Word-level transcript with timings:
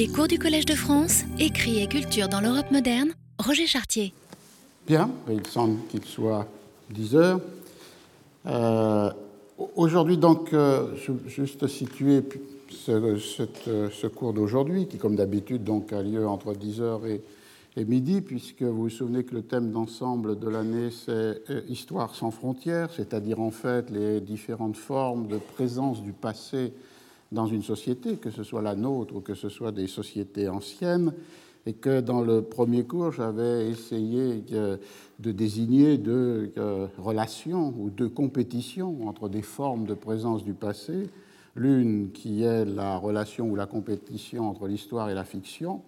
Les 0.00 0.08
cours 0.08 0.28
du 0.28 0.38
Collège 0.38 0.64
de 0.64 0.72
France, 0.72 1.24
écrit 1.38 1.82
et 1.82 1.86
culture 1.86 2.26
dans 2.26 2.40
l'Europe 2.40 2.70
moderne, 2.70 3.10
Roger 3.38 3.66
Chartier. 3.66 4.14
Bien, 4.86 5.10
il 5.30 5.46
semble 5.46 5.76
qu'il 5.88 6.02
soit 6.06 6.48
10 6.88 7.16
heures. 7.16 7.40
Euh, 8.46 9.10
aujourd'hui, 9.76 10.16
donc, 10.16 10.54
euh, 10.54 10.86
juste 11.26 11.66
situer 11.66 12.22
ce, 12.70 13.18
ce 13.18 14.06
cours 14.06 14.32
d'aujourd'hui, 14.32 14.86
qui, 14.86 14.96
comme 14.96 15.16
d'habitude, 15.16 15.64
donc 15.64 15.92
a 15.92 16.00
lieu 16.00 16.26
entre 16.26 16.54
10 16.54 16.80
heures 16.80 17.04
et, 17.04 17.20
et 17.76 17.84
midi, 17.84 18.22
puisque 18.22 18.62
vous 18.62 18.84
vous 18.84 18.88
souvenez 18.88 19.24
que 19.24 19.34
le 19.34 19.42
thème 19.42 19.70
d'ensemble 19.70 20.38
de 20.38 20.48
l'année, 20.48 20.88
c'est 20.90 21.10
euh, 21.50 21.60
Histoire 21.68 22.14
sans 22.14 22.30
frontières, 22.30 22.88
c'est-à-dire 22.90 23.38
en 23.38 23.50
fait 23.50 23.90
les 23.90 24.22
différentes 24.22 24.78
formes 24.78 25.26
de 25.26 25.36
présence 25.36 26.02
du 26.02 26.14
passé 26.14 26.72
dans 27.32 27.46
une 27.46 27.62
société, 27.62 28.16
que 28.16 28.30
ce 28.30 28.42
soit 28.42 28.62
la 28.62 28.74
nôtre 28.74 29.16
ou 29.16 29.20
que 29.20 29.34
ce 29.34 29.48
soit 29.48 29.72
des 29.72 29.86
sociétés 29.86 30.48
anciennes, 30.48 31.12
et 31.66 31.74
que 31.74 32.00
dans 32.00 32.22
le 32.22 32.42
premier 32.42 32.84
cours, 32.84 33.12
j'avais 33.12 33.68
essayé 33.68 34.42
de 35.18 35.32
désigner 35.32 35.98
deux 35.98 36.52
euh, 36.56 36.86
relations 36.98 37.74
ou 37.78 37.90
deux 37.90 38.08
compétitions 38.08 39.06
entre 39.06 39.28
des 39.28 39.42
formes 39.42 39.84
de 39.84 39.94
présence 39.94 40.42
du 40.42 40.54
passé, 40.54 41.10
l'une 41.54 42.12
qui 42.12 42.42
est 42.42 42.64
la 42.64 42.96
relation 42.96 43.50
ou 43.50 43.56
la 43.56 43.66
compétition 43.66 44.48
entre 44.48 44.66
l'histoire 44.66 45.10
et 45.10 45.14
la 45.14 45.24
fiction, 45.24 45.82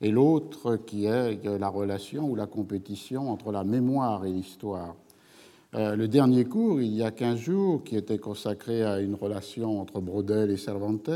et 0.00 0.10
l'autre 0.10 0.76
qui 0.76 1.06
est 1.06 1.42
la 1.44 1.68
relation 1.68 2.28
ou 2.30 2.36
la 2.36 2.46
compétition 2.46 3.30
entre 3.30 3.50
la 3.50 3.64
mémoire 3.64 4.24
et 4.26 4.30
l'histoire. 4.30 4.94
Euh, 5.74 5.96
le 5.96 6.08
dernier 6.08 6.44
cours, 6.44 6.80
il 6.80 6.94
y 6.94 7.02
a 7.02 7.10
15 7.10 7.38
jours, 7.38 7.84
qui 7.84 7.96
était 7.96 8.18
consacré 8.18 8.84
à 8.84 9.00
une 9.00 9.14
relation 9.14 9.80
entre 9.80 10.00
Brodel 10.00 10.50
et 10.50 10.56
Cervantes, 10.56 11.10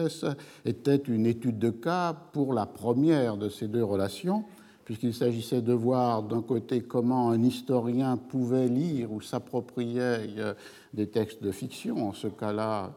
était 0.65 0.97
une 0.97 1.27
étude 1.27 1.59
de 1.59 1.71
cas 1.71 2.15
pour 2.33 2.53
la 2.53 2.67
première 2.67 3.37
de 3.37 3.49
ces 3.49 3.69
deux 3.69 3.85
relations, 3.85 4.45
puisqu'il 4.85 5.15
s'agissait 5.15 5.63
de 5.63 5.73
voir 5.73 6.25
d'un 6.25 6.43
côté 6.43 6.81
comment 6.83 7.31
un 7.31 7.43
historien 7.43 8.17
pouvait 8.17 8.67
lire 8.67 9.13
ou 9.13 9.21
s'approprier 9.21 10.01
euh, 10.01 10.55
des 10.95 11.07
textes 11.07 11.43
de 11.43 11.53
fiction, 11.53 12.09
en 12.09 12.13
ce 12.13 12.27
cas-là 12.27 12.93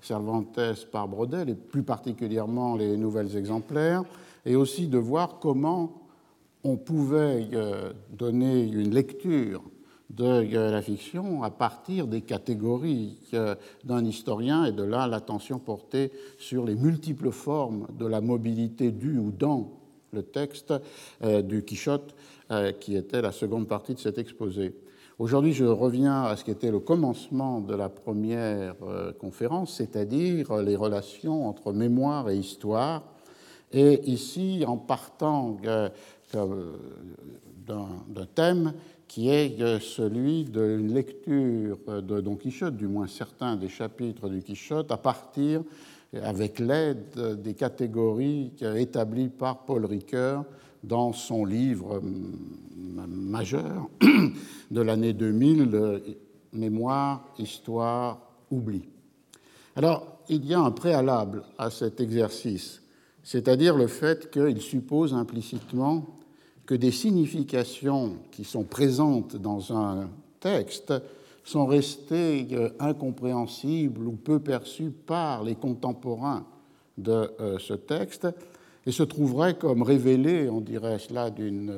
Cervantes 0.00 0.58
par 0.90 1.08
Brodel, 1.08 1.50
et 1.50 1.54
plus 1.54 1.82
particulièrement 1.82 2.76
les 2.76 2.96
nouvelles 2.96 3.36
exemplaires, 3.36 4.02
et 4.46 4.56
aussi 4.56 4.88
de 4.88 4.98
voir 4.98 5.38
comment 5.40 6.06
on 6.66 6.76
pouvait 6.76 7.48
euh, 7.52 7.92
donner 8.10 8.62
une 8.64 8.92
lecture 8.92 9.62
de 10.10 10.24
euh, 10.24 10.70
la 10.70 10.82
fiction 10.82 11.42
à 11.42 11.50
partir 11.50 12.06
des 12.06 12.22
catégories 12.22 13.18
euh, 13.34 13.54
d'un 13.84 14.04
historien, 14.04 14.64
et 14.64 14.72
de 14.72 14.82
là 14.82 15.06
l'attention 15.06 15.58
portée 15.58 16.12
sur 16.38 16.64
les 16.64 16.74
multiples 16.74 17.30
formes 17.30 17.86
de 17.98 18.06
la 18.06 18.20
mobilité 18.20 18.92
du 18.92 19.18
ou 19.18 19.30
dans 19.30 19.72
le 20.12 20.22
texte 20.22 20.72
du 21.44 21.62
Quichotte, 21.64 22.14
qui 22.80 22.96
était 22.96 23.20
la 23.20 23.32
seconde 23.32 23.68
partie 23.68 23.92
de 23.92 23.98
cet 23.98 24.16
exposé. 24.16 24.72
Aujourd'hui, 25.18 25.52
je 25.52 25.64
reviens 25.64 26.22
à 26.22 26.36
ce 26.36 26.44
qui 26.44 26.52
était 26.52 26.70
le 26.70 26.78
commencement 26.78 27.60
de 27.60 27.74
la 27.74 27.90
première 27.90 28.76
conférence, 29.18 29.74
c'est-à-dire 29.74 30.56
les 30.62 30.76
relations 30.76 31.46
entre 31.46 31.72
mémoire 31.72 32.30
et 32.30 32.36
histoire, 32.36 33.02
et 33.72 34.00
ici, 34.10 34.64
en 34.66 34.76
partant 34.76 35.56
euh, 36.34 36.72
d'un 37.66 38.26
thème 38.34 38.72
qui 39.08 39.28
est 39.28 39.80
celui 39.80 40.44
d'une 40.44 40.92
lecture 40.92 41.78
de 41.86 42.20
Don 42.20 42.36
Quichotte, 42.36 42.76
du 42.76 42.86
moins 42.86 43.06
certains 43.06 43.56
des 43.56 43.68
chapitres 43.68 44.28
du 44.28 44.42
Quichotte, 44.42 44.90
à 44.90 44.96
partir, 44.96 45.62
avec 46.22 46.58
l'aide 46.58 47.40
des 47.42 47.54
catégories 47.54 48.52
établies 48.76 49.28
par 49.28 49.64
Paul 49.64 49.84
Ricoeur 49.84 50.44
dans 50.82 51.12
son 51.12 51.44
livre 51.44 52.00
majeur 53.08 53.88
de 54.70 54.80
l'année 54.80 55.12
2000, 55.12 56.02
Mémoire, 56.52 57.32
Histoire, 57.38 58.20
Oubli. 58.50 58.82
Alors, 59.74 60.18
il 60.28 60.44
y 60.46 60.54
a 60.54 60.60
un 60.60 60.70
préalable 60.70 61.42
à 61.58 61.70
cet 61.70 62.00
exercice 62.00 62.82
c'est-à-dire 63.26 63.76
le 63.76 63.88
fait 63.88 64.30
qu'il 64.30 64.62
suppose 64.62 65.12
implicitement 65.12 66.06
que 66.66 66.74
des 66.74 66.90
significations 66.90 68.16
qui 68.32 68.44
sont 68.44 68.64
présentes 68.64 69.36
dans 69.36 69.72
un 69.72 70.10
texte 70.40 70.92
sont 71.44 71.64
restées 71.64 72.48
euh, 72.52 72.70
incompréhensibles 72.80 74.06
ou 74.06 74.12
peu 74.12 74.40
perçues 74.40 74.90
par 74.90 75.44
les 75.44 75.54
contemporains 75.54 76.44
de 76.98 77.30
euh, 77.40 77.58
ce 77.60 77.74
texte 77.74 78.26
et 78.84 78.90
se 78.90 79.04
trouveraient 79.04 79.56
comme 79.56 79.82
révélées, 79.82 80.48
on 80.48 80.60
dirait 80.60 80.98
cela 80.98 81.30
d'une 81.30 81.72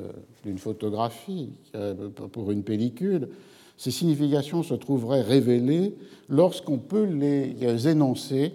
photographie 0.57 1.51
euh, 1.75 2.09
pour 2.11 2.51
une 2.51 2.63
pellicule, 2.63 3.29
ces 3.77 3.91
significations 3.91 4.63
se 4.63 4.75
trouveraient 4.75 5.23
révélées 5.23 5.95
lorsqu'on 6.29 6.79
peut 6.79 7.05
les 7.05 7.89
énoncer 7.89 8.53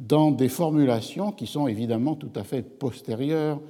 dans 0.00 0.30
des 0.30 0.48
formulations 0.48 1.32
qui 1.32 1.46
sont 1.46 1.68
évidemment 1.68 2.14
tout 2.14 2.30
à 2.34 2.44
fait 2.44 2.62
postérieures 2.62 3.60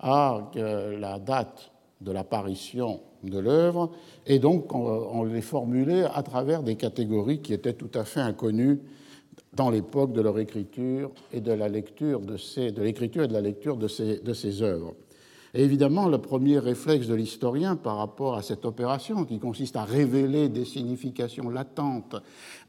à 0.00 0.50
euh, 0.56 0.98
la 0.98 1.18
date 1.18 1.72
de 2.00 2.12
l'apparition 2.12 3.00
de 3.24 3.38
l'œuvre, 3.38 3.90
et 4.26 4.38
donc 4.38 4.72
on, 4.72 5.24
les 5.24 5.40
formulait 5.40 6.04
à 6.04 6.22
travers 6.22 6.62
des 6.62 6.76
catégories 6.76 7.40
qui 7.40 7.52
étaient 7.52 7.72
tout 7.72 7.90
à 7.94 8.04
fait 8.04 8.20
inconnues 8.20 8.80
dans 9.54 9.70
l'époque 9.70 10.12
de 10.12 10.20
leur 10.20 10.38
écriture 10.38 11.10
et 11.32 11.40
de 11.40 11.50
la 11.50 11.68
lecture 11.68 12.20
de, 12.20 12.36
ces, 12.36 12.70
de 12.70 12.82
l'écriture 12.82 13.24
et 13.24 13.28
de 13.28 13.32
la 13.32 13.40
lecture 13.40 13.76
de 13.76 13.88
ces, 13.88 14.20
de 14.20 14.32
ces 14.32 14.62
œuvres. 14.62 14.94
Et 15.54 15.64
évidemment, 15.64 16.08
le 16.08 16.18
premier 16.18 16.58
réflexe 16.58 17.06
de 17.06 17.14
l'historien 17.14 17.74
par 17.74 17.96
rapport 17.96 18.36
à 18.36 18.42
cette 18.42 18.64
opération, 18.64 19.24
qui 19.24 19.38
consiste 19.38 19.76
à 19.76 19.84
révéler 19.84 20.48
des 20.48 20.64
significations 20.64 21.48
latentes 21.48 22.16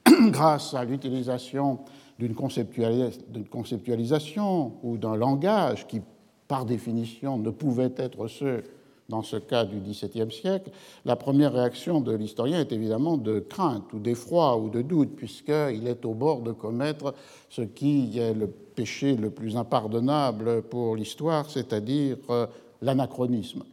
grâce 0.07 0.73
à 0.73 0.85
l'utilisation 0.85 1.79
d'une 2.17 2.33
conceptualisation 2.33 4.73
ou 4.81 4.97
d'un 4.97 5.15
langage 5.15 5.87
qui, 5.87 6.01
par 6.49 6.65
définition, 6.65 7.37
ne 7.37 7.51
pouvait 7.51 7.93
être 7.95 8.27
ceux 8.27 8.63
dans 9.07 9.23
ce 9.23 9.37
cas 9.37 9.65
du 9.65 9.79
XVIIe 9.79 10.31
siècle, 10.31 10.71
la 11.03 11.15
première 11.15 11.53
réaction 11.53 11.99
de 11.99 12.13
l'historien 12.13 12.59
est 12.59 12.71
évidemment 12.71 13.17
de 13.17 13.39
crainte 13.39 13.91
ou 13.93 13.99
d'effroi 13.99 14.57
ou 14.57 14.69
de 14.69 14.81
doute, 14.81 15.15
puisqu'il 15.15 15.87
est 15.87 16.05
au 16.05 16.13
bord 16.13 16.41
de 16.41 16.51
commettre 16.51 17.15
ce 17.49 17.61
qui 17.63 18.17
est 18.19 18.33
le 18.33 18.47
péché 18.47 19.15
le 19.15 19.31
plus 19.31 19.57
impardonnable 19.57 20.61
pour 20.63 20.95
l'histoire, 20.95 21.49
c'est-à-dire 21.49 22.17
euh, 22.29 22.45
l'anachronisme. 22.81 23.63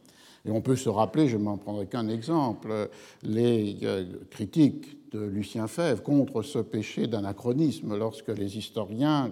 Et 0.47 0.51
on 0.51 0.61
peut 0.61 0.77
se 0.77 0.89
rappeler, 0.89 1.29
je 1.29 1.37
m'en 1.37 1.59
prendrai 1.59 1.87
qu'un 1.87 2.09
exemple, 2.09 2.89
les 3.23 3.77
euh, 3.83 4.05
critiques 4.31 5.11
de 5.13 5.21
Lucien 5.21 5.67
Fèvre 5.67 6.03
contre 6.03 6.43
ce 6.43 6.59
péché 6.61 7.07
d'anachronisme 7.07 7.97
lorsque 7.97 8.29
les 8.29 8.57
historiens 8.57 9.31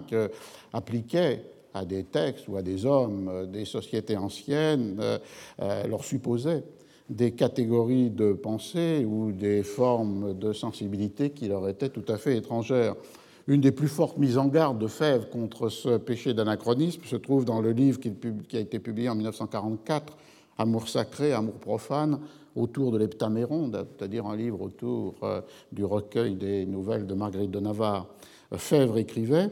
appliquaient 0.71 1.41
à 1.75 1.85
des 1.85 2.05
textes 2.05 2.47
ou 2.47 2.57
à 2.57 2.61
des 2.61 2.85
hommes 2.85 3.29
euh, 3.29 3.45
des 3.45 3.65
sociétés 3.65 4.17
anciennes 4.17 4.97
euh, 4.99 5.87
leur 5.87 6.03
supposaient 6.03 6.63
des 7.09 7.33
catégories 7.33 8.09
de 8.09 8.33
pensée 8.33 9.05
ou 9.07 9.31
des 9.31 9.61
formes 9.61 10.37
de 10.39 10.53
sensibilité 10.53 11.29
qui 11.29 11.47
leur 11.47 11.69
étaient 11.69 11.89
tout 11.89 12.05
à 12.07 12.17
fait 12.17 12.35
étrangères. 12.35 12.95
Une 13.47 13.61
des 13.61 13.71
plus 13.71 13.89
fortes 13.89 14.17
mises 14.17 14.39
en 14.39 14.47
garde 14.47 14.79
de 14.79 14.87
Fèvre 14.87 15.29
contre 15.29 15.69
ce 15.69 15.97
péché 15.97 16.33
d'anachronisme 16.33 17.03
se 17.05 17.15
trouve 17.15 17.45
dans 17.45 17.61
le 17.61 17.73
livre 17.73 17.99
qui 17.99 18.57
a 18.57 18.59
été 18.59 18.79
publié 18.79 19.07
en 19.07 19.13
1944 19.13 20.17
Amour 20.57 20.87
sacré, 20.87 21.33
amour 21.33 21.55
profane, 21.55 22.19
autour 22.55 22.93
de 22.93 22.97
l'Heptaméron, 22.97 23.69
c'est-à-dire 23.73 24.25
un 24.25 24.37
livre 24.37 24.61
autour 24.61 25.15
euh, 25.23 25.41
du 25.73 25.83
recueil 25.83 26.35
des 26.35 26.65
nouvelles 26.65 27.05
de 27.05 27.13
Marguerite 27.13 27.51
de 27.51 27.59
Navarre. 27.59 28.07
Fèvre 28.53 28.97
écrivait 28.97 29.49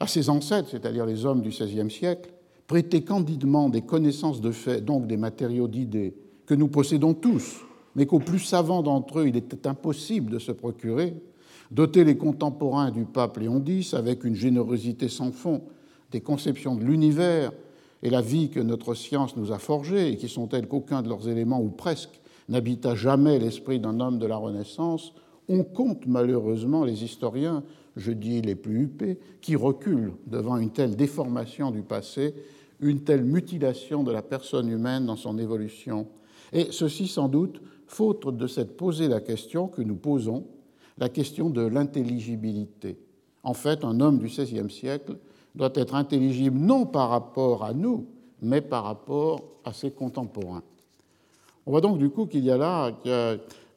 à 0.00 0.06
ses 0.06 0.28
ancêtres, 0.28 0.68
c'est-à-dire 0.70 1.06
les 1.06 1.24
hommes 1.24 1.42
du 1.42 1.50
XVIe 1.50 1.90
siècle, 1.90 2.32
prêtez 2.66 3.02
candidement 3.02 3.68
des 3.68 3.82
connaissances 3.82 4.40
de 4.40 4.50
faits, 4.50 4.84
donc 4.84 5.06
des 5.06 5.16
matériaux 5.16 5.68
d'idées, 5.68 6.14
que 6.46 6.54
nous 6.54 6.68
possédons 6.68 7.14
tous, 7.14 7.62
mais 7.94 8.06
qu'aux 8.06 8.20
plus 8.20 8.38
savants 8.38 8.82
d'entre 8.82 9.20
eux 9.20 9.28
il 9.28 9.36
était 9.36 9.66
impossible 9.66 10.30
de 10.30 10.38
se 10.38 10.52
procurer, 10.52 11.14
doter 11.70 12.04
les 12.04 12.16
contemporains 12.16 12.90
du 12.90 13.04
pape 13.04 13.38
Léon 13.38 13.62
X 13.66 13.94
avec 13.94 14.24
une 14.24 14.34
générosité 14.34 15.08
sans 15.08 15.32
fond 15.32 15.62
des 16.12 16.20
conceptions 16.20 16.76
de 16.76 16.84
l'univers 16.84 17.52
et 18.02 18.10
la 18.10 18.20
vie 18.20 18.50
que 18.50 18.60
notre 18.60 18.94
science 18.94 19.36
nous 19.36 19.52
a 19.52 19.58
forgée, 19.58 20.12
et 20.12 20.16
qui 20.16 20.28
sont 20.28 20.46
telles 20.46 20.68
qu'aucun 20.68 21.02
de 21.02 21.08
leurs 21.08 21.28
éléments, 21.28 21.60
ou 21.60 21.70
presque, 21.70 22.20
n'habita 22.48 22.94
jamais 22.94 23.38
l'esprit 23.38 23.80
d'un 23.80 23.98
homme 24.00 24.18
de 24.18 24.26
la 24.26 24.36
Renaissance, 24.36 25.12
on 25.48 25.64
compte 25.64 26.06
malheureusement 26.06 26.84
les 26.84 27.02
historiens, 27.02 27.62
je 27.96 28.12
dis 28.12 28.42
les 28.42 28.54
plus 28.54 28.82
huppés, 28.82 29.18
qui 29.40 29.56
reculent 29.56 30.12
devant 30.26 30.58
une 30.58 30.70
telle 30.70 30.96
déformation 30.96 31.70
du 31.70 31.82
passé, 31.82 32.34
une 32.80 33.00
telle 33.00 33.24
mutilation 33.24 34.02
de 34.02 34.12
la 34.12 34.22
personne 34.22 34.68
humaine 34.68 35.06
dans 35.06 35.16
son 35.16 35.38
évolution. 35.38 36.06
Et 36.52 36.68
ceci 36.70 37.08
sans 37.08 37.28
doute 37.28 37.60
faute 37.86 38.36
de 38.36 38.46
cette 38.46 38.76
poser 38.76 39.08
la 39.08 39.20
question 39.20 39.68
que 39.68 39.82
nous 39.82 39.96
posons, 39.96 40.46
la 40.98 41.08
question 41.08 41.50
de 41.50 41.62
l'intelligibilité. 41.62 42.98
En 43.42 43.54
fait, 43.54 43.84
un 43.84 44.00
homme 44.00 44.18
du 44.18 44.26
XVIe 44.26 44.70
siècle 44.70 45.16
doit 45.54 45.72
être 45.74 45.94
intelligible 45.94 46.58
non 46.58 46.84
par 46.84 47.10
rapport 47.10 47.64
à 47.64 47.72
nous, 47.72 48.06
mais 48.42 48.60
par 48.60 48.84
rapport 48.84 49.42
à 49.64 49.72
ses 49.72 49.90
contemporains. 49.90 50.62
On 51.64 51.70
voit 51.70 51.80
donc 51.80 51.98
du 51.98 52.10
coup 52.10 52.26
qu'il 52.26 52.44
y 52.44 52.50
a 52.50 52.56
là 52.56 52.92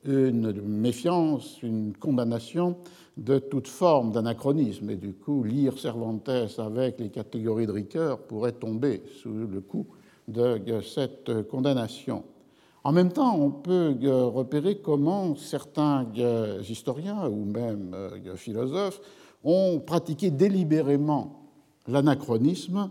une 0.06 0.52
méfiance, 0.62 1.62
une 1.64 1.94
condamnation 1.96 2.78
de 3.20 3.40
toute 3.40 3.68
forme 3.68 4.12
d'anachronisme. 4.12 4.90
Et 4.90 4.96
du 4.96 5.14
coup, 5.14 5.44
lire 5.44 5.78
Cervantes 5.78 6.30
avec 6.58 7.00
les 7.00 7.10
catégories 7.10 7.68
de 7.68 7.72
Ricoeur 7.72 8.20
pourrait 8.20 8.54
tomber 8.54 9.04
sous 9.22 9.32
le 9.32 9.62
coup 9.62 9.88
de 10.28 10.82
cette 10.82 11.48
condamnation. 11.48 12.24
En 12.84 12.92
même 12.92 13.12
temps, 13.12 13.38
on 13.38 13.52
peut 13.52 13.96
repérer 14.04 14.78
comment 14.78 15.36
certains 15.36 16.08
historiens 16.68 17.28
ou 17.28 17.46
même 17.46 17.96
philosophes 18.36 19.02
ont 19.44 19.80
pratiqué 19.80 20.32
délibérément 20.32 21.40
l'anachronisme 21.88 22.90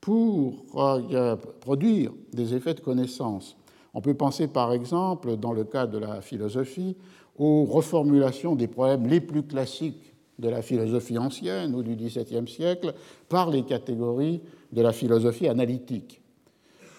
pour 0.00 0.64
euh, 0.76 1.36
produire 1.60 2.12
des 2.32 2.54
effets 2.54 2.74
de 2.74 2.80
connaissance. 2.80 3.56
On 3.92 4.00
peut 4.00 4.14
penser 4.14 4.48
par 4.48 4.72
exemple, 4.72 5.36
dans 5.36 5.52
le 5.52 5.64
cas 5.64 5.86
de 5.86 5.98
la 5.98 6.20
philosophie, 6.20 6.96
aux 7.40 7.64
reformulations 7.64 8.54
des 8.54 8.68
problèmes 8.68 9.06
les 9.06 9.20
plus 9.20 9.42
classiques 9.42 10.14
de 10.38 10.48
la 10.50 10.60
philosophie 10.60 11.16
ancienne 11.16 11.74
ou 11.74 11.82
du 11.82 11.96
XVIIe 11.96 12.46
siècle 12.46 12.94
par 13.30 13.50
les 13.50 13.62
catégories 13.62 14.42
de 14.72 14.82
la 14.82 14.92
philosophie 14.92 15.48
analytique. 15.48 16.20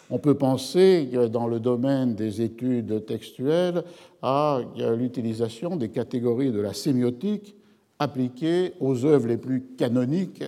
On 0.10 0.18
peut 0.18 0.34
penser, 0.34 1.08
dans 1.32 1.48
le 1.48 1.60
domaine 1.60 2.16
des 2.16 2.42
études 2.42 3.06
textuelles, 3.06 3.84
à 4.24 4.62
l'utilisation 4.98 5.76
des 5.76 5.90
catégories 5.90 6.52
de 6.52 6.60
la 6.60 6.74
sémiotique 6.74 7.56
appliquées 8.00 8.74
aux 8.80 9.06
œuvres 9.06 9.28
les 9.28 9.38
plus 9.38 9.62
canoniques 9.78 10.44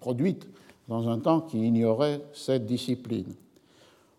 produites 0.00 0.46
dans 0.86 1.08
un 1.08 1.18
temps 1.18 1.40
qui 1.40 1.66
ignorait 1.66 2.20
cette 2.34 2.66
discipline. 2.66 3.34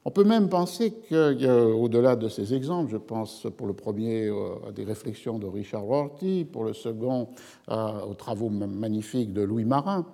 On 0.09 0.11
peut 0.11 0.23
même 0.23 0.49
penser 0.49 0.91
qu'au-delà 1.07 2.15
de 2.15 2.29
ces 2.29 2.55
exemples, 2.55 2.89
je 2.89 2.97
pense 2.97 3.45
pour 3.55 3.67
le 3.67 3.73
premier 3.73 4.25
euh, 4.25 4.55
à 4.67 4.71
des 4.71 4.83
réflexions 4.83 5.37
de 5.37 5.45
Richard 5.45 5.83
Rorty, 5.83 6.47
pour 6.51 6.63
le 6.63 6.73
second 6.73 7.27
aux 7.67 8.13
travaux 8.15 8.49
magnifiques 8.49 9.33
de 9.33 9.43
Louis 9.43 9.65
Marin, 9.65 10.07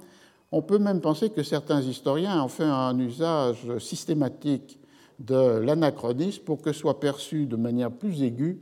on 0.51 0.61
peut 0.61 0.79
même 0.79 0.99
penser 0.99 1.29
que 1.29 1.43
certains 1.43 1.81
historiens 1.81 2.43
ont 2.43 2.49
fait 2.49 2.65
un 2.65 2.99
usage 2.99 3.77
systématique 3.77 4.81
de 5.19 5.59
l'anachronisme 5.59 6.43
pour 6.43 6.61
que 6.61 6.73
soient 6.73 6.99
perçues 6.99 7.45
de 7.45 7.55
manière 7.55 7.89
plus 7.89 8.21
aiguë 8.21 8.59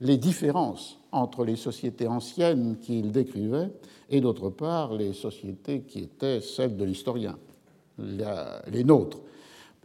les 0.00 0.16
différences 0.16 0.98
entre 1.12 1.44
les 1.44 1.54
sociétés 1.54 2.08
anciennes 2.08 2.76
qu'ils 2.80 3.12
décrivaient 3.12 3.70
et 4.10 4.20
d'autre 4.20 4.50
part 4.50 4.94
les 4.94 5.12
sociétés 5.12 5.82
qui 5.82 6.00
étaient 6.00 6.40
celles 6.40 6.76
de 6.76 6.84
l'historien, 6.84 7.38
les 8.00 8.82
nôtres. 8.82 9.20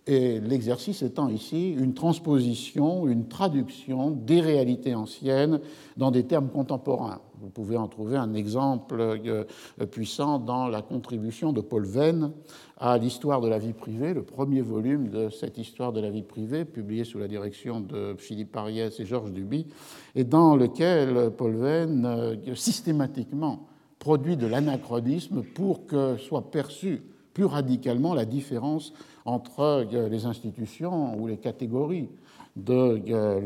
Et 0.09 0.39
l'exercice 0.39 1.01
étant 1.01 1.27
ici 1.27 1.71
une 1.71 1.93
transposition, 1.93 3.07
une 3.07 3.27
traduction 3.27 4.11
des 4.11 4.39
réalités 4.39 4.95
anciennes 4.95 5.59
dans 5.97 6.11
des 6.11 6.23
termes 6.23 6.47
contemporains. 6.47 7.19
Vous 7.41 7.49
pouvez 7.49 7.75
en 7.75 7.89
trouver 7.89 8.15
un 8.15 8.33
exemple 8.33 8.99
euh, 8.99 9.43
puissant 9.91 10.39
dans 10.39 10.69
la 10.69 10.81
contribution 10.81 11.51
de 11.51 11.59
Paul 11.59 11.85
Venn 11.85 12.31
à 12.77 12.97
l'histoire 12.97 13.41
de 13.41 13.49
la 13.49 13.59
vie 13.59 13.73
privée, 13.73 14.13
le 14.13 14.23
premier 14.23 14.61
volume 14.61 15.09
de 15.09 15.29
cette 15.29 15.57
histoire 15.57 15.91
de 15.91 15.99
la 15.99 16.09
vie 16.09 16.23
privée, 16.23 16.63
publié 16.63 17.03
sous 17.03 17.19
la 17.19 17.27
direction 17.27 17.81
de 17.81 18.15
Philippe 18.17 18.55
Ariès 18.55 18.97
et 18.99 19.05
Georges 19.05 19.33
Duby, 19.33 19.67
et 20.15 20.23
dans 20.23 20.55
lequel 20.55 21.31
Paul 21.37 21.55
Venn 21.55 22.05
euh, 22.05 22.55
systématiquement 22.55 23.67
produit 23.99 24.37
de 24.37 24.47
l'anachronisme 24.47 25.43
pour 25.43 25.85
que 25.85 26.15
soit 26.15 26.49
perçue 26.49 27.01
plus 27.37 27.45
radicalement 27.45 28.15
la 28.15 28.25
différence 28.25 28.93
entre 29.23 29.59
euh, 29.59 30.09
les 30.09 30.25
institutions 30.25 31.15
ou 31.19 31.27
les 31.27 31.37
catégories 31.37 32.09
de, 32.55 32.99
euh, 33.11 33.39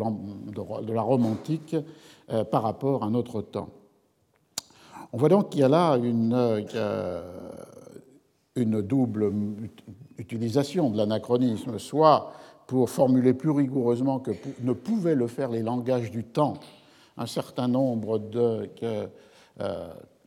la 0.88 1.01
romantique 1.01 1.75
euh, 2.31 2.45
par 2.45 2.63
rapport 2.63 3.03
à 3.03 3.09
notre 3.09 3.41
temps. 3.41 3.67
On 5.11 5.17
voit 5.17 5.27
donc 5.27 5.49
qu'il 5.49 5.59
y 5.59 5.63
a 5.65 5.67
là 5.67 5.97
une 8.55 8.81
double 8.81 9.33
utilisation 10.17 10.89
de 10.89 10.95
l'anachronisme, 10.95 11.77
soit 11.77 12.31
pour 12.67 12.89
formuler 12.89 13.33
plus 13.33 13.51
rigoureusement 13.51 14.19
que 14.19 14.31
ne 14.61 14.71
pouvaient 14.71 15.15
le 15.15 15.27
faire 15.27 15.49
les 15.49 15.63
langages 15.63 16.11
du 16.11 16.23
temps 16.23 16.53
un 17.17 17.25
certain 17.25 17.67
nombre 17.67 18.19
de 18.19 18.69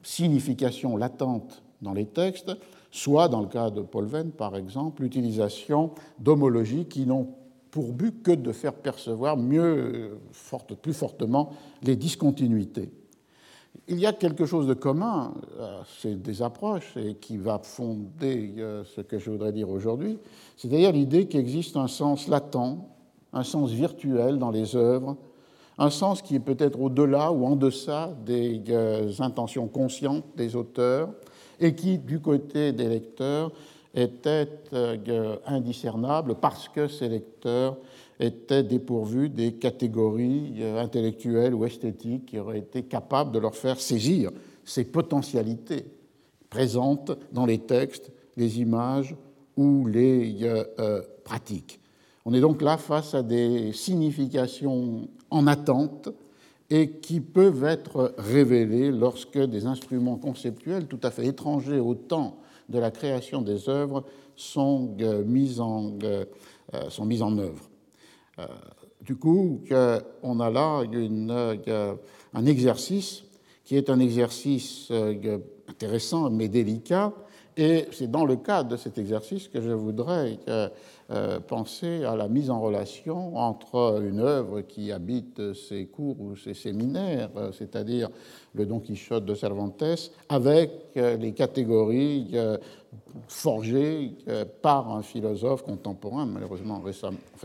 significations 0.03 0.99
latentes 0.99 1.63
dans 1.81 1.95
les 1.95 2.05
textes, 2.05 2.55
soit, 2.95 3.29
dans 3.29 3.41
le 3.41 3.49
cas 3.49 3.71
de 3.71 3.83
Paul 3.83 4.07
Venn, 4.07 4.31
par 4.31 4.57
exemple, 4.57 5.03
l'utilisation 5.03 5.91
d'homologies 6.21 6.87
qui 6.87 7.07
n'ont 7.07 7.27
pour 7.73 7.93
but 7.93 8.23
que 8.23 8.31
de 8.31 8.53
faire 8.53 8.73
percevoir 8.73 9.37
mieux, 9.37 10.21
plus 10.81 10.93
fortement 10.93 11.51
les 11.83 11.97
discontinuités. 11.97 12.93
Il 13.89 13.99
y 13.99 14.07
a 14.07 14.13
quelque 14.13 14.47
chose 14.47 14.69
de 14.69 14.75
commun 14.75 15.35
à 15.61 15.83
ces 16.01 16.15
des 16.15 16.41
approches 16.41 16.97
et 16.97 17.17
qui 17.17 17.37
va 17.37 17.59
fonder 17.59 18.55
euh, 18.59 18.85
ce 18.85 19.01
que 19.01 19.19
je 19.19 19.29
voudrais 19.29 19.51
dire 19.51 19.69
aujourd'hui, 19.69 20.19
c'est-à-dire 20.57 20.93
l'idée 20.93 21.27
qu'il 21.27 21.41
existe 21.41 21.77
un 21.77 21.89
sens 21.89 22.29
latent, 22.29 22.79
un 23.33 23.43
sens 23.43 23.73
virtuel 23.73 24.39
dans 24.39 24.53
les 24.53 24.77
œuvres, 24.77 25.17
un 25.79 25.91
sens 25.91 26.23
qui 26.23 26.37
est 26.37 26.41
peut-être 26.41 26.81
au-delà 26.81 27.33
ou 27.33 27.45
en 27.45 27.57
deçà 27.57 28.17
des 28.25 28.63
euh, 28.69 29.11
intentions 29.19 29.67
conscientes 29.67 30.25
des 30.37 30.55
auteurs, 30.55 31.09
et 31.61 31.75
qui, 31.75 31.99
du 31.99 32.21
côté 32.21 32.73
des 32.73 32.89
lecteurs, 32.89 33.53
était 33.95 34.49
euh, 34.73 35.37
indiscernable 35.47 36.35
parce 36.41 36.69
que 36.69 36.89
ces 36.89 37.09
lecteurs 37.09 37.77
étaient 38.19 38.63
dépourvus 38.63 39.29
des 39.29 39.53
catégories 39.53 40.57
euh, 40.61 40.83
intellectuelles 40.83 41.55
ou 41.55 41.65
esthétiques 41.65 42.27
qui 42.27 42.39
auraient 42.39 42.59
été 42.59 42.83
capables 42.83 43.33
de 43.33 43.39
leur 43.39 43.55
faire 43.55 43.81
saisir 43.81 44.31
ces 44.65 44.85
potentialités 44.85 45.85
présentes 46.51 47.13
dans 47.33 47.47
les 47.47 47.59
textes, 47.59 48.11
les 48.37 48.61
images 48.61 49.15
ou 49.57 49.87
les 49.87 50.39
euh, 50.43 51.03
pratiques. 51.23 51.81
On 52.25 52.35
est 52.35 52.41
donc 52.41 52.63
là 52.63 52.79
face 52.79 53.15
à 53.15 53.23
des 53.23 53.73
significations 53.73 55.09
en 55.31 55.47
attente 55.47 56.09
et 56.75 56.91
qui 56.91 57.21
peuvent 57.21 57.63
être 57.63 58.17
révélés 58.19 58.91
lorsque 58.91 59.39
des 59.39 59.65
instruments 59.65 60.17
conceptuels 60.17 60.89
tout 60.89 60.99
à 61.05 61.13
fait 61.13 61.25
étrangers 61.25 61.79
au 61.79 61.95
temps 61.95 62.39
de 62.69 62.81
la 62.81 62.91
création 62.91 63.43
des 63.43 63.69
œuvres 63.69 64.03
sont 64.35 64.97
euh, 65.01 65.23
mis 65.25 65.61
en, 65.61 65.97
euh, 66.03 66.25
euh, 66.75 67.05
mis 67.05 67.23
en 67.23 67.39
œuvre. 67.39 67.71
Du 69.01 69.15
coup, 69.15 69.63
on 70.25 70.41
a 70.41 70.51
là 70.51 70.83
un 72.33 72.47
exercice 72.47 73.23
qui 73.63 73.77
est 73.77 73.89
un 73.89 74.01
exercice 74.01 74.91
intéressant 75.69 76.29
mais 76.31 76.49
délicat, 76.49 77.13
et 77.57 77.87
c'est 77.93 78.11
dans 78.11 78.25
le 78.25 78.35
cadre 78.35 78.71
de 78.71 78.77
cet 78.77 78.99
exercice 78.99 79.47
que 79.47 79.61
je 79.61 79.71
voudrais 79.71 80.41
penser 81.47 82.05
à 82.05 82.17
la 82.17 82.29
mise 82.29 82.51
en 82.51 82.61
relation 82.61 83.37
entre 83.37 84.01
une 84.03 84.21
œuvre 84.21 84.63
qui 84.63 84.93
habite 84.93 85.53
ses 85.53 85.87
cours 85.87 86.21
ou 86.21 86.37
ses 86.37 86.55
séminaires, 86.55 87.31
euh, 87.37 87.53
c'est-à-dire 87.53 88.09
le 88.55 88.67
Don 88.67 88.81
Quichotte 88.81 89.25
de 89.25 89.35
Cervantes, 89.35 90.11
avec 90.29 90.71
euh, 90.97 91.17
les 91.17 91.33
catégories 91.33 92.35
forgées 93.29 94.13
par 94.63 94.95
un 94.95 95.03
philosophe 95.03 95.65
contemporain, 95.65 96.27
malheureusement 96.27 96.81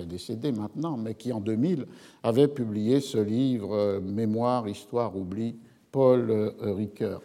décédé 0.05 0.51
maintenant, 0.51 0.95
mais 0.97 1.15
qui 1.15 1.33
en 1.33 1.39
2000 1.39 1.85
avait 2.23 2.47
publié 2.47 3.01
ce 3.01 3.17
livre 3.17 3.99
Mémoire, 3.99 4.67
Histoire, 4.67 5.15
Oubli, 5.17 5.55
Paul 5.91 6.53
Ricoeur. 6.61 7.21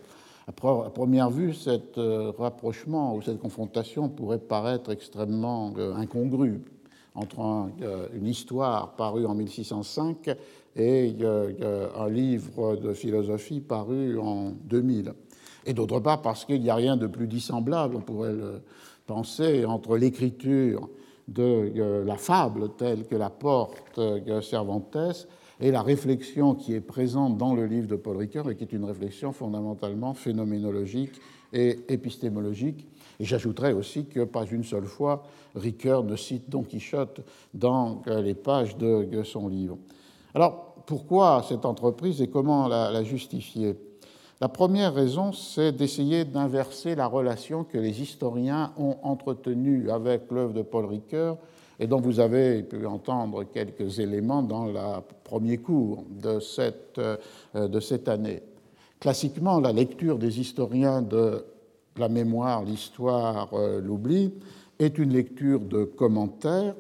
À 0.47 0.53
première 0.53 1.31
vue, 1.31 1.55
cet 1.55 1.97
euh, 1.97 2.31
rapprochement 2.37 3.15
ou 3.15 3.23
cette 3.23 3.39
confrontation 3.39 4.11
pourrait 4.11 4.39
paraître 4.39 4.91
extrêmement 4.93 5.73
euh, 5.79 5.95
incongru 5.95 6.61
entre 7.15 7.71
euh, 7.81 8.09
une 8.13 8.27
histoire 8.27 8.95
parue 8.95 9.25
en 9.25 9.35
1605 9.35 10.37
et 10.77 11.15
un 11.97 12.09
livre 12.09 12.77
de 12.77 12.93
philosophie 12.93 13.61
paru 13.61 14.19
en 14.19 14.51
2000. 14.65 15.15
Et 15.67 15.73
d'autre 15.73 16.01
part, 16.01 16.21
parce 16.21 16.45
qu'il 16.45 16.61
n'y 16.61 16.69
a 16.69 16.75
rien 16.75 16.97
de 16.97 17.07
plus 17.07 17.29
dissemblable, 17.29 17.95
on 17.95 18.01
pourrait 18.01 18.33
le 18.33 18.61
penser, 19.07 19.65
entre 19.65 19.97
l'écriture 19.97 20.89
de 21.29 22.03
la 22.05 22.17
fable 22.17 22.71
telle 22.77 23.07
que 23.07 23.15
la 23.15 23.31
porte 23.31 24.01
Cervantes 24.43 25.29
et 25.61 25.71
la 25.71 25.83
réflexion 25.83 26.55
qui 26.55 26.75
est 26.75 26.81
présente 26.81 27.39
dans 27.39 27.55
le 27.55 27.67
livre 27.67 27.87
de 27.87 27.97
Paul 27.97 28.17
Ricoeur 28.17 28.51
et 28.51 28.57
qui 28.57 28.65
est 28.65 28.73
une 28.73 28.85
réflexion 28.85 29.33
fondamentalement 29.33 30.15
phénoménologique 30.15 31.21
et 31.53 31.81
épistémologique. 31.89 32.87
Et 33.21 33.25
j'ajouterais 33.25 33.73
aussi 33.73 34.07
que 34.07 34.25
pas 34.25 34.45
une 34.47 34.65
seule 34.65 34.87
fois 34.87 35.25
Ricoeur 35.55 36.03
ne 36.03 36.17
cite 36.17 36.51
Don 36.51 36.63
Quichotte 36.63 37.21
dans 37.53 38.03
les 38.07 38.35
pages 38.35 38.77
de 38.77 39.23
son 39.23 39.49
livre. 39.49 39.79
Alors 40.35 40.75
pourquoi 40.87 41.45
cette 41.49 41.65
entreprise 41.65 42.21
et 42.21 42.29
comment 42.29 42.69
la, 42.69 43.03
justifier? 43.05 43.77
La 44.41 44.49
première 44.49 44.93
raison, 44.93 45.33
c'est 45.33 45.73
d'essayer 45.73 46.25
d'inverser 46.25 46.95
la 46.95 47.07
relation 47.07 47.65
que 47.65 47.79
les 47.79 48.03
historiens 48.03 48.73
ont 48.77 48.97
entretenue 49.03 49.91
avec 49.91 50.31
l'œuvre 50.31 50.53
de 50.53 50.63
Paul 50.63 50.87
Ricoeur 50.87 51.39
et 51.79 51.87
dont 51.87 52.01
vous 52.01 52.21
avez 52.21 52.63
pu 52.63 52.87
entendre 52.87 53.45
quelques 53.45 53.99
éléments 53.99 54.43
dans 54.43 54.67
le 54.67 55.01
premier 55.25 55.59
cours 55.59 56.05
de 56.09 56.41
cette, 56.41 56.99
euh, 56.99 57.69
de 57.69 57.81
cette 57.81 58.09
année. 58.09 58.43
Classiquement, 59.01 59.61
la 59.61 59.73
lecture 59.73 60.19
des 60.19 60.41
historiens 60.41 61.03
de 61.03 61.45
la 61.97 62.09
mémoire, 62.09 62.63
l'histoire, 62.63 63.49
euh, 63.53 63.81
l'oubli 63.81 64.33
est 64.79 64.99
une 64.99 65.13
lecture 65.13 65.61
de 65.61 65.85
commentaires, 65.85 66.75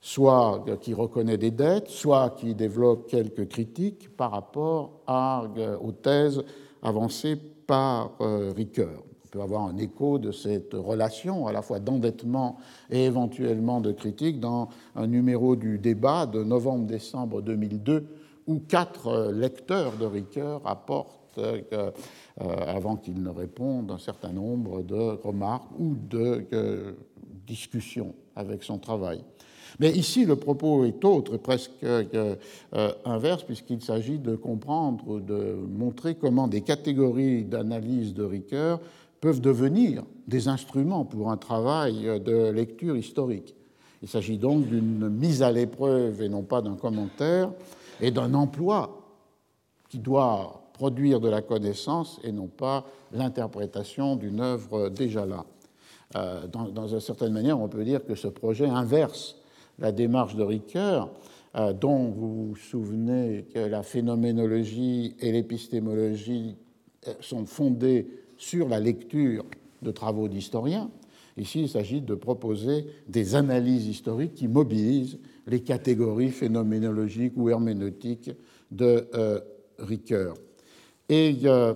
soit 0.00 0.64
qui 0.80 0.92
reconnaît 0.92 1.38
des 1.38 1.50
dettes, 1.50 1.88
soit 1.88 2.30
qui 2.30 2.54
développe 2.54 3.06
quelques 3.08 3.48
critiques 3.48 4.14
par 4.14 4.32
rapport 4.32 5.00
euh, 5.08 5.78
aux 5.78 5.92
thèses 5.92 6.42
avancées 6.82 7.36
par 7.66 8.12
Ricoeur 8.54 9.02
peut 9.34 9.42
avoir 9.42 9.62
un 9.62 9.76
écho 9.78 10.18
de 10.18 10.30
cette 10.30 10.74
relation 10.74 11.48
à 11.48 11.52
la 11.52 11.60
fois 11.60 11.80
d'endettement 11.80 12.56
et 12.88 13.04
éventuellement 13.04 13.80
de 13.80 13.90
critique 13.90 14.38
dans 14.38 14.68
un 14.94 15.08
numéro 15.08 15.56
du 15.56 15.78
débat 15.78 16.26
de 16.26 16.44
novembre-décembre 16.44 17.42
2002 17.42 18.06
où 18.46 18.60
quatre 18.60 19.32
lecteurs 19.32 19.96
de 19.96 20.06
Ricoeur 20.06 20.60
apportent, 20.64 21.38
euh, 21.38 21.90
avant 22.38 22.94
qu'il 22.94 23.20
ne 23.20 23.30
réponde, 23.30 23.90
un 23.90 23.98
certain 23.98 24.30
nombre 24.30 24.82
de 24.82 24.94
remarques 24.94 25.70
ou 25.80 25.96
de 25.96 26.46
euh, 26.52 26.92
discussions 27.44 28.14
avec 28.36 28.62
son 28.62 28.78
travail. 28.78 29.20
Mais 29.80 29.90
ici, 29.90 30.24
le 30.24 30.36
propos 30.36 30.84
est 30.84 31.04
autre, 31.04 31.36
presque 31.36 31.82
euh, 31.82 32.36
inverse, 33.04 33.42
puisqu'il 33.42 33.82
s'agit 33.82 34.18
de 34.18 34.36
comprendre, 34.36 35.18
de 35.18 35.56
montrer 35.68 36.14
comment 36.14 36.46
des 36.46 36.60
catégories 36.60 37.42
d'analyse 37.42 38.14
de 38.14 38.22
Ricoeur 38.22 38.78
peuvent 39.24 39.40
devenir 39.40 40.02
des 40.28 40.48
instruments 40.48 41.06
pour 41.06 41.30
un 41.30 41.38
travail 41.38 42.20
de 42.20 42.50
lecture 42.50 42.94
historique. 42.94 43.54
Il 44.02 44.08
s'agit 44.08 44.36
donc 44.36 44.66
d'une 44.66 45.08
mise 45.08 45.42
à 45.42 45.50
l'épreuve 45.50 46.20
et 46.20 46.28
non 46.28 46.42
pas 46.42 46.60
d'un 46.60 46.74
commentaire, 46.74 47.50
et 48.02 48.10
d'un 48.10 48.34
emploi 48.34 49.00
qui 49.88 49.98
doit 49.98 50.68
produire 50.74 51.20
de 51.20 51.30
la 51.30 51.40
connaissance 51.40 52.20
et 52.22 52.32
non 52.32 52.48
pas 52.48 52.84
l'interprétation 53.12 54.16
d'une 54.16 54.40
œuvre 54.40 54.90
déjà 54.90 55.24
là. 55.24 55.46
Euh, 56.16 56.46
dans, 56.46 56.86
une 56.86 57.00
certaine 57.00 57.32
manière, 57.32 57.58
on 57.58 57.68
peut 57.68 57.84
dire 57.84 58.04
que 58.04 58.14
ce 58.14 58.28
projet 58.28 58.66
inverse 58.66 59.36
la 59.78 59.90
démarche 59.90 60.36
de 60.36 60.42
Ricoeur, 60.42 61.08
euh, 61.56 61.72
dont 61.72 62.10
vous 62.10 62.48
vous 62.48 62.56
souvenez 62.56 63.46
que 63.54 63.60
la 63.60 63.82
phénoménologie 63.82 65.16
et 65.18 65.32
l'épistémologie 65.32 66.56
euh, 67.08 67.14
sont 67.20 67.46
fondées 67.46 68.23
sur 68.44 68.68
la 68.68 68.78
lecture 68.78 69.44
de 69.80 69.90
travaux 69.90 70.28
d'historiens. 70.28 70.90
Ici, 71.36 71.62
il 71.62 71.68
s'agit 71.68 72.02
de 72.02 72.14
proposer 72.14 72.86
des 73.08 73.34
analyses 73.34 73.86
historiques 73.86 74.34
qui 74.34 74.48
mobilisent 74.48 75.18
les 75.46 75.60
catégories 75.60 76.30
phénoménologiques 76.30 77.32
ou 77.36 77.48
herméneutiques 77.48 78.30
de 78.70 79.08
euh, 79.14 79.40
Ricoeur. 79.78 80.34
Et 81.08 81.36
euh, 81.44 81.74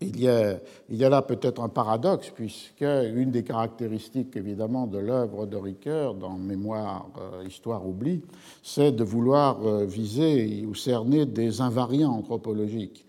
il, 0.00 0.20
y 0.20 0.28
a, 0.28 0.60
là 0.88 1.22
peut-être 1.22 1.60
un 1.60 1.68
paradoxe, 1.68 2.30
puisque 2.30 2.80
une 2.80 3.30
des 3.30 3.42
caractéristiques 3.42 4.36
évidemment 4.36 4.86
de 4.86 4.98
l'œuvre 4.98 5.46
de 5.46 5.56
Ricoeur 5.56 6.14
dans 6.14 6.38
Mémoire, 6.38 7.10
euh, 7.18 7.44
Histoire, 7.46 7.86
Oubli, 7.86 8.22
c'est 8.62 8.92
de 8.92 9.04
vouloir 9.04 9.60
viser 9.84 10.64
ou 10.66 10.74
cerner 10.74 11.26
des 11.26 11.60
invariants 11.60 12.12
anthropologiques. 12.12 13.04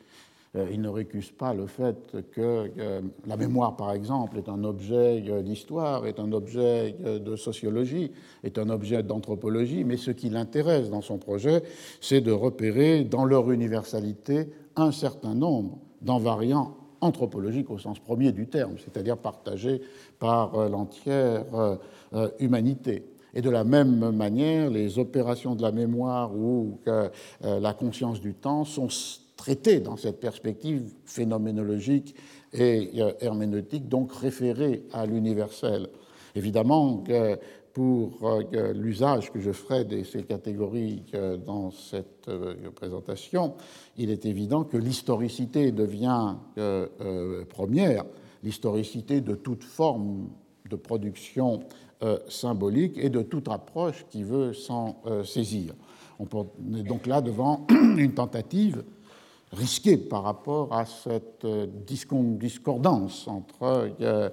Euh, 0.55 0.67
il 0.71 0.81
ne 0.81 0.89
récuse 0.89 1.31
pas 1.31 1.53
le 1.53 1.65
fait 1.65 2.15
que 2.31 2.69
la 3.25 3.37
mémoire, 3.37 3.75
par 3.75 3.91
exemple, 3.91 4.37
est 4.37 4.49
un 4.49 4.63
objet 4.63 5.23
euh, 5.27 5.41
d'histoire, 5.41 6.05
est 6.05 6.19
un 6.19 6.31
objet 6.31 6.95
euh, 7.05 7.17
de 7.17 7.35
sociologie, 7.35 8.11
est 8.43 8.59
un 8.59 8.69
objet 8.69 9.01
d'anthropologie, 9.01 9.83
mais 9.83 9.97
ce 9.97 10.11
qui 10.11 10.29
l'intéresse 10.29 10.91
dans 10.91 11.01
son 11.01 11.17
projet, 11.17 11.63
c'est 12.01 12.21
de 12.21 12.31
repérer 12.31 13.03
dans 13.03 13.25
leur 13.25 13.49
universalité 13.49 14.47
un 14.75 14.91
certain 14.91 15.33
nombre 15.33 15.79
d'invariants 16.01 16.77
anthropologiques 17.01 17.71
au 17.71 17.79
sens 17.79 17.99
premier 17.99 18.31
du 18.31 18.47
terme, 18.47 18.75
c'est-à-dire 18.77 19.17
partagés 19.17 19.81
par 20.19 20.69
l'entière 20.69 21.43
humanité. 22.39 23.03
Et 23.33 23.41
de 23.41 23.49
la 23.49 23.65
même 23.65 24.11
manière, 24.11 24.69
les 24.69 24.99
opérations 24.99 25.53
de 25.53 25.61
la 25.61 25.73
mémoire 25.73 26.33
ou 26.33 26.79
la 27.41 27.73
conscience 27.73 28.21
du 28.21 28.33
temps 28.35 28.63
sont 28.63 28.87
traité 29.43 29.81
dans 29.81 29.97
cette 29.97 30.21
perspective 30.21 30.93
phénoménologique 31.03 32.15
et 32.53 32.91
euh, 32.95 33.11
herméneutique, 33.19 33.89
donc 33.89 34.13
référé 34.13 34.85
à 34.93 35.05
l'universel. 35.05 35.89
Évidemment 36.33 37.03
pour 37.73 38.19
euh, 38.23 38.71
l'usage 38.71 39.33
que 39.33 39.41
je 39.41 39.51
ferai 39.51 39.83
de 39.83 40.01
ces 40.03 40.23
catégories 40.23 41.03
euh, 41.13 41.35
dans 41.35 41.71
cette 41.71 42.29
présentation, 42.73 43.55
il 43.97 44.11
est 44.11 44.25
évident 44.25 44.63
que 44.63 44.77
l'historicité 44.77 45.73
devient 45.73 46.35
première, 47.49 48.05
l'historicité 48.43 49.19
de 49.19 49.35
toute 49.35 49.65
forme 49.65 50.29
de 50.69 50.77
production 50.77 51.59
symbolique 52.29 52.97
et 52.97 53.09
de 53.09 53.21
toute 53.21 53.49
approche 53.49 54.05
qui 54.09 54.23
veut 54.23 54.53
s'en 54.53 55.01
saisir. 55.25 55.73
On 56.19 56.25
est 56.77 56.83
donc 56.83 57.07
là 57.07 57.21
devant 57.21 57.67
une 57.69 58.13
tentative 58.13 58.83
risqué 59.53 59.97
par 59.97 60.23
rapport 60.23 60.73
à 60.73 60.85
cette 60.85 61.45
euh, 61.45 61.67
discordance 61.85 63.27
entre 63.27 63.91
euh, 64.01 64.29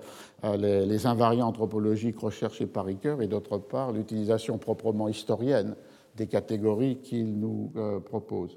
les 0.56 1.06
invariants 1.06 1.48
anthropologiques 1.48 2.18
recherchés 2.18 2.66
par 2.66 2.86
Ricoeur 2.86 3.22
et 3.22 3.26
d'autre 3.26 3.58
part 3.58 3.92
l'utilisation 3.92 4.58
proprement 4.58 5.08
historienne 5.08 5.76
des 6.16 6.26
catégories 6.26 6.98
qu'il 7.02 7.38
nous 7.38 7.70
euh, 7.76 8.00
propose. 8.00 8.56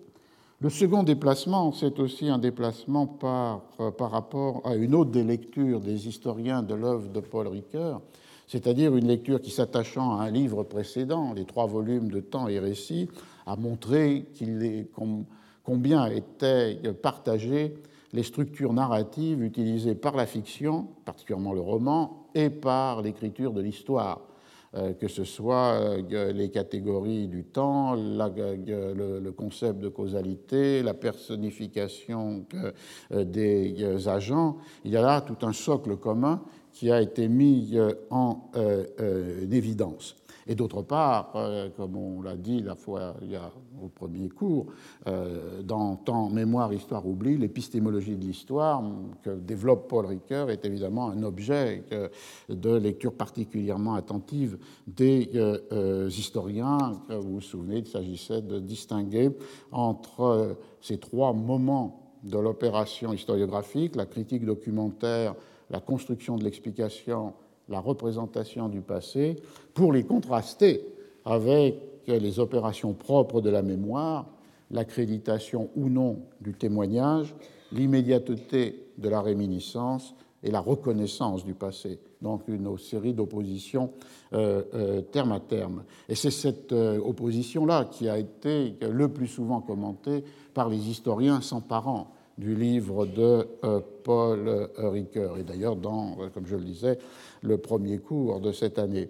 Le 0.60 0.70
second 0.70 1.04
déplacement, 1.04 1.74
c'est 1.74 2.00
aussi 2.00 2.30
un 2.30 2.38
déplacement 2.38 3.06
par, 3.06 3.64
par 3.98 4.12
rapport 4.12 4.62
à 4.66 4.76
une 4.76 4.96
autre 4.96 5.12
des 5.12 5.24
lectures 5.24 5.82
des 5.82 6.08
historiens 6.08 6.64
de 6.64 6.74
l'œuvre 6.74 7.10
de 7.10 7.20
Paul 7.20 7.48
Ricoeur, 7.48 8.02
c'est-à-dire 8.48 8.96
une 8.96 9.08
lecture 9.08 9.42
qui, 9.42 9.52
s'attachant 9.52 10.18
à 10.18 10.24
un 10.24 10.32
livre 10.32 10.64
précédent, 10.64 11.34
les 11.34 11.44
trois 11.44 11.66
volumes 11.66 12.10
de 12.10 12.22
Temps 12.22 12.48
et 12.48 12.60
Récits, 12.60 13.10
a 13.46 13.58
montré 13.58 14.26
qu'il 14.36 14.64
est, 14.64 14.90
combien 15.64 16.08
étaient 16.08 16.80
partagées 17.02 17.74
les 18.14 18.24
structures 18.24 18.74
narratives 18.74 19.44
utilisées 19.44 19.96
par 19.96 20.16
la 20.16 20.26
fiction, 20.26 20.88
particulièrement 21.04 21.54
le 21.54 21.62
roman, 21.62 22.28
et 22.36 22.50
par 22.50 23.02
l'écriture 23.02 23.54
de 23.54 23.62
l'histoire, 23.62 24.22
euh, 24.76 24.94
que 24.94 25.08
ce 25.08 25.24
soit 25.24 25.74
euh, 26.12 26.32
les 26.32 26.50
catégories 26.50 27.28
du 27.28 27.44
temps, 27.44 27.96
le, 27.96 29.30
concept 29.32 29.80
de 29.80 29.90
causalité, 29.90 30.82
la 30.82 30.94
personnification 30.94 32.46
euh, 33.12 33.24
des 33.24 34.08
agents. 34.08 34.58
Il 34.84 34.92
y 34.92 34.98
a 34.98 35.02
là 35.02 35.22
tout 35.22 35.46
un 35.46 35.54
socle 35.54 35.98
commun 35.98 36.42
qui 36.72 36.92
a 36.92 37.02
été 37.02 37.28
mis 37.28 37.78
en 38.10 38.50
évidence. 39.52 40.16
Et 40.48 40.56
d'autre 40.56 40.82
part, 40.82 41.32
euh, 41.36 41.70
comme 41.76 41.96
on 41.96 42.22
l'a 42.22 42.36
dit 42.36 42.62
la 42.62 42.76
fois 42.76 43.16
au 43.82 43.88
premier 43.88 44.30
cours, 44.30 44.68
euh, 45.08 45.62
dans 45.62 45.96
Temps, 45.96 46.30
Mémoire, 46.30 46.74
Histoire, 46.74 47.08
Oubli, 47.08 47.38
l'épistémologie 47.38 48.16
de 48.16 48.26
l'histoire 48.26 48.84
que 49.22 49.32
développe 49.32 49.88
Paul 49.88 50.06
Ricoeur 50.06 50.50
est 50.50 50.66
évidemment 50.66 51.10
un 51.10 51.24
objet 51.24 51.84
de 52.50 52.76
lecture 52.76 53.14
particulièrement 53.14 53.96
attentive 53.96 54.58
des 54.88 55.30
euh, 55.36 56.10
historiens. 56.10 57.02
Vous 57.10 57.36
vous 57.36 57.42
souvenez, 57.42 57.80
il 57.80 57.88
s'agissait 57.88 58.42
de 58.42 58.60
distinguer 58.60 59.30
entre 59.72 60.58
ces 60.82 60.98
trois 60.98 61.34
moments 61.34 62.04
de 62.24 62.38
l'opération 62.38 63.14
historiographique, 63.14 63.96
la 63.96 64.06
critique 64.06 64.46
documentaire, 64.46 65.36
la 65.70 65.80
construction 65.80 66.38
de 66.38 66.44
l'explication 66.44 67.34
la 67.70 67.80
représentation 67.80 68.70
du 68.70 68.82
passé 68.82 69.38
pour 69.74 69.94
les 69.94 70.04
contraster 70.04 70.86
avec 71.26 71.76
les 72.08 72.40
opérations 72.40 72.94
propres 72.94 73.42
de 73.42 73.50
la 73.50 73.62
mémoire, 73.62 74.26
l'accréditation 74.72 75.70
ou 75.76 75.90
non 75.90 76.20
du 76.42 76.54
témoignage, 76.54 77.34
l'immédiateté 77.72 78.88
de 78.98 79.10
la 79.10 79.22
réminiscence 79.22 80.14
et 80.44 80.52
la 80.52 80.60
reconnaissance 80.60 81.46
du 81.46 81.54
passé. 81.54 82.00
Donc 82.22 82.48
une 82.48 82.78
série 82.78 83.14
d'oppositions 83.14 83.92
euh, 84.34 84.64
euh, 84.74 85.02
terme 85.02 85.32
à 85.32 85.40
terme. 85.40 85.84
Et 86.10 86.16
c'est 86.16 86.32
cette 86.32 86.74
euh, 86.74 87.00
opposition-là 87.00 87.86
qui 87.86 88.10
a 88.10 88.18
été 88.18 88.76
le 88.82 89.08
plus 89.08 89.28
souvent 89.28 89.62
commentée 89.62 90.24
par 90.54 90.70
les 90.70 90.90
historiens 90.90 91.42
s'emparant 91.42 92.12
du 92.38 92.56
livre 92.56 93.06
de 93.06 93.48
Paul 94.04 94.70
Ricoeur. 94.78 95.38
Et 95.38 95.44
d'ailleurs, 95.44 95.76
dans, 95.76 96.18
comme 96.34 96.48
je 96.48 96.56
le 96.56 96.64
disais, 96.64 96.98
le 97.42 97.58
premier 97.58 98.00
cours 98.00 98.40
de 98.40 98.52
cette 98.52 98.80
année. 98.80 99.10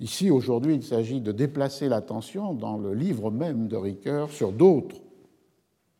Ici, 0.00 0.30
aujourd'hui, 0.30 0.74
il 0.74 0.82
s'agit 0.82 1.20
de 1.20 1.30
déplacer 1.30 1.88
l'attention 1.88 2.54
dans 2.54 2.76
le 2.76 2.92
livre 2.92 3.30
même 3.30 3.68
de 3.68 3.76
Ricoeur 3.76 4.30
sur 4.30 4.50
d'autres 4.50 4.96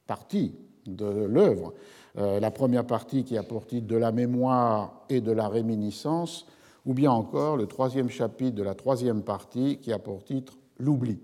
parties 0.06 0.56
de 0.86 1.06
l'œuvre, 1.06 1.72
euh, 2.18 2.40
la 2.40 2.50
première 2.50 2.84
partie 2.84 3.24
qui 3.24 3.38
a 3.38 3.42
pour 3.42 3.66
titre 3.66 3.86
De 3.86 3.96
la 3.96 4.12
mémoire 4.12 5.04
et 5.08 5.20
de 5.20 5.32
la 5.32 5.48
réminiscence, 5.48 6.46
ou 6.84 6.94
bien 6.94 7.12
encore 7.12 7.56
le 7.56 7.66
troisième 7.66 8.10
chapitre 8.10 8.56
de 8.56 8.62
la 8.62 8.74
troisième 8.74 9.22
partie 9.22 9.78
qui 9.78 9.92
a 9.92 9.98
pour 9.98 10.24
titre 10.24 10.58
L'oubli. 10.78 11.20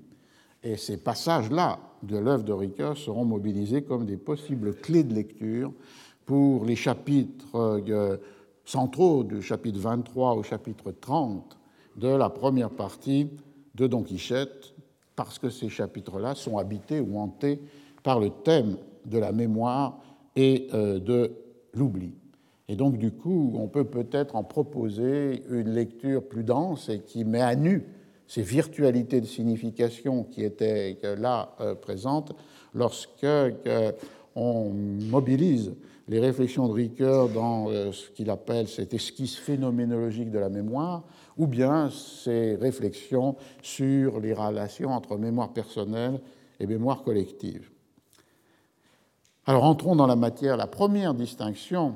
Et 0.62 0.76
ces 0.76 0.96
passages-là 0.96 1.78
de 2.02 2.16
l'œuvre 2.16 2.44
de 2.44 2.52
Ricoeur 2.52 2.96
seront 2.96 3.24
mobilisés 3.24 3.82
comme 3.82 4.06
des 4.06 4.16
possibles 4.16 4.74
clés 4.74 5.04
de 5.04 5.14
lecture 5.14 5.72
pour 6.26 6.64
les 6.64 6.76
chapitres 6.76 7.56
euh, 7.56 8.16
centraux 8.64 9.24
du 9.24 9.40
chapitre 9.40 9.78
23 9.78 10.34
au 10.34 10.42
chapitre 10.42 10.92
30 10.92 11.58
de 11.96 12.08
la 12.08 12.28
première 12.28 12.70
partie 12.70 13.30
de 13.74 13.86
Don 13.86 14.02
Quichotte, 14.02 14.74
parce 15.16 15.38
que 15.38 15.50
ces 15.50 15.68
chapitres-là 15.68 16.34
sont 16.34 16.58
habités 16.58 17.00
ou 17.00 17.18
hantés 17.18 17.60
par 18.02 18.20
le 18.20 18.30
thème 18.30 18.76
de 19.04 19.18
la 19.18 19.32
mémoire 19.32 19.98
et 20.36 20.68
euh, 20.74 20.98
de 20.98 21.32
l'oubli. 21.74 22.14
Et 22.68 22.76
donc, 22.76 22.98
du 22.98 23.10
coup, 23.10 23.52
on 23.56 23.66
peut 23.66 23.84
peut-être 23.84 24.36
en 24.36 24.44
proposer 24.44 25.42
une 25.50 25.70
lecture 25.70 26.22
plus 26.22 26.44
dense 26.44 26.88
et 26.88 27.00
qui 27.00 27.24
met 27.24 27.40
à 27.40 27.56
nu 27.56 27.86
ces 28.28 28.42
virtualités 28.42 29.20
de 29.20 29.26
signification 29.26 30.22
qui 30.22 30.44
étaient 30.44 30.98
là 31.16 31.56
euh, 31.60 31.74
présentes 31.74 32.32
lorsque 32.74 33.26
on 34.36 34.70
mobilise 34.70 35.72
les 36.08 36.20
réflexions 36.20 36.68
de 36.68 36.72
Ricoeur 36.72 37.28
dans 37.28 37.68
euh, 37.68 37.92
ce 37.92 38.08
qu'il 38.10 38.30
appelle 38.30 38.66
cette 38.68 38.94
esquisse 38.94 39.36
phénoménologique 39.36 40.30
de 40.30 40.38
la 40.38 40.48
mémoire, 40.48 41.04
ou 41.36 41.46
bien 41.46 41.90
ses 41.90 42.56
réflexions 42.56 43.36
sur 43.62 44.18
les 44.20 44.32
relations 44.32 44.90
entre 44.90 45.16
mémoire 45.16 45.52
personnelle 45.52 46.20
et 46.58 46.66
mémoire 46.66 47.02
collective. 47.02 47.70
Alors 49.46 49.64
entrons 49.64 49.96
dans 49.96 50.06
la 50.06 50.16
matière. 50.16 50.56
La 50.56 50.66
première 50.66 51.14
distinction 51.14 51.94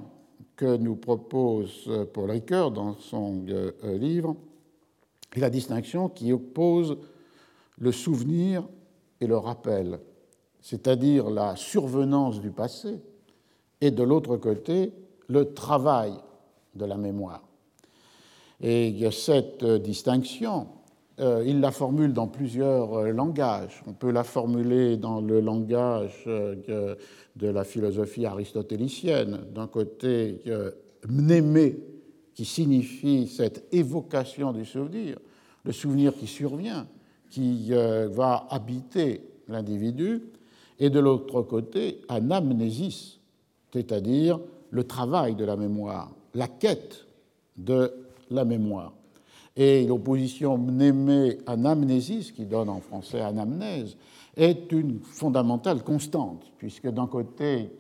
que 0.57 0.77
nous 0.77 0.97
propose 0.97 1.91
Paul 2.12 2.31
Ricoeur 2.31 2.71
dans 2.71 2.95
son 2.99 3.45
euh, 3.49 3.73
livre 3.99 4.37
est 5.37 5.41
la 5.41 5.51
distinction 5.51 6.09
qui 6.09 6.33
oppose 6.33 6.99
le 7.79 7.93
souvenir 7.93 8.69
et 9.21 9.27
le 9.27 9.37
rappel, 9.37 10.01
c'est-à-dire 10.61 11.31
la 11.31 11.57
survenance 11.57 12.41
du 12.41 12.51
passé, 12.51 13.01
et 13.81 13.91
de 13.91 14.03
l'autre 14.03 14.37
côté, 14.37 14.93
le 15.29 15.53
travail 15.55 16.12
de 16.75 16.85
la 16.85 16.97
mémoire. 16.97 17.43
Et 18.61 19.11
cette 19.11 19.65
distinction 19.65 20.69
euh, 21.21 21.45
il 21.47 21.61
la 21.61 21.71
formule 21.71 22.12
dans 22.12 22.27
plusieurs 22.27 22.95
euh, 22.95 23.11
langages. 23.11 23.83
On 23.87 23.93
peut 23.93 24.11
la 24.11 24.25
formuler 24.25 24.97
dans 24.97 25.21
le 25.21 25.41
langage 25.41 26.25
euh, 26.27 26.95
de 27.37 27.47
la 27.49 27.65
philosophie 27.65 28.25
aristotélicienne. 28.25 29.41
D'un 29.55 29.67
côté, 29.67 30.43
mnémé, 31.09 31.79
qui 32.35 32.45
signifie 32.45 33.29
cette 33.29 33.67
évocation 33.73 34.53
du 34.53 34.65
souvenir, 34.65 35.19
le 35.65 35.73
souvenir 35.73 36.15
qui 36.15 36.27
survient, 36.27 36.87
qui 37.31 37.71
va 37.71 38.47
habiter 38.51 39.23
l'individu, 39.49 40.23
et 40.79 40.91
de 40.91 40.99
l'autre 40.99 41.43
côté, 41.43 42.01
anamnésis, 42.09 43.19
c'est-à-dire 43.73 44.41
le 44.71 44.85
travail 44.85 45.35
de 45.35 45.45
la 45.45 45.57
mémoire, 45.57 46.11
la 46.35 46.49
quête 46.49 47.07
de 47.57 47.93
la 48.31 48.45
mémoire. 48.45 48.93
Et 49.55 49.87
l'opposition 49.87 50.57
mnémé-anamnésis, 50.57 52.33
qui 52.33 52.47
donne 52.47 52.71
en 52.71 52.81
français 52.81 53.21
anamnèse, 53.21 53.97
est 54.37 54.73
une 54.73 55.01
fondamentale 55.01 55.83
constante, 55.83 56.53
puisque 56.59 56.89
d'un 56.89 57.07
côté, 57.07 57.71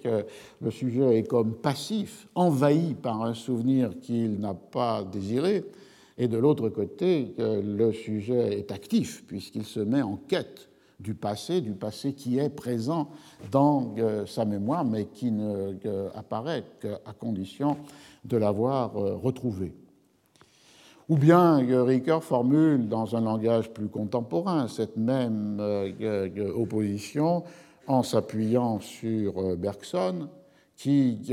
le 0.60 0.70
sujet 0.70 1.18
est 1.18 1.22
comme 1.22 1.54
passif, 1.54 2.28
envahi 2.34 2.94
par 2.94 3.22
un 3.22 3.34
souvenir 3.34 3.98
qu'il 4.00 4.38
n'a 4.38 4.54
pas 4.54 5.02
désiré, 5.02 5.64
et 6.18 6.28
de 6.28 6.36
l'autre 6.36 6.68
côté, 6.68 7.34
le 7.38 7.90
sujet 7.92 8.58
est 8.58 8.70
actif, 8.70 9.24
puisqu'il 9.26 9.64
se 9.64 9.80
met 9.80 10.02
en 10.02 10.16
quête 10.16 10.68
du 11.02 11.14
passé, 11.14 11.60
du 11.60 11.72
passé 11.72 12.14
qui 12.14 12.38
est 12.38 12.48
présent 12.48 13.10
dans 13.50 13.94
euh, 13.98 14.24
sa 14.24 14.44
mémoire, 14.44 14.84
mais 14.84 15.06
qui 15.06 15.30
ne 15.30 15.74
euh, 15.84 16.08
apparaît 16.14 16.64
qu'à 16.80 17.12
condition 17.18 17.76
de 18.24 18.36
l'avoir 18.36 18.96
euh, 18.96 19.16
retrouvé. 19.16 19.74
Ou 21.08 21.16
bien 21.16 21.56
Ricoeur 21.84 22.22
formule 22.22 22.88
dans 22.88 23.16
un 23.16 23.22
langage 23.22 23.70
plus 23.70 23.88
contemporain 23.88 24.68
cette 24.68 24.96
même 24.96 25.58
euh, 25.60 26.52
opposition 26.54 27.42
en 27.86 28.02
s'appuyant 28.02 28.78
sur 28.80 29.38
euh, 29.38 29.56
Bergson, 29.56 30.28
qui 30.76 31.32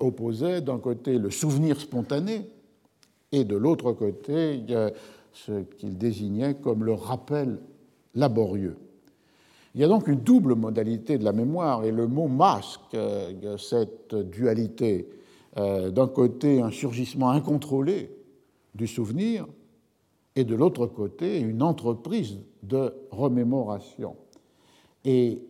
opposait 0.00 0.62
d'un 0.62 0.78
côté 0.78 1.18
le 1.18 1.30
souvenir 1.30 1.78
spontané 1.78 2.48
et 3.30 3.44
de 3.44 3.54
l'autre 3.54 3.92
côté 3.92 4.62
ce 5.32 5.64
qu'il 5.76 5.98
désignait 5.98 6.54
comme 6.54 6.82
le 6.82 6.94
rappel 6.94 7.58
laborieux. 8.14 8.78
Il 9.74 9.82
y 9.82 9.84
a 9.84 9.88
donc 9.88 10.08
une 10.08 10.20
double 10.20 10.54
modalité 10.54 11.18
de 11.18 11.24
la 11.24 11.32
mémoire 11.32 11.84
et 11.84 11.90
le 11.90 12.06
mot 12.06 12.28
masque 12.28 12.94
euh, 12.94 13.58
cette 13.58 14.14
dualité. 14.14 15.08
D'un 15.56 16.06
côté, 16.06 16.60
un 16.60 16.70
surgissement 16.70 17.30
incontrôlé 17.30 18.15
du 18.76 18.86
souvenir 18.86 19.46
et 20.36 20.44
de 20.44 20.54
l'autre 20.54 20.86
côté 20.86 21.40
une 21.40 21.62
entreprise 21.62 22.38
de 22.62 22.92
remémoration. 23.10 24.16
Et 25.04 25.40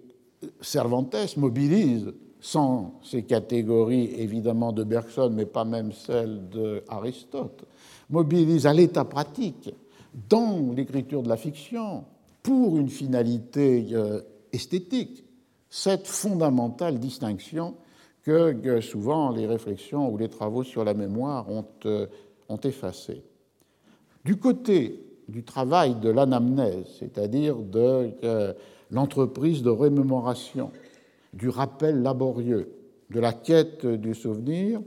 Cervantes 0.60 1.36
mobilise, 1.36 2.12
sans 2.40 3.00
ces 3.02 3.24
catégories 3.24 4.12
évidemment 4.16 4.72
de 4.72 4.84
Bergson, 4.84 5.30
mais 5.34 5.46
pas 5.46 5.64
même 5.64 5.92
celles 5.92 6.48
d'Aristote, 6.48 7.64
mobilise 8.10 8.66
à 8.66 8.72
l'état 8.72 9.04
pratique, 9.04 9.74
dans 10.28 10.72
l'écriture 10.72 11.22
de 11.22 11.28
la 11.28 11.36
fiction, 11.36 12.04
pour 12.42 12.76
une 12.76 12.88
finalité 12.88 13.88
euh, 13.92 14.20
esthétique, 14.52 15.24
cette 15.68 16.06
fondamentale 16.06 16.98
distinction 16.98 17.74
que 18.22 18.80
souvent 18.80 19.30
les 19.30 19.46
réflexions 19.46 20.10
ou 20.10 20.16
les 20.16 20.28
travaux 20.28 20.64
sur 20.64 20.84
la 20.84 20.94
mémoire 20.94 21.48
ont 21.48 21.64
euh, 21.84 22.06
ont 22.48 22.58
effacé. 22.58 23.22
Du 24.24 24.36
côté 24.36 25.06
du 25.28 25.42
travail 25.42 25.96
de 25.96 26.08
l'anamnèse, 26.08 26.86
c'est-à-dire 26.98 27.56
de 27.56 28.10
euh, 28.24 28.52
l'entreprise 28.90 29.62
de 29.62 29.70
remémoration, 29.70 30.70
du 31.32 31.48
rappel 31.48 32.02
laborieux, 32.02 32.72
de 33.10 33.20
la 33.20 33.32
quête 33.32 33.86
du 33.86 34.14
souvenir, 34.14 34.80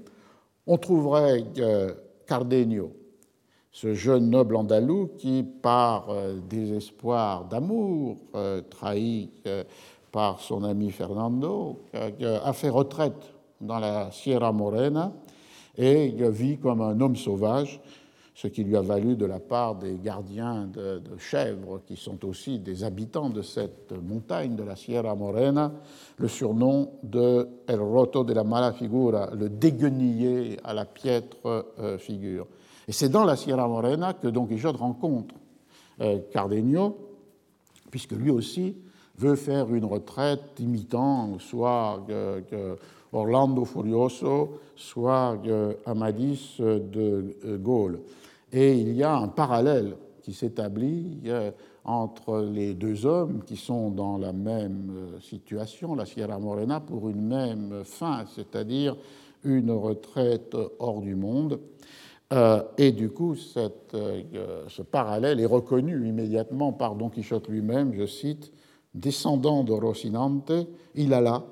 on 0.66 0.78
trouverait 0.78 1.44
euh, 1.60 1.94
Cardenio, 2.26 2.94
ce 3.72 3.94
jeune 3.94 4.30
noble 4.30 4.56
andalou 4.56 5.12
qui, 5.18 5.44
par 5.44 6.10
euh, 6.10 6.40
désespoir 6.50 7.46
d'amour, 7.46 8.18
trahi 8.70 9.30
par 10.12 10.40
son 10.40 10.64
ami 10.64 10.90
Fernando, 10.92 11.80
a 11.94 12.54
fait 12.54 12.70
retraite 12.70 13.34
dans 13.62 13.80
la 13.80 14.12
Sierra 14.12 14.52
Morena 14.52 15.14
et 15.80 16.14
vit 16.30 16.58
comme 16.58 16.82
un 16.82 17.00
homme 17.00 17.16
sauvage, 17.16 17.80
ce 18.36 18.48
qui 18.48 18.64
lui 18.64 18.76
a 18.76 18.82
valu 18.82 19.16
de 19.16 19.26
la 19.26 19.40
part 19.40 19.76
des 19.76 19.98
gardiens 19.98 20.68
de, 20.68 21.02
chèvres, 21.18 21.82
qui 21.86 21.96
sont 21.96 22.26
aussi 22.26 22.60
des 22.60 22.84
habitants 22.84 23.30
de 23.30 23.42
cette 23.42 23.94
montagne 23.94 24.56
de 24.56 24.64
la 24.64 24.76
Sierra 24.76 25.16
Morena, 25.16 25.72
le 26.18 26.28
surnom 26.28 26.92
de 27.02 27.48
El 27.68 27.80
Roto 27.80 28.26
de 28.26 28.34
la 28.34 28.44
Mala 28.44 28.74
Figura, 28.74 29.30
le 29.34 29.50
déguenillé 29.50 30.58
à 30.66 30.74
la 30.74 30.86
piètre 30.86 31.66
euh, 31.80 31.98
figure. 31.98 32.46
Et 32.88 32.92
c'est 32.92 33.10
dans 33.10 33.24
la 33.24 33.38
Sierra 33.38 33.68
Morena 33.68 34.14
que 34.14 34.28
Don 34.28 34.46
Quichotte 34.46 34.78
rencontre 34.78 35.36
euh, 36.02 36.20
Cardenio, 36.32 36.98
puisque 37.90 38.14
lui 38.14 38.32
aussi 38.32 38.76
veut 39.18 39.36
faire 39.36 39.74
une 39.74 39.86
retraite 39.86 40.60
imitant 40.60 41.40
soit 41.40 42.06
que 42.08 42.78
Orlando 43.12 43.66
Furioso, 43.66 44.60
soit 44.76 45.38
euh, 45.46 45.74
Amadis 45.86 46.58
de 46.60 47.36
euh, 47.46 47.58
Gaulle. 47.58 48.00
Et 48.52 48.74
il 48.74 48.94
y 48.94 49.04
a 49.04 49.16
un 49.16 49.28
parallèle 49.28 49.96
qui 50.22 50.34
s'établit 50.34 51.22
euh, 51.26 51.52
entre 51.84 52.42
les 52.42 52.74
deux 52.74 53.06
hommes 53.06 53.42
qui 53.46 53.58
sont 53.58 53.90
dans 53.90 54.18
la 54.18 54.34
même 54.34 54.92
situation, 55.22 55.96
la 55.96 56.06
Sierra 56.06 56.38
Morena, 56.38 56.80
pour 56.80 57.10
une 57.10 57.22
même 57.22 57.82
fin, 57.84 58.26
c'est-à-dire 58.36 58.96
une 59.44 59.72
retraite 59.72 60.56
hors 60.78 61.02
du 61.02 61.16
monde. 61.16 61.60
et 62.78 62.92
du 62.92 63.10
coup, 63.10 63.36
ce 63.36 64.82
parallèle 64.84 65.40
est 65.40 65.48
reconnu 65.48 66.08
immédiatement 66.08 66.74
par 66.74 66.96
Don 66.96 67.10
Quichotte 67.10 67.48
lui-même, 67.48 67.94
je 67.94 68.06
cite, 68.06 68.52
Descendant 68.94 69.64
de 69.64 69.72
Rocinante, 69.72 70.52
il 70.96 71.14
alla, 71.14 71.44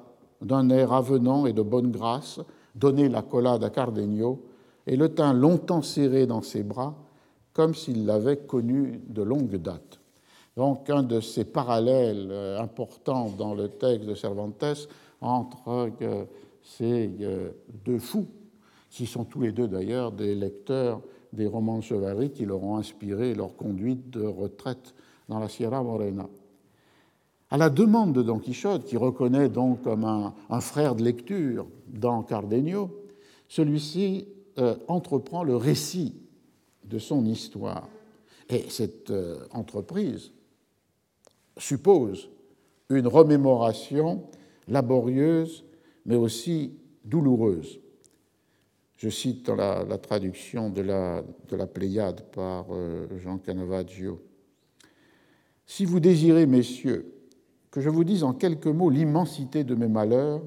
d'un 0.41 0.69
air 0.69 0.93
avenant 0.93 1.45
et 1.45 1.53
de 1.53 1.61
bonne 1.61 1.91
grâce, 1.91 2.39
donner 2.75 3.09
la 3.09 3.21
collade 3.21 3.63
à 3.63 3.69
Cardenio 3.69 4.43
et 4.85 4.95
le 4.95 5.13
tint 5.13 5.33
longtemps 5.33 5.81
serré 5.81 6.27
dans 6.27 6.41
ses 6.41 6.63
bras, 6.63 6.95
comme 7.53 7.73
s'il 7.73 8.05
l'avait 8.05 8.37
connu 8.37 9.01
de 9.07 9.21
longue 9.21 9.57
date. 9.57 9.99
Donc 10.55 10.89
un 10.89 11.03
de 11.03 11.19
ces 11.19 11.45
parallèles 11.45 12.29
euh, 12.31 12.59
importants 12.59 13.29
dans 13.37 13.53
le 13.53 13.69
texte 13.69 14.07
de 14.07 14.15
Cervantes 14.15 14.87
entre 15.21 15.91
euh, 16.01 16.25
ces 16.63 17.09
deux 17.85 17.99
fous, 17.99 18.27
qui 18.89 19.05
sont 19.05 19.25
tous 19.25 19.41
les 19.41 19.51
deux 19.51 19.67
d'ailleurs 19.67 20.11
des 20.11 20.35
lecteurs 20.35 21.01
des 21.33 21.47
romans 21.47 21.77
de 21.77 21.83
chevalerie 21.83 22.31
qui 22.31 22.45
leur 22.45 22.63
ont 22.63 22.77
inspiré 22.77 23.33
leur 23.33 23.55
conduite 23.55 24.09
de 24.09 24.25
retraite 24.25 24.93
dans 25.29 25.39
la 25.39 25.49
Sierra 25.49 25.83
Morena. 25.83 26.27
À 27.49 27.57
la 27.57 27.69
demande 27.69 28.13
de 28.13 28.21
Don 28.21 28.39
Quichotte, 28.39 28.83
qui 28.83 28.97
reconnaît 28.97 29.47
donc 29.47 29.81
comme 29.83 30.03
un, 30.03 30.61
frère 30.61 30.95
de 30.95 31.03
lecture 31.03 31.65
dans 31.87 32.21
Cardenio, 32.21 33.05
celui-ci 33.47 34.27
euh, 34.57 34.75
entreprend 34.89 35.43
le 35.43 35.55
récit 35.55 36.15
de 36.83 36.99
son 36.99 37.25
histoire. 37.25 37.87
Et 38.49 38.65
cette 38.69 39.11
euh, 39.11 39.45
entreprise 39.51 40.31
suppose 41.57 42.29
une 42.89 43.07
remémoration 43.07 44.23
laborieuse, 44.67 45.63
mais 46.05 46.15
aussi 46.15 46.73
douloureuse. 47.05 47.79
Je 48.97 49.09
cite 49.09 49.45
dans 49.45 49.55
la, 49.55 49.97
traduction 49.99 50.69
de 50.69 50.81
la, 50.81 51.23
de 51.49 51.55
la, 51.55 51.67
Pléiade 51.67 52.25
par 52.31 52.65
euh, 52.71 53.07
Jean 53.19 53.37
Canavaggio. 53.37 54.21
Si 55.65 55.85
vous 55.85 55.99
désirez, 55.99 56.45
messieurs, 56.45 57.13
que 57.77 57.83
je 57.83 57.91
vous 57.91 58.03
dise 58.03 58.23
en 58.23 58.33
quelques 58.33 58.65
mots 58.65 58.89
l'immensité 58.89 59.63
de 59.63 59.75
mes 59.75 59.87
malheurs, 59.87 60.41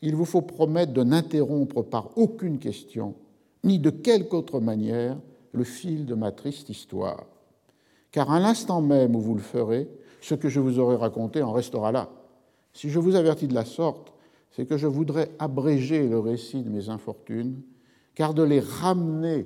il 0.00 0.16
vous 0.16 0.24
faut 0.24 0.40
promettre 0.40 0.94
de 0.94 1.02
n'interrompre 1.02 1.82
par 1.82 2.16
aucune 2.16 2.58
question, 2.58 3.14
ni 3.62 3.78
de 3.78 3.90
quelque 3.90 4.32
autre 4.32 4.58
manière, 4.58 5.18
le 5.52 5.64
fil 5.64 6.06
de 6.06 6.14
ma 6.14 6.32
triste 6.32 6.70
histoire. 6.70 7.26
Car 8.10 8.30
à 8.30 8.40
l'instant 8.40 8.80
même 8.80 9.14
où 9.14 9.20
vous 9.20 9.34
le 9.34 9.42
ferez, 9.42 9.86
ce 10.22 10.34
que 10.34 10.48
je 10.48 10.60
vous 10.60 10.78
aurai 10.78 10.96
raconté 10.96 11.42
en 11.42 11.52
restera 11.52 11.92
là. 11.92 12.08
Si 12.72 12.88
je 12.88 12.98
vous 12.98 13.16
avertis 13.16 13.48
de 13.48 13.54
la 13.54 13.66
sorte, 13.66 14.14
c'est 14.50 14.64
que 14.64 14.78
je 14.78 14.86
voudrais 14.86 15.28
abréger 15.38 16.08
le 16.08 16.20
récit 16.20 16.62
de 16.62 16.70
mes 16.70 16.88
infortunes 16.88 17.60
car 18.14 18.32
de 18.32 18.44
les 18.44 18.60
ramener 18.60 19.44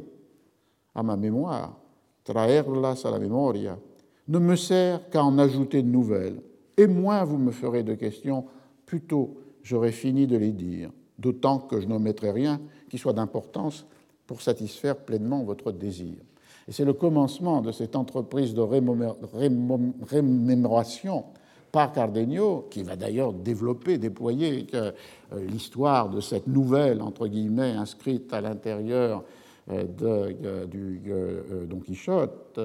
à 0.94 1.02
ma 1.02 1.16
mémoire, 1.16 1.76
traerlas 2.22 3.04
a 3.04 3.10
la 3.10 3.18
memoria, 3.18 3.80
ne 4.28 4.38
me 4.38 4.54
sert 4.54 5.10
qu'à 5.10 5.24
en 5.24 5.40
ajouter 5.40 5.82
de 5.82 5.88
nouvelles. 5.88 6.40
Et 6.76 6.86
moins 6.86 7.24
vous 7.24 7.38
me 7.38 7.50
ferez 7.50 7.82
de 7.82 7.94
questions, 7.94 8.44
plus 8.84 9.00
tôt 9.00 9.38
j'aurai 9.62 9.92
fini 9.92 10.26
de 10.26 10.36
les 10.36 10.52
dire, 10.52 10.90
d'autant 11.18 11.58
que 11.58 11.80
je 11.80 11.86
n'omettrai 11.86 12.30
rien 12.30 12.60
qui 12.88 12.98
soit 12.98 13.12
d'importance 13.12 13.86
pour 14.26 14.42
satisfaire 14.42 14.96
pleinement 14.96 15.42
votre 15.42 15.72
désir. 15.72 16.16
Et 16.68 16.72
c'est 16.72 16.84
le 16.84 16.92
commencement 16.92 17.62
de 17.62 17.72
cette 17.72 17.96
entreprise 17.96 18.54
de 18.54 18.60
rémémoration 20.02 21.24
par 21.72 21.92
Cardenio, 21.92 22.66
qui 22.70 22.82
va 22.82 22.96
d'ailleurs 22.96 23.32
développer, 23.32 23.98
déployer 23.98 24.66
euh, 24.74 24.92
l'histoire 25.32 26.08
de 26.08 26.20
cette 26.20 26.46
nouvelle, 26.46 27.02
entre 27.02 27.28
guillemets, 27.28 27.72
inscrite 27.72 28.32
à 28.32 28.40
l'intérieur 28.40 29.24
euh, 29.70 29.84
euh, 30.02 30.66
du 30.66 31.02
Don 31.68 31.80
Quichotte, 31.80 32.58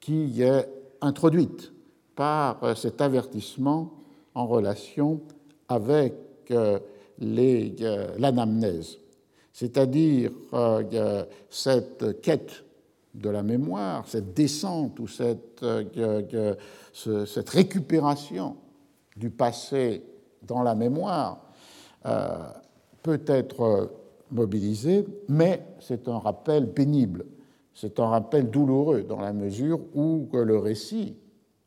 qui 0.00 0.42
est 0.42 0.68
introduite 1.00 1.72
par 2.18 2.76
cet 2.76 3.00
avertissement 3.00 3.92
en 4.34 4.48
relation 4.48 5.20
avec 5.68 6.14
l'anamnèse, 7.20 8.98
c'est-à-dire 9.52 10.32
cette 11.48 12.20
quête 12.20 12.64
de 13.14 13.30
la 13.30 13.44
mémoire, 13.44 14.08
cette 14.08 14.34
descente 14.34 14.98
ou 14.98 15.06
cette, 15.06 15.62
euh, 15.62 16.54
cette 16.92 17.50
récupération 17.50 18.56
du 19.16 19.30
passé 19.30 20.02
dans 20.42 20.64
la 20.64 20.74
mémoire 20.74 21.44
euh, 22.04 22.36
peut 23.04 23.22
être 23.26 23.92
mobilisée, 24.32 25.06
mais 25.28 25.64
c'est 25.78 26.08
un 26.08 26.18
rappel 26.18 26.72
pénible, 26.72 27.26
c'est 27.74 28.00
un 28.00 28.08
rappel 28.08 28.50
douloureux 28.50 29.02
dans 29.02 29.20
la 29.20 29.32
mesure 29.32 29.78
où 29.94 30.28
le 30.32 30.58
récit 30.58 31.14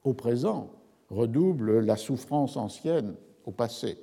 au 0.04 0.14
présent 0.14 0.72
redouble 1.10 1.80
la 1.80 1.98
souffrance 1.98 2.58
ancienne 2.58 3.16
au 3.46 3.52
passé. 3.52 3.98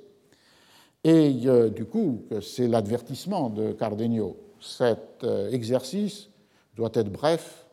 Et 1.03 1.41
euh, 1.45 1.69
du 1.69 1.85
coup, 1.85 2.23
c'est 2.41 2.67
l'advertissement 2.67 3.49
de 3.49 3.71
Cardenio. 3.71 4.37
Cet 4.59 5.25
exercice 5.51 6.29
doit 6.75 6.91
être 6.93 7.11
bref 7.11 7.65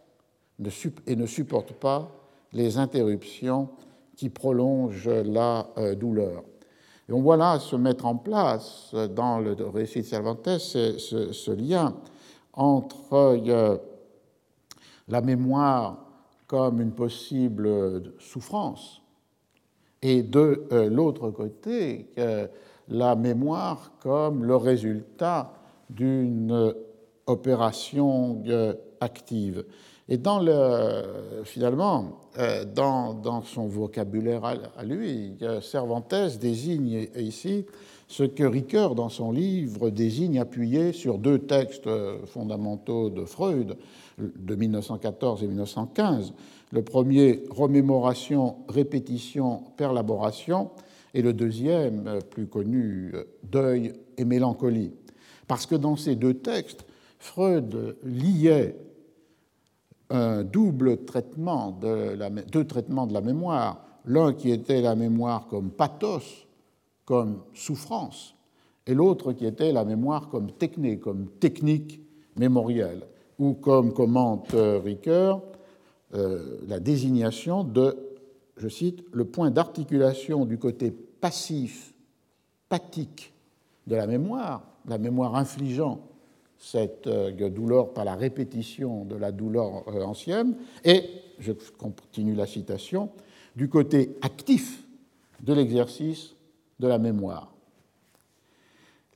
et 1.07 1.17
ne 1.17 1.27
supporte 1.27 1.73
pas 1.73 2.11
les 2.53 2.79
interruptions 2.79 3.69
qui 4.17 4.31
prolongent 4.31 5.09
la 5.09 5.69
euh, 5.77 5.95
douleur. 5.95 6.43
Et 7.09 7.13
on 7.13 7.21
voit 7.21 7.37
là 7.37 7.61
se 7.61 7.77
mettre 7.77 8.07
en 8.07 8.17
place 8.17 8.95
dans 9.15 9.39
le 9.39 9.55
récit 9.69 10.01
de 10.01 10.07
Cervantes 10.07 10.59
ce, 10.59 11.51
lien 11.53 11.95
entre 12.53 13.15
euh, 13.15 13.77
la 15.07 15.21
mémoire 15.21 16.06
comme 16.47 16.81
une 16.81 16.93
possible 16.93 18.13
souffrance 18.19 19.03
et 20.03 20.23
de 20.23 20.67
euh, 20.73 20.89
l'autre 20.89 21.31
côté 21.31 22.09
la 22.89 23.17
mémoire 23.17 23.93
comme 24.01 24.45
le 24.45 24.57
résultat 24.57 25.53
d'une 25.91 26.73
opération 27.27 28.43
active. 29.01 29.65
Et 30.09 30.21
finalement, 31.45 32.21
euh, 32.39 32.65
dans, 32.65 33.43
son 33.43 33.67
vocabulaire 33.67 34.45
à, 34.45 34.85
lui, 34.85 35.35
Cervantes 35.63 36.39
désigne 36.41 37.09
ici 37.17 37.67
ce 38.07 38.23
que 38.23 38.45
Ricoeur, 38.45 38.95
dans 38.95 39.09
son 39.09 39.33
livre, 39.33 39.91
désigne 39.91 40.39
appuyé 40.39 40.93
sur 40.93 41.19
deux 41.19 41.41
textes 41.41 41.89
fondamentaux 42.27 43.11
de 43.11 43.25
Freud, 43.25 43.77
de 44.19 44.55
1914 44.55 45.43
et 45.43 45.47
1915. 45.47 46.33
Le 46.73 46.83
premier, 46.83 47.45
remémoration, 47.51 48.57
répétition, 48.69 49.63
perlaboration, 49.77 50.71
et 51.15 51.23
le 51.23 51.33
deuxième, 51.33 52.21
plus 52.31 52.47
connu, 52.47 53.13
deuil 53.43 53.95
et 54.19 54.25
mélancolie. 54.25 54.93
Parce 55.49 55.65
que 55.65 55.75
dans 55.75 55.97
ces 55.97 56.17
deux 56.17 56.35
textes, 56.35 56.85
Freud 57.19 57.97
liait 58.05 58.77
un 60.11 60.45
double 60.45 61.05
traitement 61.05 61.73
de 61.73 62.15
la, 62.15 62.31
deux 62.31 62.65
traitements 62.65 63.07
de 63.07 63.15
la 63.15 63.21
mémoire, 63.21 63.85
l'un 64.05 64.33
qui 64.33 64.51
était 64.51 64.81
la 64.81 64.95
mémoire 64.95 65.47
comme 65.49 65.71
pathos, 65.71 66.47
comme 67.05 67.43
souffrance, 67.55 68.35
et 68.87 68.95
l'autre 68.95 69.33
qui 69.33 69.47
était 69.47 69.73
la 69.73 69.85
mémoire 69.85 70.29
comme 70.29 70.53
techné, 70.53 70.99
comme 70.99 71.29
technique 71.41 72.01
mémorielle, 72.37 73.07
ou 73.39 73.55
comme 73.55 73.93
commente 73.93 74.55
Ricoeur, 74.55 75.43
euh, 76.15 76.59
la 76.69 76.79
désignation 76.79 77.65
de, 77.65 77.97
je 78.57 78.69
cite, 78.69 79.05
le 79.13 79.25
point 79.25 79.51
d'articulation 79.51 80.45
du 80.45 80.57
côté 80.57 80.91
passif, 80.91 81.95
pathique 82.69 83.33
de 83.87 83.97
la 83.97 84.07
mémoire, 84.07 84.63
la 84.87 84.99
mémoire 84.99 85.35
infligeant 85.35 86.01
cette 86.59 87.07
euh, 87.07 87.51
douleur 87.51 87.93
par 87.93 88.05
la 88.05 88.15
répétition 88.15 89.05
de 89.05 89.17
la 89.17 89.33
douleur 89.33 89.89
euh, 89.89 90.05
ancienne, 90.05 90.57
et, 90.85 91.03
je 91.39 91.53
continue 91.53 92.35
la 92.35 92.47
citation, 92.47 93.11
du 93.57 93.69
côté 93.69 94.17
actif 94.23 94.87
de 95.43 95.53
l'exercice 95.53 96.35
de 96.79 96.87
la 96.87 96.99
mémoire. 96.99 97.56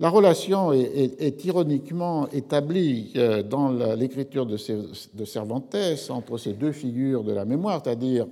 La 0.01 0.09
relation 0.09 0.73
est, 0.73 1.45
ironiquement 1.45 2.27
établie 2.31 3.13
euh, 3.17 3.43
dans 3.43 3.71
l'écriture 3.95 4.47
de 4.47 4.57
Cervantes 5.27 5.77
entre 6.09 6.39
ces 6.39 6.55
deux 6.55 6.73
figures 6.73 7.23
de 7.23 7.33
la 7.33 7.45
mémoire, 7.45 7.83
c'est-à-dire 7.85 8.27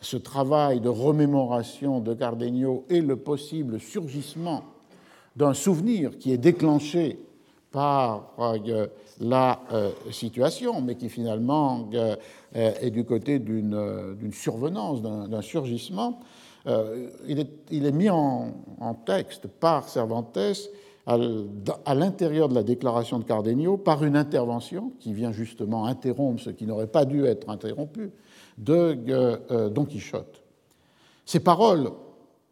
ce 0.00 0.16
travail 0.16 0.80
de 0.80 0.88
remémoration 0.88 2.00
de 2.00 2.14
Cardenio 2.14 2.84
et 2.90 3.00
le 3.00 3.16
possible 3.16 3.78
surgissement 3.78 4.64
d'un 5.36 5.54
souvenir 5.54 6.18
qui 6.18 6.32
est 6.32 6.38
déclenché 6.38 7.20
par 7.70 8.32
euh, 8.38 8.86
la 9.20 9.60
euh, 9.72 9.90
situation, 10.10 10.80
mais 10.80 10.94
qui 10.94 11.08
finalement 11.08 11.88
euh, 11.94 12.16
est 12.52 12.90
du 12.90 13.04
côté 13.04 13.38
d'une 13.38 14.32
survenance, 14.32 15.02
d'un 15.02 15.42
surgissement. 15.42 16.20
Il 17.26 17.38
est, 17.38 17.48
il, 17.70 17.86
est, 17.86 17.92
mis 17.92 18.10
en, 18.10 18.52
texte 19.06 19.46
par 19.46 19.88
Cervantes 19.88 20.38
à 21.08 21.94
l'intérieur 21.94 22.50
de 22.50 22.54
la 22.54 22.62
déclaration 22.62 23.18
de 23.18 23.24
Cardenio 23.24 23.78
par 23.78 24.04
une 24.04 24.14
intervention 24.14 24.92
qui 25.00 25.14
vient 25.14 25.32
justement 25.32 25.86
interrompre 25.86 26.42
ce 26.42 26.50
qui 26.50 26.66
n'aurait 26.66 26.86
pas 26.86 27.06
dû 27.06 27.24
être 27.24 27.48
interrompu 27.48 28.10
de 28.58 29.68
Don 29.70 29.86
Quichotte. 29.86 30.42
Ces 31.24 31.40
paroles 31.40 31.90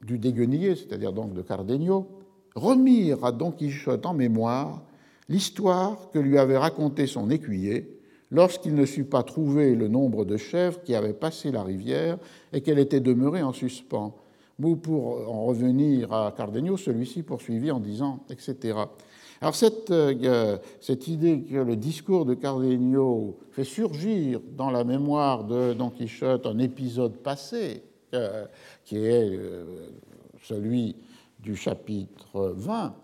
du 0.03 0.19
déguenillé, 0.19 0.75
c'est-à-dire 0.75 1.13
donc 1.13 1.35
de 1.35 1.43
Cardenio, 1.43 2.07
remirent 2.55 3.25
à 3.25 3.33
Don 3.33 3.51
Quichotte 3.51 4.07
en 4.07 4.15
mémoire 4.15 4.83
l'histoire 5.29 6.11
que 6.11 6.19
lui 6.19 6.39
avait 6.39 6.57
racontée 6.57 7.07
son 7.07 7.29
écuyer 7.29 8.01
lorsqu'il 8.31 8.75
ne 8.75 8.87
sut 8.87 9.05
pas 9.05 9.23
trouver 9.23 9.75
le 9.75 9.89
nombre 9.89 10.25
de 10.25 10.39
chèvres 10.39 10.81
qui 10.83 10.95
avaient 10.95 11.13
passé 11.13 11.51
la 11.51 11.63
rivière 11.63 12.17
et 12.53 12.63
qu'elle 12.63 12.79
était 12.79 13.01
demeurée 13.01 13.43
en 13.43 13.53
suspens. 13.53 14.17
Ou 14.63 14.77
pour 14.77 15.31
en 15.31 15.45
revenir 15.45 16.13
à 16.13 16.33
Cardenio, 16.37 16.77
celui-ci 16.77 17.23
poursuivit 17.23 17.71
en 17.71 17.81
disant, 17.81 18.21
etc. 18.31 18.79
Alors 19.41 19.55
cette, 19.55 19.91
euh, 19.91 20.57
cette, 20.81 21.09
idée 21.09 21.43
que 21.43 21.57
le 21.57 21.77
discours 21.77 22.25
de 22.25 22.35
Cardenio 22.35 23.39
fait 23.51 23.65
surgir 23.65 24.41
dans 24.57 24.71
la 24.71 24.83
mémoire 24.83 25.45
de 25.45 25.75
Don 25.75 25.91
Quichotte 25.91 26.47
un 26.47 26.59
épisode 26.59 27.19
passé, 27.19 27.83
euh, 28.15 28.47
qui 28.85 28.97
est 28.97 29.37
euh, 29.37 29.91
celui 30.43 30.97
du 31.41 31.55
chapitre 31.55 32.55
20, 32.57 32.95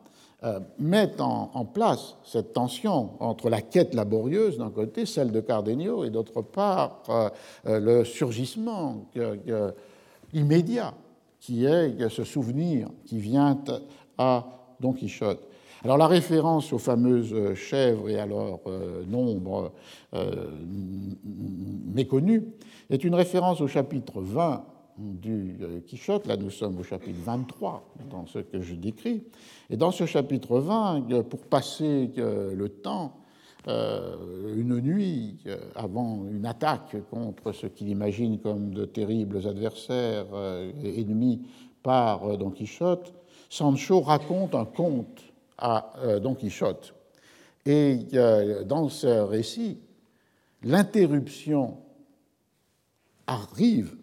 met 0.81 1.21
en, 1.21 1.65
place 1.65 2.17
cette 2.25 2.53
tension 2.53 3.11
entre 3.21 3.49
la 3.49 3.61
quête 3.61 3.95
laborieuse 3.95 4.59
d'un 4.59 4.71
côté, 4.71 5.07
celle 5.07 5.31
de 5.31 5.41
Cardenio, 5.41 6.03
et 6.03 6.11
d'autre 6.11 6.43
part 6.43 7.05
le 7.65 8.03
surgissement 8.03 9.07
immédiat 10.33 10.95
qui 11.43 11.65
est 11.65 12.09
ce 12.09 12.23
souvenir 12.23 12.89
qui 13.05 13.19
vient 13.19 13.59
à 14.17 14.47
Don 14.79 14.93
Quichotte. 14.93 15.45
Alors 15.83 15.99
la 15.99 16.07
référence 16.07 16.73
aux 16.73 16.79
fameuses 16.79 17.55
chèvres 17.55 18.09
et 18.09 18.21
à 18.21 18.27
leur 18.27 18.61
euh, 18.69 19.05
nombre 19.05 19.73
euh, 20.15 20.47
méconnu 21.93 22.45
est 22.89 23.03
une 23.03 23.17
référence 23.17 23.61
au 23.61 23.67
chapitre 23.67 24.21
20 24.21 24.65
du 24.99 25.57
euh, 25.61 25.81
Quichotte. 25.81 26.29
Là, 26.29 26.37
nous 26.37 26.51
sommes 26.51 26.79
au 26.79 26.85
chapitre 26.85 27.19
23 27.25 27.93
dans 28.09 28.27
ce 28.27 28.39
que 28.39 28.61
je 28.61 28.77
décris. 28.77 29.25
Et 29.69 29.77
dans 29.77 29.91
ce 29.91 30.07
chapitre 30.07 30.61
20, 30.61 31.25
pour 31.29 31.41
passer 31.41 32.13
le 32.17 32.69
temps, 32.69 33.17
une 33.67 34.81
nuit 34.81 35.39
avant 35.75 36.25
une 36.31 36.47
attaque 36.47 36.97
contre 37.11 37.53
ce 37.53 37.67
qu'il 37.67 37.89
imagine 37.89 38.39
comme 38.41 38.75
de 38.75 38.85
terribles 38.85 39.47
adversaires 39.47 40.27
ennemis 40.85 41.43
par 41.83 42.37
Don 42.39 42.51
Quichotte, 42.51 43.13
Sancho 43.49 44.01
raconte 44.01 44.55
un 44.55 44.65
conte 44.65 45.23
à 45.59 45.93
euh, 45.99 46.19
Don 46.19 46.35
Quichotte. 46.35 46.95
Et 47.65 47.99
dans 48.67 48.89
ce 48.89 49.07
récit, 49.07 49.79
l'interruption 50.65 51.77
arrive 53.27 53.97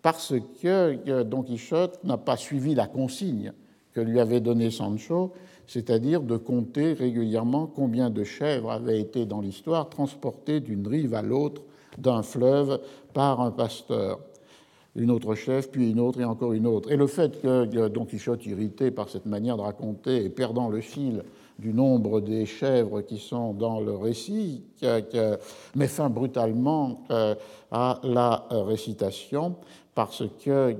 parce 0.00 0.34
que 0.62 1.22
Don 1.22 1.42
Quichotte 1.42 2.02
n'a 2.04 2.16
pas 2.16 2.36
suivi 2.36 2.74
la 2.74 2.86
consigne 2.86 3.52
que 3.92 4.00
lui 4.00 4.20
avait 4.20 4.40
donnée 4.40 4.70
Sancho, 4.70 5.34
c'est-à-dire 5.66 6.22
de 6.22 6.36
compter 6.36 6.92
régulièrement 6.92 7.66
combien 7.66 8.10
de 8.10 8.24
chèvres 8.24 8.70
avaient 8.70 9.00
été 9.00 9.26
dans 9.26 9.40
l'histoire 9.40 9.88
transportées 9.88 10.60
d'une 10.60 10.86
rive 10.86 11.14
à 11.14 11.22
l'autre 11.22 11.62
d'un 11.98 12.22
fleuve 12.22 12.80
par 13.14 13.40
un 13.40 13.50
pasteur 13.50 14.20
une 14.96 15.10
autre 15.10 15.34
chef, 15.34 15.70
puis 15.70 15.90
une 15.90 16.00
autre 16.00 16.20
et 16.20 16.24
encore 16.24 16.54
une 16.54 16.66
autre. 16.66 16.90
Et 16.90 16.96
le 16.96 17.06
fait 17.06 17.40
que 17.40 17.88
Don 17.88 18.06
Quichotte, 18.06 18.44
irrité 18.46 18.90
par 18.90 19.08
cette 19.08 19.26
manière 19.26 19.56
de 19.56 19.62
raconter 19.62 20.24
et 20.24 20.30
perdant 20.30 20.68
le 20.68 20.80
fil 20.80 21.22
du 21.58 21.72
nombre 21.72 22.20
des 22.20 22.46
chèvres 22.46 23.02
qui 23.02 23.18
sont 23.18 23.52
dans 23.52 23.80
le 23.80 23.94
récit, 23.94 24.64
met 25.74 25.86
fin 25.86 26.10
brutalement 26.10 27.04
euh, 27.10 27.34
à 27.70 28.00
la 28.02 28.46
récitation 28.50 29.56
parce 29.94 30.24
que 30.44 30.74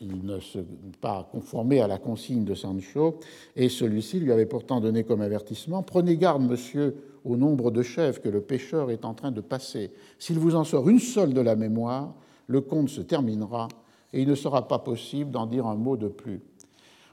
il 0.00 0.24
ne 0.24 0.40
se 0.40 0.58
pas 1.00 1.28
conformé 1.30 1.80
à 1.80 1.86
la 1.86 1.98
consigne 1.98 2.44
de 2.44 2.54
Sancho, 2.54 3.18
et 3.54 3.68
celui-ci 3.68 4.20
lui 4.20 4.32
avait 4.32 4.46
pourtant 4.46 4.80
donné 4.80 5.04
comme 5.04 5.20
avertissement 5.20 5.82
Prenez 5.82 6.16
garde, 6.16 6.42
monsieur, 6.42 6.96
au 7.24 7.36
nombre 7.36 7.70
de 7.70 7.82
chèvres 7.82 8.20
que 8.20 8.28
le 8.28 8.40
pêcheur 8.40 8.90
est 8.90 9.04
en 9.04 9.14
train 9.14 9.32
de 9.32 9.40
passer. 9.40 9.90
S'il 10.18 10.38
vous 10.38 10.54
en 10.54 10.64
sort 10.64 10.88
une 10.88 11.00
seule 11.00 11.34
de 11.34 11.40
la 11.40 11.56
mémoire, 11.56 12.14
le 12.46 12.60
conte 12.60 12.88
se 12.88 13.00
terminera 13.00 13.68
et 14.12 14.22
il 14.22 14.28
ne 14.28 14.34
sera 14.34 14.68
pas 14.68 14.78
possible 14.78 15.30
d'en 15.30 15.46
dire 15.46 15.66
un 15.66 15.74
mot 15.74 15.96
de 15.96 16.08
plus. 16.08 16.40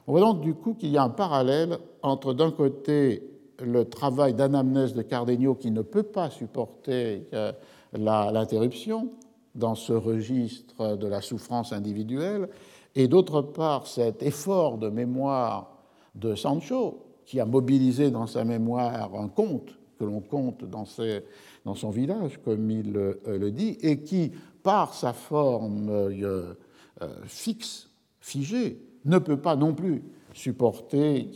On 0.06 0.12
voit 0.12 0.22
donc 0.22 0.42
du 0.42 0.54
coup 0.54 0.74
qu'il 0.74 0.90
y 0.90 0.98
a 0.98 1.04
un 1.04 1.10
parallèle 1.10 1.78
entre 2.02 2.34
d'un 2.34 2.52
côté 2.52 3.24
le 3.64 3.86
travail 3.86 4.34
d'anamnèse 4.34 4.94
de 4.94 5.02
Cardenio 5.02 5.56
qui 5.56 5.72
ne 5.72 5.82
peut 5.82 6.04
pas 6.04 6.30
supporter 6.30 7.28
euh, 7.34 7.52
l'interruption 7.94 9.10
dans 9.56 9.76
ce 9.76 9.94
registre 9.94 10.98
de 10.98 11.08
la 11.08 11.22
souffrance 11.22 11.74
individuelle, 11.74 12.50
et 12.96 13.08
d'autre 13.08 13.42
part 13.42 13.88
cet 13.88 14.24
effort 14.24 14.78
de 14.78 14.90
mémoire 14.90 15.74
de 16.16 16.36
Sancho 16.36 17.04
qui 17.26 17.40
a 17.40 17.46
mobilisé 17.46 18.12
dans 18.12 18.28
sa 18.28 18.44
mémoire 18.44 19.16
un 19.16 19.28
conte 19.28 19.78
que 19.98 20.04
l'on 20.04 20.22
compte 20.22 20.66
dans, 20.66 20.86
son 20.86 21.90
village, 21.90 22.40
comme 22.44 22.70
il 22.70 22.96
euh, 22.98 23.14
le 23.26 23.52
dit, 23.52 23.78
et 23.82 24.02
qui, 24.02 24.32
par 24.64 24.94
sa 24.94 25.14
forme 25.14 25.90
euh, 25.90 26.54
euh, 27.02 27.08
fixe, 27.26 27.90
figée, 28.20 28.82
ne 29.06 29.18
peut 29.20 29.38
pas 29.38 29.56
non 29.56 29.74
plus 29.74 30.02
supporter 30.34 31.30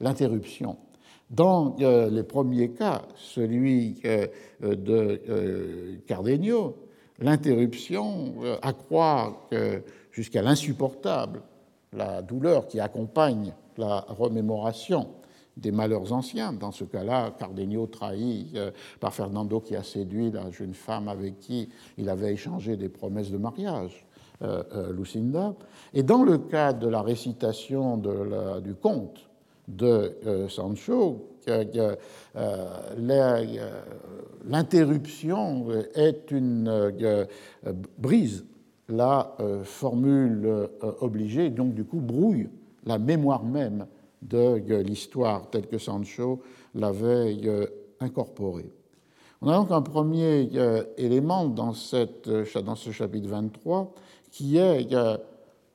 l'interruption. 0.00 0.76
Dans 1.30 1.76
les 1.78 2.22
premiers 2.24 2.70
cas, 2.70 3.02
celui 3.14 4.02
de 4.60 6.00
Cardenio, 6.06 6.76
l'interruption 7.20 8.34
accroît 8.60 9.48
jusqu'à 10.14 10.42
l'insupportable 10.42 11.42
la 11.92 12.22
douleur 12.22 12.66
qui 12.66 12.80
accompagne 12.80 13.52
la 13.76 14.00
remémoration 14.08 15.08
des 15.56 15.70
malheurs 15.70 16.12
anciens. 16.12 16.52
Dans 16.52 16.72
ce 16.72 16.84
cas-là, 16.84 17.32
Cardenio 17.38 17.86
trahi 17.86 18.50
euh, 18.54 18.70
par 19.00 19.14
Fernando 19.14 19.60
qui 19.60 19.76
a 19.76 19.82
séduit 19.82 20.30
la 20.30 20.50
jeune 20.50 20.74
femme 20.74 21.08
avec 21.08 21.38
qui 21.38 21.68
il 21.98 22.08
avait 22.08 22.32
échangé 22.32 22.76
des 22.76 22.88
promesses 22.88 23.30
de 23.30 23.38
mariage, 23.38 24.04
euh, 24.42 24.62
euh, 24.74 24.92
Lucinda. 24.92 25.54
Et 25.92 26.02
dans 26.02 26.24
le 26.24 26.38
cas 26.38 26.72
de 26.72 26.88
la 26.88 27.02
récitation 27.02 27.96
du 27.96 28.74
conte 28.74 29.28
de 29.68 30.12
Sancho, 30.48 31.28
l'interruption 34.46 35.66
est 35.94 36.30
une 36.30 36.92
brise 37.98 38.44
la 38.88 39.36
formule 39.64 40.68
obligée, 41.00 41.50
donc 41.50 41.74
du 41.74 41.84
coup 41.84 42.00
brouille 42.00 42.48
la 42.84 42.98
mémoire 42.98 43.44
même 43.44 43.86
de 44.22 44.82
l'histoire 44.82 45.48
telle 45.50 45.66
que 45.66 45.78
Sancho 45.78 46.40
l'avait 46.74 47.36
euh, 47.44 47.66
incorporée. 48.00 48.70
On 49.42 49.48
a 49.48 49.56
donc 49.56 49.70
un 49.70 49.82
premier 49.82 50.48
euh, 50.54 50.82
élément 50.96 51.44
euh, 51.44 52.62
dans 52.62 52.74
ce 52.74 52.90
chapitre 52.90 53.28
23 53.28 53.92
qui 54.30 54.56
est 54.56 54.88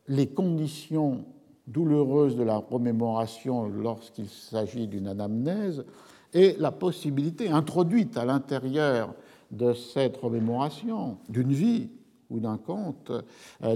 les 0.07 0.27
conditions 0.27 1.23
douloureuses 1.67 2.35
de 2.35 2.43
la 2.43 2.57
remémoration 2.57 3.67
lorsqu'il 3.67 4.27
s'agit 4.27 4.87
d'une 4.87 5.07
anamnèse 5.07 5.85
et 6.33 6.55
la 6.59 6.71
possibilité 6.71 7.49
introduite 7.49 8.17
à 8.17 8.25
l'intérieur 8.25 9.13
de 9.51 9.73
cette 9.73 10.17
remémoration 10.17 11.17
d'une 11.29 11.53
vie 11.53 11.89
ou 12.29 12.39
d'un 12.39 12.57
conte, 12.57 13.11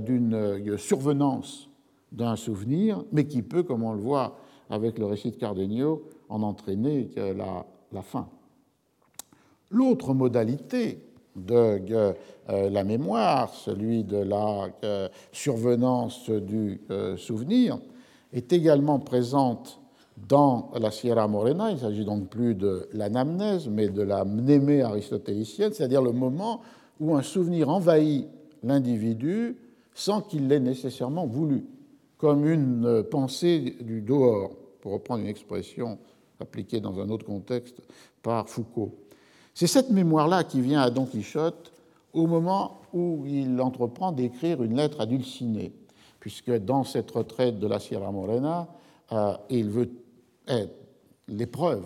d'une 0.02 0.78
survenance 0.78 1.70
d'un 2.12 2.36
souvenir, 2.36 3.04
mais 3.12 3.26
qui 3.26 3.42
peut, 3.42 3.64
comme 3.64 3.84
on 3.84 3.94
le 3.94 4.00
voit 4.00 4.38
avec 4.70 5.00
le 5.00 5.06
récit 5.06 5.32
de 5.32 5.36
Cardenio, 5.36 6.04
en 6.30 6.44
entraîner 6.44 7.10
la, 7.16 7.66
la 7.92 8.02
fin. 8.02 8.28
L'autre 9.72 10.14
modalité 10.14 11.00
de 11.36 11.82
euh, 12.50 12.70
la 12.70 12.84
mémoire, 12.84 13.54
celui 13.54 14.04
de 14.04 14.18
la 14.18 14.70
euh, 14.84 15.10
survenance 15.32 16.30
du 16.30 16.82
euh, 16.92 17.18
souvenir, 17.18 17.80
est 18.32 18.52
également 18.54 19.00
présente 19.00 19.80
dans 20.28 20.72
la 20.80 20.92
Sierra 20.92 21.28
Morena. 21.28 21.72
Il 21.72 21.80
s'agit 21.80 22.06
donc 22.06 22.28
plus 22.28 22.54
de 22.54 22.88
l'anamnèse, 22.94 23.68
mais 23.68 23.90
de 23.90 24.02
la 24.02 24.26
mnémée 24.26 24.82
aristotélicienne, 24.82 25.74
c'est-à-dire 25.74 26.02
le 26.02 26.12
moment 26.12 26.62
où 27.00 27.16
un 27.16 27.22
souvenir 27.22 27.70
envahit 27.70 28.28
l'individu 28.64 29.58
sans 29.94 30.22
qu'il 30.22 30.48
l'ait 30.48 30.60
nécessairement 30.60 31.28
voulu, 31.28 31.66
comme 32.18 32.48
une 32.48 33.04
pensée 33.04 33.78
du 33.82 34.02
dehors 34.02 34.52
pour 34.82 34.94
reprendre 34.94 35.22
une 35.22 35.30
expression 35.30 36.00
appliquée 36.40 36.80
dans 36.80 37.00
un 37.00 37.10
autre 37.10 37.26
contexte 37.26 37.82
par 38.22 38.50
Foucault. 38.50 38.96
C'est 39.54 39.68
cette 39.68 39.92
mémoire-là 39.92 40.44
qui 40.44 40.62
vient 40.62 40.82
à 40.82 40.90
Don 40.90 41.06
Quichotte 41.06 41.72
au 42.14 42.28
moment 42.28 42.82
où 42.94 43.24
il 43.26 43.60
entreprend 43.62 44.12
d'écrire 44.12 44.64
une 44.64 44.76
lettre 44.76 45.02
à 45.02 45.06
Dulcinée, 45.06 45.74
puisque 46.20 46.52
dans 46.52 46.84
cette 46.84 47.12
retraite 47.12 47.60
de 47.60 47.68
la 47.68 47.80
Sierra 47.80 48.12
Morena, 48.12 48.68
euh, 49.12 49.34
il 49.50 49.70
veut 49.70 49.90
être 50.48 50.74
l'épreuve 51.28 51.84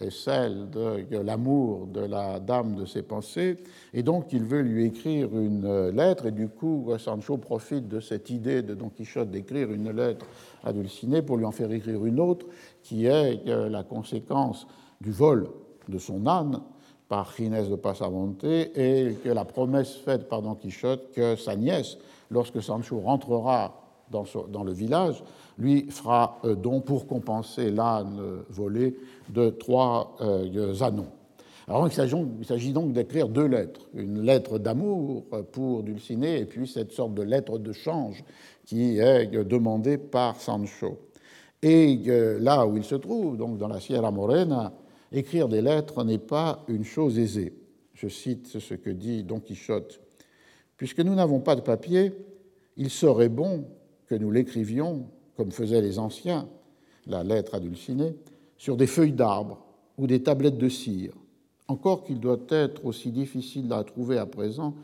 est 0.00 0.10
celle 0.10 0.70
de 0.70 1.18
l'amour 1.18 1.86
de 1.86 2.00
la 2.00 2.40
dame 2.40 2.74
de 2.76 2.84
ses 2.84 3.02
pensées, 3.02 3.56
et 3.92 4.02
donc 4.02 4.32
il 4.32 4.44
veut 4.44 4.60
lui 4.60 4.86
écrire 4.86 5.36
une 5.36 5.90
lettre, 5.90 6.26
et 6.26 6.30
du 6.30 6.48
coup 6.48 6.90
Sancho 6.98 7.36
profite 7.36 7.88
de 7.88 8.00
cette 8.00 8.30
idée 8.30 8.62
de 8.62 8.74
Don 8.74 8.88
Quichotte 8.88 9.30
d'écrire 9.30 9.70
une 9.72 9.90
lettre 9.90 10.26
à 10.62 10.72
Dulcinée 10.72 11.22
pour 11.22 11.36
lui 11.36 11.44
en 11.44 11.52
faire 11.52 11.72
écrire 11.72 12.04
une 12.04 12.20
autre, 12.20 12.46
qui 12.82 13.06
est 13.06 13.44
la 13.46 13.82
conséquence 13.82 14.66
du 15.00 15.10
vol 15.10 15.48
de 15.88 15.98
son 15.98 16.26
âne 16.26 16.60
par 17.08 17.34
Ginès 17.34 17.68
de 17.68 17.76
Passamonte, 17.76 18.44
et 18.44 19.16
que 19.24 19.30
la 19.30 19.44
promesse 19.44 19.94
faite 19.96 20.28
par 20.28 20.42
Don 20.42 20.54
Quichotte 20.54 21.10
que 21.12 21.36
sa 21.36 21.56
nièce 21.56 21.96
lorsque 22.30 22.62
Sancho 22.62 23.00
rentrera 23.00 23.87
dans, 24.10 24.64
le 24.64 24.72
village, 24.72 25.22
lui 25.58 25.86
fera 25.90 26.40
don 26.44 26.80
pour 26.80 27.06
compenser 27.06 27.70
l'âne 27.70 28.20
volé 28.48 28.96
de 29.28 29.50
trois 29.50 30.16
anneaux. 30.80 31.06
Alors 31.66 31.86
il 31.86 32.44
s'agit 32.44 32.72
donc 32.72 32.92
d'écrire 32.92 33.28
deux 33.28 33.46
lettres, 33.46 33.88
une 33.94 34.22
lettre 34.22 34.58
d'amour 34.58 35.24
pour 35.52 35.82
Dulcinée 35.82 36.38
et 36.38 36.44
puis 36.46 36.66
cette 36.66 36.92
sorte 36.92 37.12
de 37.12 37.22
lettre 37.22 37.58
de 37.58 37.72
change 37.72 38.24
qui 38.64 38.98
est 38.98 39.44
demandée 39.44 39.98
par 39.98 40.40
Sancho. 40.40 40.98
Et 41.62 41.96
là 42.40 42.66
où 42.66 42.76
il 42.76 42.84
se 42.84 42.94
trouve, 42.94 43.36
donc 43.36 43.58
dans 43.58 43.68
la 43.68 43.80
Sierra 43.80 44.10
Morena, 44.10 44.72
écrire 45.12 45.48
des 45.48 45.60
lettres 45.60 46.04
n'est 46.04 46.18
pas 46.18 46.64
une 46.68 46.84
chose 46.84 47.18
aisée. 47.18 47.54
Je 47.94 48.08
cite 48.08 48.46
ce 48.46 48.74
que 48.74 48.90
dit 48.90 49.24
Don 49.24 49.40
Quichotte. 49.40 50.00
Puisque 50.76 51.00
nous 51.00 51.14
n'avons 51.14 51.40
pas 51.40 51.56
de 51.56 51.60
papier, 51.60 52.12
il 52.76 52.90
serait 52.90 53.28
bon 53.28 53.64
que 54.08 54.14
nous 54.14 54.30
l'écrivions, 54.30 55.06
comme 55.36 55.52
faisaient 55.52 55.82
les 55.82 55.98
anciens, 55.98 56.48
la 57.06 57.22
lettre 57.22 57.54
à 57.54 57.60
Dulcinée, 57.60 58.16
sur 58.56 58.76
des 58.76 58.86
feuilles 58.86 59.12
d'arbre 59.12 59.64
ou 59.96 60.06
des 60.06 60.22
tablettes 60.22 60.58
de 60.58 60.68
cire. 60.68 61.12
Encore 61.68 62.04
qu'il 62.04 62.18
doit 62.18 62.40
être 62.48 62.84
aussi 62.84 63.10
difficile 63.10 63.72
à 63.72 63.84
trouver 63.84 64.18
à 64.18 64.26
présent 64.26 64.74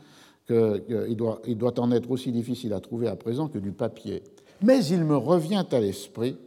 doit 0.47 1.79
en 1.79 1.91
être 1.91 2.11
aussi 2.11 2.31
difficile 2.31 2.73
à 2.73 2.79
trouver 2.79 3.07
à 3.07 3.15
présent 3.15 3.47
que 3.47 3.57
du 3.57 3.71
papier. 3.71 4.21
Mais 4.61 4.85
il 4.85 5.03
me 5.03 5.17
revient 5.17 5.65
à 5.71 5.79
l'esprit 5.79 6.37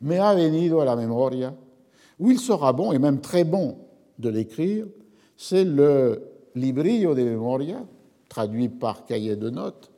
me 0.00 0.18
ha 0.18 0.34
venido 0.34 0.80
a 0.80 0.84
la 0.84 0.96
memoria, 0.96 1.54
où 2.18 2.30
il 2.30 2.38
sera 2.38 2.72
bon, 2.72 2.92
et 2.92 2.98
même 2.98 3.20
très 3.20 3.44
bon, 3.44 3.78
de 4.18 4.28
l'écrire, 4.28 4.86
c'est 5.36 5.64
le 5.64 6.22
Librillo 6.54 7.14
de 7.14 7.22
Memoria, 7.22 7.84
traduit 8.28 8.68
par 8.68 9.04
cahier 9.04 9.36
de 9.36 9.50
notes, 9.50 9.90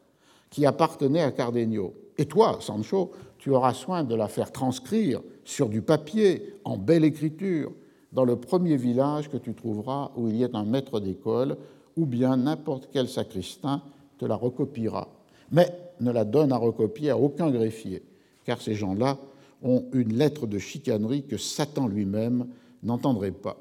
qui 0.51 0.67
appartenait 0.67 1.23
à 1.23 1.31
Cardenio. 1.31 1.95
Et 2.19 2.27
toi, 2.27 2.59
Sancho, 2.61 3.13
tu 3.39 3.51
auras 3.51 3.73
soin 3.73 4.03
de 4.03 4.15
la 4.15 4.29
faire 4.29 4.51
transcrire 4.51 5.21
sur 5.45 5.69
du 5.69 5.81
papier, 5.81 6.55
en 6.65 6.77
belle 6.77 7.05
écriture, 7.05 7.73
dans 8.13 8.25
le 8.25 8.37
premier 8.37 8.77
village 8.77 9.31
que 9.31 9.37
tu 9.37 9.55
trouveras 9.55 10.11
où 10.17 10.29
il 10.29 10.37
y 10.37 10.43
ait 10.43 10.55
un 10.57 10.65
maître 10.65 10.99
d'école, 10.99 11.57
ou 11.97 12.07
bien 12.07 12.37
n'importe 12.37 12.89
quel 12.93 13.09
sacristain 13.09 13.83
te 14.19 14.25
la 14.25 14.35
recopiera. 14.35 15.09
Mais 15.53 15.69
ne 16.01 16.11
la 16.11 16.25
donne 16.25 16.53
à 16.53 16.57
recopier 16.57 17.11
à 17.11 17.19
aucun 17.19 17.51
greffier, 17.51 18.03
car 18.45 18.61
ces 18.61 18.75
gens-là 18.75 19.19
ont 19.63 19.85
une 19.93 20.15
lettre 20.15 20.47
de 20.47 20.59
chicanerie 20.59 21.25
que 21.25 21.37
Satan 21.37 21.89
lui-même 21.89 22.47
n'entendrait 22.83 23.33
pas. 23.33 23.57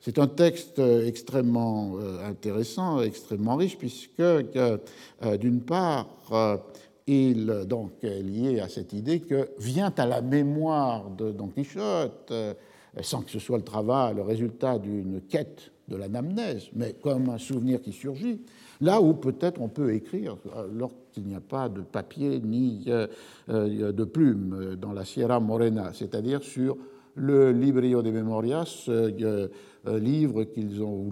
C'est 0.00 0.18
un 0.18 0.28
texte 0.28 0.78
extrêmement 0.78 1.96
euh, 1.98 2.24
intéressant, 2.28 3.02
extrêmement 3.02 3.56
riche, 3.56 3.76
puisque, 3.76 4.20
euh, 4.20 4.78
d'une 5.40 5.60
part, 5.60 6.08
euh, 6.32 6.56
il 7.08 7.64
donc, 7.66 7.92
est 8.02 8.22
lié 8.22 8.60
à 8.60 8.68
cette 8.68 8.92
idée 8.92 9.20
que 9.20 9.48
vient 9.58 9.92
à 9.96 10.06
la 10.06 10.20
mémoire 10.20 11.10
de 11.10 11.32
Don 11.32 11.48
Quichotte, 11.48 12.32
sans 13.00 13.22
que 13.22 13.30
ce 13.30 13.38
soit 13.38 13.58
le 13.58 13.64
travail, 13.64 14.14
le 14.14 14.22
résultat 14.22 14.78
d'une 14.78 15.22
quête 15.22 15.72
de 15.88 15.96
l'anamnèse, 15.96 16.68
mais 16.74 16.94
comme 17.02 17.30
un 17.30 17.38
souvenir 17.38 17.80
qui 17.80 17.92
surgit, 17.92 18.40
là 18.80 19.00
où 19.00 19.14
peut-être 19.14 19.60
on 19.60 19.68
peut 19.68 19.94
écrire, 19.94 20.36
lorsqu'il 20.72 21.24
n'y 21.24 21.34
a 21.34 21.40
pas 21.40 21.68
de 21.68 21.80
papier 21.80 22.40
ni 22.40 22.84
euh, 22.88 23.06
euh, 23.48 23.92
de 23.92 24.04
plume 24.04 24.76
dans 24.80 24.92
la 24.92 25.04
Sierra 25.04 25.40
Morena, 25.40 25.92
c'est-à-dire 25.94 26.42
sur 26.42 26.76
le 27.14 27.52
Librio 27.52 28.02
de 28.02 28.10
Memorias, 28.10 28.84
euh, 28.88 29.48
livre 29.86 30.44
qu'ils 30.44 30.82
ont, 30.82 31.06
ou 31.06 31.10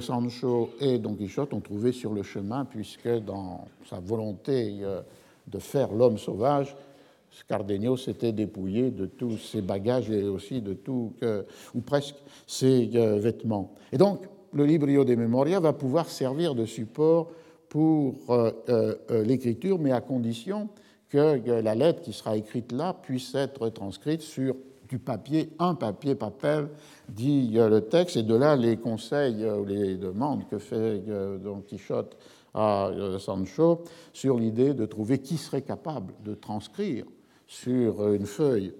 Sancho 0.00 0.70
et 0.80 0.98
Don 0.98 1.14
Quichotte 1.14 1.52
ont 1.52 1.60
trouvé 1.60 1.92
sur 1.92 2.12
le 2.12 2.22
chemin, 2.22 2.64
puisque 2.64 3.08
dans 3.08 3.66
sa 3.88 4.00
volonté 4.00 4.82
de 5.46 5.58
faire 5.58 5.92
l'homme 5.92 6.18
sauvage, 6.18 6.76
Cardenio 7.46 7.96
s'était 7.96 8.32
dépouillé 8.32 8.90
de 8.90 9.06
tous 9.06 9.38
ses 9.38 9.62
bagages 9.62 10.10
et 10.10 10.24
aussi 10.24 10.60
de 10.60 10.74
tout, 10.74 11.12
ou 11.74 11.80
presque, 11.80 12.16
ses 12.46 12.90
euh, 12.94 13.18
vêtements. 13.18 13.74
Et 13.92 13.98
donc, 13.98 14.26
le 14.52 14.64
Librio 14.64 15.04
de 15.04 15.14
Memoria 15.14 15.60
va 15.60 15.72
pouvoir 15.72 16.08
servir 16.08 16.54
de 16.54 16.64
support 16.64 17.30
pour 17.68 18.14
euh, 18.30 18.52
euh, 18.68 19.24
l'écriture, 19.24 19.78
mais 19.78 19.92
à 19.92 20.00
condition 20.00 20.68
que 21.10 21.40
la 21.60 21.74
lettre 21.74 22.02
qui 22.02 22.12
sera 22.12 22.36
écrite 22.36 22.72
là 22.72 22.92
puisse 22.94 23.34
être 23.34 23.68
transcrite 23.70 24.20
sur 24.20 24.54
du 24.88 24.98
papier, 24.98 25.50
un 25.58 25.74
papier 25.74 26.14
papel, 26.14 26.68
dit 27.08 27.50
le 27.52 27.80
texte, 27.80 28.16
et 28.16 28.22
de 28.22 28.34
là 28.34 28.56
les 28.56 28.76
conseils 28.76 29.44
ou 29.44 29.64
les 29.64 29.96
demandes 29.96 30.48
que 30.48 30.58
fait 30.58 31.02
Don 31.42 31.60
Quichotte 31.60 32.16
à 32.54 32.90
Sancho 33.18 33.84
sur 34.12 34.38
l'idée 34.38 34.74
de 34.74 34.86
trouver 34.86 35.18
qui 35.18 35.36
serait 35.36 35.62
capable 35.62 36.14
de 36.24 36.34
transcrire 36.34 37.04
sur 37.46 38.12
une 38.12 38.26
feuille 38.26 38.74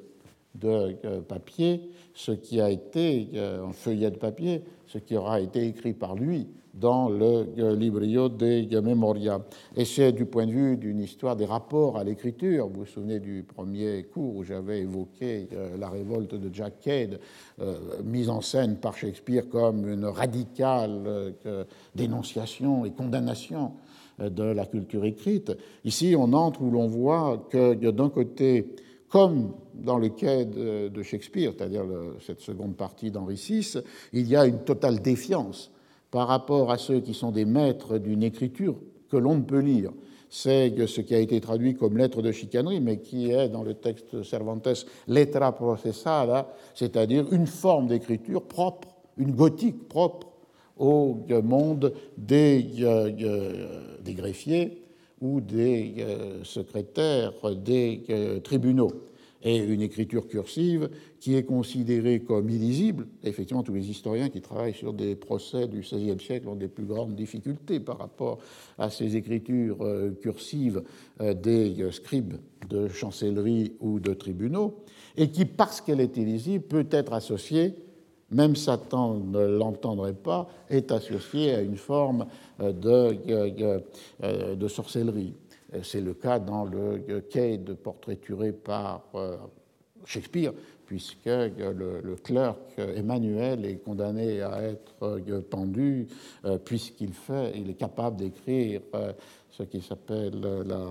de 0.61 0.97
euh, 1.05 1.21
papier 1.21 1.91
ce 2.15 2.33
qui 2.33 2.61
a 2.61 2.71
été, 2.71 3.29
euh, 3.35 3.67
un 3.67 3.73
feuillet 3.73 4.11
de 4.11 4.17
papier, 4.17 4.63
ce 4.87 4.99
qui 4.99 5.17
aura 5.17 5.41
été 5.41 5.67
écrit 5.67 5.93
par 5.93 6.17
lui 6.17 6.49
dans 6.75 7.09
le 7.09 7.47
euh, 7.59 7.77
Librio 7.77 8.29
de 8.29 8.81
Memoria. 8.81 9.41
Et 9.77 9.85
c'est 9.85 10.13
du 10.13 10.27
point 10.27 10.47
de 10.47 10.53
vue 10.53 10.77
d'une 10.77 11.01
histoire 11.01 11.37
des 11.37 11.45
rapports 11.45 11.97
à 11.97 12.05
l'écriture. 12.05 12.69
Vous 12.69 12.81
vous 12.81 12.87
souvenez 12.87 13.21
du 13.21 13.43
premier 13.43 14.05
cours 14.05 14.37
où 14.37 14.45
j'avais 14.45 14.81
évoqué 14.81 15.49
la 15.79 15.89
révolte 15.89 16.35
de 16.35 16.53
Jack 16.53 16.81
Cade, 16.81 17.21
mise 18.05 18.29
en 18.29 18.41
scène 18.41 18.77
par 18.77 18.97
Shakespeare 18.97 19.49
comme 19.49 19.89
une 19.89 20.05
radicale 20.05 21.35
dénonciation 21.95 22.85
et 22.85 22.91
condamnation 22.93 23.73
de 24.21 24.45
la 24.45 24.67
culture 24.67 25.05
écrite. 25.05 25.57
Ici, 25.85 26.15
on 26.17 26.33
entre 26.33 26.63
où 26.63 26.71
l'on 26.71 26.87
voit 26.87 27.47
que 27.51 27.75
d'un 27.75 28.09
côté, 28.09 28.77
comme 29.09 29.53
dans 29.75 29.99
le 29.99 30.09
quai 30.09 30.45
de 30.45 31.03
Shakespeare, 31.03 31.53
c'est-à-dire 31.57 31.85
cette 32.21 32.41
seconde 32.41 32.77
partie 32.77 33.11
d'Henri 33.11 33.37
VI, 33.37 33.79
il 34.13 34.29
y 34.29 34.37
a 34.37 34.47
une 34.47 34.59
totale 34.59 35.01
défiance 35.01 35.71
par 36.11 36.29
rapport 36.29 36.71
à 36.71 36.79
ceux 36.79 37.01
qui 37.01 37.15
sont 37.15 37.31
des 37.31 37.45
maîtres 37.45 37.99
d'une 37.99 38.23
écriture 38.23 38.77
que 39.11 39.17
l'on 39.17 39.37
ne 39.37 39.43
peut 39.43 39.61
lire. 39.61 39.93
C'est 40.31 40.75
ce 40.87 41.01
qui 41.01 41.15
a 41.15 41.19
été 41.19 41.41
traduit 41.41 41.75
comme 41.75 41.97
lettre 41.97 42.21
de 42.21 42.33
chicanerie, 42.33 42.81
mais 42.81 42.99
qui 42.99 43.31
est 43.31 43.49
dans 43.49 43.63
le 43.63 43.75
texte 43.75 44.23
Cervantes 44.23 44.87
letra 45.07 45.53
processada, 45.53 46.55
c'est-à-dire 46.75 47.33
une 47.33 47.47
forme 47.47 47.89
d'écriture 47.89 48.43
propre, 48.43 48.89
une 49.17 49.33
gothique 49.33 49.89
propre 49.89 50.29
au 50.77 51.19
monde 51.43 51.95
des, 52.17 52.67
euh, 52.81 53.11
euh, 53.21 53.97
des 54.03 54.15
greffiers 54.15 54.83
ou 55.21 55.41
des 55.41 55.97
euh, 55.99 56.45
secrétaires 56.45 57.33
des 57.57 58.41
tribunaux 58.43 58.91
et 59.43 59.57
une 59.57 59.83
écriture 59.83 60.27
cursive 60.27 60.91
qui 61.21 61.37
est 61.37 61.45
considérée 61.45 62.21
comme 62.21 62.51
illisible. 62.51 63.07
Effectivement, 63.23 63.63
tous 63.63 63.75
les 63.75 63.89
historiens 63.89 64.31
qui 64.31 64.41
travaillent 64.41 64.75
sur 64.75 64.93
des 64.93 65.15
procès 65.15 65.69
du 65.69 65.81
XVIe 65.81 66.19
siècle 66.19 66.49
ont 66.49 66.57
des 66.57 66.67
plus 66.67 66.85
grandes 66.85 67.15
difficultés 67.15 67.79
par 67.79 67.99
rapport 67.99 68.39
à 68.79 68.91
ces 68.91 69.15
écritures 69.15 69.79
cursives 70.21 70.83
des 71.21 71.89
scribes 71.93 72.35
de 72.69 72.89
chancellerie 72.89 73.75
ou 73.79 74.01
de 74.01 74.13
tribunaux, 74.13 74.83
et 75.17 75.31
qui, 75.31 75.45
parce 75.45 75.81
qu'elle 75.81 76.01
est 76.01 76.17
illisible, 76.17 76.65
peut 76.65 76.87
être 76.91 77.13
associée 77.13 77.77
même 78.31 78.57
Satan 78.57 79.15
ne 79.15 79.47
l'entendrait 79.47 80.15
pas, 80.15 80.49
est 80.69 80.93
associé 80.93 81.55
à 81.55 81.61
une 81.61 81.77
forme 81.77 82.27
euh, 82.61 82.73
de, 82.73 83.81
euh, 84.23 84.55
de 84.55 84.69
sorcellerie. 84.69 85.35
C'est 85.83 86.01
le 86.01 86.15
cas 86.15 86.39
dans 86.39 86.65
le 86.65 87.21
quai 87.21 87.59
de 87.59 87.75
portraituré 87.75 88.53
par 88.53 89.03
euh, 89.15 89.37
Shakespeare, 90.07 90.53
puisque 90.87 91.27
le, 91.27 92.17
clerc 92.25 92.57
Emmanuel 92.79 93.67
est 93.67 93.77
condamné 93.77 94.41
à 94.41 94.63
être 94.63 95.21
pendu, 95.51 96.07
puisqu'il 96.65 97.11
il 97.55 97.69
est 97.69 97.75
capable 97.75 98.17
d'écrire 98.17 98.81
ce 99.51 99.63
qui 99.63 99.81
s'appelle 99.81 100.41
la 100.41 100.87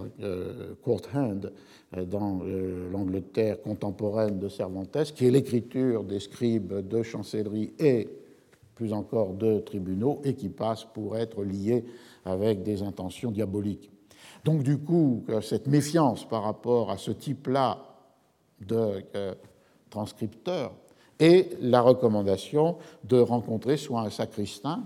court 0.84 1.02
hand, 1.13 1.52
euh, 1.96 2.06
dans 2.06 2.41
euh, 2.43 2.91
l'Angleterre 2.91 3.62
contemporaine 3.62 4.39
de 4.39 4.49
Cervantes, 4.49 5.14
qui 5.16 5.26
est 5.26 5.32
l'écriture 5.32 6.03
des 6.03 6.20
scribes 6.20 6.88
de 6.88 7.01
chancellerie 7.01 7.74
et 7.80 8.10
plus 8.76 8.91
encore 8.93 9.34
de 9.34 9.60
tribunaux, 9.60 10.20
et 10.24 10.34
qui 10.34 10.49
passe 10.49 10.84
pour 10.84 11.18
être 11.18 11.43
lié 11.43 11.86
avec 12.26 12.62
des 12.64 12.82
intentions 12.82 13.32
diaboliques. 13.32 13.89
Donc 14.43 14.64
du 14.64 14.78
coup, 14.78 15.24
euh, 15.30 15.41
cette 15.41 15.68
méfiance 15.68 16.28
par 16.28 16.43
rapport 16.43 16.91
à 16.91 16.97
ce 16.97 17.12
type-là 17.12 17.84
de 18.60 19.03
transcripteur 19.91 20.74
et 21.20 21.49
la 21.62 21.82
recommandation 21.82 22.78
de 23.03 23.20
rencontrer 23.20 23.78
soit 23.78 24.01
un 24.01 24.10
sacristain 24.10 24.84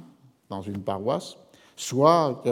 dans 0.49 0.61
une 0.61 0.81
paroisse, 0.81 1.37
soit 1.81 2.43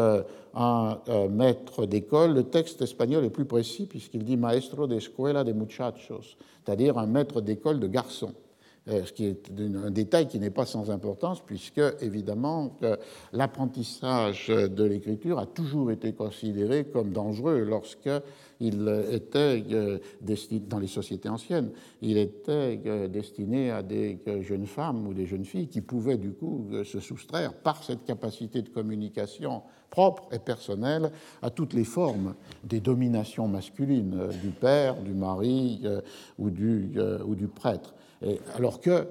un 0.56 0.98
euh, 1.08 1.30
maître 1.30 1.86
d'école. 1.86 2.34
Le 2.34 2.44
texte 2.44 2.82
espagnol 2.82 3.24
est 3.24 3.30
plus 3.30 3.46
précis 3.46 3.86
puisqu'il 3.86 4.24
dit 4.24 4.38
maestro 4.38 4.88
de 4.88 4.96
escuela 4.96 5.44
de 5.44 5.54
muchachos, 5.54 6.36
c'est-à-dire 6.66 6.98
un 6.98 7.06
maître 7.06 7.40
d'école 7.40 7.80
de 7.80 7.88
garçons. 7.88 8.34
euh, 8.88 9.06
ce 9.06 9.14
qui 9.14 9.26
est 9.26 9.52
un 9.86 9.92
détail 9.92 10.28
qui 10.28 10.40
n'est 10.40 10.50
pas 10.50 10.66
sans 10.66 10.90
importance, 10.90 11.42
puisque, 11.46 11.82
évidemment, 12.02 12.80
l'apprentissage 13.34 14.48
de 14.48 14.84
l'écriture 14.84 15.38
a 15.38 15.46
toujours 15.46 15.92
été 15.92 16.14
considéré 16.14 16.86
comme 16.86 17.12
dangereux 17.12 17.64
lorsqu'il 18.60 19.14
était 19.14 19.64
euh, 19.72 20.00
destiné, 20.22 20.62
dans 20.68 20.80
les 20.80 20.88
sociétés 20.88 21.30
anciennes, 21.30 21.72
il 22.02 22.18
était 22.18 22.80
euh, 22.86 23.08
destiné 23.08 23.72
à 23.72 23.84
des 23.84 24.20
jeunes 24.42 24.66
femmes 24.66 25.08
ou 25.08 25.14
des 25.14 25.26
jeunes 25.26 25.46
filles 25.46 25.68
qui 25.68 25.82
pouvaient, 25.82 26.18
du 26.18 26.32
coup, 26.32 26.68
se 26.84 27.00
soustraire 27.00 27.54
par 27.54 27.84
cette 27.84 28.04
capacité 28.06 28.62
de 28.62 28.70
communication 28.70 29.64
propre 29.90 30.28
et 30.32 30.40
personnelle 30.40 31.12
à 31.42 31.50
toutes 31.50 31.74
les 31.74 31.84
formes 31.84 32.36
des 32.64 32.80
dominations 32.80 33.48
masculines, 33.48 34.30
du 34.42 34.50
père, 34.50 35.02
du 35.02 35.14
mari 35.14 35.84
ou 36.38 36.50
du, 36.52 36.92
ou 37.26 37.34
du 37.34 37.48
prêtre. 37.48 37.96
Alors 38.56 38.82
que 38.82 39.08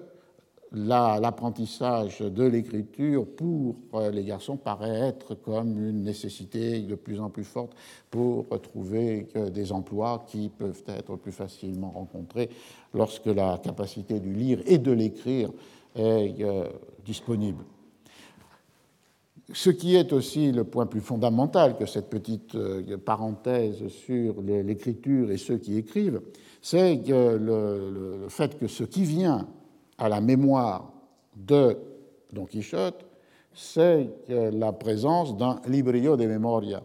l'apprentissage 0.72 2.20
de 2.20 2.44
l'écriture 2.44 3.26
pour 3.26 3.76
euh, 3.94 4.10
les 4.10 4.24
garçons 4.24 4.56
paraît 4.56 5.08
être 5.08 5.34
comme 5.34 5.78
une 5.78 6.02
nécessité 6.02 6.80
de 6.80 6.94
plus 6.94 7.20
en 7.20 7.30
plus 7.30 7.44
forte 7.44 7.72
pour 8.10 8.46
trouver 8.60 9.28
des 9.52 9.72
emplois 9.72 10.24
qui 10.28 10.50
peuvent 10.50 10.82
être 10.88 11.16
plus 11.16 11.32
facilement 11.32 11.90
rencontrés 11.90 12.50
lorsque 12.92 13.26
la 13.26 13.58
capacité 13.58 14.20
du 14.20 14.32
lire 14.32 14.60
et 14.66 14.78
de 14.78 14.92
l'écrire 14.92 15.50
est 15.94 16.42
euh, 16.42 16.64
disponible. 17.04 17.64
Ce 19.52 19.70
qui 19.70 19.96
est 19.96 20.12
aussi 20.12 20.52
le 20.52 20.64
point 20.64 20.84
plus 20.84 21.00
fondamental 21.00 21.78
que 21.78 21.86
cette 21.86 22.10
petite 22.10 22.54
euh, 22.54 22.98
parenthèse 22.98 23.88
sur 23.88 24.42
l'écriture 24.42 25.30
et 25.30 25.38
ceux 25.38 25.56
qui 25.56 25.78
écrivent, 25.78 26.20
c'est 26.60 27.00
le, 27.06 28.26
fait 28.28 28.58
que 28.58 28.66
ce 28.66 28.84
qui 28.84 29.04
vient 29.04 29.48
à 29.98 30.08
la 30.08 30.20
mémoire 30.20 30.92
de 31.36 31.76
Don 32.32 32.46
Quichotte, 32.46 33.04
c'est 33.52 34.08
la 34.28 34.72
présence 34.72 35.36
d'un 35.36 35.60
librio 35.66 36.16
de 36.16 36.26
memoria, 36.26 36.82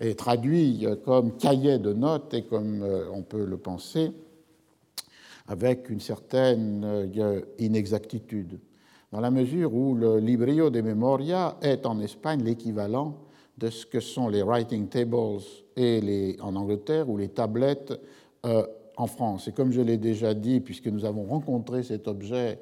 et 0.00 0.14
traduit 0.14 0.86
comme 1.04 1.36
cahier 1.36 1.78
de 1.78 1.92
notes 1.92 2.34
et 2.34 2.42
comme 2.42 2.82
euh, 2.82 3.04
on 3.12 3.22
peut 3.22 3.44
le 3.44 3.56
penser, 3.56 4.12
avec 5.48 5.90
une 5.90 6.00
certaine 6.00 6.84
euh, 6.84 7.40
inexactitude, 7.58 8.58
dans 9.12 9.20
la 9.20 9.30
mesure 9.30 9.74
où 9.74 9.94
le 9.94 10.18
librio 10.18 10.70
de 10.70 10.80
memoria 10.80 11.56
est 11.60 11.86
en 11.86 12.00
Espagne 12.00 12.42
l'équivalent 12.42 13.18
de 13.58 13.68
ce 13.68 13.84
que 13.84 14.00
sont 14.00 14.28
les 14.28 14.42
writing 14.42 14.88
tables 14.88 15.40
et 15.76 16.36
en 16.40 16.56
Angleterre 16.56 17.08
ou 17.08 17.16
les 17.16 17.28
tablettes 17.28 17.92
euh, 18.46 18.66
en 18.96 19.06
France. 19.06 19.48
Et 19.48 19.52
comme 19.52 19.72
je 19.72 19.80
l'ai 19.80 19.96
déjà 19.96 20.34
dit, 20.34 20.60
puisque 20.60 20.86
nous 20.86 21.04
avons 21.04 21.24
rencontré 21.24 21.82
cet 21.82 22.08
objet 22.08 22.58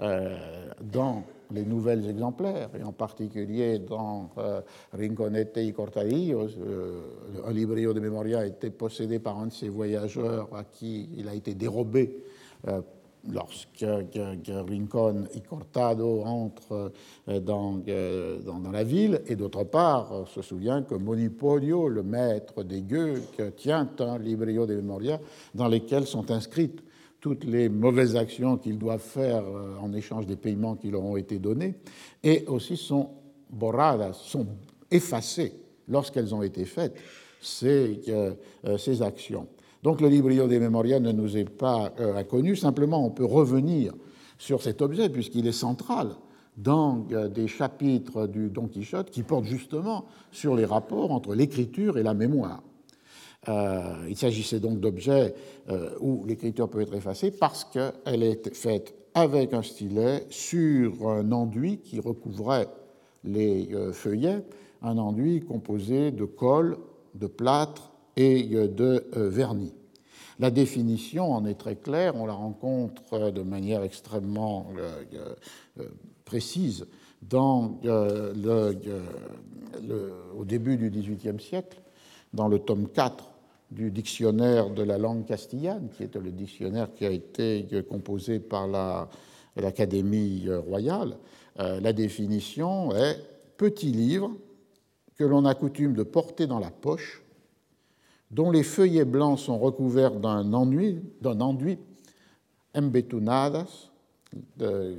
euh, 0.00 0.36
dans 0.80 1.24
les 1.52 1.64
nouvelles 1.64 2.08
exemplaires, 2.08 2.70
et 2.78 2.82
en 2.82 2.92
particulier 2.92 3.78
dans 3.78 4.30
euh, 4.38 4.62
Rinconete 4.92 5.58
y 5.58 5.72
Cortadillos, 5.72 6.48
euh, 6.58 7.00
un 7.46 7.52
librio 7.52 7.92
de 7.92 8.00
Memoria 8.00 8.40
a 8.40 8.46
été 8.46 8.70
possédé 8.70 9.18
par 9.18 9.38
un 9.38 9.48
de 9.48 9.52
ces 9.52 9.68
voyageurs 9.68 10.48
à 10.54 10.64
qui 10.64 11.10
il 11.16 11.28
a 11.28 11.34
été 11.34 11.54
dérobé 11.54 12.24
lorsque 13.30 13.84
Rincon 13.84 15.26
y 15.34 15.40
Cortado 15.42 16.22
entre 16.22 16.92
euh, 17.28 17.40
dans, 17.40 17.80
dans, 18.44 18.70
la 18.70 18.84
ville, 18.84 19.22
et 19.26 19.36
d'autre 19.36 19.64
part, 19.64 20.10
on 20.12 20.26
se 20.26 20.42
souvient 20.42 20.82
que 20.82 20.94
Monipodio, 20.94 21.88
le 21.88 22.02
maître 22.02 22.62
des 22.62 22.82
gueux, 22.82 23.22
tient 23.56 23.88
un 24.00 24.18
librio 24.18 24.66
de 24.66 24.74
memoria 24.74 25.20
dans 25.54 25.68
lequel 25.68 26.06
sont 26.06 26.30
inscrites 26.30 26.82
toutes 27.20 27.44
les 27.44 27.68
mauvaises 27.68 28.16
actions 28.16 28.56
qu'ils 28.58 28.78
doivent 28.78 29.00
faire 29.00 29.44
euh, 29.44 29.76
en 29.80 29.92
échange 29.92 30.26
des 30.26 30.36
paiements 30.36 30.74
qui 30.74 30.90
leur 30.90 31.04
ont 31.04 31.16
été 31.16 31.38
donnés, 31.38 31.74
et 32.22 32.44
aussi 32.48 32.76
sont 32.76 33.10
borradas, 33.48 34.14
sont 34.14 34.46
effacées 34.90 35.54
lorsqu'elles 35.88 36.34
ont 36.34 36.42
été 36.42 36.64
faites, 36.64 36.96
ces, 37.40 38.00
euh, 38.08 38.34
ces 38.76 39.02
actions. 39.02 39.46
Donc 39.82 40.00
le 40.00 40.08
Librio 40.08 40.46
des 40.46 40.60
Memoria 40.60 41.00
ne 41.00 41.10
nous 41.10 41.36
est 41.36 41.48
pas 41.48 41.92
euh, 41.98 42.16
inconnu, 42.16 42.54
simplement 42.54 43.04
on 43.04 43.10
peut 43.10 43.24
revenir 43.24 43.92
sur 44.38 44.62
cet 44.62 44.80
objet 44.80 45.08
puisqu'il 45.08 45.46
est 45.46 45.52
central 45.52 46.10
dans 46.56 47.04
euh, 47.10 47.28
des 47.28 47.48
chapitres 47.48 48.28
du 48.28 48.48
Don 48.48 48.68
Quichotte 48.68 49.10
qui 49.10 49.24
portent 49.24 49.44
justement 49.44 50.04
sur 50.30 50.54
les 50.54 50.64
rapports 50.64 51.10
entre 51.10 51.34
l'écriture 51.34 51.98
et 51.98 52.04
la 52.04 52.14
mémoire. 52.14 52.62
Euh, 53.48 54.06
il 54.08 54.16
s'agissait 54.16 54.60
donc 54.60 54.78
d'objets 54.78 55.34
où 56.00 56.24
l'écriture 56.26 56.68
peut 56.68 56.80
être 56.80 56.94
effacée 56.94 57.32
parce 57.32 57.64
qu'elle 57.64 58.22
est 58.22 58.54
faite 58.54 58.94
avec 59.14 59.52
un 59.52 59.62
stylet 59.62 60.26
sur 60.30 61.08
un 61.08 61.32
enduit 61.32 61.78
qui 61.78 61.98
recouvrait 61.98 62.68
les 63.24 63.68
feuillets, 63.92 64.44
un 64.80 64.96
enduit 64.98 65.40
composé 65.40 66.12
de 66.12 66.24
colle, 66.24 66.76
de 67.14 67.26
plâtre 67.26 67.91
et 68.16 68.42
de 68.44 69.04
euh, 69.16 69.28
vernis. 69.28 69.74
La 70.38 70.50
définition 70.50 71.32
en 71.32 71.44
est 71.46 71.54
très 71.54 71.76
claire, 71.76 72.16
on 72.16 72.26
la 72.26 72.32
rencontre 72.32 73.30
de 73.30 73.42
manière 73.42 73.82
extrêmement 73.82 74.66
euh, 74.78 75.34
euh, 75.78 75.84
précise 76.24 76.86
au 77.32 77.78
début 80.44 80.76
du 80.76 80.90
XVIIIe 80.90 81.40
siècle, 81.40 81.80
dans 82.32 82.48
le 82.48 82.58
tome 82.58 82.88
4 82.88 83.30
du 83.70 83.92
dictionnaire 83.92 84.70
de 84.70 84.82
la 84.82 84.98
langue 84.98 85.24
castillane, 85.24 85.88
qui 85.96 86.02
est 86.02 86.16
le 86.16 86.32
dictionnaire 86.32 86.92
qui 86.92 87.06
a 87.06 87.10
été 87.10 87.68
composé 87.88 88.40
par 88.40 88.66
l'Académie 89.56 90.48
royale. 90.66 91.16
La 91.56 91.92
définition 91.92 92.92
est 92.94 93.18
petit 93.56 93.92
livre 93.92 94.32
que 95.16 95.22
l'on 95.22 95.44
a 95.44 95.54
coutume 95.54 95.94
de 95.94 96.02
porter 96.02 96.48
dans 96.48 96.58
la 96.58 96.70
poche 96.70 97.21
dont 98.32 98.50
les 98.50 98.62
feuillets 98.62 99.04
blancs 99.04 99.38
sont 99.38 99.58
recouverts 99.58 100.18
d'un 100.18 100.52
enduit, 100.52 101.00
enduit 101.24 101.78
embetunadas, 102.74 103.90
de, 104.56 104.96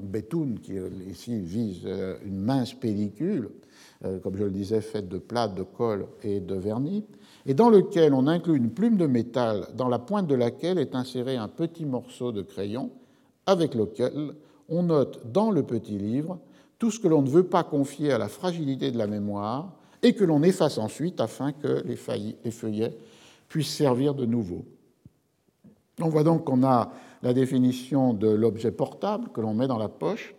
bétoun 0.00 0.58
qui 0.58 0.72
ici 1.08 1.38
vise 1.38 1.82
euh, 1.84 2.16
une 2.24 2.38
mince 2.38 2.72
pellicule, 2.72 3.50
euh, 4.04 4.18
comme 4.20 4.36
je 4.36 4.44
le 4.44 4.50
disais, 4.50 4.80
faite 4.80 5.08
de 5.08 5.18
plâtre, 5.18 5.54
de 5.54 5.62
colle 5.62 6.06
et 6.22 6.40
de 6.40 6.54
vernis, 6.54 7.04
et 7.44 7.52
dans 7.52 7.68
lequel 7.68 8.14
on 8.14 8.26
inclut 8.26 8.56
une 8.56 8.70
plume 8.70 8.96
de 8.96 9.06
métal 9.06 9.68
dans 9.76 9.88
la 9.88 9.98
pointe 9.98 10.26
de 10.26 10.34
laquelle 10.34 10.78
est 10.78 10.94
inséré 10.94 11.36
un 11.36 11.48
petit 11.48 11.84
morceau 11.84 12.32
de 12.32 12.40
crayon 12.40 12.90
avec 13.46 13.74
lequel 13.74 14.32
on 14.70 14.84
note 14.84 15.20
dans 15.30 15.50
le 15.50 15.62
petit 15.62 15.98
livre 15.98 16.38
tout 16.78 16.90
ce 16.90 16.98
que 16.98 17.08
l'on 17.08 17.22
ne 17.22 17.28
veut 17.28 17.46
pas 17.46 17.64
confier 17.64 18.12
à 18.12 18.18
la 18.18 18.28
fragilité 18.28 18.90
de 18.90 18.98
la 18.98 19.06
mémoire 19.06 19.72
et 20.04 20.12
que 20.12 20.22
l'on 20.22 20.42
efface 20.42 20.76
ensuite 20.78 21.20
afin 21.20 21.52
que 21.52 21.82
les, 21.86 21.96
feuillets 21.96 22.96
puissent 23.48 23.74
servir 23.74 24.14
de 24.14 24.26
nouveau. 24.26 24.66
On 25.98 26.10
voit 26.10 26.24
donc 26.24 26.44
qu'on 26.44 26.62
a 26.62 26.92
la 27.22 27.32
définition 27.32 28.12
de 28.12 28.28
l'objet 28.28 28.70
portable 28.70 29.30
que 29.32 29.40
l'on 29.40 29.54
met 29.54 29.66
dans 29.66 29.78
la 29.78 29.88
poche, 29.88 30.34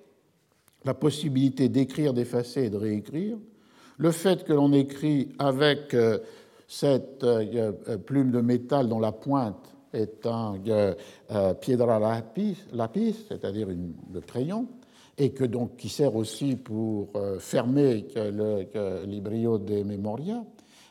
la 0.86 0.93
possibilité 0.93 1.68
d'écrire, 1.68 2.13
d'effacer 2.13 2.66
et 2.66 2.70
de 2.70 2.78
réécrire, 2.78 3.38
le 3.97 4.11
fait 4.11 4.43
que 4.43 4.53
l'on 4.53 4.72
écrit 4.72 5.30
avec 5.39 5.95
euh, 5.95 6.20
cette 6.68 7.24
euh, 7.24 7.72
euh, 7.88 7.97
plume 7.97 8.30
de 8.30 8.41
métal 8.41 8.88
dont 8.88 8.99
la 8.99 9.13
pointe 9.13 9.74
est 9.93 10.28
un 10.28 10.55
piedra 11.61 11.99
lapis, 11.99 13.26
c'est-à-dire 13.30 13.70
le 13.70 14.20
crayon, 14.20 14.68
et 15.18 15.32
que 15.32 15.43
donc, 15.43 15.78
qui 15.78 15.89
sert 15.89 16.16
aussi 16.16 16.55
pour 16.55 17.09
euh, 17.16 17.39
fermer 17.39 18.05
le, 18.16 19.05
librio 19.05 19.57
des 19.57 19.84
Memoria. 19.84 20.43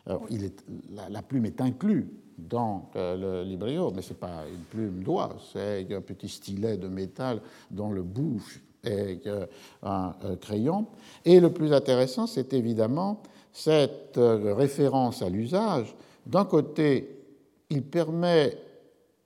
la, 0.07 1.23
plume 1.23 1.47
est 1.47 1.61
inclue 1.61 2.09
dans 2.39 2.91
euh, 2.97 3.43
le 3.43 3.49
librio, 3.49 3.93
mais 3.95 4.03
ce 4.03 4.11
n'est 4.11 4.19
pas 4.19 4.45
une 4.51 4.65
plume 4.65 5.03
d'oie, 5.03 5.37
c'est 5.53 5.87
un 5.93 6.01
petit 6.01 6.29
stylet 6.29 6.77
de 6.77 6.89
métal 6.89 7.41
dont 7.71 7.91
le 7.91 8.03
bout 8.03 8.43
est 8.83 9.27
euh, 9.27 9.47
un 9.83 10.15
crayon. 10.41 10.87
Et 11.25 11.39
le 11.41 11.53
plus 11.53 11.73
intéressant, 11.73 12.27
c'est 12.27 12.53
évidemment 12.55 13.23
cette 13.53 14.17
référence 14.19 15.23
à 15.23 15.29
l'usage. 15.29 15.95
D'un 16.27 16.45
côté, 16.45 17.21
il 17.71 17.83
permet 17.83 18.59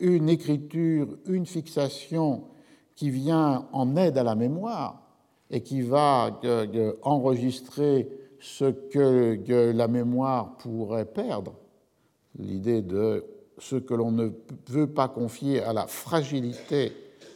une 0.00 0.28
écriture, 0.28 1.08
une 1.26 1.46
fixation 1.46 2.44
qui 2.98 3.10
vient 3.10 3.68
en 3.72 3.94
aide 3.94 4.18
à 4.18 4.24
la 4.24 4.34
mémoire 4.34 5.00
et 5.52 5.62
qui 5.62 5.82
va 5.82 6.40
enregistrer 7.02 8.08
ce 8.40 8.64
que 8.64 9.70
la 9.70 9.86
mémoire 9.86 10.56
pourrait 10.56 11.04
perdre, 11.04 11.54
l'idée 12.36 12.82
de 12.82 13.24
ce 13.56 13.76
que 13.76 13.94
l'on 13.94 14.10
ne 14.10 14.30
veut 14.68 14.88
pas 14.88 15.06
confier 15.06 15.62
à 15.62 15.72
la 15.72 15.86
fragilité 15.86 16.92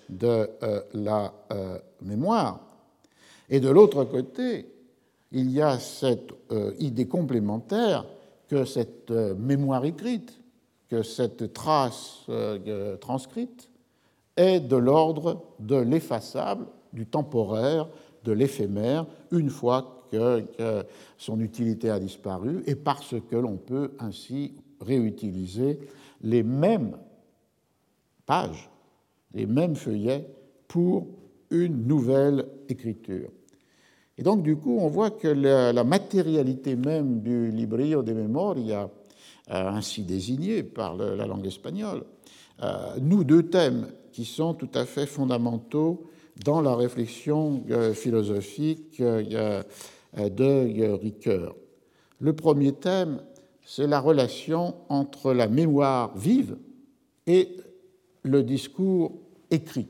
de 0.08 0.50
euh, 0.64 0.82
la 0.94 1.32
euh, 1.52 1.78
mémoire. 2.00 2.58
Et 3.48 3.60
de 3.60 3.68
l'autre 3.68 4.02
côté, 4.02 4.66
il 5.30 5.48
y 5.48 5.62
a 5.62 5.78
cette 5.78 6.32
euh, 6.50 6.72
idée 6.80 7.06
complémentaire 7.06 8.04
que 8.48 8.64
cette 8.64 9.12
mémoire 9.12 9.84
écrite, 9.84 10.40
que 10.88 11.04
cette 11.04 11.52
trace 11.52 12.26
transcrite 13.00 13.70
est 14.36 14.60
de 14.60 14.76
l'ordre 14.76 15.42
de 15.58 15.76
l'effaçable, 15.76 16.66
du 16.92 17.06
temporaire, 17.06 17.88
de 18.24 18.32
l'éphémère, 18.32 19.06
une 19.30 19.50
fois 19.50 20.06
que, 20.10 20.44
son 21.16 21.40
utilité 21.40 21.88
a 21.90 21.98
disparu, 21.98 22.62
et 22.66 22.74
parce 22.74 23.14
que 23.30 23.36
l'on 23.36 23.56
peut 23.56 23.92
ainsi 23.98 24.52
réutiliser 24.80 25.78
les 26.20 26.42
mêmes 26.42 26.98
pages, 28.26 28.68
les 29.32 29.46
mêmes 29.46 29.74
feuillets 29.74 30.26
pour 30.68 31.06
une 31.50 31.86
nouvelle 31.86 32.46
écriture. 32.68 33.30
Et 34.18 34.22
donc, 34.22 34.42
du 34.42 34.56
coup, 34.56 34.78
on 34.78 34.88
voit 34.88 35.10
que 35.10 35.28
la, 35.28 35.84
matérialité 35.84 36.76
même 36.76 37.20
du 37.20 37.50
Librio 37.50 38.02
de 38.02 38.12
Memoria, 38.12 38.90
euh, 39.50 39.68
ainsi 39.68 40.02
désigné 40.02 40.62
par 40.62 40.94
la 40.94 41.26
langue 41.26 41.46
espagnole, 41.46 42.04
euh, 42.62 42.96
nous 43.00 43.24
deux 43.24 43.44
thèmes 43.44 43.86
qui 44.12 44.24
sont 44.24 44.54
tout 44.54 44.70
à 44.74 44.84
fait 44.84 45.06
fondamentaux 45.06 46.04
dans 46.44 46.60
la 46.60 46.74
réflexion 46.74 47.64
euh, 47.70 47.92
philosophique 47.94 49.00
de 49.00 49.62
Ricoeur. 50.94 51.56
Le 52.20 52.32
premier 52.34 52.72
thème, 52.72 53.22
c'est 53.64 53.86
la 53.86 54.00
relation 54.00 54.74
entre 54.88 55.32
la 55.32 55.48
mémoire 55.48 56.16
vive 56.16 56.56
et 57.26 57.56
le 58.22 58.42
discours 58.42 59.18
écrit. 59.50 59.88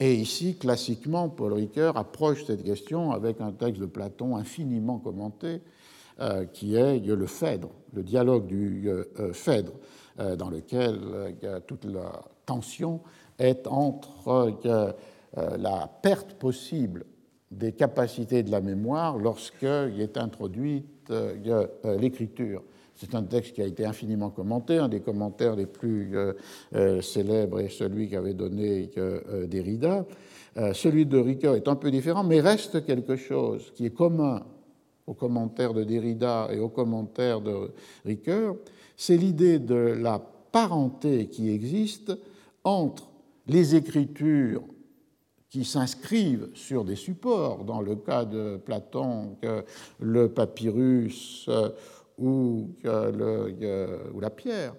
Et 0.00 0.14
ici, 0.14 0.56
classiquement, 0.56 1.28
Paul 1.28 1.52
Ricoeur 1.52 1.96
approche 1.96 2.44
cette 2.44 2.64
question 2.64 3.12
avec 3.12 3.40
un 3.40 3.52
texte 3.52 3.80
de 3.80 3.86
Platon 3.86 4.36
infiniment 4.36 4.98
commenté, 4.98 5.60
euh, 6.20 6.44
qui 6.44 6.76
est 6.76 6.98
le 6.98 7.26
Phèdre, 7.26 7.70
le 7.92 8.02
dialogue 8.02 8.46
du 8.46 8.88
euh, 8.88 9.04
euh, 9.20 9.32
Phèdre, 9.32 9.72
dans 10.38 10.48
lequel 10.48 11.00
toute 11.66 11.84
la 11.86 12.22
tension 12.46 13.00
est 13.38 13.66
entre 13.66 14.54
la 15.36 15.90
perte 16.02 16.34
possible 16.34 17.04
des 17.50 17.72
capacités 17.72 18.42
de 18.42 18.50
la 18.50 18.60
mémoire 18.60 19.18
lorsqu'il 19.18 20.00
est 20.00 20.16
introduite 20.16 21.12
l'écriture 21.84 22.62
c'est 22.94 23.14
un 23.14 23.22
texte 23.24 23.54
qui 23.54 23.62
a 23.62 23.66
été 23.66 23.84
infiniment 23.84 24.30
commenté. 24.30 24.78
Un 24.78 24.88
des 24.88 25.00
commentaires 25.00 25.56
les 25.56 25.66
plus 25.66 26.16
euh, 26.16 26.32
euh, 26.74 27.02
célèbres 27.02 27.60
est 27.60 27.68
celui 27.68 28.08
qu'avait 28.08 28.34
donné 28.34 28.90
euh, 28.96 29.46
Derrida. 29.46 30.06
celui 30.72 31.06
de 31.06 31.18
Ricoeur 31.18 31.56
est 31.56 31.66
un 31.66 31.74
peu 31.74 31.90
différent, 31.90 32.22
mais 32.22 32.40
reste 32.40 32.84
quelque 32.86 33.16
chose 33.16 33.72
qui 33.74 33.86
est 33.86 33.94
commun 33.94 34.42
aux 35.06 35.14
commentaires 35.14 35.74
de 35.74 35.82
Derrida 35.84 36.48
et 36.52 36.58
aux 36.58 36.68
commentaires 36.68 37.40
de 37.40 37.72
Ricoeur. 38.04 38.56
C'est 38.96 39.16
l'idée 39.16 39.58
de 39.58 39.74
la 39.74 40.20
parenté 40.52 41.26
qui 41.26 41.50
existe 41.50 42.16
entre 42.62 43.08
les 43.46 43.74
écritures 43.74 44.62
qui 45.50 45.64
s'inscrivent 45.64 46.50
sur 46.54 46.84
des 46.84 46.96
supports, 46.96 47.64
dans 47.64 47.80
le 47.80 47.96
cas 47.96 48.24
de 48.24 48.56
Platon, 48.56 49.36
le 50.00 50.28
papyrus 50.28 51.48
ou, 52.18 52.70
ou 52.84 54.20
la 54.20 54.30
pierre, 54.30 54.74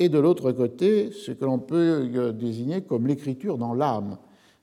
et 0.00 0.08
de 0.08 0.18
l'autre 0.18 0.50
côté 0.50 1.12
ce 1.12 1.30
que 1.30 1.44
l'on 1.44 1.58
peut 1.58 2.10
euh, 2.14 2.32
désigner 2.32 2.80
comme 2.82 3.06
l'écriture 3.06 3.58
dans 3.58 3.74
l'âme, 3.74 4.16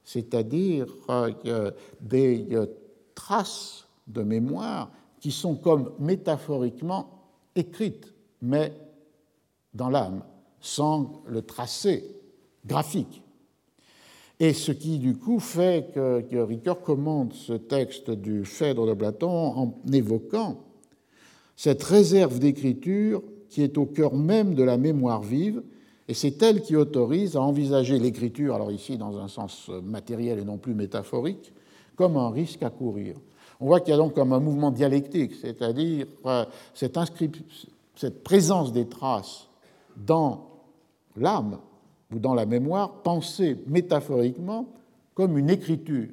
c'est-à-dire 0.03 0.87
euh, 1.09 1.71
des 2.01 2.47
euh, 2.53 2.65
traces 3.13 3.87
de 4.07 4.23
mémoire 4.23 4.91
qui 5.19 5.31
sont 5.31 5.55
comme 5.55 5.91
métaphoriquement 5.99 7.21
écrites, 7.55 8.11
mais 8.41 8.73
dans 9.75 9.89
l'âme, 9.89 10.23
sans 10.59 11.21
le 11.27 11.43
tracé 11.43 12.16
graphique. 12.67 13.23
Et 14.39 14.53
ce 14.53 14.71
qui, 14.71 14.99
du 14.99 15.15
coup, 15.15 15.39
fait 15.39 15.91
que, 15.93 16.37
Ricoeur 16.37 16.81
commande 16.81 17.33
ce 17.33 17.53
texte 17.53 18.11
du 18.11 18.45
Phèdre 18.45 18.85
de 18.85 18.93
Platon 18.93 19.29
en 19.29 19.75
évoquant 19.91 20.63
cette 21.55 21.81
réserve 21.81 22.37
d'écriture 22.37 23.23
qui 23.49 23.63
est 23.63 23.77
au 23.79 23.85
cœur 23.85 24.13
même 24.13 24.53
de 24.53 24.61
la 24.61 24.77
mémoire 24.77 25.23
vive, 25.23 25.63
et 26.07 26.13
c'est 26.13 26.41
elle 26.43 26.61
qui 26.61 26.75
autorise 26.75 27.35
à 27.35 27.41
envisager 27.41 27.97
l'écriture, 27.97 28.53
alors 28.53 28.71
ici 28.71 28.97
dans 28.97 29.17
un 29.17 29.27
sens 29.27 29.69
matériel 29.83 30.39
et 30.39 30.43
non 30.43 30.57
plus 30.57 30.75
métaphorique, 30.75 31.51
comme 31.95 32.15
un 32.15 32.29
risque 32.29 32.61
à 32.61 32.69
courir. 32.69 33.15
On 33.59 33.65
voit 33.65 33.79
qu'il 33.79 33.91
y 33.91 33.93
a 33.93 33.97
donc 33.97 34.13
comme 34.13 34.33
un 34.33 34.39
mouvement 34.39 34.69
dialectique, 34.69 35.33
c'est-à-dire 35.33 36.05
euh, 36.27 36.45
cette 36.75 38.23
présence 38.23 38.71
des 38.71 38.87
traces 38.87 39.47
dans 39.95 40.47
l'âme 41.15 41.57
ou 42.13 42.19
dans 42.19 42.33
la 42.33 42.45
mémoire, 42.45 43.01
pensée 43.03 43.57
métaphoriquement 43.67 44.67
comme 45.13 45.37
une 45.37 45.49
écriture, 45.49 46.09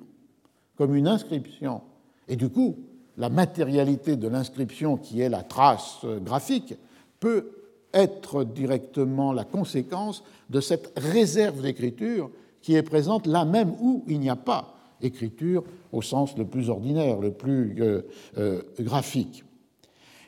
comme 0.77 0.95
une 0.95 1.07
inscription. 1.07 1.83
Et 2.29 2.37
du 2.37 2.49
coup, 2.49 2.77
la 3.17 3.29
matérialité 3.29 4.17
de 4.17 4.29
l'inscription, 4.29 4.97
qui 4.97 5.21
est 5.21 5.29
la 5.29 5.43
trace 5.43 6.05
graphique, 6.23 6.75
peut 7.21 7.51
être 7.93 8.45
directement 8.45 9.33
la 9.33 9.45
conséquence 9.45 10.25
de 10.51 10.61
cette 10.61 10.93
réserve 10.97 11.63
d'écriture 11.63 12.31
qui 12.61 12.75
est 12.75 12.83
présente 12.83 13.27
là 13.27 13.45
même 13.45 13.75
où 13.81 14.05
il 14.09 14.19
n'y 14.21 14.31
a 14.31 14.37
pas 14.37 14.75
écriture 15.01 15.63
au 15.93 16.03
sens 16.03 16.37
le 16.37 16.45
plus 16.45 16.71
ordinaire, 16.71 17.21
le 17.21 17.31
plus 17.31 17.77
euh, 17.81 18.03
euh, 18.39 18.63
graphique. 18.81 19.44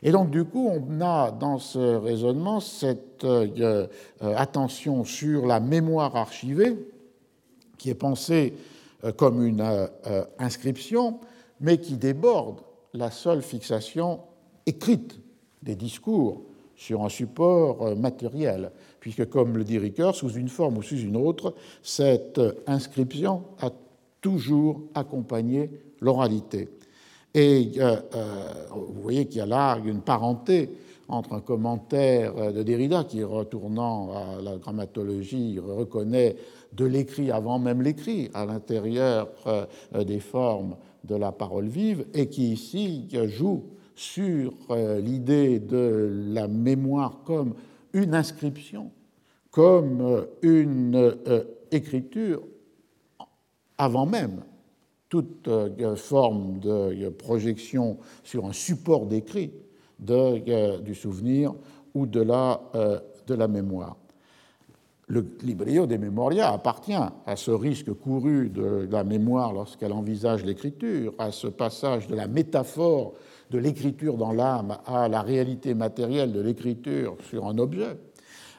Et 0.02 0.12
donc 0.12 0.30
du 0.30 0.44
coup, 0.44 0.68
on 0.68 1.00
a 1.00 1.30
dans 1.30 1.58
ce 1.58 1.78
raisonnement 1.78 2.60
cette 2.60 3.24
euh, 3.24 3.86
attention 4.20 5.04
sur 5.04 5.46
la 5.46 5.60
mémoire 5.60 6.16
archivée, 6.16 6.76
qui 7.78 7.90
est 7.90 7.94
pensée 7.94 8.54
comme 9.16 9.44
une 9.44 9.62
inscription, 10.38 11.20
mais 11.60 11.78
qui 11.78 11.96
déborde 11.96 12.60
la 12.94 13.10
seule 13.10 13.42
fixation 13.42 14.20
écrite 14.64 15.20
des 15.62 15.76
discours 15.76 16.42
sur 16.76 17.02
un 17.02 17.08
support 17.08 17.82
euh, 17.82 17.94
matériel, 17.94 18.70
puisque, 19.00 19.28
comme 19.28 19.56
le 19.56 19.64
dit 19.64 19.78
Ricoeur, 19.78 20.14
sous 20.14 20.30
une 20.30 20.48
forme 20.48 20.78
ou 20.78 20.82
sous 20.82 20.98
une 20.98 21.16
autre, 21.16 21.54
cette 21.82 22.40
inscription 22.66 23.44
a 23.60 23.70
toujours 24.20 24.82
accompagné 24.94 25.70
l'oralité. 26.00 26.68
Et 27.36 27.70
euh, 27.78 28.00
euh, 28.16 28.50
vous 28.74 29.00
voyez 29.00 29.26
qu'il 29.26 29.38
y 29.38 29.42
a 29.42 29.46
là 29.46 29.78
une 29.84 30.00
parenté 30.00 30.70
entre 31.06 31.34
un 31.34 31.40
commentaire 31.40 32.52
de 32.52 32.64
Derrida 32.64 33.04
qui, 33.04 33.22
retournant 33.22 34.10
à 34.10 34.42
la 34.42 34.56
grammatologie, 34.56 35.60
reconnaît 35.60 36.34
de 36.72 36.84
l'écrit 36.84 37.30
avant 37.30 37.60
même 37.60 37.80
l'écrit 37.80 38.28
à 38.34 38.44
l'intérieur 38.44 39.28
des 39.94 40.18
formes 40.18 40.74
de 41.04 41.14
la 41.14 41.30
parole 41.30 41.68
vive 41.68 42.06
et 42.12 42.28
qui 42.28 42.52
ici 42.52 43.06
joue 43.26 43.62
sur 43.96 44.52
euh, 44.70 45.00
l'idée 45.00 45.58
de 45.58 46.28
la 46.28 46.46
mémoire 46.46 47.22
comme 47.24 47.54
une 47.94 48.14
inscription, 48.14 48.92
comme 49.50 50.02
euh, 50.02 50.26
une 50.42 50.94
euh, 50.96 51.44
écriture 51.72 52.42
avant 53.78 54.06
même 54.06 54.42
toute 55.22 55.48
forme 55.96 56.58
de 56.60 57.08
projection 57.08 57.98
sur 58.24 58.46
un 58.46 58.52
support 58.52 59.06
d'écrit 59.06 59.52
du 59.98 60.94
souvenir 60.94 61.54
ou 61.94 62.06
de 62.06 62.20
la, 62.20 62.60
de 63.26 63.34
la 63.34 63.48
mémoire. 63.48 63.96
Le 65.08 65.24
Librio 65.42 65.86
des 65.86 65.98
Memoria 65.98 66.52
appartient 66.52 66.92
à 66.92 67.36
ce 67.36 67.52
risque 67.52 67.92
couru 67.92 68.48
de 68.48 68.88
la 68.90 69.04
mémoire 69.04 69.52
lorsqu'elle 69.52 69.92
envisage 69.92 70.44
l'écriture, 70.44 71.14
à 71.18 71.30
ce 71.30 71.46
passage 71.46 72.08
de 72.08 72.16
la 72.16 72.26
métaphore 72.26 73.14
de 73.50 73.58
l'écriture 73.58 74.16
dans 74.16 74.32
l'âme 74.32 74.78
à 74.84 75.08
la 75.08 75.22
réalité 75.22 75.74
matérielle 75.74 76.32
de 76.32 76.40
l'écriture 76.40 77.16
sur 77.28 77.46
un 77.46 77.58
objet. 77.58 77.96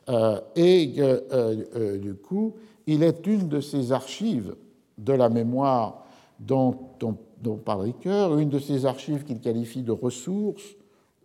Euh, 0.09 0.39
et 0.55 0.95
euh, 0.99 1.19
euh, 1.33 1.97
du 1.97 2.15
coup, 2.15 2.55
il 2.85 3.03
est 3.03 3.27
une 3.27 3.49
de 3.49 3.59
ces 3.59 3.91
archives 3.91 4.55
de 4.97 5.13
la 5.13 5.27
mémoire 5.27 6.05
dont, 6.39 6.77
dont 6.99 7.57
parle 7.57 7.81
Ricoeur, 7.81 8.37
une 8.37 8.49
de 8.49 8.59
ces 8.59 8.85
archives 8.85 9.23
qu'il 9.23 9.39
qualifie 9.39 9.83
de 9.83 9.91
ressources 9.91 10.75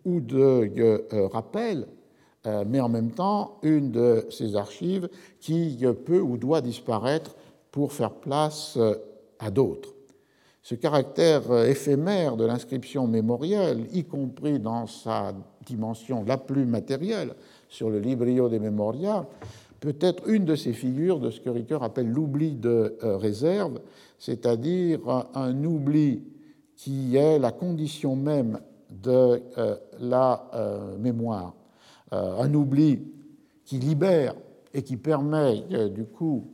ou 0.04 0.20
de 0.20 1.04
rappels 1.32 1.86
euh, 2.44 2.64
mais 2.66 2.80
en 2.80 2.88
même 2.88 3.12
temps 3.12 3.58
une 3.62 3.92
de 3.92 4.26
ces 4.30 4.56
archives 4.56 5.08
qui 5.38 5.78
peut 6.04 6.20
ou 6.20 6.36
doit 6.36 6.60
disparaître 6.60 7.36
pour 7.70 7.92
faire 7.92 8.10
place 8.10 8.74
euh, 8.76 8.96
à 9.38 9.52
d'autres. 9.52 9.94
Ce 10.60 10.74
caractère 10.74 11.48
euh, 11.52 11.66
éphémère 11.66 12.36
de 12.36 12.44
l'inscription 12.44 13.06
mémorielle, 13.06 13.86
y 13.92 14.02
compris 14.02 14.58
dans 14.58 14.88
sa 14.88 15.32
dimension 15.64 16.24
la 16.26 16.36
plus 16.36 16.66
matérielle 16.66 17.34
sur 17.68 17.90
le 17.90 18.00
Librio 18.00 18.48
des 18.48 18.58
Memoria, 18.58 19.24
peut 19.82 19.96
être 20.00 20.28
une 20.28 20.44
de 20.44 20.54
ces 20.54 20.72
figures 20.72 21.18
de 21.18 21.30
ce 21.30 21.40
que 21.40 21.50
Ricoeur 21.50 21.82
appelle 21.82 22.08
l'oubli 22.08 22.52
de 22.54 22.96
réserve, 23.02 23.80
c'est-à-dire 24.16 25.00
un 25.34 25.64
oubli 25.64 26.22
qui 26.76 27.16
est 27.16 27.38
la 27.40 27.50
condition 27.50 28.14
même 28.14 28.60
de 28.90 29.42
la 29.98 30.48
mémoire. 31.00 31.54
Euh, 32.12 32.42
un 32.42 32.52
oubli 32.52 33.00
qui 33.64 33.78
libère 33.78 34.34
et 34.74 34.82
qui 34.82 34.98
permet 34.98 35.64
euh, 35.72 35.88
du 35.88 36.04
coup 36.04 36.46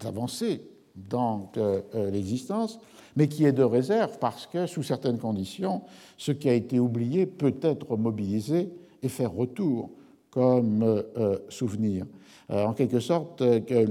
d'avancer 0.00 0.62
dans 0.94 1.50
l'existence, 1.94 2.78
mais 3.16 3.28
qui 3.28 3.44
est 3.44 3.52
de 3.52 3.62
réserve 3.62 4.18
parce 4.18 4.46
que, 4.46 4.66
sous 4.66 4.82
certaines 4.82 5.18
conditions, 5.18 5.82
ce 6.16 6.32
qui 6.32 6.48
a 6.48 6.54
été 6.54 6.78
oublié 6.78 7.26
peut 7.26 7.56
être 7.60 7.96
mobilisé 7.96 8.70
et 9.02 9.08
faire 9.08 9.32
retour 9.32 9.90
comme 10.30 11.04
souvenir. 11.48 12.06
Euh, 12.50 12.64
en 12.64 12.72
quelque 12.72 12.98
sorte, 12.98 13.42
euh, 13.42 13.88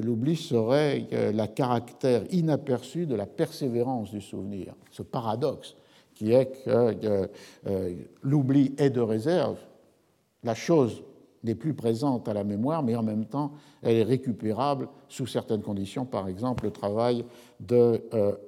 l'oubli 0.00 0.36
serait 0.36 1.08
la 1.34 1.48
caractère 1.48 2.22
inaperçu 2.30 3.06
de 3.06 3.16
la 3.16 3.26
persévérance 3.26 4.12
du 4.12 4.20
souvenir. 4.20 4.74
Ce 4.92 5.02
paradoxe 5.02 5.76
qui 6.14 6.32
est 6.32 6.46
que 6.64 7.28
euh, 7.66 7.94
l'oubli 8.22 8.74
est 8.78 8.90
de 8.90 9.00
réserve, 9.00 9.58
la 10.44 10.54
chose 10.54 11.02
n'est 11.42 11.54
plus 11.54 11.74
présente 11.74 12.28
à 12.28 12.32
la 12.32 12.44
mémoire, 12.44 12.82
mais 12.82 12.96
en 12.96 13.02
même 13.02 13.26
temps, 13.26 13.52
elle 13.82 13.96
est 13.96 14.02
récupérable 14.02 14.88
sous 15.08 15.26
certaines 15.26 15.62
conditions, 15.62 16.04
par 16.04 16.28
exemple 16.28 16.64
le 16.64 16.70
travail 16.70 17.24
de 17.60 18.02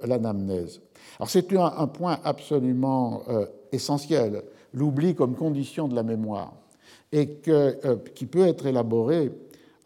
l'anamnèse. 0.05 0.81
Alors 1.19 1.31
c'est 1.31 1.53
un, 1.55 1.87
point 1.87 2.19
absolument 2.25 3.23
essentiel, 3.71 4.43
l'oubli 4.75 5.15
comme 5.15 5.35
condition 5.35 5.89
de 5.89 5.95
la 5.95 6.03
mémoire 6.03 6.53
et 7.13 7.41
euh, 7.49 7.97
qui 8.15 8.27
peut 8.27 8.47
être 8.47 8.67
élaboré 8.67 9.33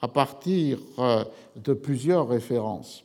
à 0.00 0.08
partir 0.08 0.78
euh, 0.98 1.24
de 1.56 1.72
plusieurs 1.72 2.28
références. 2.28 3.04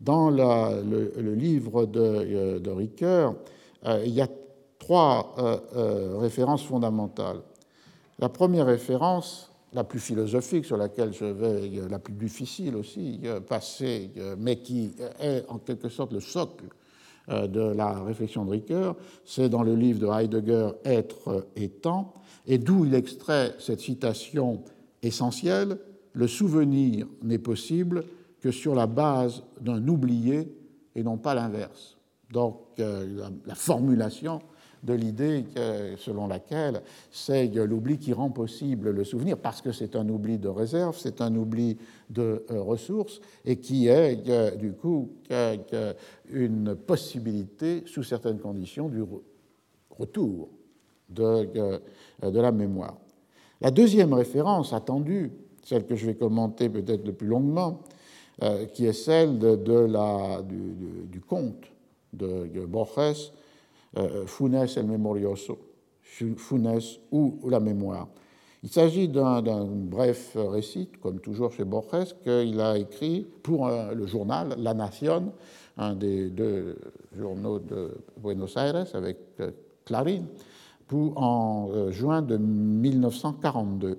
Dans 0.00 0.28
le, 0.28 1.34
livre 1.34 1.86
de, 1.86 2.00
euh, 2.00 2.58
de 2.58 2.70
Ricoeur, 2.70 3.34
il 4.04 4.12
y 4.12 4.20
a 4.20 4.28
trois 4.78 5.34
références 6.18 6.62
fondamentales. 6.62 7.40
La 8.18 8.30
première 8.30 8.64
référence, 8.66 9.50
la 9.74 9.84
plus 9.84 9.98
philosophique, 9.98 10.64
sur 10.64 10.78
laquelle 10.78 11.12
je 11.12 11.26
vais, 11.26 11.70
la 11.90 11.98
plus 11.98 12.14
difficile 12.14 12.76
aussi, 12.76 13.20
passer, 13.46 14.10
mais 14.38 14.56
qui 14.56 14.92
est 15.20 15.44
en 15.48 15.58
quelque 15.58 15.90
sorte 15.90 16.14
le 16.14 16.20
socle 16.20 16.64
de 17.28 17.60
la 17.60 18.02
réflexion 18.02 18.44
de 18.44 18.50
Ricoeur, 18.50 18.96
c'est 19.24 19.48
dans 19.48 19.62
le 19.62 19.74
livre 19.74 19.98
de 19.98 20.06
Heidegger 20.06 20.72
Être 20.84 21.46
et 21.56 21.70
temps, 21.70 22.14
et 22.46 22.58
d'où 22.58 22.84
il 22.84 22.94
extrait 22.94 23.54
cette 23.58 23.80
citation 23.80 24.62
essentielle 25.02 25.78
Le 26.12 26.28
souvenir 26.28 27.06
n'est 27.22 27.38
possible 27.38 28.04
que 28.40 28.50
sur 28.50 28.74
la 28.74 28.86
base 28.86 29.42
d'un 29.60 29.88
oublié 29.88 30.54
et 30.94 31.02
non 31.02 31.16
pas 31.16 31.34
l'inverse. 31.34 31.96
Donc 32.30 32.58
euh, 32.78 33.28
la, 33.46 33.54
formulation 33.54 34.42
de 34.84 34.92
l'idée 34.94 35.44
selon 35.98 36.28
laquelle 36.28 36.82
c'est 37.10 37.46
l'oubli 37.48 37.98
qui 37.98 38.12
rend 38.12 38.30
possible 38.30 38.90
le 38.90 39.02
souvenir, 39.04 39.38
parce 39.38 39.60
que 39.62 39.72
c'est 39.72 39.96
un 39.96 40.08
oubli 40.08 40.38
de 40.38 40.48
réserve, 40.48 40.96
c'est 40.98 41.20
un 41.20 41.34
oubli 41.34 41.78
de 42.10 42.44
euh, 42.50 42.60
ressources, 42.60 43.20
et 43.44 43.56
qui 43.56 43.88
est 43.88 44.56
du 44.56 44.72
coup 44.72 45.10
une 46.30 46.74
possibilité, 46.74 47.82
sous 47.86 48.02
certaines 48.02 48.38
conditions, 48.38 48.88
du 48.88 49.02
retour 49.90 50.50
de, 51.08 51.48
euh, 51.56 51.78
de 52.30 52.40
la 52.40 52.52
mémoire. 52.52 52.96
La 53.60 53.70
deuxième 53.70 54.12
référence 54.12 54.72
attendue, 54.72 55.32
celle 55.62 55.86
que 55.86 55.96
je 55.96 56.06
vais 56.06 56.14
commenter 56.14 56.68
peut-être 56.68 57.06
le 57.06 57.12
plus 57.12 57.26
longuement, 57.26 57.80
euh, 58.42 58.66
qui 58.66 58.86
est 58.86 58.92
celle 58.92 59.38
de, 59.38 59.78
la, 59.86 60.42
du, 60.42 61.20
conte 61.20 61.64
de, 62.12 62.66
Borges, 62.66 63.32
Funes 64.26 64.66
el 64.76 64.86
Memorioso, 64.86 65.58
Funes 66.02 66.98
ou 67.12 67.38
la 67.48 67.60
mémoire. 67.60 68.08
Il 68.62 68.70
s'agit 68.70 69.08
d'un 69.08 69.42
bref 69.66 70.36
récit, 70.36 70.88
comme 71.02 71.20
toujours 71.20 71.52
chez 71.52 71.64
Borges, 71.64 72.16
qu'il 72.22 72.60
a 72.60 72.78
écrit 72.78 73.26
pour 73.42 73.68
le 73.68 74.06
journal 74.06 74.54
La 74.58 74.72
Nación, 74.72 75.32
un 75.76 75.94
des 75.94 76.30
deux 76.30 76.78
journaux 77.16 77.58
de 77.58 77.90
Buenos 78.16 78.56
Aires, 78.56 78.86
avec 78.94 79.18
Clarín, 79.84 80.26
en 81.16 81.68
euh, 81.72 81.90
juin 81.90 82.22
de 82.22 82.36
1942. 82.36 83.98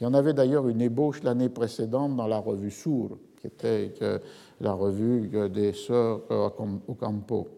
Il 0.00 0.04
y 0.04 0.06
en 0.06 0.14
avait 0.14 0.34
d'ailleurs 0.34 0.68
une 0.68 0.80
ébauche 0.80 1.22
l'année 1.22 1.48
précédente 1.48 2.16
dans 2.16 2.26
la 2.26 2.38
revue 2.38 2.70
Sour, 2.70 3.18
qui 3.40 3.46
était 3.46 3.94
euh, 4.02 4.18
la 4.60 4.72
revue 4.72 5.30
euh, 5.34 5.48
des 5.48 5.72
Sœurs 5.72 6.20
Ocampo. 6.88 7.48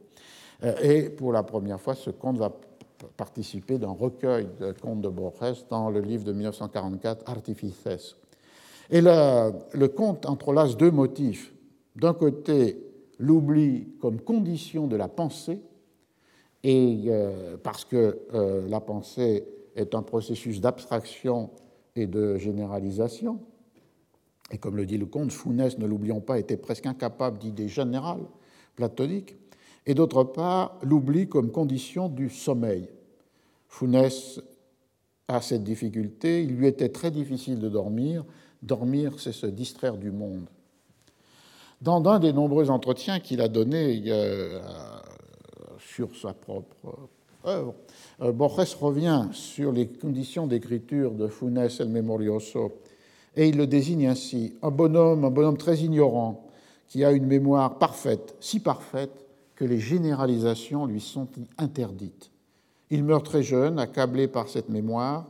Et 0.83 1.11
pour 1.11 1.33
la 1.33 1.43
première 1.43 1.81
fois, 1.81 1.95
ce 1.95 2.11
conte 2.11 2.39
va 2.39 2.53
participer 3.17 3.79
d'un 3.79 3.93
recueil 3.93 4.49
de 4.61 4.73
contes 4.73 5.03
de 5.03 5.09
Borges 5.09 5.65
dans 5.69 5.89
le 5.89 6.01
livre 6.01 6.25
de 6.25 6.33
1944, 6.33 7.29
Artifices. 7.31 8.17
Et 8.91 9.01
le, 9.01 9.53
le 9.73 9.89
conte 9.89 10.27
entrelace 10.27 10.77
deux 10.77 10.91
motifs. 10.91 11.53
D'un 11.95 12.15
côté, 12.15 12.89
l'oubli 13.19 13.89
comme 14.01 14.21
condition 14.21 14.87
de 14.87 14.97
la 14.97 15.09
pensée, 15.09 15.61
et 16.65 17.05
euh, 17.07 17.57
parce 17.63 17.85
que 17.85 18.19
euh, 18.35 18.69
la 18.69 18.81
pensée 18.81 19.47
est 19.77 19.95
un 19.95 20.03
processus 20.03 20.61
d'abstraction 20.61 21.51
et 21.95 22.07
de 22.07 22.37
généralisation, 22.37 23.41
et 24.51 24.59
comme 24.59 24.77
le 24.77 24.87
dit 24.87 24.99
le 24.99 25.07
comte, 25.07 25.31
Founès, 25.31 25.79
ne 25.79 25.87
l'oublions 25.87 26.21
pas, 26.21 26.39
était 26.39 26.57
presque 26.57 26.87
incapable 26.87 27.39
d'idées 27.39 27.69
générales 27.69 28.25
platoniques, 28.77 29.37
et 29.89 29.95
d'autre 29.95 30.23
part, 30.23 30.79
l'oubli 30.83 31.29
comme 31.29 31.51
condition 31.51 32.11
du 32.11 32.29
sommeil. 32.29 32.89
Founès 33.69 34.39
a 35.29 35.41
cette 35.41 35.65
difficulté, 35.65 36.43
il 36.43 36.57
lui 36.57 36.67
était 36.67 36.91
très 36.91 37.11
difficile 37.11 37.59
de 37.59 37.71
dormir. 37.71 38.25
Dormir, 38.63 39.15
c'est 39.19 39.33
se 39.33 39.47
distraire 39.47 39.97
du 39.97 40.11
monde. 40.11 40.45
Dans 41.81 42.05
un 42.07 42.19
des 42.19 42.35
nombreux 42.35 42.71
entretiens 42.71 43.19
qu'il 43.19 43.41
a 43.41 43.49
donnés 43.49 44.03
euh, 44.09 44.61
sur 45.79 46.15
sa 46.17 46.35
propre 46.35 47.09
œuvre. 47.47 47.75
Euh, 48.21 48.33
Borges 48.33 48.75
revient 48.75 49.29
sur 49.33 49.73
les 49.73 49.87
conditions 49.87 50.47
d'écriture 50.47 51.13
de 51.13 51.29
Funes 51.29 51.57
el 51.57 51.89
Memorioso 51.89 52.73
et 53.37 53.49
il 53.49 53.57
le 53.57 53.67
désigne 53.67 54.09
ainsi 54.09 54.55
un 54.61 54.71
bonhomme, 54.71 55.25
un 55.25 55.31
bonhomme 55.31 55.57
très 55.57 55.79
ignorant 55.79 56.47
qui 56.89 57.05
a 57.05 57.13
une 57.13 57.27
mémoire 57.27 57.79
parfaite, 57.79 58.35
si 58.41 58.61
parfaite 58.61 59.28
que 59.59 59.65
les 59.65 59.81
généralisations 59.81 60.87
lui 60.87 61.01
sont 61.01 61.27
interdites. 61.59 62.31
Il 62.91 63.03
meurt 63.03 63.27
très 63.27 63.43
jeune, 63.43 63.81
accablé 63.81 64.29
par 64.29 64.49
cette 64.49 64.69
mémoire 64.69 65.27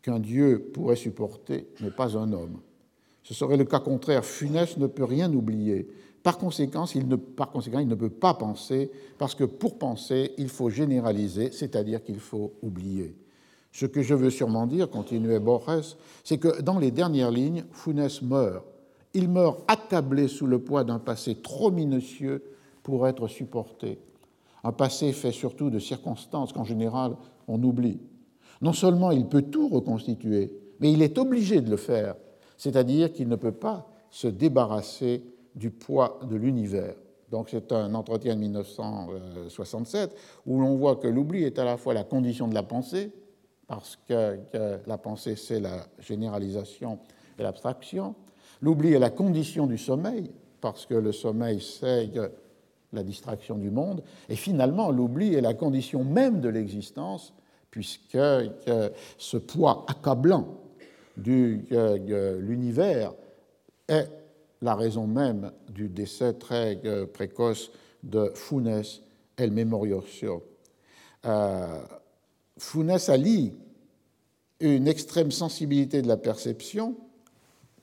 qu'un 0.00 0.18
Dieu 0.18 0.70
pourrait 0.72 0.96
supporter, 0.96 1.66
mais 1.82 1.90
pas 1.90 2.16
un 2.16 2.32
homme. 2.32 2.60
Ce 3.24 3.34
serait 3.34 3.58
le 3.58 3.66
cas 3.66 3.80
contraire. 3.80 4.24
Funès 4.24 4.78
ne 4.78 4.86
peut 4.86 5.04
rien 5.04 5.30
oublier. 5.30 5.86
Par 6.22 6.38
conséquent, 6.38 6.86
il 6.94 7.06
ne, 7.06 7.16
peut 7.94 8.08
pas 8.08 8.32
penser, 8.32 8.90
parce 9.18 9.34
que 9.34 9.44
pour 9.44 9.78
penser, 9.78 10.32
il 10.38 10.48
faut 10.48 10.70
généraliser, 10.70 11.50
c'est-à-dire 11.52 12.02
qu'il 12.02 12.20
faut 12.20 12.54
oublier. 12.62 13.14
Ce 13.72 13.84
que 13.84 14.00
je 14.00 14.14
veux 14.14 14.30
sûrement 14.30 14.66
dire, 14.66 14.88
continuait 14.88 15.38
Borges, 15.38 15.98
c'est 16.24 16.38
que 16.38 16.62
dans 16.62 16.78
les 16.78 16.90
dernières 16.90 17.30
lignes, 17.30 17.66
Funès 17.72 18.22
meurt. 18.22 18.64
Il 19.12 19.28
meurt 19.28 19.60
accablé 19.68 20.28
sous 20.28 20.46
le 20.46 20.60
poids 20.60 20.82
d'un 20.82 20.98
passé 20.98 21.34
trop 21.34 21.70
minutieux 21.70 22.42
pour 22.88 23.06
être 23.06 23.28
supporté. 23.28 23.98
Un 24.64 24.72
passé 24.72 25.12
fait 25.12 25.30
surtout 25.30 25.68
de 25.68 25.78
circonstances 25.78 26.54
qu'en 26.54 26.64
général 26.64 27.18
on 27.46 27.62
oublie. 27.62 28.00
Non 28.62 28.72
seulement 28.72 29.10
il 29.10 29.26
peut 29.26 29.42
tout 29.42 29.68
reconstituer, 29.68 30.58
mais 30.80 30.90
il 30.90 31.02
est 31.02 31.18
obligé 31.18 31.60
de 31.60 31.68
le 31.68 31.76
faire, 31.76 32.14
c'est-à-dire 32.56 33.12
qu'il 33.12 33.28
ne 33.28 33.36
peut 33.36 33.52
pas 33.52 33.86
se 34.08 34.26
débarrasser 34.26 35.22
du 35.54 35.70
poids 35.70 36.18
de 36.30 36.34
l'univers. 36.36 36.94
Donc 37.30 37.48
c'est 37.50 37.72
un 37.72 37.92
entretien 37.94 38.34
de 38.36 38.40
1967 38.40 40.16
où 40.46 40.58
l'on 40.58 40.76
voit 40.76 40.96
que 40.96 41.08
l'oubli 41.08 41.44
est 41.44 41.58
à 41.58 41.66
la 41.66 41.76
fois 41.76 41.92
la 41.92 42.04
condition 42.04 42.48
de 42.48 42.54
la 42.54 42.62
pensée, 42.62 43.12
parce 43.66 43.98
que, 44.08 44.38
la 44.86 44.96
pensée 44.96 45.36
c'est 45.36 45.60
la 45.60 45.84
généralisation 45.98 47.00
et 47.38 47.42
l'abstraction. 47.42 48.14
L'oubli 48.62 48.94
est 48.94 48.98
la 48.98 49.10
condition 49.10 49.66
du 49.66 49.76
sommeil, 49.76 50.30
parce 50.62 50.86
que 50.86 50.94
le 50.94 51.12
sommeil 51.12 51.60
c'est 51.60 52.10
la 52.92 53.02
distraction 53.02 53.56
du 53.56 53.70
monde. 53.70 54.02
Et 54.28 54.36
finalement, 54.36 54.90
l'oubli 54.90 55.34
est 55.34 55.40
la 55.40 55.54
condition 55.54 56.04
même 56.04 56.40
de 56.40 56.48
l'existence, 56.48 57.34
puisque 57.70 58.18
ce 59.18 59.36
poids 59.36 59.84
accablant 59.88 60.48
de 61.16 62.38
l'univers 62.38 63.12
est 63.88 64.08
la 64.62 64.74
raison 64.74 65.06
même 65.06 65.52
du 65.68 65.88
décès 65.88 66.32
très 66.32 66.80
précoce 67.12 67.70
de 68.02 68.32
Funes 68.34 68.82
El 69.36 69.52
Memorioso. 69.52 70.44
Euh, 71.24 71.80
Funes 72.58 72.98
allie 73.08 73.54
une 74.60 74.88
extrême 74.88 75.30
sensibilité 75.30 76.02
de 76.02 76.08
la 76.08 76.16
perception, 76.16 76.96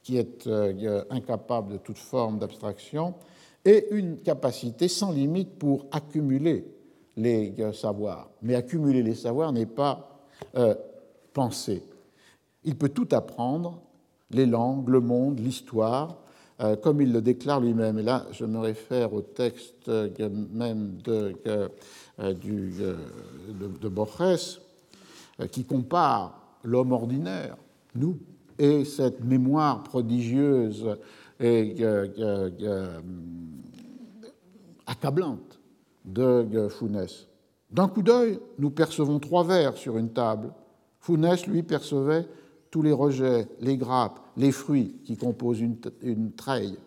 qui 0.04 0.18
est 0.18 0.46
euh, 0.48 1.04
incapable 1.10 1.74
de 1.74 1.78
toute 1.78 1.98
forme 1.98 2.38
d'abstraction, 2.38 3.16
et 3.66 3.88
une 3.92 4.18
capacité 4.18 4.88
sans 4.88 5.12
limite 5.12 5.58
pour 5.58 5.88
accumuler 5.92 6.66
les 7.18 7.54
savoirs. 7.74 8.30
Mais 8.42 8.56
accumuler 8.56 9.02
les 9.02 9.16
savoirs 9.16 9.52
n'est 9.52 9.66
pas 9.66 10.22
penser. 11.34 11.84
Il 12.64 12.76
peut 12.76 12.90
tout 12.90 13.08
apprendre, 13.12 13.82
les 14.32 14.46
langues, 14.46 14.90
le 14.90 15.00
monde, 15.00 15.40
l'histoire, 15.40 16.18
euh, 16.62 16.76
comme 16.76 17.02
il 17.02 17.12
le 17.12 17.22
déclare 17.22 17.60
lui-même. 17.60 18.00
Et 18.00 18.04
là, 18.04 18.26
je 18.32 18.46
me 18.46 18.60
réfère 18.60 19.14
au 19.14 19.22
texte 19.22 19.88
même 19.88 20.98
euh, 21.08 22.34
du, 22.34 22.74
de, 22.80 23.68
de 23.82 23.90
Borges, 23.90 24.62
qui 25.52 25.66
compare 25.66 26.42
l'homme 26.64 26.94
ordinaire, 26.94 27.58
nous, 27.94 28.18
et 28.58 28.86
cette 28.86 29.22
mémoire 29.24 29.84
prodigieuse 29.84 30.98
et 31.40 31.76
accablante 34.86 35.60
de 36.06 36.68
Founès. 36.70 37.28
D'un 37.72 37.88
coup 37.88 38.04
d'œil, 38.04 38.40
nous 38.60 38.70
percevons 38.70 39.20
trois 39.20 39.44
vers 39.44 39.76
sur 39.76 39.98
une 39.98 40.12
table. 40.12 40.54
Founès, 41.00 41.46
lui, 41.48 41.64
percevait 41.64 42.28
tous 42.72 42.82
les 42.82 42.92
rejets, 42.92 43.48
les 43.60 43.78
grappes, 43.78 44.20
les 44.38 44.52
fruits 44.52 44.96
qui 45.04 45.18
composent 45.18 45.62
une, 45.62 45.78
une 46.02 46.32
treille. 46.32 46.78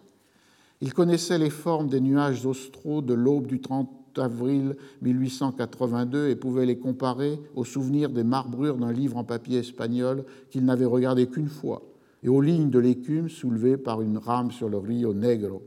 Il 0.81 0.95
connaissait 0.95 1.39
les 1.39 1.51
formes 1.51 1.89
des 1.89 2.01
nuages 2.01 2.47
austraux 2.47 3.03
de 3.03 3.15
l'aube 3.15 3.47
du 3.47 3.61
30 3.61 3.91
avril 4.19 4.77
1882 5.03 6.29
et 6.29 6.37
pouvait 6.37 6.67
les 6.67 6.79
comparer 6.79 7.41
aux 7.55 7.65
souvenirs 7.65 8.11
des 8.11 8.25
marbrures 8.25 8.77
d'un 8.77 8.93
livre 8.93 9.17
en 9.17 9.25
papier 9.25 9.59
espagnol 9.59 10.25
qu'il 10.51 10.65
n'avait 10.65 10.85
regardé 10.85 11.27
qu'une 11.27 11.49
fois 11.49 11.83
et 12.23 12.29
aux 12.29 12.41
lignes 12.41 12.71
de 12.71 12.79
l'écume 12.79 13.29
soulevées 13.29 13.77
par 13.77 14.03
une 14.03 14.19
rame 14.19 14.51
sur 14.51 14.69
le 14.69 14.79
Rio 14.79 15.15
Negro. 15.15 15.63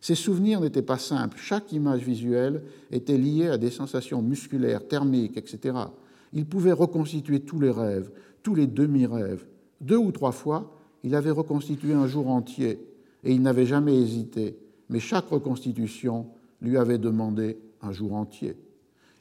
Ces 0.00 0.14
souvenirs 0.14 0.60
n'étaient 0.60 0.82
pas 0.82 0.98
simples. 0.98 1.38
Chaque 1.38 1.72
image 1.72 2.02
visuelle 2.02 2.62
était 2.90 3.18
liée 3.18 3.48
à 3.48 3.58
des 3.58 3.70
sensations 3.70 4.22
musculaires, 4.22 4.86
thermiques, 4.86 5.36
etc. 5.36 5.76
Il 6.32 6.46
pouvait 6.46 6.72
reconstituer 6.72 7.40
tous 7.40 7.60
les 7.60 7.70
rêves, 7.70 8.10
tous 8.42 8.54
les 8.54 8.66
demi-rêves. 8.66 9.46
Deux 9.80 9.96
ou 9.96 10.12
trois 10.12 10.32
fois, 10.32 10.76
il 11.02 11.14
avait 11.14 11.30
reconstitué 11.30 11.92
un 11.92 12.06
jour 12.06 12.28
entier 12.28 12.80
et 13.24 13.32
il 13.32 13.42
n'avait 13.42 13.66
jamais 13.66 13.96
hésité. 13.96 14.56
Mais 14.88 15.00
chaque 15.00 15.28
reconstitution 15.28 16.26
lui 16.60 16.76
avait 16.76 16.98
demandé 16.98 17.58
un 17.82 17.92
jour 17.92 18.14
entier. 18.14 18.56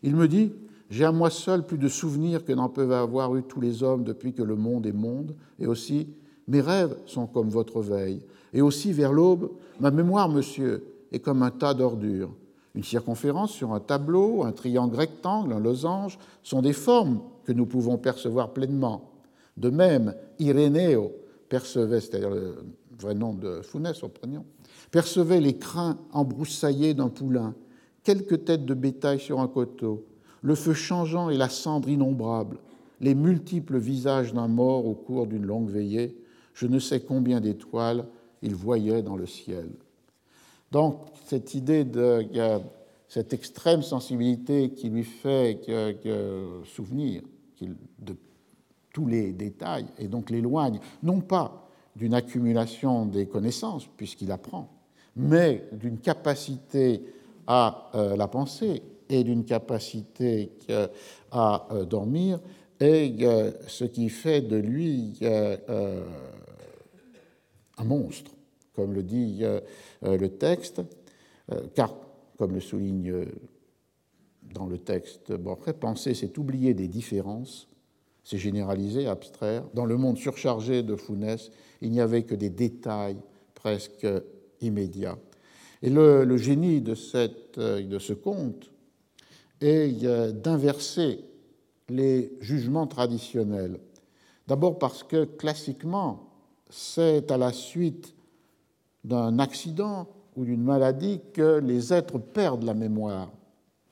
Il 0.03 0.15
me 0.15 0.27
dit 0.27 0.51
J'ai 0.89 1.05
à 1.05 1.11
moi 1.11 1.29
seul 1.29 1.65
plus 1.65 1.77
de 1.77 1.87
souvenirs 1.87 2.45
que 2.45 2.53
n'en 2.53 2.69
peuvent 2.69 2.91
avoir 2.91 3.35
eu 3.35 3.43
tous 3.43 3.61
les 3.61 3.81
hommes 3.83 4.03
depuis 4.03 4.33
que 4.33 4.43
le 4.43 4.55
monde 4.55 4.85
est 4.85 4.93
monde, 4.93 5.35
et 5.59 5.67
aussi 5.67 6.07
mes 6.47 6.61
rêves 6.61 6.95
sont 7.05 7.27
comme 7.27 7.49
votre 7.49 7.81
veille. 7.81 8.21
Et 8.53 8.61
aussi, 8.61 8.93
vers 8.93 9.13
l'aube, 9.13 9.51
ma 9.79 9.91
mémoire, 9.91 10.29
monsieur, 10.29 10.85
est 11.11 11.19
comme 11.19 11.43
un 11.43 11.51
tas 11.51 11.73
d'ordures. 11.73 12.31
Une 12.75 12.83
circonférence 12.83 13.51
sur 13.51 13.73
un 13.73 13.79
tableau, 13.79 14.43
un 14.43 14.51
triangle 14.51 14.95
rectangle, 14.95 15.53
un 15.53 15.59
losange, 15.59 16.19
sont 16.43 16.61
des 16.61 16.73
formes 16.73 17.21
que 17.45 17.53
nous 17.53 17.65
pouvons 17.65 17.97
percevoir 17.97 18.51
pleinement. 18.51 19.11
De 19.55 19.69
même, 19.69 20.13
Irénéo 20.39 21.13
percevait, 21.47 22.01
c'est-à-dire 22.01 22.29
le 22.29 22.55
vrai 22.99 23.15
nom 23.15 23.33
de 23.33 23.61
Founès 23.61 23.99
prénom, 24.13 24.43
percevait 24.91 25.39
les 25.39 25.57
crins 25.57 25.97
embroussaillés 26.11 26.93
d'un 26.93 27.09
poulain, 27.09 27.53
quelques 28.03 28.45
têtes 28.45 28.65
de 28.65 28.73
bétail 28.73 29.19
sur 29.19 29.39
un 29.39 29.47
coteau, 29.47 30.05
le 30.41 30.55
feu 30.55 30.73
changeant 30.73 31.29
et 31.29 31.37
la 31.37 31.49
cendre 31.49 31.89
innombrable, 31.89 32.57
les 33.01 33.15
multiples 33.15 33.77
visages 33.77 34.33
d'un 34.33 34.47
mort 34.47 34.85
au 34.85 34.93
cours 34.93 35.27
d'une 35.27 35.45
longue 35.45 35.69
veillée, 35.69 36.17
je 36.55 36.65
ne 36.65 36.79
sais 36.79 37.01
combien 37.01 37.39
d'étoiles 37.39 38.05
il 38.41 38.55
voyait 38.55 39.03
dans 39.03 39.17
le 39.17 39.27
ciel. 39.27 39.69
Donc, 40.71 41.01
cette 41.25 41.53
idée 41.53 41.83
de 41.83 42.25
cette 43.07 43.33
extrême 43.33 43.83
sensibilité 43.83 44.71
qui 44.71 44.89
lui 44.89 45.03
fait 45.03 45.61
souvenir 46.65 47.21
de 47.61 48.15
tous 48.93 49.05
les 49.05 49.33
détails 49.33 49.85
et 49.97 50.07
donc 50.07 50.29
l'éloigne, 50.29 50.79
non 51.03 51.19
pas 51.21 51.67
d'une 51.95 52.13
accumulation 52.13 53.05
des 53.05 53.25
connaissances, 53.25 53.87
puisqu'il 53.97 54.31
apprend, 54.31 54.69
mais 55.15 55.67
d'une 55.73 55.97
capacité 55.97 57.01
à 57.47 57.89
euh, 57.95 58.15
la 58.15 58.27
pensée 58.27 58.81
et 59.09 59.23
d'une 59.23 59.45
capacité 59.45 60.51
à 61.31 61.67
euh, 61.71 61.85
dormir, 61.85 62.39
et 62.79 63.15
ce 63.67 63.85
qui 63.85 64.09
fait 64.09 64.41
de 64.41 64.57
lui 64.57 65.17
euh, 65.21 66.03
un 67.77 67.83
monstre, 67.83 68.31
comme 68.73 68.93
le 68.93 69.03
dit 69.03 69.39
euh, 69.41 69.59
euh, 70.03 70.17
le 70.17 70.29
texte, 70.29 70.81
euh, 71.51 71.61
car, 71.73 71.95
comme 72.37 72.53
le 72.53 72.59
souligne 72.59 73.25
dans 74.53 74.67
le 74.67 74.77
texte 74.77 75.33
penser, 75.79 76.13
c'est 76.13 76.37
oublier 76.37 76.73
des 76.73 76.87
différences, 76.87 77.67
c'est 78.23 78.37
généraliser, 78.37 79.07
abstraire. 79.07 79.63
Dans 79.73 79.85
le 79.85 79.97
monde 79.97 80.17
surchargé 80.17 80.83
de 80.83 80.95
Founès, 80.95 81.51
il 81.81 81.91
n'y 81.91 82.01
avait 82.01 82.23
que 82.23 82.35
des 82.35 82.49
détails 82.49 83.17
presque 83.53 84.07
immédiats. 84.61 85.17
Et 85.81 85.89
le, 85.89 86.37
génie 86.37 86.81
de, 86.81 86.95
cette, 86.95 87.59
de, 87.59 87.99
ce 87.99 88.13
conte 88.13 88.71
est 89.61 90.03
d'inverser 90.33 91.23
les 91.89 92.33
jugements 92.41 92.87
traditionnels. 92.87 93.79
D'abord 94.47 94.79
parce 94.79 95.03
que 95.03 95.25
classiquement, 95.25 96.24
c'est 96.77 97.31
à 97.31 97.37
la 97.37 97.53
suite 97.53 98.13
d'un 99.05 99.39
accident 99.39 100.07
ou 100.35 100.43
d'une 100.43 100.61
maladie 100.61 101.21
que 101.31 101.61
les 101.63 101.93
êtres 101.93 102.17
perdent 102.17 102.63
la 102.63 102.73
mémoire. 102.73 103.31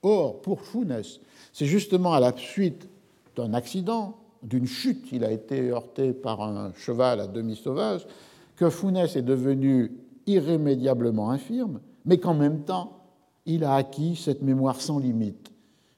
Or, 0.02 0.42
pour 0.42 0.60
Founès, 0.60 1.22
c'est 1.54 1.66
justement 1.66 2.12
à 2.12 2.20
la 2.20 2.36
suite 2.36 2.90
d'un 3.38 3.54
accident, 3.54 4.18
d'une 4.42 4.66
chute, 4.66 5.08
il 5.14 5.24
a 5.24 5.32
été 5.32 5.70
heurté 5.70 6.12
par 6.12 6.42
un 6.42 6.74
cheval 6.74 7.22
à 7.22 7.28
demi 7.28 7.56
sauvage, 7.56 8.06
que 8.58 8.70
Founès 8.70 9.16
est 9.16 9.22
devenu 9.22 9.94
irrémédiablement 10.28 11.32
infirme, 11.32 11.80
mais 12.04 12.18
qu'en 12.18 12.34
même 12.34 12.66
temps, 12.66 13.06
il 13.46 13.64
a 13.64 13.76
acquis 13.76 14.18
cette 14.18 14.42
mémoire 14.42 14.82
sans 14.82 15.00
limite 15.00 15.54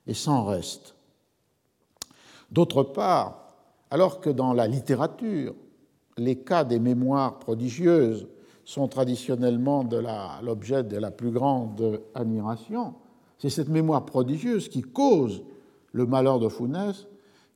et 0.06 0.14
sans 0.14 0.46
reste. 0.46 0.94
D'autre 2.52 2.84
part, 2.84 3.56
alors 3.90 4.22
que 4.22 4.30
dans 4.30 4.54
la 4.54 4.68
littérature, 4.68 5.56
les 6.18 6.38
cas 6.38 6.64
des 6.64 6.80
mémoires 6.80 7.40
prodigieuses 7.40 8.28
sont 8.64 8.88
traditionnellement 8.88 9.88
l'objet 10.42 10.84
de 10.84 10.98
la 10.98 11.12
plus 11.12 11.32
grande 11.32 12.02
admiration. 12.16 12.96
C'est 13.38 13.50
cette 13.50 13.70
mémoire 13.70 14.06
prodigieuse 14.06 14.70
qui 14.70 14.82
cause 14.82 15.44
le 15.92 16.06
malheur 16.06 16.40
de 16.40 16.48
Founès, 16.48 17.08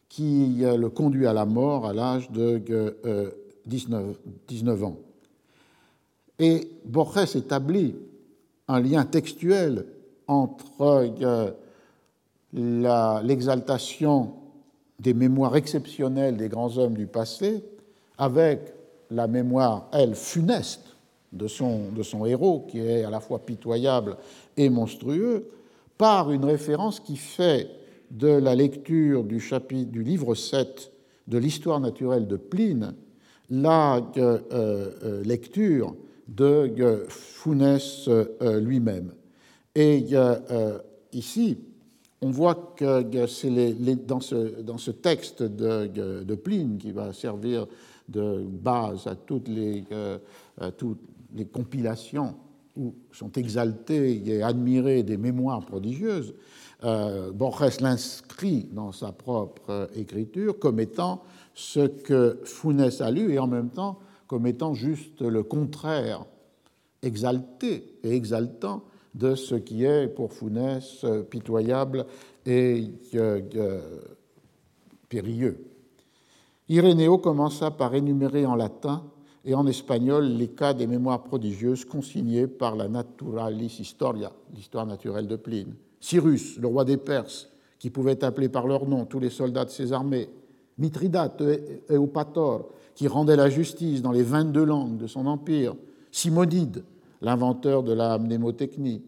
qui 0.07 0.63
euh, 0.63 0.77
le 0.77 0.89
conduit 0.89 1.27
à 1.27 1.33
la 1.33 1.45
mort 1.45 1.85
à 1.85 1.93
l'âge 1.93 2.31
de 2.31 2.57
19, 3.65 4.03
euh, 4.05 4.11
19, 4.47 4.83
ans. 4.83 4.97
Et 6.39 6.69
Borges 6.85 7.35
établit 7.35 7.95
un 8.67 8.79
lien 8.79 9.05
textuel 9.05 9.85
entre 10.27 11.11
euh, 11.21 11.51
l'exaltation 13.23 14.33
des 14.99 15.13
mémoires 15.13 15.55
exceptionnelles 15.55 16.37
des 16.37 16.49
grands 16.49 16.77
hommes 16.77 16.95
du 16.95 17.07
passé 17.07 17.63
avec 18.19 18.73
la 19.09 19.25
mémoire, 19.25 19.89
elle, 19.91 20.13
funeste 20.13 20.95
de 21.33 21.47
son, 21.47 21.89
de 21.91 22.03
son 22.03 22.25
héros, 22.25 22.67
qui 22.69 22.79
est 22.79 23.03
à 23.03 23.09
la 23.09 23.19
fois 23.19 23.39
pitoyable 23.39 24.17
et 24.55 24.69
monstrueux, 24.69 25.49
par 25.97 26.31
une 26.31 26.45
référence 26.45 26.99
qui 26.99 27.17
fait 27.17 27.67
de 28.11 28.27
la 28.27 28.53
lecture 28.53 29.23
du, 29.23 29.39
chapitre, 29.39 29.91
du 29.91 30.03
livre 30.03 30.35
7 30.35 30.91
de 31.27 31.37
l'histoire 31.37 31.79
naturelle 31.79 32.27
de 32.27 32.35
Pline 32.35 32.93
la 33.49 33.97
euh, 34.17 34.39
euh, 34.51 35.23
lecture 35.23 35.95
de 36.27 36.71
euh, 36.79 37.05
Founès 37.07 38.09
lui-même. 38.41 39.13
Et 39.75 40.05
ici, 41.13 41.57
on 42.21 42.31
voit 42.31 42.73
que 42.75 43.27
c'est 43.27 43.95
dans, 44.05 44.19
ce, 44.19 44.61
dans, 44.61 44.77
ce, 44.77 44.91
texte 44.91 45.41
de, 45.41 45.87
de, 46.23 46.35
Pline, 46.35 46.77
qui 46.77 46.91
va 46.91 47.13
servir 47.13 47.65
de 48.09 48.43
base 48.43 49.07
à 49.07 49.15
toutes 49.15 49.47
les, 49.47 49.83
euh, 49.91 50.17
toutes 50.77 51.01
les 51.33 51.45
compilations 51.45 52.35
où 52.75 52.95
sont 53.11 53.31
exaltées 53.33 54.21
et 54.25 54.41
admirées 54.41 55.03
des 55.03 55.17
mémoires 55.17 55.65
prodigieuses, 55.65 56.33
euh, 56.83 57.31
Borges 57.31 57.81
l'inscrit 57.81 58.67
dans 58.71 58.91
sa 58.91 59.11
propre 59.11 59.89
écriture 59.95 60.57
comme 60.59 60.79
étant 60.79 61.23
ce 61.53 61.87
que 61.87 62.39
Founès 62.45 63.01
a 63.01 63.11
lu 63.11 63.33
et 63.33 63.39
en 63.39 63.47
même 63.47 63.69
temps 63.69 63.99
comme 64.27 64.47
étant 64.47 64.73
juste 64.73 65.21
le 65.21 65.43
contraire 65.43 66.25
exalté 67.01 67.97
et 68.03 68.15
exaltant 68.15 68.83
de 69.15 69.35
ce 69.35 69.55
qui 69.55 69.83
est 69.83 70.07
pour 70.07 70.33
Founès 70.33 71.03
pitoyable 71.29 72.05
et 72.45 72.89
euh, 73.15 73.81
périlleux. 75.09 75.68
Irénéo 76.69 77.17
commença 77.17 77.71
par 77.71 77.95
énumérer 77.95 78.45
en 78.45 78.55
latin 78.55 79.03
et 79.43 79.55
en 79.55 79.65
espagnol 79.65 80.25
les 80.25 80.49
cas 80.49 80.75
des 80.75 80.85
mémoires 80.85 81.23
prodigieuses 81.23 81.83
consignés 81.83 82.45
par 82.45 82.75
la 82.75 82.87
Naturalis 82.87 83.77
Historia, 83.79 84.31
l'histoire 84.53 84.85
naturelle 84.85 85.25
de 85.25 85.35
Pline. 85.35 85.73
Cyrus, 85.99 86.59
le 86.59 86.67
roi 86.67 86.85
des 86.85 86.97
Perses, 86.97 87.49
qui 87.79 87.89
pouvait 87.89 88.23
appeler 88.23 88.49
par 88.49 88.67
leur 88.67 88.87
nom 88.87 89.05
tous 89.05 89.19
les 89.19 89.31
soldats 89.31 89.65
de 89.65 89.71
ses 89.71 89.93
armées, 89.93 90.29
Mithridate 90.77 91.41
Eupator, 91.89 92.69
qui 92.93 93.07
rendait 93.07 93.35
la 93.35 93.49
justice 93.49 94.03
dans 94.03 94.11
les 94.11 94.23
22 94.23 94.63
langues 94.63 94.97
de 94.97 95.07
son 95.07 95.25
empire, 95.25 95.75
Simonide, 96.11 96.83
l'inventeur 97.21 97.81
de 97.81 97.93
la 97.93 98.19
mnémotechnie, 98.19 99.01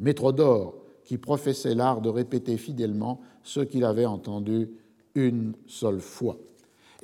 Métrodore, 0.00 0.74
qui 1.02 1.16
professait 1.16 1.74
l'art 1.74 2.02
de 2.02 2.10
répéter 2.10 2.58
fidèlement 2.58 3.20
ce 3.42 3.60
qu'il 3.60 3.84
avait 3.84 4.06
entendu 4.06 4.68
une 5.14 5.54
seule 5.66 6.00
fois. 6.00 6.36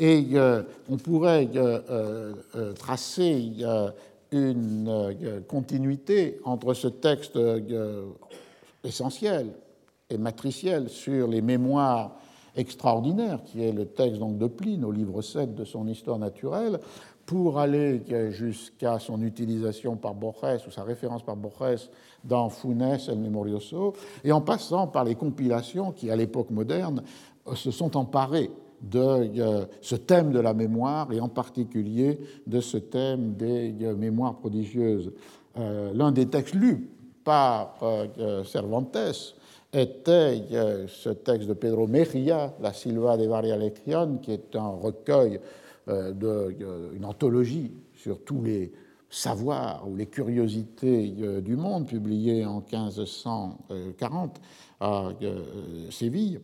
Et 0.03 0.31
euh, 0.35 0.65
on 0.91 0.97
pourrait 0.97 1.49
euh, 1.55 2.33
euh, 2.57 2.73
tracer 2.73 3.55
une 4.33 5.45
continuité 5.47 6.41
entre 6.45 6.75
ce 6.75 6.89
texte 6.89 7.39
essentiel 8.83 9.53
et 10.11 10.19
matriciel 10.19 10.89
sur 10.89 11.29
les 11.29 11.41
mémoires 11.41 12.17
extraordinaires, 12.57 13.45
qui 13.45 13.63
est 13.63 13.71
le 13.71 13.87
texte 13.87 14.19
donc 14.19 14.39
de 14.39 14.49
Pline 14.49 14.85
au 14.85 14.91
livre 14.91 15.23
7 15.23 15.55
de 15.55 15.65
son 15.65 15.87
Histoire 15.87 16.19
naturelle, 16.19 16.81
pour 17.25 17.61
aller 17.61 18.03
jusqu'à 18.31 18.99
son 18.99 19.23
utilisation 19.23 19.95
par 19.95 20.15
Borges 20.15 20.67
ou 20.67 20.73
sa 20.73 20.83
référence 20.83 21.23
par 21.23 21.37
Borges 21.37 21.89
dans 22.25 22.49
Funes 22.49 22.99
El 23.07 23.19
Memorioso, 23.21 23.93
et 24.25 24.33
en 24.33 24.41
passant 24.41 24.89
par 24.89 25.05
les 25.05 25.15
compilations 25.15 25.93
qui, 25.93 26.11
à 26.11 26.17
l'époque 26.17 26.51
moderne, 26.51 27.05
se 27.55 27.71
sont 27.71 27.97
emparées 27.97 28.51
de 28.83 29.41
euh, 29.41 29.65
ce 29.81 29.95
thème 29.95 30.33
de 30.33 30.41
la 30.41 30.55
mémoire 30.55 31.13
et 31.13 31.21
en 31.21 31.29
particulier 31.29 32.19
de 32.47 32.61
ce 32.61 32.77
thème 32.77 33.35
des 33.35 33.75
euh, 33.83 33.95
mémoires 33.95 34.37
prodigieuses. 34.37 35.13
Euh, 35.57 35.93
l'un 35.95 36.13
des 36.13 36.27
textes 36.27 36.55
lus 36.55 36.89
par 37.25 37.79
Cervantes 38.45 38.97
était 39.73 40.43
ce 40.89 41.11
texte 41.11 41.49
de 41.49 41.55
Pedro 41.55 41.87
Mejía, 41.87 42.53
La 42.61 42.73
Silva 42.73 43.17
de 43.17 43.27
Varia 43.29 43.57
Legión, 43.57 44.19
qui 44.21 44.33
est 44.33 44.57
un 44.57 44.71
recueil, 44.71 45.39
de, 45.87 46.57
une 46.97 47.05
anthologie 47.05 47.71
sur 47.95 48.25
tous 48.25 48.43
les 48.43 48.73
savoirs 49.09 49.89
ou 49.89 49.95
les 49.95 50.07
curiosités 50.07 51.15
du 51.43 51.55
monde, 51.55 51.87
publié 51.87 52.45
en 52.45 52.57
1540 52.57 54.41
à 54.81 55.11
Séville. 55.91 56.41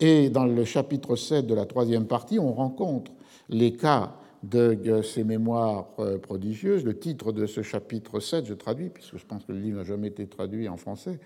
Et 0.00 0.30
dans 0.30 0.46
le 0.46 0.64
chapitre 0.64 1.14
7 1.14 1.46
de 1.46 1.54
la 1.54 1.66
troisième 1.66 2.06
partie, 2.06 2.38
on 2.38 2.52
rencontre 2.52 3.12
les 3.48 3.74
cas 3.74 4.14
de 4.42 5.02
ces 5.02 5.22
mémoires 5.24 5.88
euh, 5.98 6.18
prodigieuses. 6.18 6.84
Le 6.84 6.98
titre 6.98 7.32
de 7.32 7.44
ce 7.44 7.62
chapitre 7.62 8.20
7, 8.20 8.46
je 8.46 8.54
traduis, 8.54 8.88
puisque 8.88 9.18
je 9.18 9.26
pense 9.26 9.44
que 9.44 9.52
le 9.52 9.58
livre 9.58 9.78
n'a 9.78 9.84
jamais 9.84 10.08
été 10.08 10.26
traduit 10.26 10.68
en 10.68 10.78
français, 10.78 11.20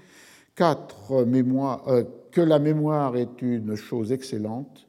Quatre 0.54 1.24
mémoires, 1.24 1.82
euh, 1.88 2.04
que 2.30 2.40
la 2.40 2.60
mémoire 2.60 3.16
est 3.16 3.42
une 3.42 3.74
chose 3.74 4.12
excellente. 4.12 4.86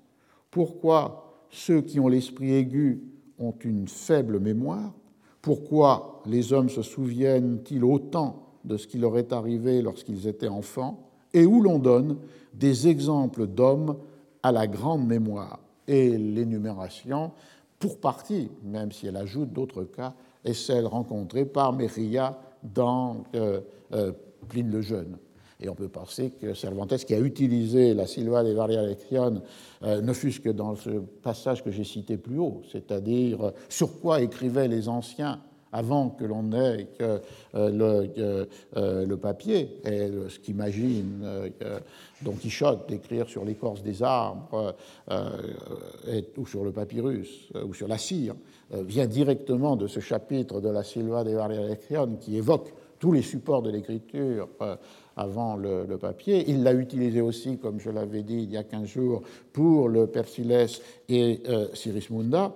Pourquoi 0.52 1.48
ceux 1.50 1.82
qui 1.82 2.00
ont 2.00 2.08
l'esprit 2.08 2.54
aigu 2.54 3.02
ont 3.40 3.56
une 3.64 3.88
faible 3.88 4.40
mémoire? 4.40 4.94
Pourquoi 5.42 6.22
les 6.28 6.54
hommes 6.54 6.70
se 6.70 6.84
souviennent-ils 6.84 7.84
autant 7.84 8.44
de 8.64 8.78
ce 8.78 8.86
qui 8.86 9.00
leur 9.00 9.18
est 9.18 9.34
arrivé 9.34 9.82
lorsqu'ils 9.82 10.28
étaient 10.28 10.48
enfants? 10.48 11.10
Et 11.34 11.48
où 11.48 11.62
l'on 11.62 11.80
donne 11.80 12.18
des 12.58 12.88
exemples 12.88 13.48
d'hommes 13.48 13.98
à 14.44 14.52
la 14.52 14.68
grande 14.68 15.06
mémoire. 15.06 15.60
Et 15.88 16.18
l'énumération, 16.18 17.32
pour 17.80 18.00
partie, 18.00 18.50
même 18.64 18.92
si 18.92 19.08
elle 19.08 19.18
ajoute 19.18 19.52
d'autres 19.52 19.84
cas, 19.84 20.14
est 20.44 20.54
celle 20.54 20.86
rencontrée 20.86 21.46
par 21.46 21.74
Mérilla 21.74 22.40
dans 22.64 23.24
euh, 23.36 23.62
euh, 23.94 24.12
Pline 24.48 24.72
le 24.72 24.82
Jeune. 24.82 25.18
Et 25.60 25.70
on 25.70 25.76
peut 25.76 25.88
penser 25.88 26.32
que 26.32 26.54
Cervantes, 26.54 26.98
qui 27.06 27.14
a 27.14 27.20
utilisé 27.20 27.94
la 27.94 28.08
Silva 28.08 28.44
de 28.44 28.52
Varia 28.52 28.84
Lection, 28.84 29.42
euh, 29.84 30.02
ne 30.02 30.14
fût-ce 30.14 30.40
que 30.40 30.50
dans 30.50 30.76
ce 30.76 30.90
passage 30.90 31.64
que 31.64 31.72
j'ai 31.72 31.84
cité 31.84 32.18
plus 32.18 32.38
haut, 32.38 32.62
c'est-à-dire 32.72 33.54
sur 33.70 34.00
quoi 34.00 34.22
écrivaient 34.22 34.68
les 34.68 34.90
anciens 34.90 35.40
avant 35.76 36.10
que 36.10 36.24
l'on 36.24 36.54
ait 36.54 36.88
euh, 37.02 37.20
le, 37.54 38.48
euh, 38.78 39.06
le, 39.06 39.18
papier, 39.18 39.82
et 39.84 40.10
ce 40.30 40.40
qu'imagine 40.40 41.22
euh, 41.24 41.80
Don 42.22 42.32
Quichotte 42.32 42.88
d'écrire 42.88 43.28
sur 43.28 43.44
l'écorce 43.44 43.84
des 43.84 44.02
arbres 44.02 44.74
ou 46.38 46.46
sur 46.48 46.64
le 46.64 46.72
papyrus 46.72 47.50
ou 47.68 47.74
sur 47.74 47.90
la 47.90 47.98
cire, 47.98 48.36
vient 48.72 49.06
directement 49.06 49.76
de 49.76 49.88
ce 49.88 50.00
chapitre 50.00 50.62
de 50.62 50.70
la 50.70 50.84
Silva 50.84 51.26
de 51.26 51.32
Varialección 51.32 52.16
qui 52.22 52.38
évoque 52.38 52.74
tous 53.00 53.12
les 53.12 53.22
supports 53.22 53.62
de 53.62 53.70
l'écriture 53.70 54.48
avant 55.18 55.58
le, 55.58 55.98
papier. 55.98 56.50
Il 56.50 56.64
l'a 56.64 56.74
utilisé 56.74 57.20
aussi, 57.20 57.58
comme 57.58 57.82
je 57.82 57.90
l'avais 57.90 58.24
dit 58.24 58.44
il 58.44 58.52
y 58.52 58.58
a 58.58 58.64
15 58.64 58.88
jours, 58.88 59.22
pour 59.52 59.90
le 59.90 60.08
Persiles 60.08 60.68
et 61.10 61.44
Sirismunda. 61.74 62.54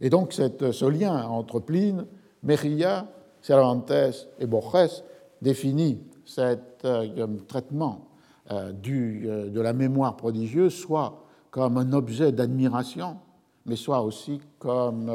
Et 0.00 0.10
donc 0.10 0.32
ce 0.32 0.86
lien 0.86 1.26
entre 1.28 1.60
Pline 1.60 2.06
Mejía, 2.42 3.08
Cervantes 3.42 4.28
et 4.38 4.46
Borges 4.46 5.02
définit 5.40 6.00
ce 6.24 6.56
euh, 6.84 7.26
traitement 7.46 8.08
euh, 8.50 8.72
euh, 8.88 9.48
de 9.48 9.60
la 9.60 9.72
mémoire 9.72 10.16
prodigieuse 10.16 10.74
soit 10.74 11.22
comme 11.50 11.78
un 11.78 11.92
objet 11.92 12.32
d'admiration, 12.32 13.16
mais 13.64 13.76
soit 13.76 14.02
aussi 14.02 14.40
comme 14.58 15.10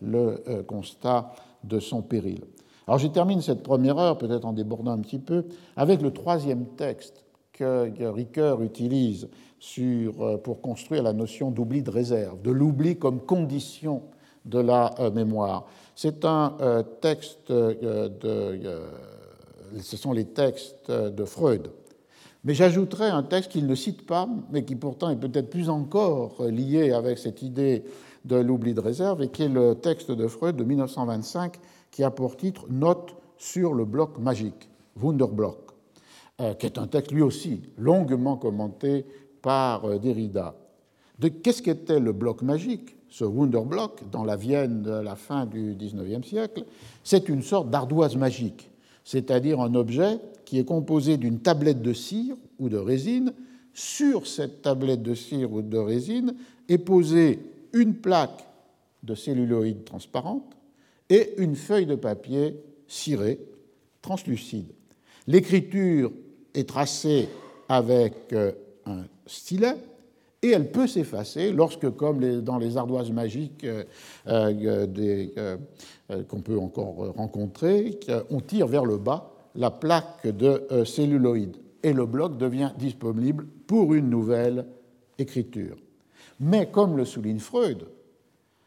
le 0.00 0.62
constat 0.62 1.32
de 1.64 1.78
son 1.78 2.00
péril. 2.00 2.40
Alors 2.86 2.98
je 2.98 3.08
termine 3.08 3.42
cette 3.42 3.62
première 3.62 3.98
heure, 3.98 4.16
peut-être 4.16 4.46
en 4.46 4.54
débordant 4.54 4.92
un 4.92 5.00
petit 5.00 5.18
peu, 5.18 5.44
avec 5.76 6.00
le 6.00 6.12
troisième 6.12 6.64
texte 6.76 7.24
que 7.52 7.92
Ricoeur 8.08 8.62
utilise 8.62 9.28
pour 10.42 10.62
construire 10.62 11.02
la 11.02 11.12
notion 11.12 11.50
d'oubli 11.50 11.82
de 11.82 11.90
réserve, 11.90 12.40
de 12.40 12.50
l'oubli 12.50 12.96
comme 12.96 13.20
condition 13.20 14.02
de 14.44 14.58
la 14.58 14.94
mémoire. 15.14 15.66
C'est 16.02 16.24
un 16.24 16.56
euh, 16.62 16.82
texte 16.82 17.50
euh, 17.50 18.08
de. 18.08 18.58
Euh, 18.64 18.86
ce 19.82 19.98
sont 19.98 20.14
les 20.14 20.24
textes 20.24 20.90
de 20.90 21.24
Freud. 21.26 21.70
Mais 22.42 22.54
j'ajouterai 22.54 23.08
un 23.08 23.22
texte 23.22 23.52
qu'il 23.52 23.66
ne 23.66 23.74
cite 23.74 24.06
pas, 24.06 24.26
mais 24.50 24.64
qui 24.64 24.76
pourtant 24.76 25.10
est 25.10 25.16
peut-être 25.16 25.50
plus 25.50 25.68
encore 25.68 26.42
lié 26.42 26.92
avec 26.92 27.18
cette 27.18 27.42
idée 27.42 27.84
de 28.24 28.36
l'oubli 28.36 28.72
de 28.72 28.80
réserve, 28.80 29.20
et 29.20 29.28
qui 29.28 29.42
est 29.42 29.50
le 29.50 29.74
texte 29.74 30.10
de 30.10 30.26
Freud 30.26 30.56
de 30.56 30.64
1925, 30.64 31.58
qui 31.90 32.02
a 32.02 32.10
pour 32.10 32.38
titre 32.38 32.64
Note 32.70 33.14
sur 33.36 33.74
le 33.74 33.84
bloc 33.84 34.18
magique, 34.18 34.70
Wunderblock, 34.96 35.70
qui 36.58 36.64
est 36.64 36.78
un 36.78 36.86
texte 36.86 37.12
lui 37.12 37.20
aussi 37.20 37.60
longuement 37.76 38.38
commenté 38.38 39.04
par 39.42 40.00
Derrida. 40.00 40.54
De 41.18 41.28
qu'est-ce 41.28 41.60
qu'était 41.60 42.00
le 42.00 42.12
bloc 42.12 42.40
magique? 42.40 42.96
Ce 43.10 43.24
Wunderblock, 43.24 44.08
dans 44.10 44.24
la 44.24 44.36
Vienne 44.36 44.82
de 44.82 44.90
la 44.90 45.16
fin 45.16 45.44
du 45.44 45.74
XIXe 45.74 46.26
siècle, 46.26 46.64
c'est 47.04 47.28
une 47.28 47.42
sorte 47.42 47.68
d'ardoise 47.68 48.16
magique, 48.16 48.70
c'est-à-dire 49.04 49.60
un 49.60 49.74
objet 49.74 50.18
qui 50.44 50.58
est 50.58 50.64
composé 50.64 51.16
d'une 51.16 51.40
tablette 51.40 51.82
de 51.82 51.92
cire 51.92 52.36
ou 52.58 52.68
de 52.68 52.78
résine. 52.78 53.32
Sur 53.72 54.26
cette 54.26 54.62
tablette 54.62 55.02
de 55.02 55.14
cire 55.14 55.52
ou 55.52 55.62
de 55.62 55.78
résine 55.78 56.34
est 56.68 56.78
posée 56.78 57.38
une 57.72 57.94
plaque 57.94 58.46
de 59.02 59.14
celluloïde 59.14 59.84
transparente 59.84 60.56
et 61.08 61.34
une 61.38 61.54
feuille 61.54 61.86
de 61.86 61.94
papier 61.94 62.56
cirée, 62.86 63.40
translucide. 64.02 64.72
L'écriture 65.26 66.12
est 66.54 66.68
tracée 66.68 67.28
avec 67.68 68.14
euh, 68.32 68.52
un 68.86 69.04
stylet 69.26 69.76
et 70.42 70.50
elle 70.50 70.70
peut 70.70 70.86
s'effacer 70.86 71.52
lorsque, 71.52 71.90
comme 71.90 72.40
dans 72.40 72.58
les 72.58 72.76
ardoises 72.76 73.10
magiques 73.10 73.64
euh, 73.64 73.84
euh, 74.26 75.26
euh, 76.10 76.24
qu'on 76.24 76.40
peut 76.40 76.58
encore 76.58 77.12
rencontrer, 77.14 77.98
on 78.30 78.40
tire 78.40 78.66
vers 78.66 78.84
le 78.84 78.96
bas 78.96 79.32
la 79.54 79.70
plaque 79.70 80.26
de 80.26 80.84
celluloïde 80.84 81.56
et 81.82 81.92
le 81.92 82.06
bloc 82.06 82.38
devient 82.38 82.70
disponible 82.78 83.46
pour 83.66 83.94
une 83.94 84.08
nouvelle 84.08 84.64
écriture. 85.18 85.76
Mais 86.38 86.70
comme 86.70 86.96
le 86.96 87.04
souligne 87.04 87.40
Freud, 87.40 87.84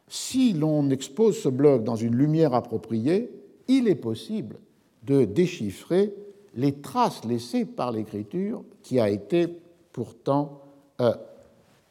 si 0.09 0.53
l'on 0.53 0.89
expose 0.89 1.41
ce 1.41 1.47
bloc 1.47 1.85
dans 1.85 1.95
une 1.95 2.15
lumière 2.15 2.53
appropriée, 2.53 3.31
il 3.69 3.87
est 3.87 3.95
possible 3.95 4.57
de 5.03 5.23
déchiffrer 5.23 6.13
les 6.55 6.73
traces 6.73 7.23
laissées 7.23 7.65
par 7.65 7.93
l'écriture 7.93 8.63
qui 8.83 8.99
a 8.99 9.09
été 9.09 9.47
pourtant 9.93 10.61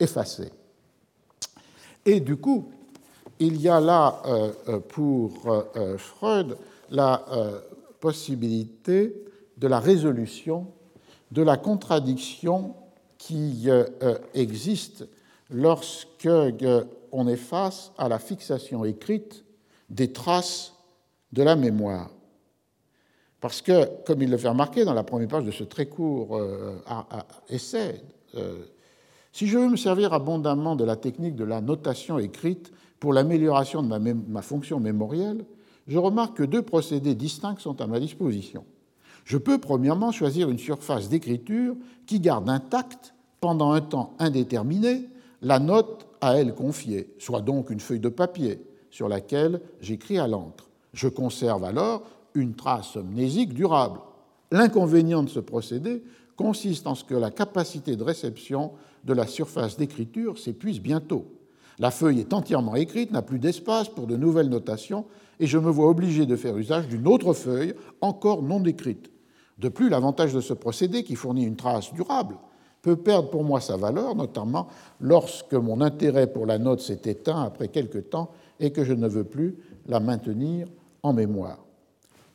effacé. 0.03 0.51
Et 2.05 2.21
du 2.21 2.37
coup, 2.37 2.71
il 3.39 3.61
y 3.61 3.69
a 3.69 3.81
là 3.81 4.23
euh, 4.27 4.53
euh, 4.69 4.79
pour 4.81 5.33
euh, 5.47 5.97
Freud 5.99 6.57
la 6.91 7.25
possibilité 8.01 9.25
de 9.57 9.67
la 9.67 9.81
résolution 9.81 10.67
de 11.31 11.43
la 11.43 11.57
contradiction 11.57 12.75
qui 13.17 13.67
existe 14.35 15.09
lorsque 15.49 16.29
on 17.13 17.29
est 17.29 17.37
face 17.37 17.93
à 17.97 18.11
la 18.11 18.19
fixation 18.19 18.85
écrite 18.85 19.43
des 19.89 20.13
traces 20.13 20.75
de 21.33 21.43
la 21.43 21.57
mémoire. 21.57 22.11
Parce 23.41 23.63
que, 23.63 23.89
comme 24.05 24.21
il 24.21 24.31
le 24.31 24.37
fait 24.37 24.49
remarquer 24.49 24.85
dans 24.85 24.93
la 24.93 25.05
première 25.05 25.29
page 25.29 25.45
de 25.45 25.51
ce 25.51 25.65
très 25.65 25.87
court 25.87 26.39
essai 27.49 28.03
Si 29.33 29.47
je 29.47 29.59
veux 29.59 29.69
me 29.69 29.77
servir 29.77 30.13
abondamment 30.13 30.77
de 30.77 30.85
la 30.85 30.97
technique 30.97 31.37
de 31.37 31.45
la 31.45 31.63
notation 31.63 32.19
écrite 32.19 32.71
pour 33.01 33.15
l'amélioration 33.15 33.83
de 33.83 33.99
ma, 34.29 34.43
fonction 34.43 34.79
mémorielle, 34.79 35.47
je 35.89 35.99
remarque 35.99 36.37
que 36.37 36.43
deux 36.43 36.63
procédés 36.63 37.15
distincts 37.15 37.57
sont 37.59 37.81
à 37.81 37.87
ma 37.87 37.99
disposition. 37.99 38.65
Je 39.25 39.39
peux 39.39 39.59
premièrement 39.59 40.13
choisir 40.13 40.51
une 40.51 40.59
surface 40.59 41.09
d'écriture 41.09 41.75
qui 42.07 42.21
garde 42.21 42.49
intacte, 42.49 43.15
pendant 43.41 43.73
un 43.73 43.81
temps 43.81 44.15
indéterminé, 44.21 45.09
la 45.41 45.59
note 45.59 46.07
à 46.21 46.37
elle 46.37 46.55
confiée, 46.55 47.13
soit 47.19 47.41
donc 47.41 47.71
une 47.71 47.81
feuille 47.81 47.99
de 47.99 48.09
papier 48.09 48.61
sur 48.91 49.09
laquelle 49.09 49.61
j'écris 49.81 50.19
à 50.19 50.29
l'encre. 50.29 50.69
Je 50.93 51.09
conserve 51.09 51.65
alors 51.65 52.03
une 52.35 52.55
trace 52.55 52.97
mnésique 52.97 53.53
durable. 53.53 53.99
L'inconvénient 54.53 55.25
de 55.25 55.29
ce 55.29 55.41
procédé 55.41 56.05
consiste 56.37 56.87
en 56.87 56.95
ce 56.95 57.03
que 57.03 57.15
la 57.15 57.31
capacité 57.31 57.97
de 57.97 58.05
réception 58.05 58.73
de 59.05 59.13
la 59.13 59.27
surface 59.27 59.77
d'écriture 59.77 60.39
s'épuise 60.39 60.81
bientôt. 60.81 61.27
La 61.79 61.91
feuille 61.91 62.21
est 62.21 62.33
entièrement 62.33 62.77
écrite, 62.77 63.13
n'a 63.13 63.23
plus 63.23 63.39
d'espace 63.39 63.89
pour 63.89 64.07
de 64.07 64.17
nouvelles 64.17 64.49
notations, 64.49 65.07
et 65.41 65.47
je 65.47 65.59
me 65.59 65.71
vois 65.71 65.89
obligé 65.89 66.27
de 66.27 66.37
faire 66.37 66.57
usage 66.57 66.89
d'une 66.89 67.09
autre 67.09 67.33
feuille 67.33 67.75
encore 68.01 68.43
non 68.43 68.63
écrite. 68.65 69.11
De 69.59 69.69
plus, 69.69 69.89
l'avantage 69.89 70.35
de 70.35 70.41
ce 70.41 70.55
procédé, 70.55 71.03
qui 71.03 71.17
fournit 71.17 71.45
une 71.45 71.57
trace 71.57 71.93
durable, 71.93 72.37
peut 72.83 72.97
perdre 72.97 73.31
pour 73.31 73.45
moi 73.45 73.61
sa 73.61 73.77
valeur, 73.77 74.15
notamment 74.15 74.69
lorsque 75.01 75.55
mon 75.55 75.81
intérêt 75.81 76.27
pour 76.27 76.47
la 76.47 76.59
note 76.59 76.81
s'est 76.81 77.03
éteint 77.05 77.43
après 77.43 77.69
quelque 77.69 77.99
temps 77.99 78.31
et 78.61 78.73
que 78.73 78.85
je 78.85 78.93
ne 78.93 79.09
veux 79.09 79.25
plus 79.25 79.57
la 79.87 80.01
maintenir 80.01 80.67
en 81.03 81.13
mémoire. 81.13 81.65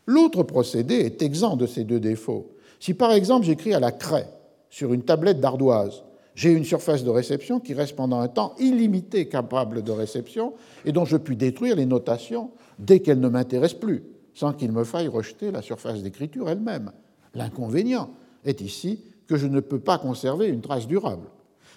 L'autre 0.05 0.43
procédé 0.43 0.95
est 0.95 1.21
exempt 1.21 1.57
de 1.57 1.65
ces 1.67 1.83
deux 1.83 1.99
défauts. 1.99 2.51
Si 2.79 2.93
par 2.93 3.11
exemple 3.11 3.45
j'écris 3.45 3.73
à 3.73 3.79
la 3.79 3.91
craie 3.91 4.29
sur 4.69 4.93
une 4.93 5.03
tablette 5.03 5.41
d'ardoise, 5.41 6.03
j'ai 6.37 6.51
une 6.51 6.63
surface 6.63 7.03
de 7.03 7.09
réception 7.09 7.59
qui 7.59 7.73
reste 7.73 7.97
pendant 7.97 8.21
un 8.21 8.29
temps 8.29 8.55
illimité 8.59 9.27
capable 9.27 9.83
de 9.83 9.91
réception 9.91 10.53
et 10.85 10.93
dont 10.93 11.03
je 11.03 11.17
puis 11.17 11.35
détruire 11.35 11.75
les 11.75 11.85
notations 11.85 12.51
dès 12.79 13.01
qu'elles 13.01 13.19
ne 13.19 13.27
m'intéressent 13.27 13.81
plus, 13.81 14.03
sans 14.33 14.53
qu'il 14.53 14.71
me 14.71 14.85
faille 14.85 15.09
rejeter 15.09 15.51
la 15.51 15.61
surface 15.61 16.01
d'écriture 16.01 16.49
elle-même. 16.49 16.93
L'inconvénient 17.33 18.11
est 18.45 18.61
ici 18.61 19.01
que 19.27 19.35
je 19.35 19.47
ne 19.47 19.59
peux 19.59 19.79
pas 19.79 19.97
conserver 19.97 20.47
une 20.47 20.61
trace 20.61 20.87
durable. 20.87 21.27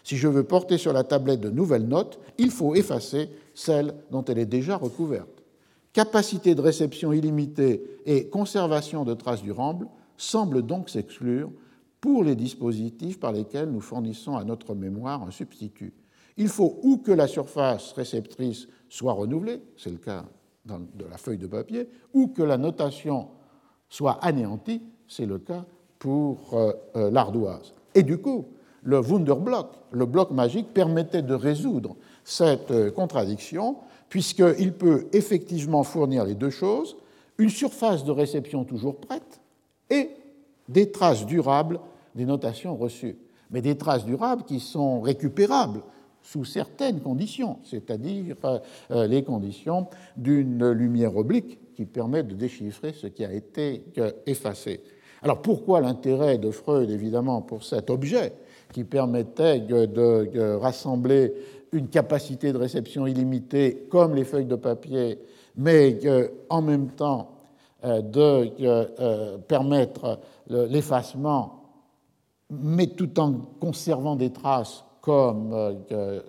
Si 0.05 0.17
je 0.17 0.29
veux 0.29 0.45
porter 0.45 0.79
sur 0.79 0.93
la 0.93 1.03
tablette 1.03 1.41
de 1.41 1.51
nouvelles 1.51 1.89
notes, 1.89 2.21
il 2.39 2.53
faut 2.53 2.77
effacer 2.77 3.29
celle 3.55 3.95
dont 4.13 4.25
elle 4.25 4.39
est 4.39 4.47
déjà 4.47 4.77
recouverte 4.77 5.41
capacité 5.93 6.55
de 6.55 6.61
réception 6.61 7.13
illimitée 7.13 7.83
et 8.07 8.29
conservation 8.29 9.05
de 9.05 9.15
traces 9.15 9.43
durables 9.43 9.89
semblent 10.17 10.63
donc 10.63 10.89
s'exclure 10.89 11.51
pour 12.01 12.25
les 12.25 12.35
dispositifs 12.35 13.21
par 13.21 13.33
lesquels 13.33 13.71
nous 13.71 13.81
fournissons 13.81 14.37
à 14.37 14.45
notre 14.45 14.75
mémoire 14.75 15.23
un 15.23 15.31
substitut. 15.31 15.93
Il 16.37 16.49
faut 16.49 16.79
ou 16.83 16.99
que 16.99 17.13
la 17.13 17.27
surface 17.27 17.93
réceptrice 17.93 18.67
soit 18.89 19.13
renouvelée, 19.13 19.61
c'est 19.77 19.91
le 19.91 19.99
cas 19.99 20.25
de 20.65 21.05
la 21.05 21.17
feuille 21.17 21.39
de 21.39 21.47
papier, 21.47 21.89
ou 22.15 22.29
que 22.29 22.43
la 22.43 22.57
notation 22.57 23.29
soit 23.89 24.19
anéantie, 24.23 24.83
c'est 25.09 25.27
le 25.27 25.39
cas 25.39 25.65
pour 25.99 26.55
euh, 26.55 26.73
euh, 26.97 27.11
l'ardoise. 27.11 27.75
Et 27.95 28.03
du 28.03 28.19
coup, 28.19 28.47
le 28.83 29.01
Wunderblock, 29.01 29.69
le 29.91 30.07
bloc 30.07 30.31
magique, 30.31 30.73
permettait 30.73 31.23
de 31.23 31.35
résoudre 31.35 31.97
cette 32.25 32.71
euh, 32.71 32.91
contradiction 32.91 33.77
puisqu'il 34.09 34.73
peut 34.73 35.07
effectivement 35.13 35.83
fournir 35.85 36.25
les 36.25 36.35
deux 36.35 36.51
choses, 36.51 36.97
une 37.39 37.49
surface 37.49 38.05
de 38.05 38.11
réception 38.11 38.65
toujours 38.65 38.97
prête 38.97 39.41
et 39.89 40.11
des 40.71 40.91
traces 40.91 41.27
durables 41.27 41.81
des 42.15 42.25
notations 42.25 42.77
reçues. 42.77 43.17
Mais 43.51 43.63
des 43.63 43.77
traces 43.77 44.05
durables 44.05 44.45
qui 44.45 44.61
sont 44.61 45.01
récupérables 45.01 45.83
sous 46.23 46.45
certaines 46.45 47.01
conditions, 47.01 47.59
c'est-à-dire 47.65 48.37
euh, 48.45 48.59
euh, 48.91 49.07
les 49.07 49.25
conditions 49.25 49.87
d'une 50.17 50.71
lumière 50.71 51.17
oblique 51.17 51.59
qui 51.75 51.87
permet 51.87 52.23
de 52.23 52.35
déchiffrer 52.35 52.93
ce 52.93 53.07
qui 53.07 53.25
a 53.25 53.33
été 53.33 53.85
euh, 53.99 54.13
effacé. 54.27 54.83
Alors 55.23 55.43
pourquoi 55.43 55.81
l'intérêt 55.81 56.39
de 56.39 56.51
Freud, 56.51 56.91
évidemment, 56.91 57.43
pour 57.43 57.65
cet 57.65 57.91
objet 57.91 58.35
qui 58.73 58.85
permettait 58.85 59.61
de 59.61 60.55
rassembler 60.55 61.35
une 61.73 61.89
capacité 61.89 62.53
de 62.53 62.59
réception 62.59 63.07
illimitée 63.07 63.87
comme 63.91 64.15
les 64.15 64.25
feuilles 64.25 64.47
de 64.47 64.57
papier, 64.57 65.19
mais 65.57 65.99
en 66.49 66.63
même 66.63 66.89
temps 66.91 67.40
de 67.85 68.51
euh, 68.61 69.39
permettre 69.39 70.21
l'effacement, 70.49 71.63
mais 72.51 72.89
tout 72.89 73.19
en 73.21 73.33
conservant 73.61 74.17
des 74.17 74.31
traces 74.31 74.85
comme, 75.01 75.53
euh, 75.53 76.21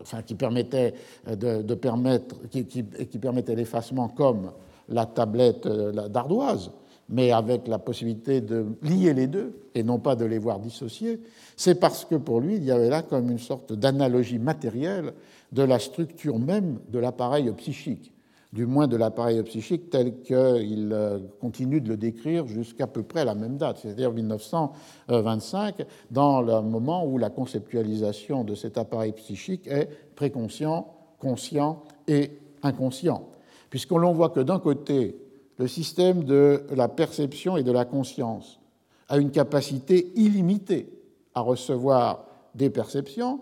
enfin, 0.00 0.22
qui 0.22 0.34
permettaient 0.34 0.94
de, 1.26 1.74
permettre, 1.74 2.36
qui 2.48 3.18
permettait 3.20 3.54
l'effacement 3.54 4.08
comme 4.08 4.52
la 4.88 5.06
tablette 5.06 5.68
d'ardoise, 5.68 6.72
mais 7.08 7.30
avec 7.30 7.68
la 7.68 7.78
possibilité 7.78 8.40
de 8.40 8.66
lier 8.82 9.12
les 9.12 9.26
deux 9.26 9.54
et 9.74 9.82
non 9.82 9.98
pas 9.98 10.16
de 10.16 10.24
les 10.24 10.38
voir 10.38 10.58
dissociés, 10.58 11.20
c'est 11.56 11.74
parce 11.74 12.04
que 12.04 12.14
pour 12.14 12.40
lui, 12.40 12.56
il 12.56 12.64
y 12.64 12.70
avait 12.70 12.88
là 12.88 13.02
comme 13.02 13.30
une 13.30 13.38
sorte 13.38 13.72
d'analogie 13.72 14.38
matérielle 14.38 15.12
de 15.52 15.62
la 15.62 15.78
structure 15.78 16.38
même 16.38 16.78
de 16.88 16.98
l'appareil 16.98 17.52
psychique, 17.52 18.11
du 18.52 18.66
moins 18.66 18.86
de 18.86 18.96
l'appareil 18.96 19.42
psychique 19.44 19.88
tel 19.88 20.20
qu'il 20.20 20.90
euh, 20.92 21.18
continue 21.40 21.80
de 21.80 21.88
le 21.88 21.96
décrire 21.96 22.46
jusqu'à 22.46 22.86
peu 22.86 23.02
près 23.02 23.24
la 23.24 23.34
même 23.34 23.56
date, 23.56 23.78
c'est-à-dire 23.78 24.12
1925, 24.12 25.86
dans 26.10 26.42
le 26.42 26.60
moment 26.60 27.06
où 27.06 27.16
la 27.16 27.30
conceptualisation 27.30 28.44
de 28.44 28.54
cet 28.54 28.76
appareil 28.76 29.12
psychique 29.12 29.66
est 29.68 29.88
préconscient, 30.16 30.94
conscient 31.18 31.82
et 32.06 32.32
inconscient. 32.62 33.26
Puisqu'on 33.70 34.12
voit 34.12 34.28
que 34.28 34.40
d'un 34.40 34.58
côté, 34.58 35.16
le 35.58 35.66
système 35.66 36.24
de 36.24 36.64
la 36.74 36.88
perception 36.88 37.56
et 37.56 37.62
de 37.62 37.72
la 37.72 37.86
conscience 37.86 38.60
a 39.08 39.16
une 39.16 39.30
capacité 39.30 40.12
illimitée 40.14 40.92
à 41.34 41.40
recevoir 41.40 42.26
des 42.54 42.68
perceptions, 42.68 43.40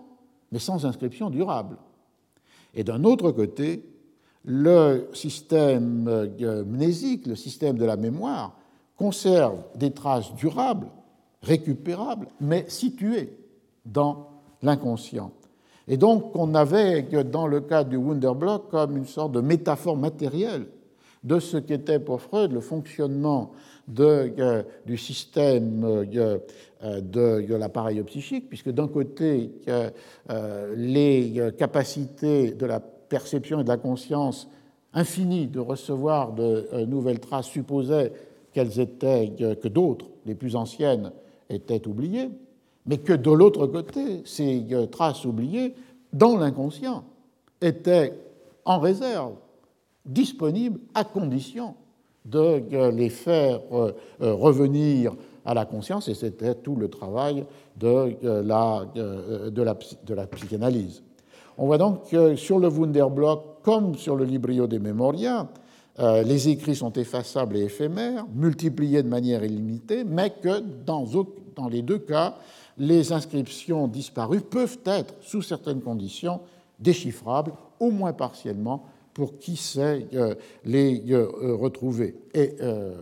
mais 0.51 0.59
sans 0.59 0.85
inscription 0.85 1.29
durable. 1.29 1.77
Et 2.73 2.85
d'un 2.85 3.03
autre 3.03 3.31
côté, 3.31 3.83
le 4.45 5.09
système 5.13 6.07
euh, 6.07 6.63
mnésique, 6.65 7.27
le 7.27 7.35
système 7.35 7.77
de 7.77 7.85
la 7.85 7.95
mémoire, 7.95 8.57
conserve 8.97 9.63
des 9.75 9.91
traces 9.91 10.33
durables, 10.35 10.87
récupérables, 11.41 12.27
mais 12.39 12.65
situées 12.67 13.37
dans 13.85 14.27
l'inconscient. 14.61 15.31
Et 15.87 15.97
donc, 15.97 16.35
on 16.35 16.53
avait, 16.53 17.03
dans 17.23 17.47
le 17.47 17.61
cas 17.61 17.83
du 17.83 17.97
Wunderblock, 17.97 18.69
comme 18.69 18.97
une 18.97 19.07
sorte 19.07 19.31
de 19.31 19.41
métaphore 19.41 19.97
matérielle 19.97 20.65
de 21.23 21.39
ce 21.39 21.57
qu'était 21.57 21.99
pour 21.99 22.21
Freud 22.21 22.51
le 22.51 22.61
fonctionnement 22.61 23.51
euh, 23.99 24.63
du 24.85 24.97
système 24.97 25.83
euh, 25.83 26.39
de, 27.01 27.55
l'appareil 27.55 28.01
psychique, 28.03 28.49
puisque 28.49 28.69
d'un 28.69 28.87
côté, 28.87 29.51
les 30.75 31.53
capacités 31.57 32.51
de 32.51 32.65
la 32.65 32.81
perception 33.11 33.59
et 33.59 33.63
de 33.63 33.69
la 33.69 33.77
conscience 33.77 34.49
infinies 34.93 35.47
de 35.47 35.59
recevoir 35.59 36.33
de 36.33 36.85
nouvelles 36.85 37.19
traces 37.19 37.45
supposaient 37.45 38.11
qu'elles 38.53 38.79
étaient, 38.79 39.31
que 39.61 39.67
d'autres, 39.67 40.07
les 40.25 40.35
plus 40.35 40.55
anciennes, 40.55 41.11
étaient 41.49 41.87
oubliées, 41.87 42.29
mais 42.85 42.97
que 42.97 43.13
de 43.13 43.31
l'autre 43.31 43.67
côté, 43.67 44.21
ces 44.25 44.65
traces 44.91 45.25
oubliées, 45.25 45.75
dans 46.11 46.37
l'inconscient, 46.37 47.03
étaient 47.61 48.13
en 48.65 48.79
réserve 48.79 49.35
disponibles 50.05 50.79
à 50.93 51.03
condition 51.03 51.75
de 52.25 52.89
les 52.89 53.09
faire 53.09 53.61
euh, 53.71 53.91
euh, 54.21 54.33
revenir 54.33 55.13
à 55.43 55.53
la 55.53 55.65
conscience, 55.65 56.07
et 56.07 56.13
c'était 56.13 56.53
tout 56.53 56.75
le 56.75 56.87
travail 56.87 57.45
euh, 57.83 59.49
de 59.49 60.13
la 60.13 60.27
psychanalyse. 60.27 61.03
On 61.61 61.67
voit 61.67 61.77
donc 61.77 62.09
que 62.09 62.35
sur 62.35 62.57
le 62.57 62.69
Wunderblock, 62.69 63.61
comme 63.61 63.93
sur 63.93 64.15
le 64.15 64.25
Librio 64.25 64.65
des 64.65 64.79
Memoria, 64.79 65.47
les 65.99 66.49
écrits 66.49 66.75
sont 66.75 66.91
effaçables 66.93 67.55
et 67.55 67.65
éphémères, 67.65 68.25
multipliés 68.33 69.03
de 69.03 69.07
manière 69.07 69.43
illimitée, 69.43 70.03
mais 70.03 70.31
que 70.31 70.59
dans, 70.59 71.05
les 71.69 71.83
deux 71.83 71.99
cas, 71.99 72.35
les 72.79 73.13
inscriptions 73.13 73.87
disparues 73.87 74.41
peuvent 74.41 74.79
être, 74.85 75.13
sous 75.21 75.43
certaines 75.43 75.81
conditions, 75.81 76.39
déchiffrables, 76.79 77.53
au 77.79 77.91
moins 77.91 78.13
partiellement, 78.13 78.87
pour 79.13 79.37
qui 79.37 79.55
sait 79.55 80.07
euh, 80.15 80.33
les 80.65 81.03
euh, 81.11 81.27
retrouver. 81.53 82.15
Et 82.33 82.55
euh, 82.61 82.95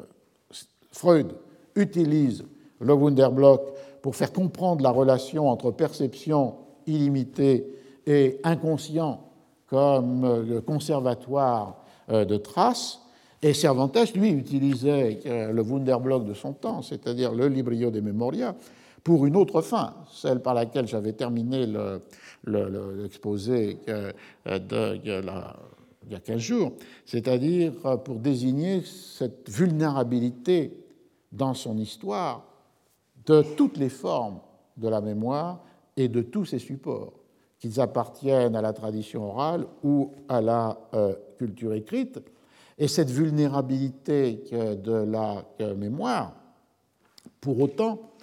Freud 0.91 1.33
utilise 1.77 2.43
le 2.81 2.93
Wunderblock 2.93 3.61
pour 4.01 4.17
faire 4.17 4.33
comprendre 4.33 4.83
la 4.83 4.91
relation 4.91 5.47
entre 5.47 5.71
perception 5.71 6.55
illimitée 6.85 7.78
et 8.09 8.41
inconscient 8.43 9.21
comme 9.67 10.61
conservatoire 10.65 11.85
de 12.09 12.37
traces. 12.37 12.99
Et 13.41 13.53
Cervantes, 13.53 14.13
lui, 14.15 14.31
utilisait 14.31 15.19
le 15.25 15.61
Wunderblock 15.61 16.25
de 16.25 16.33
son 16.33 16.53
temps, 16.53 16.81
c'est-à-dire 16.81 17.33
le 17.33 17.47
Librio 17.47 17.91
des 17.91 18.01
Memoria, 18.01 18.55
pour 19.03 19.25
une 19.25 19.35
autre 19.37 19.61
fin, 19.61 19.93
celle 20.11 20.41
par 20.41 20.53
laquelle 20.55 20.87
j'avais 20.87 21.13
terminé 21.13 21.65
l'exposé 22.45 23.77
le, 23.85 24.99
il 26.09 26.13
y 26.13 26.15
a 26.15 26.19
15 26.19 26.37
jours, 26.39 26.73
c'est-à-dire 27.05 27.73
pour 28.03 28.15
désigner 28.15 28.81
cette 28.83 29.49
vulnérabilité 29.49 30.73
dans 31.31 31.53
son 31.53 31.77
histoire 31.77 32.45
de 33.25 33.43
toutes 33.55 33.77
les 33.77 33.89
formes 33.89 34.39
de 34.77 34.87
la 34.87 35.01
mémoire 35.01 35.63
et 35.95 36.07
de 36.07 36.21
tous 36.21 36.45
ses 36.45 36.59
supports, 36.59 37.13
qu'ils 37.59 37.79
appartiennent 37.79 38.55
à 38.55 38.61
la 38.61 38.73
tradition 38.73 39.29
orale 39.29 39.65
ou 39.83 40.11
à 40.27 40.41
la 40.41 40.77
euh, 40.93 41.13
culture 41.37 41.73
écrite. 41.73 42.19
Et 42.77 42.87
cette 42.87 43.09
vulnérabilité 43.09 44.41
de 44.51 44.91
la 44.91 45.43
mémoire, 45.75 46.33
pour 47.41 47.59
autant, 47.59 48.13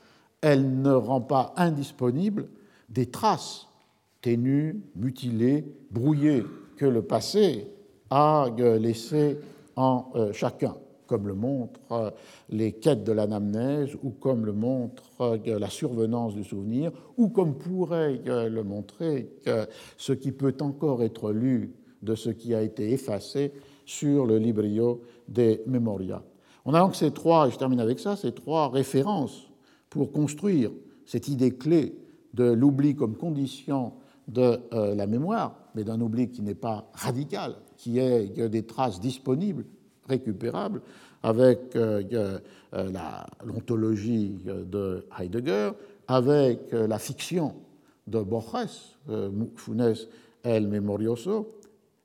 elle 0.41 0.81
ne 0.81 0.93
rend 0.93 1.21
pas 1.21 1.53
indisponible 1.57 2.49
des 2.89 3.07
traces 3.07 3.67
ténues, 4.23 4.81
mutilées, 4.95 5.65
brouillées 5.91 6.45
que 6.77 6.87
le 6.87 7.03
passé 7.03 7.69
a 8.11 8.49
laissées 8.79 9.39
en 9.77 10.11
euh, 10.15 10.33
chacun 10.33 10.75
comme 11.07 11.27
le 11.29 11.35
montrent 11.35 11.81
euh, 11.93 12.11
les 12.51 12.73
quêtes 12.73 13.05
de 13.05 13.13
l'anamnèse, 13.13 13.97
ou 14.03 14.11
comme 14.11 14.45
le 14.45 14.53
montre 14.53 15.05
euh, 15.21 15.59
la 15.59 15.71
survenance 15.71 16.35
du 16.35 16.45
souvenir, 16.45 16.93
ou 17.17 17.29
comme 17.29 17.57
pourrait 17.57 18.21
euh, 18.27 18.49
le 18.49 18.63
montrer 18.63 19.31
ce 19.97 20.13
qui 20.13 20.33
peut 20.33 20.57
encore 20.61 21.03
être 21.03 21.33
lu 21.33 21.75
de 22.03 22.15
ce 22.15 22.31
qui 22.31 22.55
a 22.55 22.63
été 22.63 22.93
effacé 22.93 23.53
sur 23.85 24.27
le 24.27 24.39
librio 24.39 25.03
des 25.29 25.63
Memoria. 25.67 26.23
On 26.65 26.75
a 26.75 26.81
donc 26.81 26.97
ces 26.97 27.13
trois, 27.13 27.49
et 27.49 27.51
je 27.51 27.59
termine 27.59 27.81
avec 27.81 27.99
ça, 27.99 28.17
ces 28.17 28.33
trois 28.33 28.69
références 28.69 29.49
pour 29.89 30.13
construire 30.13 30.71
cette 31.05 31.29
idée 31.29 31.53
clé 31.53 31.97
de 32.35 32.45
l'oubli 32.45 32.97
comme 32.97 33.17
condition 33.17 33.93
de 34.27 34.59
la 34.73 35.07
mémoire, 35.07 35.57
mais 35.75 35.85
d'un 35.85 36.01
oubli 36.01 36.29
qui 36.29 36.43
n'est 36.43 36.57
pas 36.57 36.91
radical, 36.93 37.55
qui 37.77 38.01
est 38.01 38.49
des 38.49 38.67
traces 38.67 39.01
disponibles 39.01 39.65
récupérable 40.09 40.81
avec 41.23 41.75
euh, 41.75 42.03
euh, 42.73 42.89
l'ontologie 43.45 44.39
de 44.45 45.05
Heidegger, 45.19 45.71
avec 46.07 46.73
euh, 46.73 46.87
la 46.87 46.99
fiction 46.99 47.55
de 48.07 48.21
Borges, 48.21 48.97
Funes 49.57 49.95
el 50.45 50.69
Memorioso, 50.69 51.53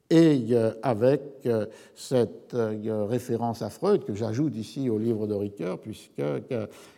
et 0.10 0.56
avec 0.84 1.48
cette 1.96 2.54
référence 2.54 3.62
à 3.62 3.70
Freud 3.70 4.04
que 4.04 4.14
j'ajoute 4.14 4.58
ici 4.58 4.90
au 4.90 4.98
livre 4.98 5.26
de 5.26 5.36
Ricoeur, 5.36 5.80
puisque 5.80 6.22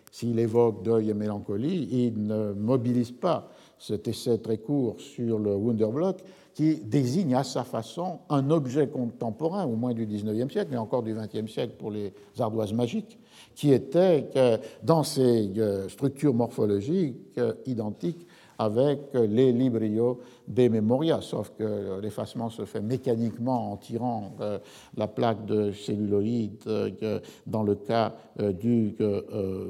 s'il 0.09 0.39
évoque 0.39 0.83
deuil 0.83 1.11
et 1.11 1.13
mélancolie, 1.13 1.89
il 1.91 2.25
ne 2.25 2.53
mobilise 2.53 3.11
pas 3.11 3.51
cet 3.77 4.07
essai 4.07 4.39
très 4.39 4.57
court 4.57 4.95
sur 4.99 5.37
le 5.37 5.53
Wunderblock, 5.53 6.23
qui 6.53 6.75
désigne 6.75 7.35
à 7.35 7.43
sa 7.43 7.63
façon 7.63 8.19
un 8.29 8.49
objet 8.51 8.87
contemporain, 8.87 9.65
au 9.65 9.75
moins 9.75 9.93
du 9.93 10.05
XIXe 10.05 10.51
siècle, 10.51 10.69
mais 10.71 10.77
encore 10.77 11.01
du 11.01 11.13
XXe 11.13 11.51
siècle 11.51 11.73
pour 11.79 11.89
les 11.89 12.13
ardoises 12.39 12.73
magiques, 12.73 13.17
qui 13.55 13.71
était 13.71 14.29
dans 14.83 15.03
ses 15.03 15.51
euh, 15.57 15.89
structures 15.89 16.33
morphologiques 16.33 17.17
euh, 17.37 17.53
identiques 17.65 18.27
avec 18.57 18.99
les 19.13 19.51
librios 19.51 20.19
des 20.47 20.69
memoria, 20.69 21.21
sauf 21.21 21.51
que 21.57 21.99
l'effacement 22.01 22.49
se 22.49 22.65
fait 22.65 22.81
mécaniquement 22.81 23.71
en 23.71 23.77
tirant 23.77 24.35
euh, 24.41 24.59
la 24.97 25.07
plaque 25.07 25.45
de 25.45 25.71
celluloïde 25.71 26.61
euh, 26.67 27.19
dans 27.47 27.63
le 27.63 27.75
cas 27.75 28.13
euh, 28.39 28.51
du 28.51 28.95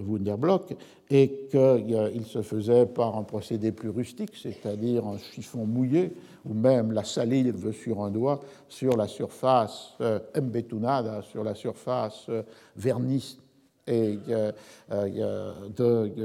Wunderblock, 0.07 0.75
et 1.09 1.47
qu'il 1.51 2.25
se 2.25 2.41
faisait 2.41 2.87
par 2.87 3.17
un 3.17 3.23
procédé 3.23 3.71
plus 3.71 3.89
rustique, 3.89 4.35
c'est-à-dire 4.35 5.05
un 5.05 5.17
chiffon 5.17 5.65
mouillé, 5.65 6.13
ou 6.45 6.53
même 6.53 6.91
la 6.91 7.03
salive 7.03 7.71
sur 7.71 8.01
un 8.01 8.09
doigt, 8.09 8.39
sur 8.67 8.97
la 8.97 9.07
surface 9.07 9.95
embetunada, 10.35 11.21
sur 11.21 11.43
la 11.43 11.53
surface 11.53 12.27
vernis 12.75 13.37
et, 13.85 14.17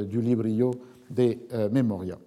du 0.07 0.21
librio 0.23 0.71
des 1.11 1.39
memoria. 1.71 2.19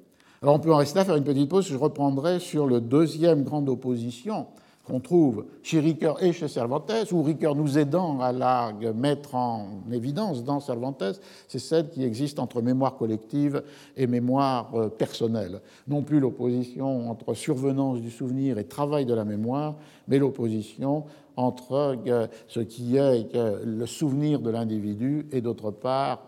Alors 0.44 0.56
on 0.56 0.60
peut 0.60 0.74
en 0.74 0.78
rester 0.78 0.98
là, 0.98 1.06
faire 1.06 1.18
une 1.18 1.24
petite 1.24 1.50
pause. 1.50 1.68
Je 1.68 1.78
reprendrai 1.78 2.40
sur 2.40 2.66
le 2.66 2.82
deuxième 2.82 3.44
grande 3.44 3.70
opposition 3.70 4.48
qu'on 4.84 5.00
trouve 5.00 5.46
chez 5.62 5.80
Ricoeur 5.80 6.24
et 6.24 6.34
chez 6.34 6.48
Cervantes, 6.48 6.92
où 7.12 7.22
Ricoeur 7.22 7.54
nous 7.54 7.78
aidant 7.78 8.20
à 8.22 8.32
la 8.32 8.74
mettre 8.96 9.36
en 9.36 9.84
évidence 9.92 10.44
dans 10.44 10.60
Cervantes, 10.60 11.22
c'est 11.48 11.60
celle 11.60 11.92
qui 11.92 12.04
existe 12.04 12.40
entre 12.40 12.64
mémoire 12.64 12.98
collective 12.98 13.62
et 13.96 14.08
mémoire 14.08 14.72
euh, 14.74 14.90
personnelle. 14.90 15.62
Non 15.88 16.02
plus 16.02 16.20
l'opposition 16.20 17.12
entre 17.12 17.36
survenance 17.36 18.02
du 18.02 18.10
souvenir 18.10 18.58
et 18.58 18.64
travail 18.64 19.06
de 19.06 19.14
la 19.14 19.26
mémoire, 19.26 19.76
mais 20.08 20.18
l'opposition 20.18 21.04
entre 21.36 22.00
euh, 22.08 22.26
ce 22.48 22.62
qui 22.62 22.98
est 22.98 23.36
euh, 23.36 23.60
le 23.64 23.86
souvenir 23.86 24.40
de 24.40 24.50
l'individu 24.50 25.28
et 25.32 25.42
d'autre 25.42 25.70
part, 25.70 26.24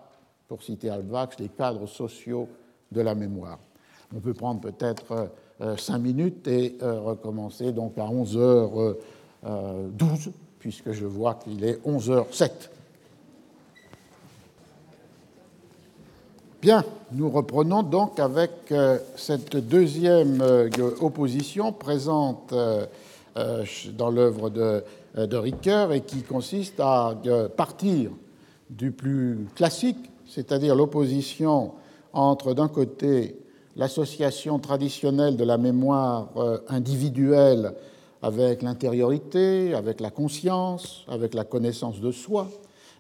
pour 0.47 0.61
citer 0.61 0.91
Alvax, 0.91 1.39
les 1.39 1.49
cadres 1.49 1.87
sociaux 1.87 2.47
de 2.91 3.01
la 3.01 3.15
mémoire. 3.15 3.57
On 4.15 4.19
peut 4.19 4.33
prendre 4.33 4.61
peut-être 4.61 5.11
euh, 5.11 5.25
euh, 5.61 5.77
cinq 5.77 5.97
minutes 5.97 6.47
et 6.47 6.77
euh, 6.83 6.99
recommencer 6.99 7.71
donc 7.71 7.97
à 7.97 8.05
11h12, 8.05 8.95
puisque 10.59 10.91
je 10.91 11.05
vois 11.05 11.33
qu'il 11.35 11.63
est 11.63 11.83
11h07. 11.85 12.51
Bien, 16.61 16.85
nous 17.11 17.29
reprenons 17.29 17.81
donc 17.83 18.19
avec 18.19 18.73
cette 19.17 19.57
deuxième 19.57 20.41
opposition 21.01 21.73
présente 21.73 22.53
dans 23.35 24.09
l'œuvre 24.09 24.49
de, 24.49 24.81
de 25.17 25.35
Ricoeur 25.35 25.91
et 25.91 25.99
qui 25.99 26.21
consiste 26.21 26.79
à 26.79 27.17
partir 27.57 28.11
du 28.69 28.91
plus 28.91 29.45
classique, 29.55 30.09
c'est-à-dire 30.25 30.73
l'opposition 30.73 31.73
entre 32.13 32.53
d'un 32.53 32.69
côté 32.69 33.42
l'association 33.75 34.59
traditionnelle 34.59 35.35
de 35.35 35.43
la 35.43 35.57
mémoire 35.57 36.29
euh, 36.37 36.59
individuelle 36.67 37.73
avec 38.21 38.61
l'intériorité, 38.61 39.73
avec 39.73 39.99
la 39.99 40.09
conscience, 40.09 41.05
avec 41.07 41.33
la 41.33 41.43
connaissance 41.43 41.99
de 41.99 42.11
soi. 42.11 42.47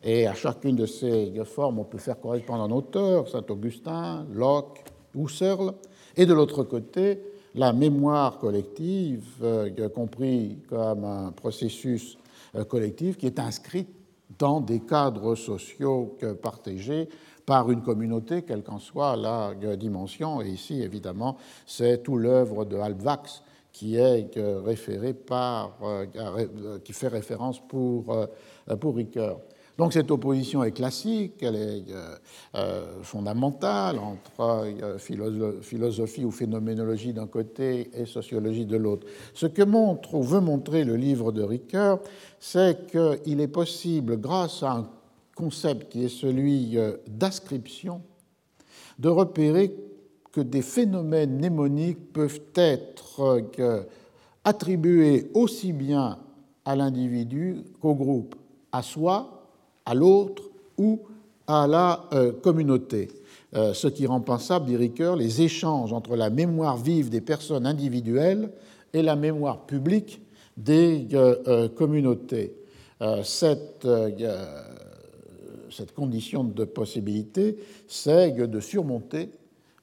Et 0.03 0.27
à 0.27 0.33
chacune 0.33 0.75
de 0.75 0.85
ces 0.85 1.31
formes, 1.45 1.79
on 1.79 1.85
peut 1.85 1.97
faire 1.97 2.19
correspondre 2.19 2.63
un 2.63 2.71
auteur, 2.71 3.29
Saint-Augustin, 3.29 4.25
Locke, 4.33 4.83
Husserl. 5.15 5.73
Et 6.17 6.25
de 6.25 6.33
l'autre 6.33 6.63
côté, 6.63 7.21
la 7.55 7.71
mémoire 7.71 8.39
collective, 8.39 9.25
euh, 9.43 9.89
compris 9.89 10.57
comme 10.67 11.05
un 11.05 11.31
processus 11.31 12.17
euh, 12.55 12.65
collectif 12.65 13.17
qui 13.17 13.27
est 13.27 13.39
inscrit 13.39 13.87
dans 14.39 14.59
des 14.59 14.79
cadres 14.79 15.35
sociaux 15.35 16.17
partagés 16.41 17.07
par 17.45 17.71
une 17.71 17.81
communauté, 17.81 18.43
quelle 18.43 18.63
qu'en 18.63 18.79
soit 18.79 19.15
la 19.15 19.53
dimension. 19.75 20.41
Et 20.41 20.49
ici, 20.49 20.81
évidemment, 20.81 21.37
c'est 21.65 22.03
tout 22.03 22.17
l'œuvre 22.17 22.65
de 22.65 22.77
Halbwachs 22.77 23.43
qui 23.73 23.97
est 23.97 24.37
euh, 24.37 25.13
par, 25.25 25.77
euh, 25.83 26.05
euh, 26.15 26.79
qui 26.79 26.93
fait 26.93 27.07
référence 27.07 27.59
pour, 27.67 28.15
pour 28.79 28.95
Ricoeur. 28.95 29.39
Donc 29.75 29.91
cette 29.91 30.11
opposition 30.11 30.63
est 30.63 30.71
classique, 30.71 31.41
elle 31.41 31.55
est 31.55 31.85
fondamentale 33.01 33.97
entre 33.97 34.67
philosophie 34.99 36.23
ou 36.23 36.29
phénoménologie 36.29 37.11
d'un 37.11 37.25
côté 37.25 37.89
et 37.99 38.05
sociologie 38.05 38.67
de 38.67 38.77
l'autre. 38.77 39.07
Ce 39.33 39.47
que 39.47 39.63
montre 39.63 40.13
ou 40.13 40.21
veut 40.21 40.41
montrer 40.41 40.83
le 40.83 40.95
livre 40.95 41.31
de 41.31 41.41
Ricoeur, 41.41 42.01
c'est 42.39 42.85
qu'il 42.85 43.41
est 43.41 43.47
possible, 43.47 44.17
grâce 44.17 44.61
à 44.61 44.73
un 44.73 44.89
concept 45.35 45.91
qui 45.91 46.05
est 46.05 46.09
celui 46.09 46.77
euh, 46.77 46.97
d'ascription, 47.07 48.01
de 48.99 49.09
repérer 49.09 49.75
que 50.31 50.41
des 50.41 50.61
phénomènes 50.61 51.37
mnémoniques 51.37 52.11
peuvent 52.11 52.41
être 52.55 53.41
euh, 53.59 53.83
attribués 54.43 55.29
aussi 55.33 55.73
bien 55.73 56.19
à 56.65 56.75
l'individu 56.75 57.57
qu'au 57.81 57.93
groupe, 57.95 58.35
à 58.71 58.81
soi, 58.81 59.47
à 59.85 59.93
l'autre 59.93 60.43
ou 60.77 61.01
à 61.47 61.67
la 61.67 62.05
euh, 62.13 62.31
communauté. 62.31 63.09
Ce 63.55 63.85
qui 63.85 64.07
rend 64.07 64.19
pensable, 64.19 64.65
dit 64.65 64.75
Ricoeur, 64.75 65.15
les 65.15 65.43
échanges 65.43 65.93
entre 65.93 66.15
la 66.15 66.31
mémoire 66.31 66.75
vive 66.75 67.11
des 67.11 67.21
personnes 67.21 67.67
individuelles 67.67 68.49
et 68.93 69.03
la 69.03 69.15
mémoire 69.15 69.67
publique 69.67 70.23
des 70.57 71.07
communautés. 71.75 72.55
Cette 73.21 73.85
cette 75.73 75.93
condition 75.93 76.43
de 76.43 76.63
possibilité, 76.65 77.57
c'est 77.87 78.31
de 78.31 78.59
surmonter 78.59 79.29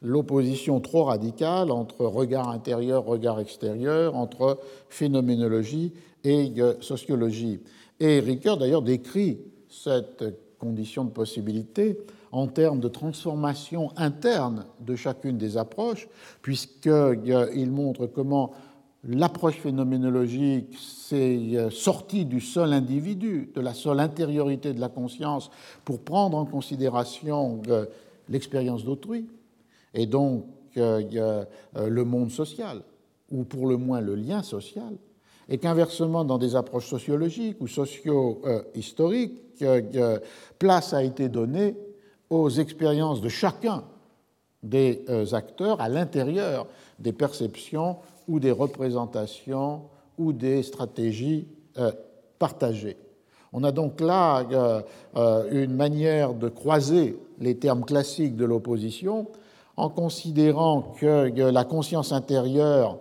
l'opposition 0.03 0.81
trop 0.81 1.05
radicale 1.05 1.71
entre 1.71 2.07
regard 2.07 2.49
intérieur, 2.49 3.05
regard 3.05 3.39
extérieur, 3.41 4.17
entre 4.17 4.59
phénoménologie 4.89 5.93
et 6.25 6.53
sociologie. 6.81 7.61
Et 7.99 8.21
Ricoeur 8.21 8.57
d'ailleurs 8.57 8.83
décrit 8.83 9.39
cette 9.69 10.25
conditions 10.61 11.05
de 11.05 11.11
possibilité 11.11 11.99
en 12.31 12.47
termes 12.47 12.79
de 12.79 12.89
transformation 12.89 13.91
interne 13.97 14.67
de 14.81 14.95
chacune 14.95 15.37
des 15.37 15.57
approches, 15.57 16.07
puisqu'il 16.43 17.71
montre 17.71 18.07
comment 18.07 18.53
l'approche 19.05 19.57
phénoménologique 19.57 20.77
s'est 20.79 21.71
sortie 21.71 22.25
du 22.25 22.41
seul 22.41 22.73
individu, 22.73 23.51
de 23.55 23.61
la 23.61 23.75
seule 23.75 24.01
intériorité 24.01 24.73
de 24.73 24.81
la 24.81 24.89
conscience, 24.89 25.51
pour 25.85 26.01
prendre 26.01 26.37
en 26.37 26.45
considération 26.45 27.63
l'expérience 28.29 28.85
d'autrui, 28.85 29.27
et 29.95 30.07
donc 30.07 30.45
euh, 30.77 31.45
le 31.75 32.05
monde 32.05 32.31
social, 32.31 32.83
ou 33.31 33.45
pour 33.45 33.67
le 33.67 33.77
moins 33.77 34.01
le 34.01 34.15
lien 34.15 34.43
social, 34.43 34.95
et 35.49 35.59
qu'inversement, 35.59 36.25
dans 36.25 36.39
des 36.39 36.55
approches 36.55 36.87
sociologiques 36.87 37.61
ou 37.61 37.67
socio-historiques, 37.67 39.65
place 40.59 40.93
a 40.93 41.03
été 41.03 41.29
donnée 41.29 41.75
aux 42.31 42.49
expériences 42.49 43.21
de 43.21 43.29
chacun 43.29 43.85
des 44.63 45.05
euh, 45.09 45.27
acteurs 45.33 45.81
à 45.81 45.89
l'intérieur 45.89 46.67
des 46.99 47.13
perceptions 47.13 47.97
ou 48.31 48.39
des 48.39 48.53
représentations 48.53 49.83
ou 50.17 50.33
des 50.33 50.63
stratégies 50.63 51.49
euh, 51.79 51.93
partagées. 52.39 52.97
On 53.53 53.65
a 53.65 53.73
donc 53.73 54.01
là 54.01 54.47
une 55.51 55.75
manière 55.75 56.35
de 56.35 56.49
croiser 56.49 57.19
les 57.41 57.57
termes 57.57 57.85
classiques 57.85 58.37
de 58.37 58.45
l'opposition 58.45 59.27
en 59.77 59.89
considérant 59.89 60.95
que 61.01 61.51
la 61.51 61.65
conscience 61.65 62.13
intérieure 62.13 62.99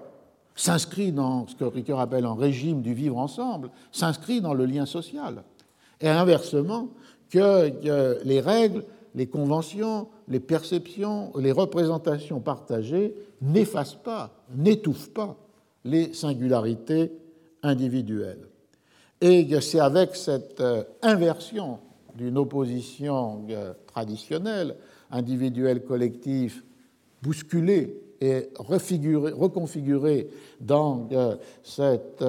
s'inscrit 0.55 1.11
dans 1.11 1.45
ce 1.47 1.55
que 1.55 1.65
Ricoeur 1.65 1.99
appelle 1.99 2.25
un 2.25 2.33
régime 2.33 2.81
du 2.81 2.95
vivre 2.95 3.17
ensemble, 3.17 3.69
s'inscrit 3.91 4.41
dans 4.41 4.55
le 4.55 4.65
lien 4.65 4.87
social. 4.87 5.43
Et 6.01 6.09
inversement, 6.09 6.87
que 7.29 8.23
les 8.25 8.39
règles, 8.39 8.83
les 9.15 9.27
conventions, 9.27 10.07
les 10.27 10.39
perceptions, 10.39 11.31
les 11.37 11.51
représentations 11.51 12.39
partagées 12.39 13.15
n'effacent 13.41 14.01
pas, 14.01 14.43
n'étouffent 14.55 15.11
pas 15.11 15.37
les 15.85 16.13
singularités 16.13 17.11
individuelles. 17.63 18.47
Et 19.21 19.47
c'est 19.61 19.79
avec 19.79 20.15
cette 20.15 20.61
euh, 20.61 20.83
inversion 21.01 21.79
d'une 22.15 22.37
opposition 22.37 23.45
euh, 23.49 23.73
traditionnelle, 23.87 24.75
individuelle-collective, 25.11 26.63
bousculé 27.21 28.01
et 28.21 28.49
reconfiguré 28.57 30.29
dans 30.61 31.07
euh, 31.11 31.35
cet 31.63 32.23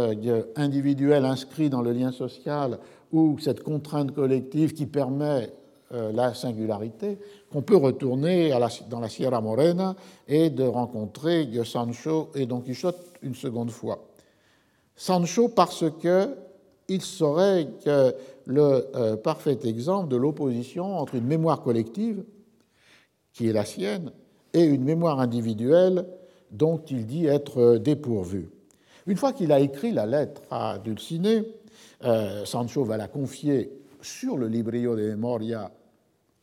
individuel 0.56 1.24
inscrit 1.24 1.70
dans 1.70 1.82
le 1.82 1.92
lien 1.92 2.12
social 2.12 2.78
ou 3.12 3.38
cette 3.40 3.62
contrainte 3.62 4.12
collective 4.12 4.72
qui 4.72 4.86
permet 4.86 5.52
la 5.90 6.34
singularité, 6.34 7.18
qu'on 7.50 7.62
peut 7.62 7.76
retourner 7.76 8.52
dans 8.88 9.00
la 9.00 9.08
Sierra 9.08 9.40
Morena 9.40 9.96
et 10.28 10.50
de 10.50 10.62
rencontrer 10.62 11.48
Sancho 11.64 12.30
et 12.34 12.46
Don 12.46 12.60
Quichotte 12.60 13.00
une 13.22 13.34
seconde 13.34 13.70
fois. 13.70 14.06
Sancho 14.94 15.48
parce 15.48 15.84
que 16.00 16.36
il 16.88 17.02
serait 17.02 17.68
le 18.46 19.14
parfait 19.16 19.58
exemple 19.64 20.08
de 20.08 20.16
l'opposition 20.16 20.98
entre 20.98 21.16
une 21.16 21.26
mémoire 21.26 21.62
collective, 21.62 22.22
qui 23.32 23.48
est 23.48 23.52
la 23.52 23.64
sienne, 23.64 24.12
et 24.52 24.64
une 24.64 24.84
mémoire 24.84 25.20
individuelle 25.20 26.06
dont 26.50 26.78
il 26.90 27.06
dit 27.06 27.26
être 27.26 27.76
dépourvu. 27.76 28.48
Une 29.06 29.16
fois 29.16 29.32
qu'il 29.32 29.52
a 29.52 29.60
écrit 29.60 29.92
la 29.92 30.06
lettre 30.06 30.42
à 30.50 30.78
Dulcinea, 30.78 31.42
euh, 32.04 32.44
Sancho 32.44 32.84
va 32.84 32.96
la 32.96 33.08
confier 33.08 33.70
sur 34.02 34.36
le 34.36 34.48
Librio 34.48 34.96
de 34.96 35.02
Memoria 35.02 35.70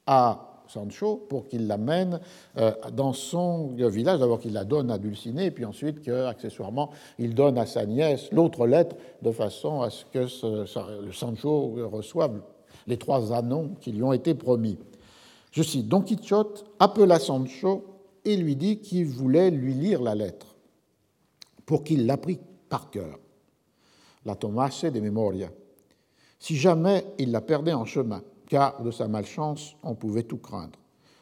à 0.08 0.48
Sancho 0.68 1.26
pour 1.30 1.48
qu'il 1.48 1.68
l'amène 1.68 2.20
euh, 2.58 2.72
dans 2.94 3.14
son 3.14 3.68
village, 3.76 4.20
d'abord 4.20 4.40
qu'il 4.40 4.54
la 4.54 4.66
donne 4.66 4.92
à 4.92 4.98
Dulcinea, 4.98 5.44
et 5.44 5.52
puis 5.52 5.66
ensuite 5.66 6.02
qu'accessoirement 6.02 6.90
il 7.20 7.36
donne 7.36 7.58
à 7.58 7.66
sa 7.66 7.86
nièce 7.86 8.30
l'autre 8.32 8.68
lettre 8.68 8.96
de 9.22 9.32
façon 9.32 9.82
à 9.82 9.90
ce 9.90 10.06
que 10.06 10.28
Sancho 11.12 11.76
reçoive 11.92 12.42
les 12.88 12.98
trois 12.98 13.34
annons 13.34 13.76
qui 13.82 13.92
lui 13.92 14.04
ont 14.04 14.14
été 14.14 14.34
promis. 14.34 14.78
Je 15.52 15.64
cite 15.64 15.88
Don 15.88 16.02
Quichotte 16.02 16.66
appela 16.80 17.20
Sancho 17.20 17.86
et 18.26 18.36
lui 18.38 18.56
dit 18.56 18.80
qu'il 18.80 19.06
voulait 19.06 19.52
lui 19.52 19.74
lire 19.74 20.02
la 20.02 20.16
lettre 20.16 20.56
pour 21.66 21.84
qu'il 21.84 22.06
l'apprit 22.06 22.40
par 22.70 22.90
cœur. 22.90 23.20
La 24.26 24.36
tomase 24.36 24.82
de 24.84 25.00
memoria. 25.00 25.50
Si 26.40 26.56
jamais 26.56 27.06
il 27.18 27.32
la 27.32 27.42
perdait 27.42 27.74
en 27.74 27.86
chemin, 27.86 28.22
car 28.48 28.82
de 28.82 28.92
sa 28.92 29.08
malchance 29.08 29.76
on 29.84 29.96
pouvait 29.96 30.24
tout 30.24 30.38
craindre. 30.38 30.80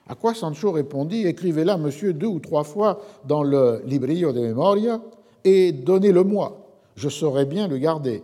À 0.07 0.15
quoi 0.15 0.33
Sancho 0.33 0.71
répondit 0.71 1.25
Écrivez-la, 1.25 1.77
monsieur, 1.77 2.13
deux 2.13 2.27
ou 2.27 2.39
trois 2.39 2.63
fois 2.63 3.01
dans 3.25 3.43
le 3.43 3.81
librillo 3.85 4.31
de 4.31 4.39
memoria 4.39 5.01
et 5.43 5.71
donnez-le-moi. 5.71 6.67
Je 6.95 7.09
saurai 7.09 7.45
bien 7.45 7.67
le 7.67 7.77
garder. 7.77 8.23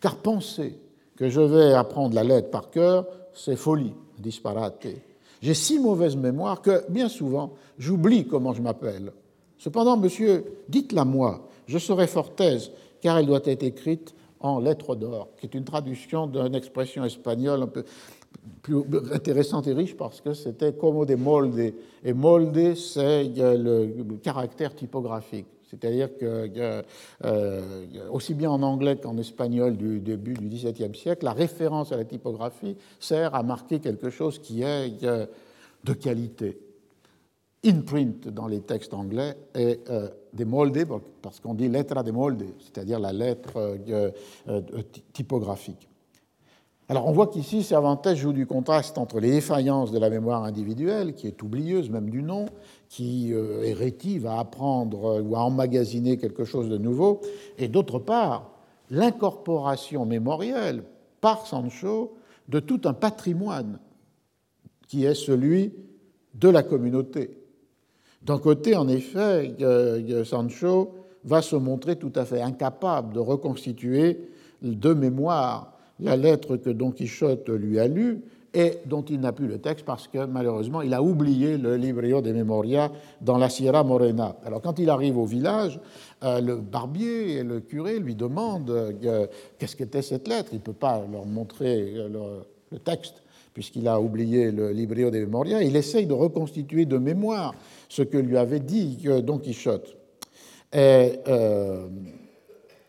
Car 0.00 0.16
penser 0.16 0.78
que 1.16 1.28
je 1.28 1.40
vais 1.40 1.72
apprendre 1.72 2.14
la 2.14 2.22
lettre 2.22 2.50
par 2.50 2.70
cœur, 2.70 3.06
c'est 3.34 3.56
folie, 3.56 3.92
disparate. 4.18 4.86
J'ai 5.42 5.54
si 5.54 5.78
mauvaise 5.78 6.16
mémoire 6.16 6.62
que 6.62 6.84
bien 6.90 7.08
souvent, 7.08 7.54
j'oublie 7.78 8.26
comment 8.26 8.52
je 8.52 8.62
m'appelle. 8.62 9.12
Cependant, 9.58 9.96
monsieur, 9.96 10.44
dites-la 10.68 11.04
moi, 11.04 11.48
je 11.66 11.78
serai 11.78 12.06
fort 12.06 12.32
aise, 12.38 12.70
car 13.00 13.18
elle 13.18 13.26
doit 13.26 13.40
être 13.44 13.62
écrite 13.62 14.14
en 14.40 14.60
lettres 14.60 14.94
d'or, 14.94 15.28
qui 15.38 15.46
est 15.46 15.54
une 15.54 15.64
traduction 15.64 16.26
d'une 16.26 16.54
expression 16.54 17.04
espagnole 17.04 17.62
un 17.62 17.66
peu 17.66 17.84
plus 18.62 18.82
intéressante 19.12 19.66
et 19.66 19.72
riche 19.72 19.96
parce 19.96 20.20
que 20.20 20.34
c'était 20.34 20.72
como 20.72 21.04
de 21.04 21.14
molde. 21.14 21.74
Et 22.04 22.12
molde, 22.12 22.74
c'est 22.74 23.24
le 23.34 24.16
caractère 24.22 24.74
typographique. 24.74 25.46
C'est-à-dire 25.68 26.16
que, 26.16 26.84
euh, 27.24 27.62
aussi 28.10 28.34
bien 28.34 28.50
en 28.50 28.62
anglais 28.62 28.96
qu'en 28.96 29.18
espagnol 29.18 29.76
du 29.76 30.00
début 30.00 30.34
du 30.34 30.48
XVIIe 30.48 30.94
siècle, 30.94 31.24
la 31.24 31.32
référence 31.32 31.92
à 31.92 31.96
la 31.96 32.04
typographie 32.04 32.76
sert 33.00 33.34
à 33.34 33.42
marquer 33.42 33.80
quelque 33.80 34.10
chose 34.10 34.38
qui 34.38 34.62
est 34.62 35.02
euh, 35.02 35.26
de 35.84 35.92
qualité. 35.92 36.58
Imprint 37.64 38.28
dans 38.28 38.46
les 38.46 38.60
textes 38.60 38.94
anglais 38.94 39.36
est 39.54 39.88
euh, 39.90 40.08
des 40.32 40.44
molde, 40.44 40.86
parce 41.20 41.40
qu'on 41.40 41.54
dit 41.54 41.68
letra 41.68 42.04
de 42.04 42.12
molde, 42.12 42.44
c'est-à-dire 42.60 43.00
la 43.00 43.12
lettre 43.12 43.76
typographique. 45.12 45.88
Alors 46.88 47.08
on 47.08 47.12
voit 47.12 47.26
qu'ici, 47.26 47.64
Cervantes 47.64 48.14
joue 48.14 48.32
du 48.32 48.46
contraste 48.46 48.96
entre 48.96 49.18
les 49.18 49.32
défaillances 49.32 49.90
de 49.90 49.98
la 49.98 50.08
mémoire 50.08 50.44
individuelle, 50.44 51.14
qui 51.14 51.26
est 51.26 51.42
oublieuse 51.42 51.90
même 51.90 52.10
du 52.10 52.22
nom, 52.22 52.46
qui 52.88 53.32
euh, 53.32 53.64
est 53.64 53.72
rétive 53.72 54.26
à 54.26 54.38
apprendre 54.38 55.20
ou 55.20 55.34
à 55.34 55.40
emmagasiner 55.40 56.16
quelque 56.16 56.44
chose 56.44 56.68
de 56.68 56.78
nouveau, 56.78 57.22
et 57.58 57.66
d'autre 57.66 57.98
part, 57.98 58.52
l'incorporation 58.90 60.06
mémorielle 60.06 60.84
par 61.20 61.48
Sancho 61.48 62.16
de 62.48 62.60
tout 62.60 62.82
un 62.84 62.92
patrimoine 62.92 63.80
qui 64.86 65.04
est 65.04 65.14
celui 65.14 65.72
de 66.34 66.48
la 66.48 66.62
communauté. 66.62 67.36
D'un 68.22 68.38
côté, 68.38 68.76
en 68.76 68.86
effet, 68.86 69.56
Sancho 70.24 70.94
va 71.24 71.42
se 71.42 71.56
montrer 71.56 71.96
tout 71.96 72.12
à 72.14 72.24
fait 72.24 72.40
incapable 72.40 73.12
de 73.12 73.18
reconstituer 73.18 74.30
de 74.62 74.94
mémoire 74.94 75.75
la 76.00 76.16
lettre 76.16 76.56
que 76.56 76.70
Don 76.70 76.90
Quichotte 76.90 77.48
lui 77.48 77.78
a 77.78 77.88
lue, 77.88 78.20
et 78.56 78.78
dont 78.86 79.02
il 79.02 79.20
n'a 79.20 79.32
plus 79.32 79.48
le 79.48 79.58
texte 79.58 79.84
parce 79.84 80.08
que 80.08 80.24
malheureusement 80.24 80.80
il 80.80 80.94
a 80.94 81.02
oublié 81.02 81.58
le 81.58 81.76
Librio 81.76 82.22
de 82.22 82.32
Memoria 82.32 82.90
dans 83.20 83.36
la 83.36 83.50
Sierra 83.50 83.84
Morena. 83.84 84.34
Alors 84.46 84.62
quand 84.62 84.78
il 84.78 84.88
arrive 84.88 85.18
au 85.18 85.26
village, 85.26 85.78
euh, 86.24 86.40
le 86.40 86.56
barbier 86.56 87.34
et 87.34 87.42
le 87.42 87.60
curé 87.60 87.98
lui 87.98 88.14
demandent 88.14 88.70
euh, 88.70 89.26
qu'est-ce 89.58 89.76
qu'était 89.76 90.00
cette 90.00 90.26
lettre? 90.26 90.48
Il 90.52 90.56
ne 90.56 90.62
peut 90.62 90.72
pas 90.72 91.04
leur 91.12 91.26
montrer 91.26 91.96
euh, 91.96 92.40
le, 92.72 92.78
texte 92.78 93.22
puisqu'il 93.52 93.88
a 93.88 94.00
oublié 94.00 94.50
le 94.50 94.70
Librio 94.70 95.10
de 95.10 95.18
Memoria. 95.18 95.62
Il 95.62 95.76
essaye 95.76 96.06
de 96.06 96.14
reconstituer 96.14 96.86
de 96.86 96.96
mémoire 96.96 97.54
ce 97.90 98.02
que 98.02 98.16
lui 98.16 98.38
avait 98.38 98.60
dit 98.60 98.98
Don 99.22 99.38
Quichotte. 99.38 99.96
Et, 100.72 101.12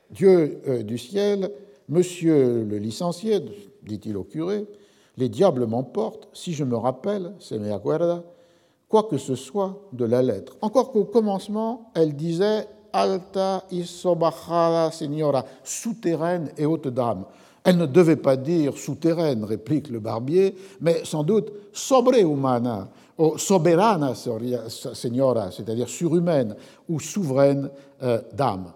Dieu 0.10 0.62
du 0.84 0.98
ciel, 0.98 1.50
monsieur 1.90 2.64
le 2.64 2.78
licencié, 2.78 3.40
dit-il 3.84 4.18
au 4.18 4.24
curé, 4.24 4.66
les 5.18 5.30
diables 5.30 5.66
m'emportent, 5.66 6.28
si 6.34 6.54
je 6.54 6.64
me 6.64 6.78
rappelle, 6.78 7.34
se 7.40 7.56
me 7.56 7.72
acuerda, 7.72 8.24
quoi 8.88 9.04
que 9.04 9.18
ce 9.18 9.36
soit 9.36 9.82
de 9.94 10.06
la 10.06 10.22
lettre. 10.22 10.56
Encore 10.62 10.92
qu'au 10.92 11.06
commencement, 11.06 11.92
elle 11.96 12.16
disait 12.16 12.68
Alta 12.94 13.64
y 13.72 13.84
sobajada 13.84 14.92
señora, 14.92 15.46
souterraine 15.64 16.52
et 16.58 16.66
haute 16.66 16.88
dame. 16.88 17.26
Elle 17.64 17.78
ne 17.78 17.86
devait 17.86 18.16
pas 18.16 18.38
dire 18.38 18.78
souterraine, 18.78 19.44
réplique 19.44 19.90
le 19.90 20.00
barbier, 20.00 20.56
mais 20.80 21.04
sans 21.04 21.24
doute 21.24 21.52
sobrehumana, 21.74 22.88
ou 23.18 23.38
soberana 23.38 24.14
señora, 24.16 25.52
c'est-à-dire 25.52 25.90
surhumaine 25.90 26.56
ou 26.88 27.00
souveraine 27.00 27.70
euh, 28.04 28.22
dame. 28.34 28.72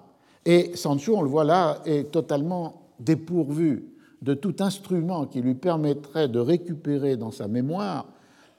Et 0.46 0.76
Sancho, 0.76 1.16
on 1.16 1.22
le 1.22 1.30
voit 1.30 1.44
là, 1.44 1.78
est 1.86 2.12
totalement 2.12 2.81
dépourvu 3.02 3.86
de 4.22 4.34
tout 4.34 4.56
instrument 4.60 5.26
qui 5.26 5.42
lui 5.42 5.56
permettrait 5.56 6.28
de 6.28 6.40
récupérer 6.40 7.18
dans 7.18 7.32
sa 7.32 7.48
mémoire 7.48 8.08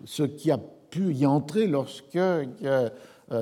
ce 0.04 0.24
qui 0.24 0.50
a 0.50 0.58
pu 0.90 1.14
y 1.14 1.26
entrer 1.26 1.66
lorsque 1.66 2.16
euh, 2.16 2.88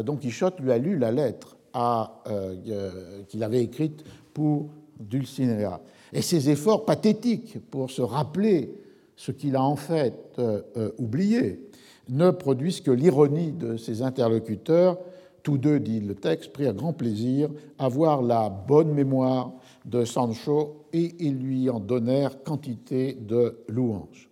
Don 0.05 0.17
Quichotte 0.17 0.61
lui 0.61 0.71
a 0.71 0.79
lu 0.79 0.99
la 0.99 1.11
lettre 1.11 1.57
euh, 1.77 3.25
qu'il 3.29 3.43
avait 3.43 3.63
écrite 3.63 4.05
pour 4.35 4.71
Dulcinea. 4.99 5.81
Et 6.13 6.23
ses 6.23 6.51
efforts 6.51 6.85
pathétiques 6.85 7.59
pour 7.71 7.91
se 7.91 8.03
rappeler 8.03 8.75
ce 9.17 9.33
qu'il 9.33 9.57
a 9.57 9.63
en 9.63 9.77
fait 9.77 10.15
euh, 10.39 10.63
oublié 10.99 11.69
ne 12.09 12.31
produisent 12.31 12.81
que 12.81 12.91
l'ironie 12.91 13.53
de 13.53 13.77
ses 13.77 14.03
interlocuteurs. 14.03 14.99
Tous 15.43 15.59
deux, 15.59 15.81
dit 15.81 16.01
le 16.01 16.15
texte, 16.15 16.53
prirent 16.53 16.75
grand 16.75 16.93
plaisir 16.93 17.49
à 17.79 17.89
voir 17.89 18.23
la 18.23 18.51
bonne 18.51 18.93
mémoire 18.93 19.53
de 19.85 20.05
Sancho 20.05 20.85
et 20.93 21.15
ils 21.19 21.39
lui 21.39 21.71
en 21.71 21.81
donnèrent 21.81 22.43
quantité 22.43 23.15
de 23.15 23.59
louanges. 23.69 24.29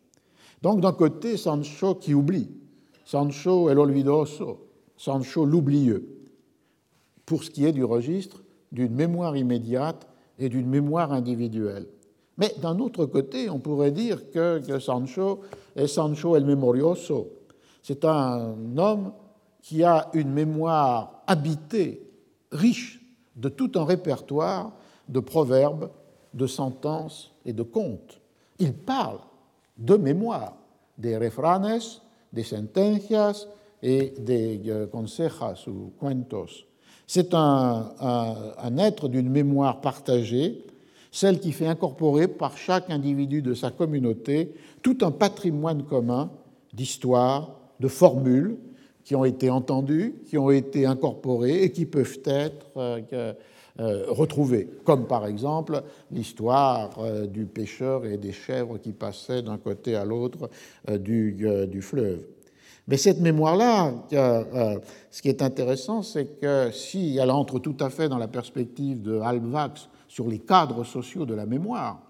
Donc 0.63 0.81
d'un 0.81 0.93
côté, 0.93 1.37
Sancho 1.37 1.95
qui 1.95 2.15
oublie, 2.15 2.51
Sancho 3.05 3.71
el 3.71 3.79
olvidoso, 3.79 4.67
Sancho 4.97 5.45
l'oublieux, 5.45 6.09
pour 7.25 7.45
ce 7.45 7.51
qui 7.51 7.65
est 7.65 7.73
du 7.73 7.85
registre 7.85 8.43
d'une 8.73 8.95
mémoire 8.95 9.37
immédiate 9.37 10.07
et 10.39 10.49
d'une 10.49 10.69
mémoire 10.69 11.13
individuelle. 11.13 11.87
Mais 12.37 12.55
d'un 12.61 12.79
autre 12.79 13.07
côté, 13.07 13.51
on 13.51 13.59
pourrait 13.59 13.91
dire 13.91 14.31
que, 14.31 14.79
Sancho 14.79 15.41
est 15.75 15.87
Sancho 15.87 16.37
el 16.37 16.45
memorioso. 16.45 17.29
C'est 17.83 18.05
un 18.05 18.55
homme 18.77 19.13
qui 19.63 19.85
a 19.85 20.09
une 20.15 20.33
mémoire 20.33 21.23
habitée, 21.27 22.03
riche 22.53 23.01
de 23.37 23.49
tout 23.49 23.73
un 23.77 23.85
répertoire 23.85 24.73
de 25.09 25.21
proverbes, 25.21 25.91
de 26.35 26.47
sentences 26.47 27.33
et 27.45 27.53
de 27.53 27.63
contes. 27.63 28.21
Il 28.59 28.73
parle 28.73 29.19
de 29.77 29.97
mémoire 29.97 30.57
des 30.97 31.17
refranes, 31.17 31.79
des 32.33 32.43
sentencias 32.43 33.47
et 33.83 34.15
des 34.19 34.61
euh, 34.67 34.87
consejas 34.87 35.67
ou 35.69 35.93
cuentos. 35.99 36.65
C'est 37.07 37.33
un, 37.33 37.93
un, 38.01 38.77
être 38.77 39.09
d'une 39.09 39.31
mémoire 39.31 39.81
partagée, 39.81 40.67
celle 41.11 41.41
qui 41.41 41.53
fait 41.53 41.67
incorporer 41.67 42.29
par 42.29 42.59
chaque 42.59 42.91
individu 42.91 43.41
de 43.41 43.55
sa 43.55 43.71
communauté 43.71 44.55
tout 44.83 44.99
un 45.01 45.11
patrimoine 45.11 45.85
commun 45.85 46.31
d'histoires, 46.75 47.57
de 47.81 47.89
formules 47.89 48.59
qui 49.09 49.17
ont 49.17 49.25
été 49.25 49.49
entendues, 49.49 50.17
qui 50.27 50.37
ont 50.37 50.51
été 50.51 50.85
incorporées 50.85 51.63
et 51.63 51.73
qui 51.73 51.87
peuvent 51.87 52.19
être 52.27 52.67
euh, 52.77 53.33
euh, 53.81 54.05
retrouvés, 54.09 54.69
comme 54.85 55.07
par 55.07 55.27
exemple 55.27 55.83
l'histoire 56.11 56.91
euh, 56.99 57.27
du 57.27 57.47
pêcheur 57.47 58.05
et 58.05 58.19
des 58.19 58.33
chèvres 58.33 58.77
qui 58.77 58.93
passaient 58.93 59.41
d'un 59.41 59.57
côté 59.57 59.95
à 59.95 60.05
l'autre 60.05 60.51
du, 61.01 61.81
fleuve. 61.81 62.27
Mais 62.87 62.99
cette 62.99 63.21
mémoire-là, 63.21 63.95
ce 64.11 65.23
qui 65.23 65.31
est 65.31 65.41
intéressant, 65.41 66.03
c'est 66.03 66.39
que 66.39 66.71
si 66.71 67.17
elle 67.17 67.31
entre 67.31 67.61
tout 67.61 67.77
à 67.81 67.89
fait 67.89 68.11
dans 68.11 68.19
la 68.19 68.29
perspective 68.29 69.01
de 69.01 69.21
Halbwachs 69.21 69.89
sur 70.07 70.29
les 70.29 70.41
cadres 70.41 70.85
sociaux 70.85 71.25
de 71.25 71.35
la 71.35 71.47
mémoire, 71.47 72.03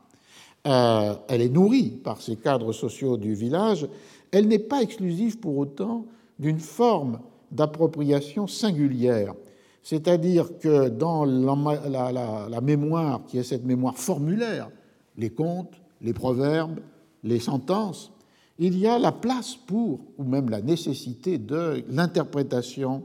elle 0.64 1.42
est 1.42 1.48
nourrie 1.48 2.00
par 2.02 2.20
ces 2.20 2.34
cadres 2.34 2.72
sociaux 2.72 3.16
du 3.16 3.34
village, 3.34 3.86
elle 4.32 4.48
n'est 4.48 4.58
pas 4.58 4.82
exclusive 4.82 5.38
pour 5.38 5.56
autant 5.58 6.04
d'une 6.38 6.60
forme 6.60 7.20
d'appropriation 7.50 8.46
singulière 8.46 9.34
c'est-à-dire 9.88 10.58
que 10.58 10.90
dans 10.90 11.24
la, 11.24 12.60
mémoire, 12.60 13.24
qui 13.26 13.38
est 13.38 13.42
cette 13.42 13.64
mémoire 13.64 13.96
formulaire, 13.96 14.68
les 15.16 15.30
contes, 15.30 15.80
les 16.02 16.12
proverbes, 16.12 16.80
les 17.24 17.40
sentences, 17.40 18.12
il 18.58 18.78
y 18.78 18.86
a 18.86 18.98
la 18.98 19.12
place 19.12 19.54
pour, 19.54 20.00
ou 20.18 20.24
même 20.24 20.50
la 20.50 20.60
nécessité 20.60 21.38
de 21.38 21.82
l'interprétation 21.88 23.02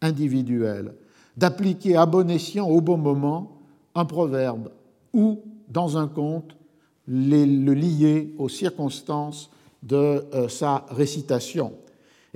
individuelle, 0.00 0.94
d'appliquer 1.36 1.96
à 1.96 2.06
bon 2.06 2.30
escient 2.30 2.66
au 2.66 2.80
bon 2.80 2.96
moment 2.96 3.58
un 3.94 4.06
proverbe 4.06 4.70
ou, 5.12 5.40
dans 5.68 5.98
un 5.98 6.08
conte, 6.08 6.56
le 7.06 7.74
lier 7.74 8.34
aux 8.38 8.48
circonstances 8.48 9.50
de 9.82 10.24
euh, 10.32 10.48
sa 10.48 10.86
récitation. 10.88 11.74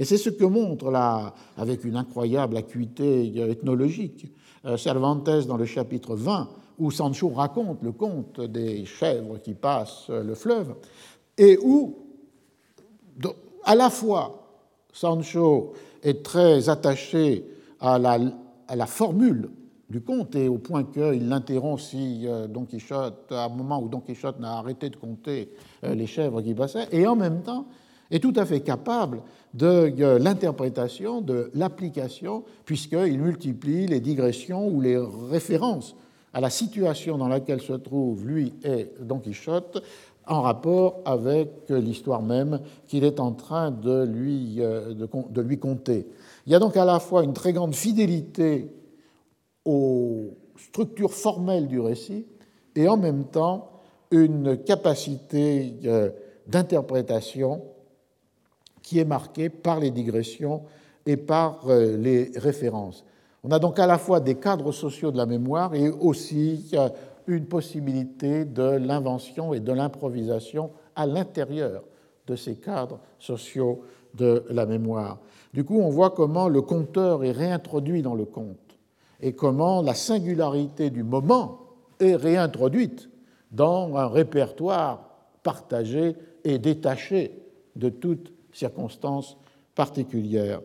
Et 0.00 0.06
c'est 0.06 0.16
ce 0.16 0.30
que 0.30 0.46
montre, 0.46 0.90
là, 0.90 1.34
avec 1.58 1.84
une 1.84 1.94
incroyable 1.94 2.56
acuité 2.56 3.38
ethnologique, 3.50 4.32
euh, 4.64 4.78
Cervantes 4.78 5.46
dans 5.46 5.58
le 5.58 5.66
chapitre 5.66 6.16
20, 6.16 6.48
où 6.78 6.90
Sancho 6.90 7.28
raconte 7.28 7.82
le 7.82 7.92
conte 7.92 8.40
des 8.40 8.86
chèvres 8.86 9.36
qui 9.36 9.52
passent 9.52 10.08
le 10.08 10.34
fleuve, 10.34 10.74
et 11.36 11.58
où, 11.62 11.98
à 13.64 13.74
la 13.74 13.90
fois, 13.90 14.48
Sancho 14.90 15.74
est 16.02 16.22
très 16.22 16.70
attaché 16.70 17.44
à 17.78 17.98
la, 17.98 18.86
formule 18.86 19.50
du 19.90 20.00
conte, 20.00 20.34
et 20.34 20.48
au 20.48 20.56
point 20.56 20.84
qu'il 20.84 21.28
l'interrompt 21.28 21.78
si 21.78 22.26
euh, 22.26 22.46
Don 22.46 22.64
Quichotte, 22.64 23.32
à 23.32 23.44
un 23.44 23.48
moment 23.50 23.82
où 23.82 23.88
Don 23.90 24.00
Quichotte 24.00 24.40
n'a 24.40 24.52
arrêté 24.52 24.88
de 24.88 24.96
compter 24.96 25.52
euh, 25.84 25.94
les 25.94 26.06
chèvres 26.06 26.40
qui 26.40 26.54
passaient, 26.54 26.88
et 26.90 27.06
en 27.06 27.16
même 27.16 27.42
temps 27.42 27.66
est 28.10 28.20
tout 28.20 28.32
à 28.36 28.44
fait 28.44 28.60
capable 28.60 29.22
de 29.54 30.16
l'interprétation, 30.18 31.20
de 31.20 31.50
l'application, 31.54 32.44
puisqu'il 32.64 33.18
multiplie 33.18 33.86
les 33.86 34.00
digressions 34.00 34.68
ou 34.68 34.80
les 34.80 34.96
références 35.30 35.96
à 36.32 36.40
la 36.40 36.50
situation 36.50 37.18
dans 37.18 37.28
laquelle 37.28 37.60
se 37.60 37.72
trouve 37.72 38.26
lui 38.26 38.54
et 38.64 38.90
Don 39.00 39.18
Quichotte 39.18 39.82
en 40.26 40.42
rapport 40.42 41.00
avec 41.04 41.48
l'histoire 41.68 42.22
même 42.22 42.60
qu'il 42.86 43.02
est 43.02 43.18
en 43.18 43.32
train 43.32 43.72
de 43.72 44.04
lui, 44.04 44.56
euh, 44.58 44.94
de 44.94 45.40
lui 45.40 45.58
conter. 45.58 46.06
Il 46.46 46.52
y 46.52 46.54
a 46.54 46.60
donc 46.60 46.76
à 46.76 46.84
la 46.84 47.00
fois 47.00 47.24
une 47.24 47.32
très 47.32 47.52
grande 47.52 47.74
fidélité 47.74 48.70
aux 49.64 50.36
structures 50.56 51.12
formelles 51.12 51.66
du 51.66 51.80
récit 51.80 52.26
et 52.76 52.88
en 52.88 52.96
même 52.96 53.24
temps 53.24 53.70
une 54.10 54.56
capacité 54.58 55.74
euh, 55.84 56.10
d'interprétation 56.46 57.62
qui 58.90 58.98
est 58.98 59.04
marqué 59.04 59.50
par 59.50 59.78
les 59.78 59.92
digressions 59.92 60.62
et 61.06 61.16
par 61.16 61.60
euh, 61.68 61.96
les 61.96 62.32
références. 62.34 63.04
On 63.44 63.52
a 63.52 63.60
donc 63.60 63.78
à 63.78 63.86
la 63.86 63.98
fois 63.98 64.18
des 64.18 64.34
cadres 64.34 64.72
sociaux 64.72 65.12
de 65.12 65.16
la 65.16 65.26
mémoire 65.26 65.76
et 65.76 65.88
aussi 65.88 66.68
euh, 66.74 66.88
une 67.28 67.46
possibilité 67.46 68.44
de 68.44 68.64
l'invention 68.64 69.54
et 69.54 69.60
de 69.60 69.70
l'improvisation 69.70 70.72
à 70.96 71.06
l'intérieur 71.06 71.84
de 72.26 72.34
ces 72.34 72.56
cadres 72.56 72.98
sociaux 73.20 73.82
de 74.14 74.42
la 74.50 74.66
mémoire. 74.66 75.20
Du 75.54 75.62
coup, 75.62 75.78
on 75.78 75.90
voit 75.90 76.10
comment 76.10 76.48
le 76.48 76.60
conteur 76.60 77.22
est 77.22 77.30
réintroduit 77.30 78.02
dans 78.02 78.16
le 78.16 78.24
conte 78.24 78.76
et 79.20 79.34
comment 79.34 79.82
la 79.82 79.94
singularité 79.94 80.90
du 80.90 81.04
moment 81.04 81.60
est 82.00 82.16
réintroduite 82.16 83.08
dans 83.52 83.94
un 83.94 84.08
répertoire 84.08 85.10
partagé 85.44 86.16
et 86.42 86.58
détaché 86.58 87.40
de 87.76 87.88
toute 87.88 88.32
circonstances 88.52 89.36
particulières. 89.74 90.60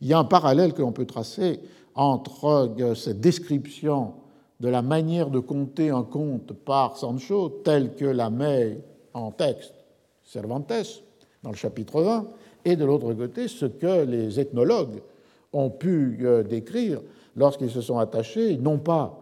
Il 0.00 0.08
y 0.08 0.12
a 0.12 0.18
un 0.18 0.24
parallèle 0.24 0.72
que 0.72 0.82
l'on 0.82 0.92
peut 0.92 1.06
tracer 1.06 1.60
entre 1.94 2.72
euh, 2.80 2.94
cette 2.94 3.20
description 3.20 4.14
de 4.60 4.68
la 4.68 4.82
manière 4.82 5.30
de 5.30 5.38
compter 5.38 5.90
un 5.90 6.02
conte 6.02 6.52
par 6.52 6.96
Sancho, 6.96 7.48
telle 7.64 7.94
que 7.94 8.04
la 8.04 8.30
met 8.30 8.78
en 9.14 9.30
texte 9.30 9.74
Cervantes 10.22 10.72
dans 11.42 11.50
le 11.50 11.56
chapitre 11.56 12.02
20, 12.02 12.28
et 12.64 12.76
de 12.76 12.84
l'autre 12.84 13.12
côté 13.14 13.48
ce 13.48 13.66
que 13.66 14.04
les 14.04 14.38
ethnologues 14.38 15.02
ont 15.52 15.70
pu 15.70 16.18
euh, 16.22 16.42
décrire 16.42 17.00
lorsqu'ils 17.36 17.70
se 17.70 17.80
sont 17.80 17.98
attachés 17.98 18.56
non 18.56 18.78
pas 18.78 19.16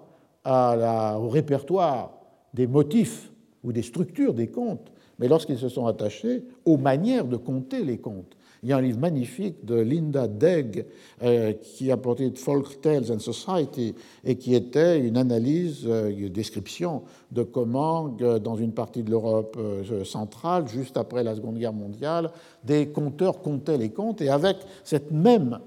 au 0.45 1.29
répertoire 1.29 2.13
des 2.55 2.67
motifs 2.67 3.31
ou 3.63 3.73
des 3.73 3.83
structures 3.83 4.33
des 4.33 4.49
contes, 4.49 4.91
mais 5.19 5.29
lorsqu'ils 5.29 5.59
se 5.59 5.69
sont 5.69 5.87
attachés 5.87 6.45
aux 6.65 6.77
manières 6.77 7.27
de 7.27 7.37
compter 7.37 7.85
les 7.85 7.99
contes. 7.99 8.37
Il 8.63 8.69
y 8.69 8.73
a 8.73 8.77
un 8.77 8.81
livre 8.81 8.99
magnifique 8.99 9.65
de 9.65 9.77
Linda 9.77 10.27
Degg 10.27 10.87
euh, 11.23 11.53
qui 11.53 11.93
a 11.93 11.97
porté 11.97 12.31
Folk 12.35 12.81
Tales 12.81 13.13
and 13.13 13.21
Society 13.21 13.95
et 14.25 14.37
qui 14.37 14.55
était 14.55 14.99
une 14.99 15.17
analyse, 15.17 15.85
euh, 15.87 16.11
une 16.11 16.31
description 16.31 17.03
de 17.31 17.45
comment, 17.45 18.17
euh, 18.21 18.39
dans 18.41 18.57
une 18.57 18.73
partie 18.73 19.05
de 19.05 19.11
l'Europe 19.11 19.57
centrale, 20.05 20.67
juste 20.69 20.97
après 20.97 21.23
la 21.23 21.37
Seconde 21.37 21.59
Guerre 21.59 21.73
mondiale, 21.73 22.33
des 22.65 22.89
conteurs 22.89 23.41
comptaient 23.43 23.79
les 23.79 23.91
contes 23.91 24.21
et 24.21 24.29
avec 24.29 24.57
cette 24.83 25.13
même 25.13 25.61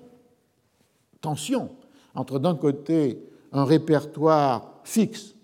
tension 1.21 1.69
entre 2.13 2.39
d'un 2.39 2.55
côté 2.55 3.23
un 3.53 3.63
répertoire 3.63 4.81
fixe 4.83 5.35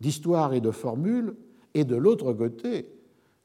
d'histoires 0.00 0.54
et 0.54 0.60
de 0.60 0.70
formules 0.70 1.34
et 1.74 1.84
de 1.84 1.96
l'autre 1.96 2.32
côté 2.32 2.86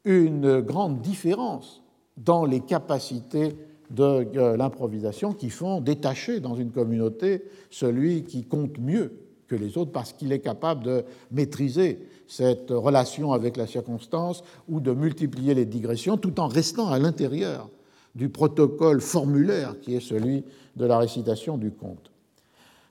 une 0.07 0.61
grande 0.61 1.01
différence 1.01 1.83
dans 2.15 2.45
les 2.45 2.61
capacités 2.61 3.57
de 3.91 4.55
l'improvisation 4.55 5.33
qui 5.33 5.49
font 5.49 5.81
détacher 5.81 6.39
dans 6.39 6.55
une 6.55 6.71
communauté 6.71 7.43
celui 7.69 8.23
qui 8.23 8.45
compte 8.45 8.79
mieux 8.79 9.19
que 9.47 9.55
les 9.55 9.77
autres 9.77 9.91
parce 9.91 10.13
qu'il 10.13 10.31
est 10.31 10.39
capable 10.39 10.83
de 10.83 11.03
maîtriser 11.31 11.99
cette 12.25 12.71
relation 12.71 13.33
avec 13.33 13.57
la 13.57 13.67
circonstance 13.67 14.43
ou 14.69 14.79
de 14.79 14.93
multiplier 14.93 15.53
les 15.53 15.65
digressions 15.65 16.17
tout 16.17 16.39
en 16.39 16.47
restant 16.47 16.89
à 16.89 16.99
l'intérieur 16.99 17.69
du 18.15 18.29
protocole 18.29 19.01
formulaire 19.01 19.79
qui 19.81 19.95
est 19.95 20.01
celui 20.01 20.43
de 20.75 20.85
la 20.85 20.97
récitation 20.97 21.57
du 21.57 21.71
conte. 21.71 22.11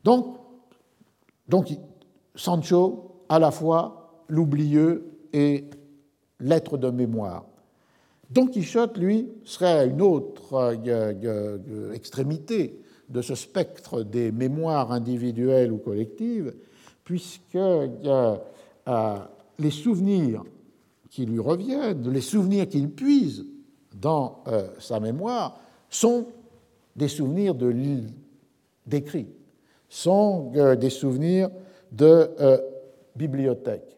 Donc, 0.05 0.37
donc 1.49 1.69
Sancho, 2.35 3.23
à 3.29 3.39
la 3.39 3.51
fois 3.51 4.25
l'oublieux 4.29 5.13
et 5.33 5.65
l'être 6.41 6.77
de 6.77 6.91
mémoire. 6.91 7.45
Don 8.31 8.47
Quichotte, 8.47 8.99
lui, 8.99 9.29
serait 9.45 9.79
à 9.79 9.85
une 9.85 10.03
autre 10.03 10.55
euh, 10.55 10.77
euh, 10.87 11.59
euh, 11.69 11.93
extrémité 11.93 12.81
de 13.09 13.23
ce 13.23 13.35
spectre 13.37 14.03
des 14.03 14.33
mémoires 14.33 14.91
individuelles 14.91 15.71
ou 15.71 15.79
collectives, 15.79 16.55
puisque 17.05 17.57
les 19.59 19.71
souvenirs 19.71 20.43
qui 21.09 21.25
lui 21.25 21.39
reviennent, 21.39 22.11
les 22.11 22.21
souvenirs 22.21 22.69
qu'il 22.69 22.91
puise 22.91 23.47
dans 23.95 24.43
sa 24.81 24.99
mémoire, 24.99 25.61
sont 25.89 26.27
des 26.97 27.07
souvenirs 27.07 27.55
d'écrit, 28.85 29.29
sont 29.89 30.51
des 30.77 30.91
souvenirs 30.91 31.49
de 31.93 32.29
bibliothèque. 33.15 33.97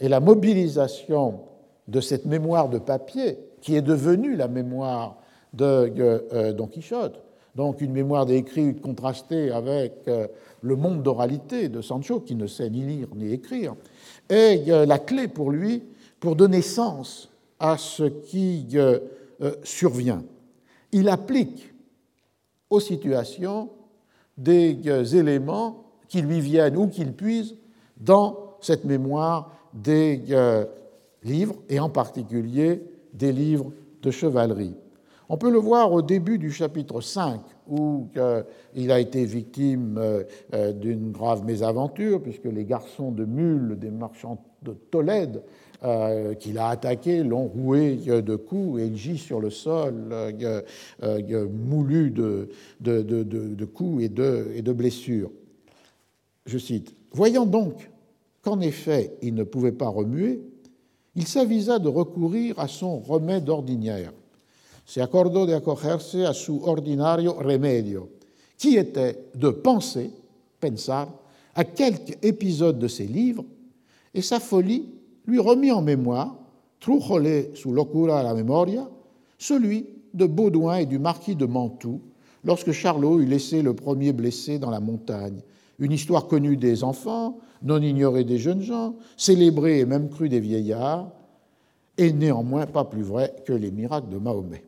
Et 0.00 0.08
la 0.08 0.20
mobilisation 0.20 1.40
de 1.88 2.00
cette 2.00 2.26
mémoire 2.26 2.68
de 2.68 2.78
papier 2.78 3.38
qui 3.60 3.76
est 3.76 3.82
devenue 3.82 4.36
la 4.36 4.48
mémoire 4.48 5.16
de 5.52 5.92
euh, 5.98 6.52
Don 6.52 6.66
Quichotte, 6.66 7.22
donc 7.54 7.80
une 7.80 7.92
mémoire 7.92 8.26
d'écrit 8.26 8.76
contrastée 8.76 9.50
avec 9.50 10.02
euh, 10.08 10.26
le 10.62 10.76
monde 10.76 11.02
d'oralité 11.02 11.68
de 11.68 11.80
Sancho, 11.80 12.20
qui 12.20 12.34
ne 12.34 12.46
sait 12.46 12.68
ni 12.70 12.82
lire 12.82 13.08
ni 13.14 13.32
écrire, 13.32 13.74
est 14.28 14.68
euh, 14.68 14.86
la 14.86 14.98
clé 14.98 15.28
pour 15.28 15.50
lui 15.50 15.82
pour 16.20 16.36
donner 16.36 16.62
sens 16.62 17.30
à 17.58 17.76
ce 17.78 18.04
qui 18.04 18.68
survient. 19.62 20.22
Il 20.92 21.08
applique 21.08 21.74
aux 22.68 22.80
situations 22.80 23.70
des 24.36 25.16
éléments 25.16 25.84
qui 26.08 26.22
lui 26.22 26.40
viennent 26.40 26.76
ou 26.76 26.88
qu'il 26.88 27.12
puise 27.12 27.56
dans 27.98 28.56
cette 28.60 28.84
mémoire 28.84 29.52
des 29.74 30.22
livres, 31.26 31.56
et 31.68 31.80
en 31.80 31.90
particulier 31.90 32.82
des 33.12 33.32
livres 33.32 33.72
de 34.02 34.10
chevalerie. 34.10 34.74
On 35.28 35.36
peut 35.36 35.50
le 35.50 35.58
voir 35.58 35.92
au 35.92 36.02
début 36.02 36.38
du 36.38 36.52
chapitre 36.52 37.00
5, 37.00 37.40
où 37.68 38.08
euh, 38.16 38.42
il 38.74 38.92
a 38.92 39.00
été 39.00 39.24
victime 39.24 39.98
euh, 39.98 40.22
euh, 40.54 40.72
d'une 40.72 41.10
grave 41.10 41.44
mésaventure, 41.44 42.22
puisque 42.22 42.44
les 42.44 42.64
garçons 42.64 43.10
de 43.10 43.24
mules 43.24 43.76
des 43.78 43.90
marchands 43.90 44.44
de 44.62 44.72
Tolède 44.72 45.42
qu'il 46.40 46.58
a 46.58 46.70
attaqués 46.70 47.22
l'ont 47.22 47.46
roué 47.46 47.96
de 47.96 48.34
coups 48.34 48.80
et 48.80 48.86
il 48.86 48.96
gît 48.96 49.18
sur 49.18 49.40
le 49.40 49.50
sol 49.50 49.94
moulu 51.52 52.10
de, 52.10 53.64
coups 53.66 54.02
et 54.02 54.08
de 54.08 54.72
blessures. 54.72 55.30
Je 56.46 56.56
cite 56.56 56.96
Voyant 57.12 57.44
donc 57.44 57.90
qu'en 58.42 58.60
effet 58.60 59.16
il 59.20 59.34
ne 59.34 59.44
pouvait 59.44 59.70
pas 59.70 59.88
remuer, 59.88 60.40
il 61.16 61.26
s'avisa 61.26 61.78
de 61.78 61.88
recourir 61.88 62.58
à 62.58 62.68
son 62.68 63.00
remède 63.00 63.48
ordinaire. 63.48 64.12
Se 64.84 65.00
de 65.00 65.54
acogerse 65.54 66.24
a 66.24 66.32
su 66.32 66.52
ordinario 66.62 67.32
remedio, 67.32 68.08
qui 68.56 68.76
était 68.76 69.18
de 69.34 69.50
penser, 69.50 70.10
pensar, 70.60 71.08
à 71.54 71.64
quelques 71.64 72.16
épisodes 72.22 72.78
de 72.78 72.86
ses 72.86 73.06
livres, 73.06 73.44
et 74.14 74.22
sa 74.22 74.38
folie 74.38 74.84
lui 75.26 75.40
remit 75.40 75.72
en 75.72 75.82
mémoire, 75.82 76.36
trujole 76.78 77.50
su 77.54 77.72
locura 77.72 78.22
la 78.22 78.34
memoria, 78.34 78.88
celui 79.38 79.86
de 80.14 80.26
Baudouin 80.26 80.76
et 80.76 80.86
du 80.86 80.98
marquis 80.98 81.34
de 81.34 81.46
Mantoue, 81.46 82.00
lorsque 82.44 82.72
Charlot 82.72 83.20
eut 83.20 83.26
laissé 83.26 83.62
le 83.62 83.74
premier 83.74 84.12
blessé 84.12 84.58
dans 84.58 84.70
la 84.70 84.80
montagne, 84.80 85.40
une 85.78 85.92
histoire 85.92 86.28
connue 86.28 86.56
des 86.56 86.84
enfants, 86.84 87.38
non 87.66 87.82
ignorée 87.82 88.24
des 88.24 88.38
jeunes 88.38 88.62
gens, 88.62 88.94
célébrée 89.16 89.80
et 89.80 89.84
même 89.84 90.08
crue 90.08 90.28
des 90.28 90.40
vieillards, 90.40 91.10
et 91.98 92.12
néanmoins 92.12 92.66
pas 92.66 92.84
plus 92.84 93.02
vrai 93.02 93.34
que 93.44 93.52
les 93.52 93.70
miracles 93.70 94.08
de 94.08 94.18
Mahomet. 94.18 94.64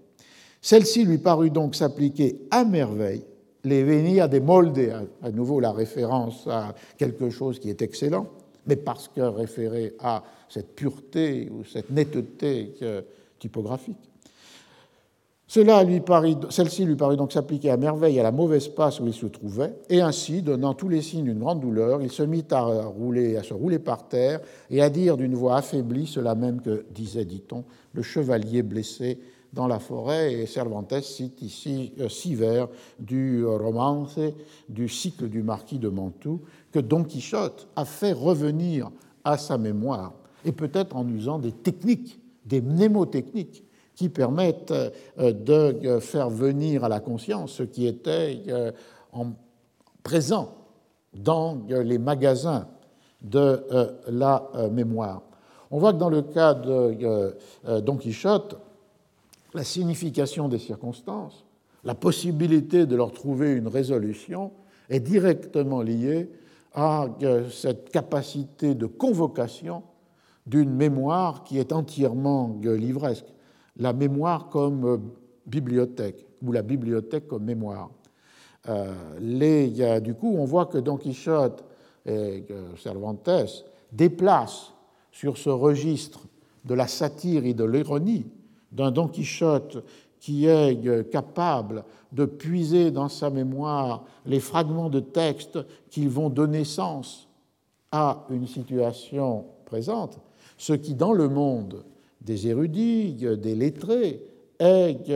Celle-ci 0.61 1.05
lui 1.05 1.19
parut 1.19 1.51
donc 1.51 1.75
s'appliquer 1.75 2.47
à 2.51 2.65
merveille 2.65 3.25
les 3.65 3.85
venia 3.85 4.29
de 4.29 4.39
molde, 4.39 5.09
à 5.23 5.31
nouveau 5.31 5.61
la 5.61 5.73
référence 5.73 6.47
à 6.47 6.75
quelque 6.97 7.31
chose 7.31 7.59
qui 7.59 7.71
est 7.71 7.83
excellent, 7.83 8.27
mais 8.67 8.77
parce 8.77 9.09
que 9.09 9.21
référé 9.21 9.95
à 10.01 10.23
cette 10.49 10.75
pureté 10.75 11.51
ou 11.51 11.65
cette 11.65 11.91
netteté 11.91 12.75
typographique. 13.39 13.97
Celle-ci 15.49 16.85
lui 16.85 16.97
parut 16.97 17.17
donc 17.17 17.33
s'appliquer 17.33 17.71
à 17.71 17.79
merveille 17.79 18.21
à 18.21 18.23
la 18.23 18.33
mauvaise 18.33 18.69
passe 18.69 19.01
où 19.01 19.07
il 19.07 19.15
se 19.15 19.25
trouvait, 19.25 19.75
et 19.89 20.03
ainsi, 20.03 20.43
donnant 20.43 20.75
tous 20.75 20.91
les 20.91 21.01
signes 21.01 21.25
d'une 21.25 21.39
grande 21.39 21.61
douleur, 21.61 22.03
il 22.03 22.13
se 22.13 22.23
mit 22.23 22.45
à, 22.51 22.61
rouler, 22.85 23.39
à 23.39 23.43
se 23.43 23.55
rouler 23.55 23.79
par 23.79 24.09
terre 24.09 24.41
et 24.69 24.83
à 24.83 24.91
dire 24.91 25.17
d'une 25.17 25.35
voix 25.35 25.57
affaiblie 25.57 26.07
cela 26.07 26.35
même 26.35 26.61
que 26.61 26.85
disait, 26.95 27.25
dit-on, 27.25 27.65
le 27.95 28.03
chevalier 28.03 28.63
blessé 28.63 29.21
dans 29.55 29.67
la 29.67 29.79
forêt. 29.79 30.35
Et 30.35 30.45
Cervantes 30.45 31.01
cite 31.01 31.41
ici 31.41 31.95
euh, 31.99 32.11
six 32.11 32.35
vers 32.35 32.69
du 32.99 33.47
romance 33.47 34.19
du 34.69 34.87
cycle 34.87 35.31
du 35.31 35.43
marquis 35.43 35.79
de 35.79 35.89
Mantoue 35.89 36.43
que 36.73 36.79
Don 36.79 37.05
Quichotte 37.05 37.69
a 37.75 37.87
fait 37.87 38.13
revenir 38.13 38.91
à 39.25 39.39
sa 39.39 39.57
mémoire, 39.57 40.13
et 40.45 40.53
peut-être 40.53 40.95
en 40.95 41.09
usant 41.09 41.39
des 41.39 41.53
techniques, 41.53 42.21
des 42.45 42.61
mnémotechniques 42.61 43.65
qui 43.99 44.09
permettent 44.09 44.71
euh, 44.71 45.33
de 45.33 45.77
euh, 45.85 45.99
faire 45.99 46.31
venir 46.31 46.85
à 46.85 46.89
la 46.89 47.01
conscience 47.01 47.55
ce 47.55 47.65
qui 47.65 47.85
était 47.85 48.41
euh, 48.47 48.71
en 49.13 49.33
présent 50.05 50.55
dans 51.13 51.61
les 51.69 51.99
magasins 51.99 52.69
de 53.23 53.65
la 54.07 54.49
mémoire. 54.71 55.23
On 55.71 55.81
voit 55.81 55.93
que 55.93 55.99
dans 55.99 56.11
le 56.11 56.23
cas 56.23 56.55
de 56.55 57.35
Don 57.81 57.97
Quichotte, 57.97 58.57
la 59.55 59.65
signification 59.65 60.49
des 60.49 60.59
circonstances, 60.59 61.45
la 61.83 61.95
possibilité 61.95 62.87
de 62.87 62.95
leur 62.95 63.11
trouver 63.11 63.53
une 63.53 63.67
résolution 63.67 64.53
est 64.89 65.01
directement 65.01 65.83
liée 65.83 66.31
à 66.75 67.07
cette 67.51 67.91
capacité 67.91 68.75
de 68.75 68.87
convocation 68.87 69.83
d'une 70.47 70.71
mémoire 70.71 71.43
qui 71.43 71.59
est 71.59 71.73
entièrement 71.73 72.57
livresque 72.63 73.27
la 73.79 73.93
mémoire 73.93 74.49
comme 74.49 74.85
euh, 74.85 74.99
bibliothèque, 75.47 76.27
ou 76.43 76.53
la 76.53 76.63
bibliothèque 76.63 77.27
comme 77.27 77.45
mémoire. 77.45 77.91
Euh, 78.69 80.01
du 80.01 80.15
coup, 80.15 80.35
on 80.37 80.45
voit 80.45 80.67
que 80.67 80.79
Don 80.79 80.97
Quichotte 80.97 81.65
et 82.05 82.45
Cervantes 82.77 83.31
déplacent 83.93 84.75
sur 85.11 85.39
ce 85.39 85.49
registre 85.49 86.21
de 86.65 86.75
la 86.75 86.87
satire 86.87 87.47
et 87.47 87.55
de 87.55 87.65
l'ironie 87.65 88.27
d'un 88.73 88.91
Don 88.91 89.09
Quichotte 89.09 89.79
qui 90.21 90.47
est 90.47 90.87
euh, 90.87 91.03
capable 91.05 91.85
de 92.13 92.25
puiser 92.25 92.91
dans 92.91 93.09
sa 93.09 93.31
mémoire 93.31 94.05
les 94.27 94.41
fragments 94.41 94.91
de 94.91 95.01
texte 95.01 95.59
qui 95.91 96.07
vont 96.07 96.29
donner 96.29 96.65
sens 96.65 97.29
à 97.93 98.27
une 98.31 98.47
situation 98.47 99.47
présente, 99.65 100.19
ce 100.57 100.73
qui 100.73 100.95
dans 100.95 101.13
le 101.13 101.29
monde 101.29 101.85
des 102.21 102.49
érudits, 102.49 103.15
des 103.15 103.55
lettrés, 103.55 104.23
est 104.59 105.11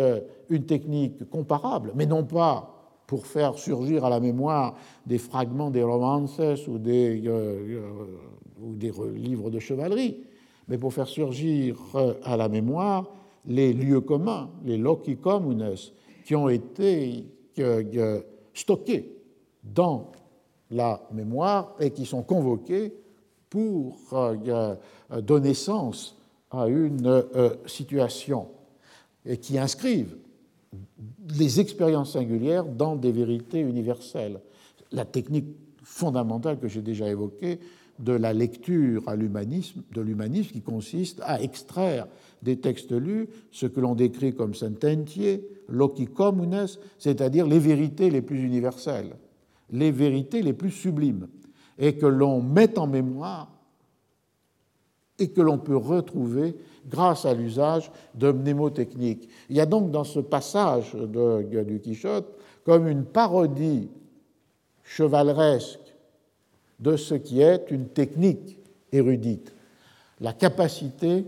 une 0.49 0.65
technique 0.65 1.29
comparable, 1.29 1.93
mais 1.95 2.07
non 2.07 2.25
pas 2.25 2.73
pour 3.13 3.27
faire 3.27 3.59
surgir 3.59 4.07
à 4.07 4.09
la 4.09 4.21
mémoire 4.21 4.75
des 5.05 5.19
fragments 5.19 5.71
des 5.71 5.83
romances 5.83 6.41
ou 6.67 6.79
des, 6.79 7.23
euh, 7.27 7.83
ou 8.59 8.75
des 8.75 8.91
livres 9.15 9.51
de 9.51 9.59
chevalerie, 9.59 10.25
mais 10.67 10.79
pour 10.79 10.95
faire 10.95 11.09
surgir 11.09 11.77
euh, 11.95 12.15
à 12.23 12.39
la 12.39 12.49
mémoire 12.49 13.13
les 13.45 13.75
lieux 13.75 14.01
communs, 14.01 14.49
les 14.65 14.79
loci 14.79 15.19
communes, 15.19 15.75
qui 16.25 16.35
ont 16.35 16.49
été 16.49 17.27
euh, 17.59 18.23
stockés 18.55 19.13
dans 19.63 20.13
la 20.71 21.07
mémoire 21.13 21.77
et 21.81 21.91
qui 21.91 22.07
sont 22.07 22.23
convoqués 22.23 22.95
pour 23.51 23.99
donner 25.21 25.53
sens 25.53 26.17
à 26.53 26.69
une 26.69 27.07
euh, 27.07 27.55
situation 27.67 28.49
et 29.25 29.39
qui 29.39 29.59
inscrivent 29.59 30.17
les 31.39 31.61
expériences 31.61 32.13
singulières 32.13 32.65
dans 32.65 32.97
des 32.97 33.13
vérités 33.13 33.61
universelles. 33.61 34.41
La 34.91 35.05
technique 35.05 35.47
fondamentale 35.83 36.59
que 36.59 36.69
j'ai 36.69 36.83
déjà 36.83 37.09
évoquée 37.09 37.59
de 37.99 38.13
la 38.13 38.33
lecture 38.33 39.03
à 39.07 39.17
l'humanisme, 39.17 39.83
de 39.93 40.01
l'humanisme 40.01 40.51
qui 40.51 40.63
consiste 40.63 41.21
à 41.25 41.41
extraire 41.41 42.07
des 42.43 42.57
textes 42.57 42.93
lus 42.93 43.29
ce 43.51 43.67
que 43.67 43.81
l'on 43.81 43.95
décrit 43.95 44.35
comme 44.35 44.55
sententiae, 44.55 45.41
loci 45.69 46.07
communes, 46.07 46.67
c'est-à-dire 46.99 47.47
les 47.47 47.59
vérités 47.59 48.11
les 48.11 48.23
plus 48.23 48.43
universelles, 48.43 49.15
les 49.71 49.91
vérités 49.91 50.43
les 50.43 50.53
plus 50.53 50.71
sublimes. 50.71 51.29
et 51.79 51.97
que 51.97 52.07
l'on 52.07 52.43
met 52.43 52.79
en 52.79 52.87
mémoire 52.87 53.51
et 55.19 55.31
que 55.31 55.41
l'on 55.41 55.59
peut 55.59 55.77
retrouver 55.77 56.57
grâce 56.89 57.25
à 57.25 57.35
l'usage 57.35 57.91
de 58.15 58.33
mnémotechniques. 58.33 59.29
Il 59.49 59.57
y 59.57 59.61
a 59.61 59.67
donc 59.67 59.91
dans 59.91 60.05
ce 60.05 60.21
passage 60.21 60.95
de, 60.95 61.63
du 61.63 61.81
Quichotte 61.81 62.27
comme 62.65 62.89
une 62.89 63.05
parodie 63.05 63.89
chevaleresque 64.83 65.79
de 66.81 66.97
ce 66.97 67.15
qui 67.15 67.41
est 67.41 67.71
une 67.71 67.87
technique 67.87 68.59
érudite, 68.91 69.55
la 70.21 70.33
capacité 70.33 71.25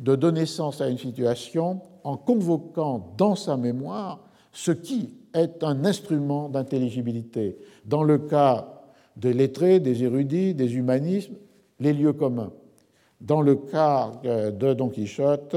de 0.00 0.14
donner 0.14 0.46
sens 0.46 0.80
à 0.80 0.88
une 0.88 0.98
situation 0.98 1.80
en 2.04 2.16
convoquant 2.16 3.14
dans 3.16 3.34
sa 3.34 3.56
mémoire 3.56 4.20
ce 4.52 4.70
qui 4.70 5.14
est 5.34 5.62
un 5.62 5.84
instrument 5.84 6.48
d'intelligibilité. 6.48 7.58
Dans 7.84 8.02
le 8.02 8.18
cas 8.18 8.82
des 9.16 9.32
lettrés, 9.32 9.80
des 9.80 10.04
érudits, 10.04 10.54
des 10.54 10.76
humanismes, 10.76 11.34
les 11.80 11.92
lieux 11.92 12.12
communs. 12.12 12.52
Dans 13.20 13.40
le 13.40 13.56
cas 13.56 14.12
euh, 14.24 14.50
de 14.50 14.74
Don 14.74 14.90
Quichotte, 14.90 15.56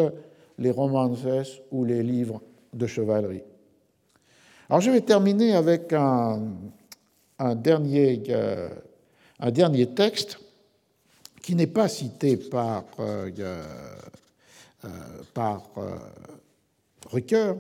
les 0.58 0.72
romances 0.72 1.62
ou 1.72 1.86
les 1.86 2.02
livres 2.02 2.42
de 2.74 2.88
chevalerie. 2.88 3.44
Alors 4.70 4.82
je 4.82 4.90
vais 4.90 5.02
terminer 5.02 5.54
avec 5.56 5.94
un, 5.94 6.40
dernier, 7.56 8.24
euh, 8.30 8.70
un 9.40 9.52
dernier 9.52 9.94
texte 9.94 10.40
qui 11.42 11.56
n'est 11.56 11.68
pas 11.68 11.88
cité 11.88 12.38
par, 12.38 12.86
euh, 13.00 13.30
par 15.34 15.70
Ricoeur, 17.12 17.58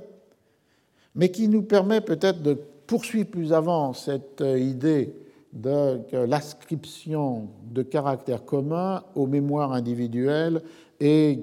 mais 1.15 1.29
qui 1.29 1.47
nous 1.47 1.63
permet 1.63 2.01
peut-être 2.01 2.41
de 2.41 2.53
poursuivre 2.53 3.29
plus 3.29 3.53
avant 3.53 3.93
cette 3.93 4.41
idée 4.41 5.13
de 5.53 6.25
l'inscription 6.25 7.49
de 7.71 7.81
caractères 7.81 8.45
communs 8.45 9.03
aux 9.15 9.27
mémoires 9.27 9.73
individuelles 9.73 10.61
et 10.99 11.39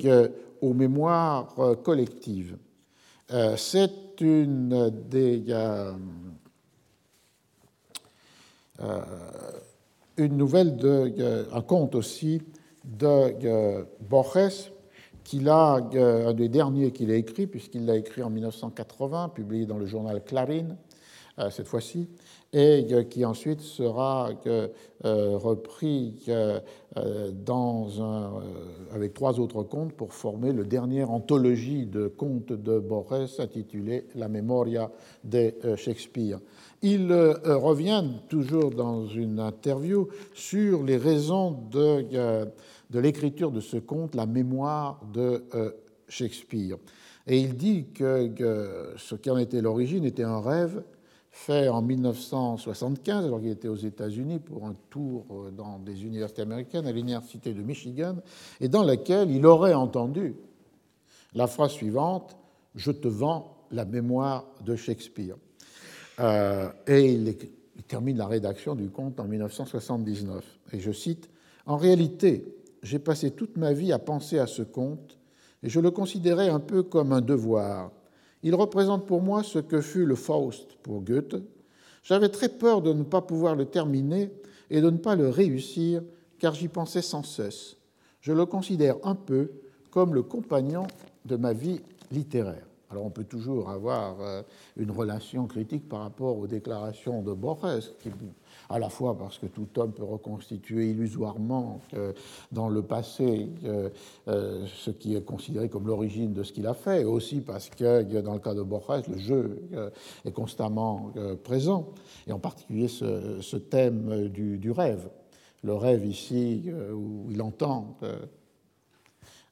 aux 0.60 0.74
mémoires 0.74 1.55
euh, 1.59 1.74
collectives. 1.74 2.56
Euh, 3.32 3.56
c'est 3.56 4.20
une 4.20 4.90
des, 5.09 5.44
euh, 5.48 5.93
une 10.16 10.36
nouvelle, 10.36 10.76
de, 10.76 11.47
un 11.52 11.60
conte 11.60 11.94
aussi 11.94 12.43
de 12.85 13.85
Borges, 14.09 14.72
qu'il 15.24 15.48
a, 15.48 15.74
un 15.74 16.32
des 16.32 16.48
derniers 16.48 16.90
qu'il 16.90 17.10
a 17.10 17.14
écrit, 17.14 17.47
puisqu'il 17.47 17.85
l'a 17.85 17.97
écrit 17.97 18.22
en 18.22 18.30
1980, 18.30 19.28
publié 19.28 19.66
dans 19.66 19.76
le 19.76 19.86
journal 19.86 20.24
Clarín, 20.24 20.76
cette 21.51 21.68
fois-ci, 21.68 22.09
et 22.52 23.06
qui 23.10 23.24
ensuite 23.24 23.60
sera 23.60 24.30
euh, 24.46 25.36
repris 25.36 26.14
euh, 26.28 26.60
euh, 26.96 27.30
avec 28.92 29.12
trois 29.12 29.38
autres 29.38 29.62
contes 29.62 29.92
pour 29.92 30.14
former 30.14 30.52
le 30.52 30.64
dernier 30.64 31.04
anthologie 31.04 31.84
de 31.84 32.08
contes 32.08 32.52
de 32.52 32.78
Borges 32.78 33.38
intitulé 33.38 34.06
La 34.14 34.28
Memoria 34.28 34.90
de 35.24 35.52
Shakespeare. 35.76 36.38
Il 36.80 37.12
revient 37.12 38.04
toujours 38.28 38.70
dans 38.70 39.06
une 39.06 39.40
interview 39.40 40.08
sur 40.32 40.82
les 40.84 40.96
raisons 40.96 41.58
de, 41.70 42.48
l'écriture 42.98 43.50
de 43.50 43.60
ce 43.60 43.76
conte, 43.76 44.14
La 44.14 44.26
Mémoire 44.26 45.00
de 45.12 45.44
Shakespeare. 46.08 46.76
Et 47.26 47.40
il 47.40 47.56
dit 47.56 47.86
que 47.94 48.32
ce 48.96 49.16
qui 49.16 49.28
en 49.28 49.36
était 49.36 49.60
l'origine 49.60 50.04
était 50.04 50.24
un 50.24 50.40
rêve 50.40 50.82
fait 51.39 51.69
en 51.69 51.82
1975, 51.82 53.24
alors 53.24 53.40
qu'il 53.40 53.51
était 53.51 53.69
aux 53.69 53.77
États-Unis 53.77 54.39
pour 54.40 54.66
un 54.66 54.74
tour 54.90 55.51
dans 55.56 55.78
des 55.78 56.05
universités 56.05 56.43
américaines, 56.43 56.86
à 56.86 56.93
l'université 56.93 57.55
de 57.55 57.62
Michigan, 57.62 58.16
et 58.60 58.69
dans 58.69 58.82
laquelle 58.82 59.31
il 59.31 59.47
aurait 59.47 59.74
entendu 59.74 60.35
la 61.35 61.47
phrase 61.47 61.73
suivante 61.73 62.36
Je 62.74 62.90
te 62.90 63.09
vends 63.09 63.56
la 63.70 63.85
mémoire 63.85 64.47
de 64.65 64.74
Shakespeare. 64.77 65.36
Euh, 66.20 66.69
et 66.86 67.12
il 67.12 67.36
termine 67.86 68.19
la 68.19 68.27
rédaction 68.27 68.74
du 68.74 68.90
conte 68.90 69.20
en 69.20 69.24
1979. 69.24 70.44
Et 70.73 70.81
je 70.81 70.93
cite 70.93 71.31
En 71.66 71.77
réalité, 71.77 72.56
j'ai 72.82 72.98
passé 72.98 73.31
toute 73.31 73.56
ma 73.56 73.73
vie 73.73 73.93
à 73.93 73.98
penser 73.98 74.39
à 74.39 74.47
ce 74.47 74.62
conte, 74.62 75.19
et 75.62 75.69
je 75.69 75.81
le 75.81 75.90
considérais 75.93 76.48
un 76.48 76.60
peu 76.60 76.82
comme 76.82 77.12
un 77.12 77.20
devoir 77.20 77.93
il 78.43 78.55
représente 78.55 79.06
pour 79.06 79.23
moi 79.23 79.43
ce 79.43 79.59
que 79.59 79.81
fut 79.81 80.06
le 80.06 80.15
Faust 80.15 80.77
pour 80.82 81.02
Goethe. 81.02 81.36
J'avais 82.02 82.28
très 82.28 82.48
peur 82.48 82.82
de 82.82 82.93
ne 82.93 83.02
pas 83.02 83.20
pouvoir 83.20 83.56
le 83.56 83.66
terminer 83.66 84.31
et 84.70 84.81
de 84.81 84.90
ne 84.90 84.98
pas 84.98 85.16
le 85.16 85.28
réussir, 85.28 86.02
car 86.39 86.55
j'y 86.55 86.69
pensais 86.69 87.02
sans 87.02 87.23
cesse. 87.23 87.77
Je 88.20 88.32
le 88.32 88.47
considère 88.47 88.97
un 89.02 89.15
peu 89.15 89.51
comme 89.90 90.15
le 90.15 90.23
compagnon 90.23 90.86
de 91.24 91.36
ma 91.36 91.52
vie 91.52 91.81
littéraire. 92.10 92.66
Alors 92.90 93.05
on 93.05 93.10
peut 93.10 93.24
toujours 93.24 93.69
avoir 93.69 94.20
euh, 94.20 94.43
une 94.77 94.90
relation 94.90 95.47
critique 95.47 95.89
par 95.89 96.01
rapport 96.01 96.39
aux 96.39 96.47
déclarations 96.47 97.23
de 97.23 97.32
Borges, 97.32 97.93
à 98.69 98.78
la 98.78 98.89
fois 98.89 99.16
parce 99.16 99.39
que 99.39 99.47
tout 99.47 99.69
homme 99.77 99.93
peut 99.93 100.05
reconstituer 100.05 100.90
illusoirement 100.90 101.81
dans 102.53 102.69
le 102.69 102.82
passé 102.82 103.49
euh, 104.28 104.66
ce 104.66 104.90
qui 104.90 105.16
est 105.16 105.24
considéré 105.24 105.69
comme 105.69 105.86
l'origine 105.86 106.32
de 106.35 106.43
ce 106.43 106.53
qu'il 106.53 106.66
a 106.66 106.74
fait, 106.74 107.03
et 107.03 107.05
aussi 107.05 107.40
parce 107.40 107.70
que 107.70 108.03
dans 108.20 108.35
le 108.35 108.40
cas 108.40 108.55
de 108.55 108.62
Borges, 108.62 109.09
le 109.09 109.19
jeu 109.19 109.62
euh, 109.73 109.90
est 110.24 110.32
constamment 110.32 111.12
euh, 111.16 111.35
présent, 111.35 111.89
et 112.27 112.32
en 112.32 112.39
particulier 112.39 112.89
ce, 112.89 113.57
thème 113.57 114.28
du, 114.28 114.70
rêve. 114.70 115.09
Le 115.62 115.74
rêve 115.74 116.05
ici, 116.05 116.70
où 116.93 117.31
il 117.31 117.43
entend 117.43 117.97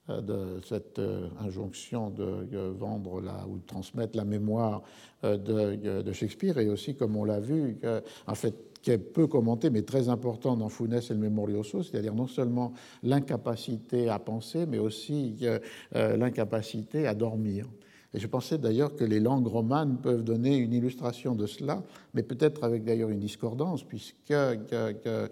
de 0.08 0.60
cette 0.64 1.00
injonction 1.40 2.10
de 2.10 2.58
vendre 2.78 3.20
la, 3.20 3.46
ou 3.48 3.58
de 3.58 3.66
transmettre 3.66 4.16
la 4.16 4.24
mémoire 4.24 4.82
de, 5.22 6.12
Shakespeare, 6.12 6.58
et 6.58 6.68
aussi, 6.68 6.94
comme 6.94 7.16
on 7.16 7.24
l'a 7.24 7.40
vu, 7.40 7.80
en 8.26 8.34
fait, 8.34 8.54
qui 8.78 8.90
est 8.90 8.98
peu 8.98 9.26
commenté, 9.26 9.70
mais 9.70 9.82
très 9.82 10.08
important 10.08 10.56
dans 10.56 10.68
Funès 10.68 11.10
et 11.10 11.14
le 11.14 11.20
Memorioso, 11.20 11.82
c'est-à-dire 11.82 12.14
non 12.14 12.26
seulement 12.26 12.72
l'incapacité 13.02 14.08
à 14.08 14.18
penser, 14.18 14.66
mais 14.66 14.78
aussi 14.78 15.36
euh, 15.42 15.58
euh, 15.94 16.16
l'incapacité 16.16 17.06
à 17.06 17.14
dormir. 17.14 17.66
Et 18.14 18.18
je 18.18 18.26
pensais 18.26 18.58
d'ailleurs 18.58 18.94
que 18.94 19.04
les 19.04 19.20
langues 19.20 19.46
romanes 19.46 19.98
peuvent 20.02 20.24
donner 20.24 20.56
une 20.56 20.72
illustration 20.72 21.34
de 21.34 21.46
cela, 21.46 21.82
mais 22.14 22.22
peut-être 22.22 22.64
avec 22.64 22.84
d'ailleurs 22.84 23.10
une 23.10 23.18
discordance, 23.18 23.82
puisque 23.82 24.30
euh, 24.30 25.28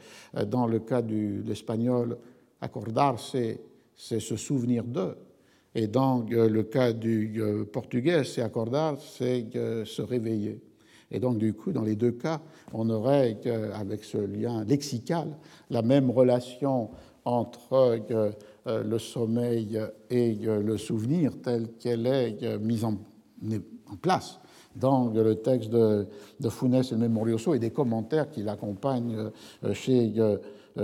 dans 0.46 0.66
le 0.66 0.78
cas 0.80 1.00
de 1.00 1.42
l'espagnol, 1.46 2.18
accordar, 2.60 3.18
c'est 3.20 3.60
se 3.96 4.36
souvenir 4.36 4.84
d'eux. 4.84 5.16
Et 5.74 5.86
dans 5.86 6.24
le 6.28 6.62
cas 6.62 6.92
du 6.92 7.42
portugais, 7.72 8.22
c'est 8.22 8.42
accordar, 8.42 8.96
c'est 9.00 9.46
se 9.84 10.02
réveiller. 10.02 10.60
Et 11.14 11.20
donc, 11.20 11.38
du 11.38 11.54
coup, 11.54 11.70
dans 11.70 11.82
les 11.82 11.94
deux 11.94 12.10
cas, 12.10 12.40
on 12.72 12.90
aurait, 12.90 13.38
avec 13.72 14.02
ce 14.02 14.18
lien 14.18 14.64
lexical, 14.64 15.28
la 15.70 15.80
même 15.80 16.10
relation 16.10 16.90
entre 17.24 18.00
euh, 18.10 18.32
le 18.82 18.98
sommeil 18.98 19.80
et 20.10 20.38
euh, 20.44 20.60
le 20.60 20.76
souvenir 20.76 21.32
telle 21.42 21.68
qu'elle 21.78 22.06
est 22.06 22.42
euh, 22.42 22.58
mise 22.58 22.84
en, 22.84 22.98
place 24.02 24.40
dans 24.74 25.08
le 25.08 25.36
texte 25.36 25.70
de, 25.70 26.08
de 26.40 26.48
Funès 26.48 26.90
et 26.90 26.96
Memorioso 26.96 27.54
et 27.54 27.60
des 27.60 27.70
commentaires 27.70 28.28
qui 28.28 28.42
l'accompagnent 28.42 29.30
chez, 29.72 30.12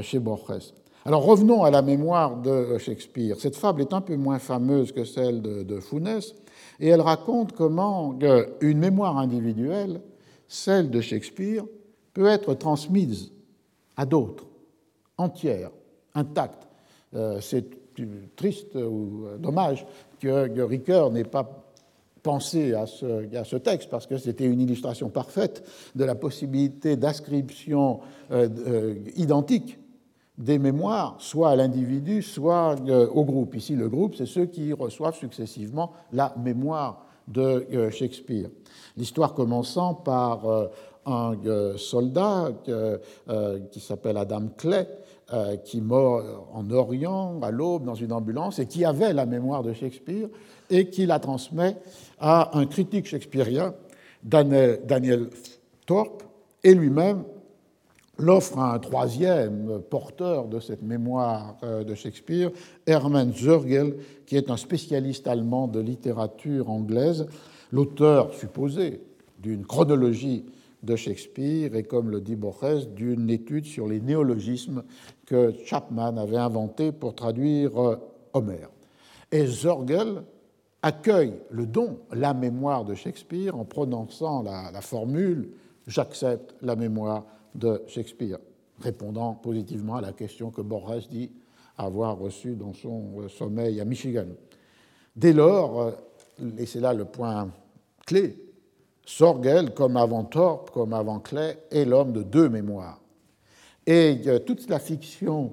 chez 0.03 0.19
Borges. 0.21 0.75
Alors 1.05 1.25
revenons 1.25 1.65
à 1.65 1.71
la 1.73 1.83
mémoire 1.83 2.37
de 2.37 2.79
Shakespeare. 2.79 3.37
Cette 3.39 3.57
fable 3.57 3.81
est 3.81 3.93
un 3.93 4.01
peu 4.01 4.15
moins 4.17 4.39
fameuse 4.39 4.93
que 4.93 5.05
celle 5.05 5.43
de, 5.43 5.63
de 5.65 5.81
Funès 5.81 6.35
et 6.79 6.89
elle 6.89 7.01
raconte 7.01 7.53
comment 7.53 8.17
une 8.61 8.79
mémoire 8.79 9.19
individuelle 9.19 10.01
celle 10.51 10.91
de 10.91 11.01
Shakespeare 11.01 11.65
peut 12.13 12.27
être 12.27 12.55
transmise 12.55 13.31
à 13.97 14.05
d'autres, 14.05 14.47
entière, 15.17 15.71
intacte. 16.15 16.67
Euh, 17.15 17.41
c'est 17.41 17.65
triste 18.35 18.75
ou 18.75 19.27
dommage 19.39 19.87
que 20.19 20.61
Ricoeur 20.63 21.13
n'ait 21.13 21.25
pas 21.25 21.71
pensé 22.23 22.75
à 22.75 22.87
ce, 22.87 23.57
texte 23.57 23.91
parce 23.91 24.07
que 24.07 24.19
c'était 24.19 24.47
une 24.47 24.61
illustration 24.61 25.09
parfaite 25.09 25.65
de 25.95 26.05
la 26.05 26.15
possibilité 26.15 26.97
d'inscription 26.97 28.01
euh, 28.33 28.49
euh, 28.67 28.95
identique 29.17 29.79
des 30.37 30.59
mémoires, 30.59 31.17
soit 31.19 31.51
à 31.51 31.57
l'individu, 31.57 32.23
soit 32.23 32.77
au 33.13 33.25
groupe. 33.25 33.55
Ici, 33.55 33.77
le 33.77 33.89
groupe, 33.89 34.15
c'est 34.17 34.27
ceux 34.27 34.47
qui 34.47 34.73
reçoivent 34.73 35.17
successivement 35.17 35.93
la 36.13 36.35
mémoire 36.43 37.07
de 37.31 37.91
Shakespeare. 37.91 38.49
L'histoire 38.97 39.35
commençant 39.35 39.95
par 39.95 40.47
euh, 40.47 40.67
un 41.07 41.35
euh, 41.47 41.77
soldat 41.77 42.51
euh, 42.69 42.99
qui 43.71 43.81
s'appelle 43.81 44.17
Adam 44.17 44.49
Clay, 44.57 44.87
qui 45.65 45.81
meurt 45.81 46.27
en 46.53 46.69
Orient 46.73 47.39
à 47.41 47.53
l'aube 47.53 47.85
dans 47.85 47.95
une 47.95 48.13
ambulance 48.13 48.59
et 48.59 48.67
qui 48.67 48.85
avait 48.85 49.13
la 49.13 49.27
mémoire 49.27 49.63
de 49.63 49.73
Shakespeare 49.73 50.27
et 50.69 50.91
qui 50.91 51.07
la 51.07 51.21
transmet 51.21 51.77
à 52.19 52.59
un 52.59 52.67
critique 52.67 53.07
shakespearien, 53.07 53.73
Daniel 54.25 55.31
Thorpe, 55.87 56.25
et 56.65 56.75
lui-même 56.75 57.23
l'offre 58.21 58.59
à 58.59 58.75
un 58.75 58.79
troisième 58.79 59.81
porteur 59.91 60.49
de 60.49 60.61
cette 60.61 60.83
mémoire 60.83 61.57
euh, 61.63 61.85
de 61.85 61.95
Shakespeare, 61.95 62.51
Hermann 62.87 63.33
Zörgel, 63.35 63.97
qui 64.27 64.37
est 64.37 64.51
un 64.51 64.57
spécialiste 64.57 65.27
allemand 65.27 65.69
de 65.69 65.81
littérature 65.81 66.71
anglaise, 66.71 67.27
l'auteur 67.73 68.35
supposé 68.35 69.01
d'une 69.39 69.65
chronologie 69.65 70.45
de 70.83 70.97
Shakespeare 70.97 71.75
et, 71.75 71.83
comme 71.83 72.11
le 72.11 72.21
dit 72.21 72.37
Borges, 72.37 72.89
d'une 72.89 73.29
étude 73.31 73.67
sur 73.67 73.87
les 73.87 74.01
néologismes 74.01 74.83
que 75.27 75.53
Chapman 75.65 76.17
avait 76.17 76.37
inventés 76.37 76.93
pour 76.93 77.15
traduire 77.15 77.79
euh, 77.81 77.97
Homère. 78.33 78.71
Et 79.33 79.47
Zörgel 79.47 80.23
accueille 80.83 81.35
le 81.51 81.67
don, 81.67 81.99
la 82.13 82.33
mémoire 82.33 82.85
de 82.85 82.95
Shakespeare, 82.95 83.57
en 83.57 83.65
prononçant 83.65 84.43
la 84.43 84.81
formule 84.81 85.51
J'accepte 85.91 86.55
la 86.63 86.77
mémoire 86.77 87.25
de 87.55 87.83
Shakespeare, 87.87 88.39
répondant 88.81 89.35
positivement 89.35 89.97
à 89.97 90.01
la 90.01 90.13
question 90.13 90.51
que 90.51 90.61
Borges 90.61 91.09
dit 91.09 91.31
avoir 91.77 92.19
reçue 92.19 92.57
dans 92.57 92.73
son 92.73 93.21
euh, 93.21 93.29
sommeil 93.29 93.81
à 93.81 93.85
Michigan. 93.85 94.27
Dès 95.17 95.33
lors, 95.33 95.81
euh, 95.81 95.91
et 96.59 96.67
c'est 96.67 96.81
là 96.81 96.93
le 96.93 97.05
point 97.05 97.51
clé, 98.07 98.37
Sorgel, 99.05 99.75
comme 99.75 99.97
avant 99.97 100.25
Thorpe, 100.25 100.71
comme 100.71 100.93
avant 100.93 101.19
Clay, 101.19 101.59
est 101.71 101.85
l'homme 101.85 102.13
de 102.13 102.23
deux 102.23 102.49
mémoires. 102.49 103.01
Et 103.87 104.21
euh, 104.27 104.39
toute 104.39 104.69
la 104.69 104.79
fiction 104.79 105.53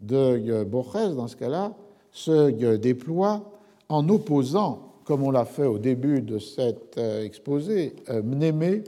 de 0.00 0.64
Borges, 0.64 1.14
dans 1.14 1.28
ce 1.28 1.36
cas-là, 1.36 1.72
se 2.10 2.76
déploie 2.76 3.50
en 3.88 4.08
opposant, 4.08 4.92
comme 5.04 5.22
on 5.22 5.30
l'a 5.30 5.44
fait 5.44 5.66
au 5.66 5.78
début 5.78 6.20
de 6.20 6.38
cet 6.38 6.98
exposé, 6.98 7.96
Mnémée 8.22 8.84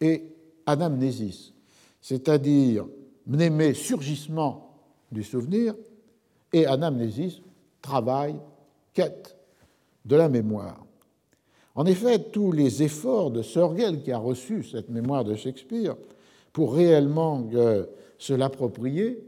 et 0.00 0.24
anamnésis 0.66 1.52
c'est-à-dire 2.00 2.86
mnémé, 3.26 3.74
surgissement 3.74 4.74
du 5.12 5.22
souvenir, 5.22 5.74
et 6.52 6.66
anamnésis, 6.66 7.40
travail, 7.80 8.36
quête 8.92 9.36
de 10.04 10.16
la 10.16 10.28
mémoire. 10.28 10.84
En 11.74 11.86
effet, 11.86 12.18
tous 12.18 12.52
les 12.52 12.82
efforts 12.82 13.30
de 13.30 13.42
Sorgel, 13.42 14.02
qui 14.02 14.12
a 14.12 14.18
reçu 14.18 14.64
cette 14.64 14.88
mémoire 14.88 15.24
de 15.24 15.34
Shakespeare, 15.34 15.96
pour 16.52 16.74
réellement 16.74 17.48
euh, 17.54 17.86
se 18.18 18.32
l'approprier, 18.32 19.22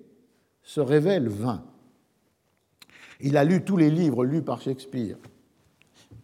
se 0.63 0.81
révèlent 0.81 1.29
vains. 1.29 1.63
Il 3.21 3.37
a 3.37 3.45
lu 3.45 3.65
tous 3.65 3.77
les 3.77 3.91
livres 3.91 4.25
lus 4.25 4.43
par 4.43 4.61
Shakespeare. 4.61 5.17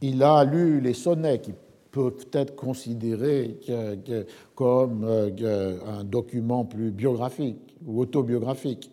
Il 0.01 0.23
a 0.23 0.45
lu 0.45 0.81
les 0.81 0.95
sonnets 0.95 1.41
qui 1.41 1.53
peut 1.99 2.15
être 2.33 2.55
considéré 2.55 3.59
comme 4.55 5.03
euh, 5.03 5.79
un 5.85 6.05
document 6.05 6.65
plus 6.65 6.93
biographique 6.93 7.75
ou 7.85 8.01
autobiographique. 8.01 8.89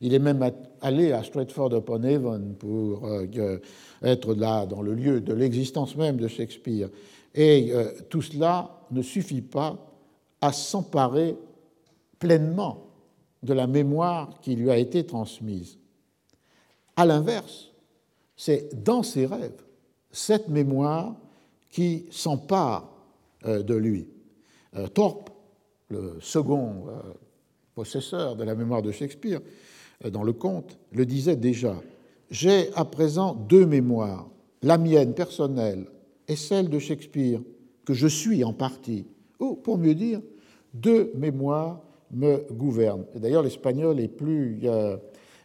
Il 0.00 0.12
est 0.12 0.18
même 0.18 0.44
allé 0.80 1.12
à 1.12 1.22
Stratford-upon-Avon 1.22 2.56
pour 2.58 3.06
euh, 3.06 3.58
être 4.02 4.34
là 4.34 4.66
dans 4.66 4.82
le 4.82 4.94
lieu 4.94 5.20
de 5.20 5.32
l'existence 5.34 5.94
même 5.94 6.16
de 6.16 6.26
Shakespeare. 6.26 6.88
Et 7.32 7.68
euh, 7.70 7.92
tout 8.08 8.22
cela 8.22 8.80
ne 8.90 9.02
suffit 9.02 9.42
pas 9.42 9.78
à 10.40 10.52
s'emparer 10.52 11.36
pleinement 12.18 12.88
de 13.44 13.54
la 13.54 13.68
mémoire 13.68 14.40
qui 14.40 14.56
lui 14.56 14.70
a 14.70 14.78
été 14.78 15.06
transmise. 15.06 15.78
À 16.96 17.06
l'inverse, 17.06 17.70
c'est 18.36 18.82
dans 18.82 19.04
ses 19.04 19.26
rêves 19.26 19.62
cette 20.10 20.48
mémoire 20.48 21.14
qui 21.70 22.06
s'empare 22.10 22.90
euh, 23.46 23.62
de 23.62 23.74
lui. 23.74 24.08
Euh, 24.76 24.88
Thorpe, 24.88 25.30
le 25.88 26.16
second 26.20 26.86
euh, 26.88 27.12
possesseur 27.74 28.36
de 28.36 28.44
la 28.44 28.54
mémoire 28.54 28.82
de 28.82 28.90
Shakespeare, 28.90 29.40
dans 30.12 30.22
le 30.22 30.32
conte, 30.32 30.78
le 30.92 31.04
disait 31.06 31.36
déjà. 31.36 31.76
J'ai 32.30 32.72
à 32.74 32.84
présent 32.84 33.34
deux 33.34 33.66
mémoires, 33.66 34.28
la 34.62 34.78
mienne 34.78 35.14
personnelle 35.14 35.86
et 36.28 36.36
celle 36.36 36.68
de 36.68 36.78
Shakespeare, 36.78 37.40
que 37.84 37.94
je 37.94 38.06
suis 38.06 38.44
en 38.44 38.52
partie, 38.52 39.06
ou 39.40 39.54
pour 39.54 39.78
mieux 39.78 39.94
dire, 39.94 40.20
deux 40.74 41.10
mémoires 41.14 41.80
me 42.10 42.44
gouvernent. 42.52 43.06
D'ailleurs, 43.14 43.42
l'espagnol 43.42 43.98
est 43.98 44.08
plus, 44.08 44.60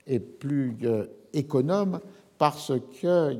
est 0.06 0.20
plus 0.20 0.78
économe 1.34 2.00
parce 2.38 2.74
que 3.02 3.38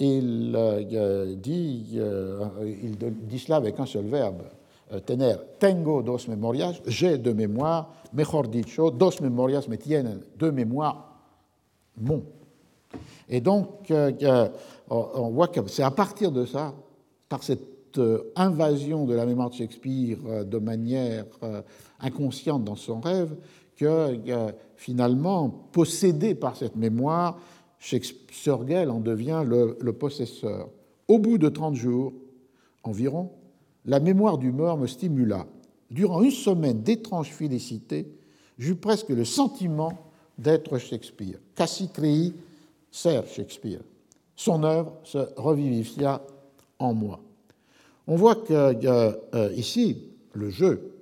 il, 0.00 0.54
euh, 0.56 1.34
dit, 1.34 1.94
euh, 1.96 2.46
il 2.64 2.96
dit 2.96 3.38
cela 3.38 3.56
avec 3.56 3.78
un 3.80 3.86
seul 3.86 4.06
verbe, 4.06 4.42
euh, 4.92 5.00
tener. 5.00 5.34
Tengo 5.58 6.02
dos 6.02 6.18
memorias, 6.28 6.80
j'ai 6.86 7.18
deux 7.18 7.34
mémoires, 7.34 7.92
mejor 8.12 8.48
dicho, 8.48 8.90
dos 8.90 9.20
memorias 9.20 9.66
me 9.68 9.76
tienen, 9.76 10.20
deux 10.38 10.52
mémoires, 10.52 11.16
mon. 11.96 12.22
Et 13.28 13.40
donc, 13.40 13.92
on 14.88 15.28
voit 15.30 15.48
que 15.48 15.60
c'est 15.66 15.82
à 15.82 15.90
partir 15.90 16.32
de 16.32 16.46
ça, 16.46 16.72
par 17.28 17.42
cette 17.42 17.98
invasion 18.36 19.04
de 19.04 19.14
la 19.14 19.26
mémoire 19.26 19.50
de 19.50 19.56
Shakespeare 19.56 20.46
de 20.46 20.58
manière 20.58 21.26
inconsciente 22.00 22.64
dans 22.64 22.76
son 22.76 23.00
rêve, 23.00 23.36
que 23.76 24.18
finalement, 24.76 25.50
possédé 25.72 26.34
par 26.34 26.56
cette 26.56 26.76
mémoire, 26.76 27.38
Sorgel 27.80 28.90
en 28.90 29.00
devient 29.00 29.44
le, 29.46 29.92
possesseur. 29.92 30.68
Au 31.06 31.18
bout 31.18 31.38
de 31.38 31.48
30 31.48 31.74
jours 31.74 32.12
environ, 32.82 33.30
la 33.84 34.00
mémoire 34.00 34.38
du 34.38 34.52
mort 34.52 34.76
me 34.76 34.86
stimula. 34.86 35.46
Durant 35.90 36.22
une 36.22 36.30
semaine 36.30 36.82
d'étrange 36.82 37.30
félicité, 37.30 38.06
j'eus 38.58 38.74
presque 38.74 39.08
le 39.08 39.24
sentiment 39.24 39.92
d'être 40.36 40.78
Shakespeare. 40.78 41.38
Cassie 41.54 41.88
crei 41.88 42.32
sert 42.90 43.26
Shakespeare. 43.26 43.80
Son 44.36 44.62
œuvre 44.64 44.92
se 45.04 45.18
revivifia 45.36 46.22
en 46.78 46.94
moi. 46.94 47.20
On 48.06 48.16
voit 48.16 48.36
que 48.36 48.52
euh, 48.54 49.52
ici, 49.56 50.02
le 50.32 50.50
jeu 50.50 50.92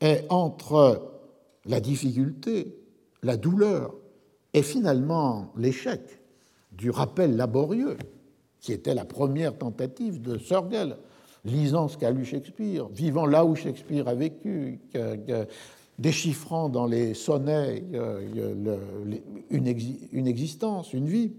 est 0.00 0.24
entre 0.28 1.10
la 1.66 1.80
difficulté, 1.80 2.74
la 3.22 3.36
douleur, 3.36 3.94
et 4.52 4.62
finalement, 4.62 5.52
l'échec 5.56 6.00
du 6.72 6.90
rappel 6.90 7.36
laborieux, 7.36 7.96
qui 8.60 8.72
était 8.72 8.94
la 8.94 9.04
première 9.04 9.56
tentative 9.56 10.20
de 10.20 10.38
Sorgel, 10.38 10.96
lisant 11.44 11.88
ce 11.88 11.96
qu'a 11.96 12.10
lu 12.10 12.24
Shakespeare, 12.24 12.88
vivant 12.88 13.26
là 13.26 13.44
où 13.44 13.54
Shakespeare 13.54 14.06
a 14.08 14.14
vécu, 14.14 14.78
déchiffrant 16.00 16.70
dans 16.70 16.86
les 16.86 17.12
sonnets 17.12 17.84
euh, 17.94 18.20
une, 19.50 20.26
existence, 20.26 20.94
une 20.94 21.06
vie, 21.06 21.32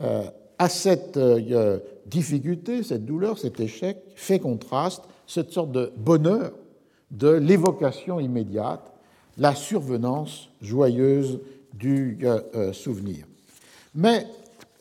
euh, 0.00 0.24
à 0.58 0.68
cette 0.68 1.16
euh, 1.16 1.78
difficulté, 2.06 2.82
cette 2.82 3.06
douleur, 3.06 3.38
cet 3.38 3.60
échec, 3.60 3.96
fait 4.14 4.38
contraste 4.38 5.04
cette 5.26 5.52
sorte 5.52 5.72
de 5.72 5.90
bonheur 5.96 6.52
de 7.10 7.30
l'évocation 7.30 8.20
immédiate, 8.20 8.92
la 9.38 9.54
survenance 9.54 10.50
joyeuse 10.60 11.40
du 11.74 12.18
euh, 12.22 12.40
euh, 12.54 12.72
souvenir. 12.72 13.26
Mais 13.94 14.26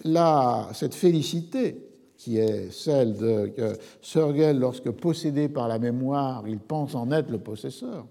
là, 0.04 0.70
cette 0.74 0.94
félicité, 0.94 1.84
qui 2.18 2.38
est 2.38 2.72
celle 2.72 3.16
de 3.16 3.54
Sorgel 4.02 4.60
lorsque 4.60 4.90
possédé 4.90 5.50
par 5.50 5.68
la 5.68 5.80
mémoire, 5.80 6.48
il 6.48 6.60
pense 6.60 6.96
en 6.96 7.12
être 7.12 7.30
le 7.30 7.38
possesseur, 7.38 8.08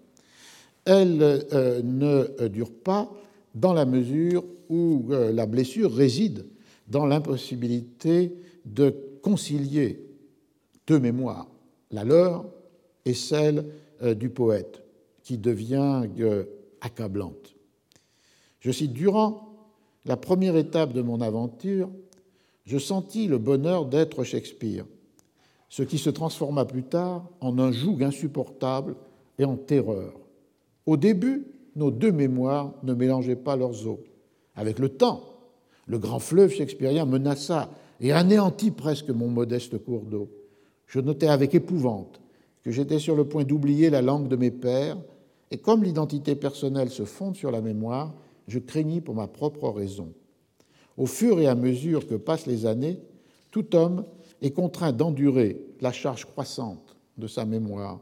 elle 0.85 1.19
euh, 1.23 1.83
ne 1.83 2.49
dure 2.49 2.73
pas 2.73 3.11
dans 3.55 3.73
la 3.73 3.85
mesure 3.85 4.45
où 4.69 5.07
la 5.11 5.47
blessure 5.47 5.93
réside 5.93 6.45
dans 6.89 7.07
l'impossibilité 7.07 8.37
de 8.65 8.95
concilier 9.23 10.05
deux 10.87 10.99
mémoires, 10.99 11.49
la 11.91 12.05
leur 12.05 12.45
et 13.05 13.15
celle 13.15 13.65
du 14.17 14.29
poète, 14.29 14.83
qui 15.23 15.39
devient 15.39 16.03
accablante. 16.81 17.56
Je 18.67 18.73
cite 18.73 18.95
Durant 18.95 19.47
la 20.07 20.17
première 20.17 20.57
étape 20.57 20.93
de 20.93 21.01
mon 21.01 21.21
aventure, 21.21 21.89
je 22.65 22.79
sentis 22.79 23.29
le 23.29 23.39
bonheur 23.39 23.87
d'être 23.87 24.25
Shakespeare, 24.25 24.85
ce 25.69 25.85
qui 25.85 25.99
se 25.99 26.11
transforma 26.11 26.65
plus 26.65 26.83
tard 26.83 27.29
en 27.41 27.61
un 27.61 27.71
joug 27.71 28.03
insupportable 28.03 28.97
et 29.39 29.45
en 29.45 29.55
terreur. 29.55 30.15
Au 30.85 30.97
début, 30.97 31.47
nos 31.77 31.93
deux 31.93 32.11
mémoires 32.11 32.75
ne 32.83 32.93
mélangeaient 32.93 33.37
pas 33.37 33.55
leurs 33.55 33.87
eaux. 33.87 34.03
Avec 34.57 34.81
le 34.81 34.89
temps, 34.89 35.23
le 35.87 36.01
grand 36.01 36.19
fleuve 36.19 36.51
shakespearien 36.51 37.05
menaça 37.05 37.71
et 38.01 38.11
anéantit 38.11 38.73
presque 38.73 39.11
mon 39.11 39.29
modeste 39.29 39.79
cours 39.79 40.07
d'eau. 40.07 40.29
Je 40.89 40.99
notais 40.99 41.29
avec 41.29 41.55
épouvante 41.55 42.21
que 42.65 42.73
j'étais 42.73 42.99
sur 42.99 43.15
le 43.15 43.29
point 43.29 43.45
d'oublier 43.45 43.91
la 43.91 44.03
langue 44.03 44.27
de 44.27 44.35
mes 44.35 44.51
pères, 44.51 44.99
et 45.53 45.59
comme 45.59 45.85
l'identité 45.85 46.35
personnelle 46.35 46.91
se 46.91 47.05
fonde 47.05 47.37
sur 47.37 47.53
la 47.53 47.61
mémoire, 47.61 48.13
je 48.49 48.59
craignis 48.59 49.01
pour 49.01 49.15
ma 49.15 49.27
propre 49.27 49.69
raison. 49.69 50.13
Au 50.97 51.07
fur 51.07 51.41
et 51.41 51.47
à 51.47 51.55
mesure 51.55 52.07
que 52.07 52.15
passent 52.15 52.47
les 52.47 52.67
années, 52.67 52.99
tout 53.51 53.75
homme 53.77 54.05
est 54.41 54.53
contraint 54.53 54.93
d'endurer 54.93 55.61
la 55.81 55.93
charge 55.93 56.25
croissante 56.25 56.97
de 57.19 57.27
sa 57.27 57.45
mémoire. 57.45 58.01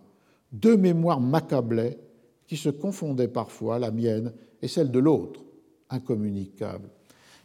Deux 0.53 0.77
mémoires 0.77 1.21
m'accablaient 1.21 1.99
qui 2.47 2.57
se 2.57 2.69
confondaient 2.69 3.29
parfois, 3.29 3.79
la 3.79 3.91
mienne 3.91 4.33
et 4.63 4.69
celle 4.69 4.91
de 4.91 4.99
l'autre, 4.99 5.41
incommunicable. 5.91 6.89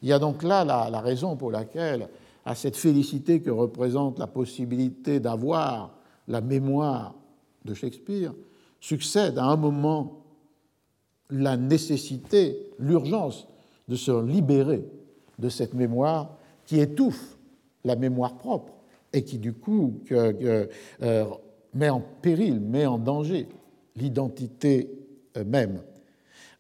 Il 0.01 0.09
y 0.09 0.13
a 0.13 0.19
donc 0.19 0.43
là 0.43 0.63
la, 0.63 0.89
la 0.89 1.01
raison 1.01 1.35
pour 1.35 1.51
laquelle, 1.51 2.09
à 2.45 2.55
cette 2.55 2.75
félicité 2.75 3.41
que 3.41 3.49
représente 3.49 4.19
la 4.19 4.27
possibilité 4.27 5.19
d'avoir 5.19 5.95
la 6.27 6.41
mémoire 6.41 7.15
de 7.65 7.73
Shakespeare, 7.73 8.33
succède 8.79 9.37
à 9.37 9.45
un 9.45 9.57
moment 9.57 10.18
la 11.29 11.57
nécessité, 11.57 12.71
l'urgence 12.79 13.47
de 13.87 13.95
se 13.95 14.23
libérer 14.25 14.83
de 15.37 15.49
cette 15.49 15.73
mémoire 15.73 16.37
qui 16.65 16.79
étouffe 16.79 17.37
la 17.83 17.95
mémoire 17.95 18.37
propre 18.37 18.73
et 19.13 19.23
qui 19.23 19.37
du 19.37 19.53
coup 19.53 20.01
euh, 20.11 20.65
met 21.73 21.89
en 21.89 22.03
péril, 22.21 22.59
met 22.59 22.85
en 22.85 22.97
danger 22.97 23.47
l'identité 23.95 24.89
même. 25.45 25.81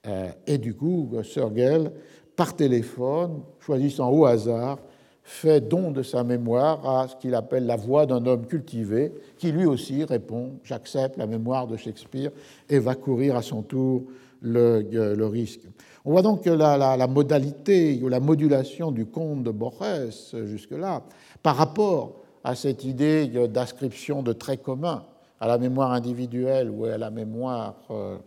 Euh, 0.07 0.29
et 0.47 0.57
du 0.57 0.73
coup, 0.73 1.11
Sergel, 1.23 1.91
par 2.35 2.55
téléphone, 2.55 3.41
choisissant 3.59 4.11
au 4.11 4.25
hasard, 4.25 4.79
fait 5.23 5.61
don 5.61 5.91
de 5.91 6.01
sa 6.01 6.23
mémoire 6.23 6.87
à 6.89 7.07
ce 7.07 7.15
qu'il 7.15 7.35
appelle 7.35 7.65
la 7.65 7.75
voix 7.75 8.05
d'un 8.05 8.25
homme 8.25 8.47
cultivé, 8.47 9.13
qui 9.37 9.51
lui 9.51 9.65
aussi 9.65 10.03
répond 10.03 10.53
J'accepte 10.63 11.17
la 11.17 11.27
mémoire 11.27 11.67
de 11.67 11.77
Shakespeare 11.77 12.31
et 12.67 12.79
va 12.79 12.95
courir 12.95 13.35
à 13.35 13.41
son 13.41 13.61
tour 13.61 14.03
le, 14.41 14.81
le 15.15 15.27
risque. 15.27 15.61
On 16.05 16.11
voit 16.11 16.21
donc 16.21 16.43
que 16.43 16.49
la, 16.49 17.07
modalité 17.07 17.99
ou 18.01 18.07
la 18.07 18.19
modulation 18.19 18.91
du 18.91 19.05
conte 19.05 19.43
de 19.43 19.51
Borges 19.51 20.35
jusque-là, 20.45 21.03
par 21.43 21.55
rapport 21.55 22.21
à 22.43 22.55
cette 22.55 22.85
idée 22.85 23.27
d'inscription 23.47 24.23
de 24.23 24.33
traits 24.33 24.63
communs 24.63 25.05
à 25.39 25.47
la 25.47 25.57
mémoire 25.57 25.91
individuelle 25.91 26.69
ou 26.69 26.85
à 26.85 26.97
la 26.97 27.11
mémoire 27.11 27.75
euh, 27.91 28.17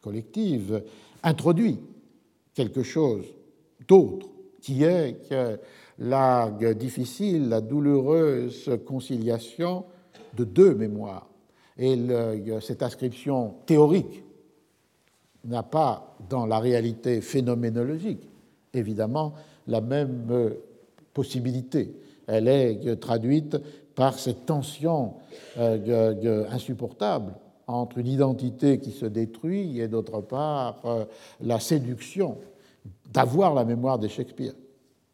collective, 0.00 0.82
introduit 1.22 1.80
quelque 2.54 2.82
chose 2.82 3.24
d'autre, 3.88 4.28
qui 4.60 4.84
est 4.84 5.16
la 5.98 6.50
difficile, 6.74 7.48
la 7.48 7.60
douloureuse 7.60 8.70
conciliation 8.86 9.84
de 10.36 10.44
deux 10.44 10.74
mémoires. 10.74 11.28
Et 11.78 11.98
cette 12.60 12.82
inscription 12.82 13.54
théorique 13.66 14.24
n'a 15.44 15.62
pas, 15.62 16.16
dans 16.28 16.46
la 16.46 16.58
réalité 16.58 17.20
phénoménologique, 17.20 18.28
évidemment, 18.72 19.34
la 19.66 19.80
même 19.80 20.54
possibilité. 21.12 21.94
Elle 22.26 22.48
est 22.48 23.00
traduite 23.00 23.58
par 23.94 24.18
cette 24.18 24.46
tension 24.46 25.14
euh, 25.58 26.46
insupportable 26.50 27.34
entre 27.66 27.98
une 27.98 28.06
identité 28.06 28.78
qui 28.78 28.90
se 28.90 29.06
détruit 29.06 29.80
et 29.80 29.88
d'autre 29.88 30.20
part 30.20 30.80
euh, 30.84 31.04
la 31.40 31.60
séduction 31.60 32.38
d'avoir 33.12 33.54
la 33.54 33.64
mémoire 33.64 33.98
de 33.98 34.08
Shakespeare, 34.08 34.54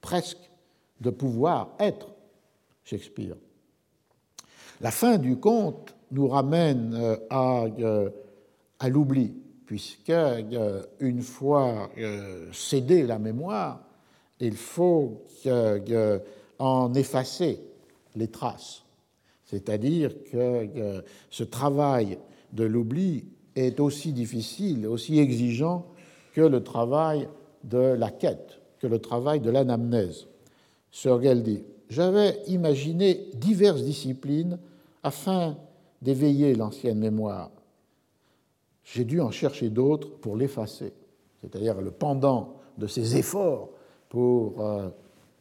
presque 0.01 0.39
de 1.01 1.11
pouvoir 1.11 1.71
être 1.79 2.09
Shakespeare. 2.85 3.37
La 4.81 4.91
fin 4.91 5.19
du 5.19 5.37
conte 5.37 5.95
nous 6.11 6.29
ramène 6.29 6.95
euh, 6.95 7.17
à, 7.31 7.65
à 8.79 8.89
l'oubli, 8.89 9.35
puisque 9.69 10.15
une 10.99 11.21
fois 11.21 11.91
cédée 12.53 13.03
la 13.03 13.19
mémoire, 13.19 13.83
il 14.41 14.57
faut 14.57 15.25
en 16.59 16.95
effacer 16.95 17.61
les 18.17 18.29
traces. 18.29 18.83
C'est-à-dire 19.45 20.11
que 20.33 21.05
ce 21.29 21.45
travail 21.45 22.19
de 22.55 22.65
l'oubli 22.65 23.27
est 23.57 23.79
aussi 23.79 24.15
difficile, 24.15 24.87
aussi 24.87 25.19
exigeant 25.19 25.85
que 26.33 26.41
le 26.41 26.63
travail 26.65 27.29
de 27.63 27.77
la 27.77 28.11
quête, 28.11 28.63
que 28.79 28.87
le 28.87 29.01
travail 29.01 29.41
de 29.41 29.51
l'anamnèse. 29.51 30.29
Sergel 30.91 31.43
dit 31.43 31.63
J'avais 31.91 32.41
imaginé 32.47 33.29
diverses 33.35 33.83
disciplines 33.83 34.59
afin 35.03 35.59
d'éveiller 36.01 36.55
l'ancienne 36.55 37.01
mémoire. 37.01 37.51
J'ai 38.93 39.05
dû 39.05 39.21
en 39.21 39.31
chercher 39.31 39.69
d'autres 39.69 40.09
pour 40.19 40.37
l'effacer, 40.37 40.93
c'est-à-dire 41.41 41.81
le 41.81 41.91
pendant 41.91 42.57
de 42.79 42.87
ces 42.87 43.17
efforts 43.17 43.71
pour 44.09 44.65
euh, 44.65 44.89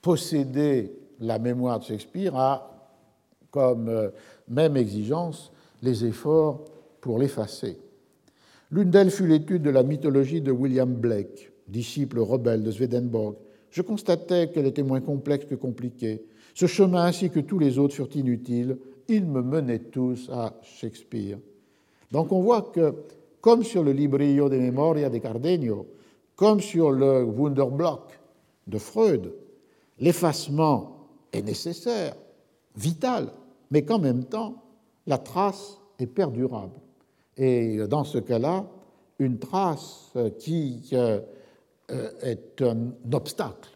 posséder 0.02 0.92
la 1.20 1.40
mémoire 1.40 1.80
de 1.80 1.86
Shakespeare 1.86 2.36
a 2.36 2.92
comme 3.50 3.88
euh, 3.88 4.10
même 4.50 4.76
exigence 4.76 5.52
les 5.82 6.04
efforts 6.06 6.66
pour 7.00 7.20
l'effacer. 7.20 7.78
L'une 8.70 8.90
d'elles 8.90 9.12
fut 9.12 9.28
l'étude 9.28 9.64
de 9.64 9.70
la 9.70 9.84
mythologie 9.84 10.42
de 10.42 10.52
William 10.52 10.94
Blake, 10.94 11.52
disciple 11.70 12.20
rebelle 12.20 12.64
de 12.64 12.72
Swedenborg. 12.72 13.36
Je 13.72 13.82
constatais 13.82 14.50
qu'elle 14.50 14.66
était 14.66 14.84
moins 14.84 15.02
complexe 15.02 15.46
que 15.46 15.56
compliquée. 15.56 16.26
Ce 16.54 16.66
chemin 16.66 17.06
ainsi 17.06 17.30
que 17.30 17.40
tous 17.40 17.60
les 17.60 17.78
autres 17.78 17.94
furent 17.94 18.16
inutiles. 18.16 18.78
Ils 19.08 19.26
me 19.26 19.42
menaient 19.42 19.80
tous 19.80 20.30
à 20.34 20.60
Shakespeare. 20.64 21.38
Donc 22.12 22.32
on 22.32 22.42
voit 22.42 22.64
que, 22.74 22.94
comme 23.48 23.64
sur 23.64 23.82
le 23.82 23.94
Librillo 23.94 24.50
de 24.50 24.58
Memoria 24.58 25.10
de 25.10 25.20
Cardenio, 25.20 25.88
comme 26.36 26.60
sur 26.60 26.92
le 26.92 27.24
Wunderblock 27.24 28.20
de 28.68 28.78
Freud, 28.78 29.34
l'effacement 30.00 31.08
est 31.32 31.44
nécessaire, 31.44 32.14
vital, 32.76 33.32
mais 33.72 33.86
qu'en 33.86 34.00
même 34.00 34.26
temps, 34.26 34.62
la 35.06 35.18
trace 35.18 35.80
est 35.98 36.08
perdurable. 36.08 36.74
Et 37.38 37.78
dans 37.88 38.04
ce 38.04 38.18
cas-là, 38.18 38.66
une 39.18 39.40
trace 39.40 40.12
qui 40.40 40.90
euh, 40.92 41.22
est 42.22 42.62
un 42.62 42.92
obstacle, 43.14 43.70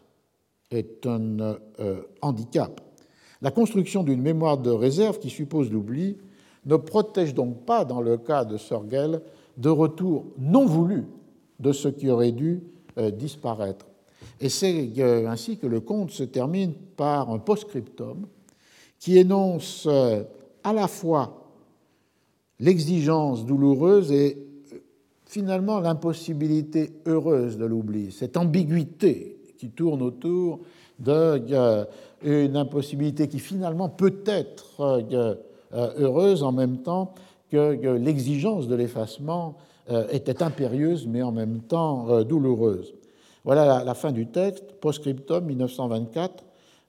est 0.70 1.06
un 1.06 1.40
euh, 1.40 2.02
handicap. 2.20 2.78
La 3.40 3.50
construction 3.50 4.02
d'une 4.02 4.20
mémoire 4.20 4.58
de 4.58 4.70
réserve 4.70 5.18
qui 5.18 5.30
suppose 5.30 5.72
l'oubli 5.72 6.18
ne 6.66 6.76
protège 6.76 7.32
donc 7.32 7.64
pas, 7.64 7.86
dans 7.86 8.02
le 8.02 8.18
cas 8.18 8.44
de 8.44 8.58
Sorgel, 8.58 9.22
de 9.56 9.68
retour 9.68 10.26
non 10.38 10.66
voulu 10.66 11.04
de 11.60 11.72
ce 11.72 11.88
qui 11.88 12.10
aurait 12.10 12.32
dû 12.32 12.62
euh, 12.98 13.10
disparaître. 13.10 13.86
Et 14.40 14.48
c'est 14.48 14.90
ainsi 15.26 15.56
que 15.56 15.66
le 15.66 15.80
conte 15.80 16.10
se 16.10 16.24
termine 16.24 16.72
par 16.96 17.30
un 17.30 17.38
post-scriptum 17.38 18.26
qui 18.98 19.18
énonce 19.18 19.86
euh, 19.90 20.22
à 20.62 20.72
la 20.72 20.88
fois 20.88 21.48
l'exigence 22.60 23.44
douloureuse 23.44 24.12
et 24.12 24.38
euh, 24.72 24.78
finalement 25.26 25.80
l'impossibilité 25.80 26.92
heureuse 27.06 27.58
de 27.58 27.64
l'oubli, 27.64 28.12
cette 28.12 28.36
ambiguïté 28.36 29.38
qui 29.58 29.70
tourne 29.70 30.02
autour 30.02 30.60
d'une 30.98 32.56
impossibilité 32.56 33.28
qui 33.28 33.38
finalement 33.38 33.88
peut 33.88 34.22
être 34.26 35.04
euh, 35.74 35.90
heureuse 35.98 36.42
en 36.42 36.52
même 36.52 36.78
temps 36.78 37.14
que 37.52 37.96
l'exigence 37.96 38.66
de 38.66 38.74
l'effacement 38.74 39.56
était 40.10 40.42
impérieuse 40.42 41.06
mais 41.06 41.22
en 41.22 41.32
même 41.32 41.60
temps 41.60 42.22
douloureuse. 42.24 42.94
Voilà 43.44 43.84
la 43.84 43.94
fin 43.94 44.12
du 44.12 44.26
texte, 44.26 44.72
post-scriptum 44.80 45.44
1924 45.44 46.44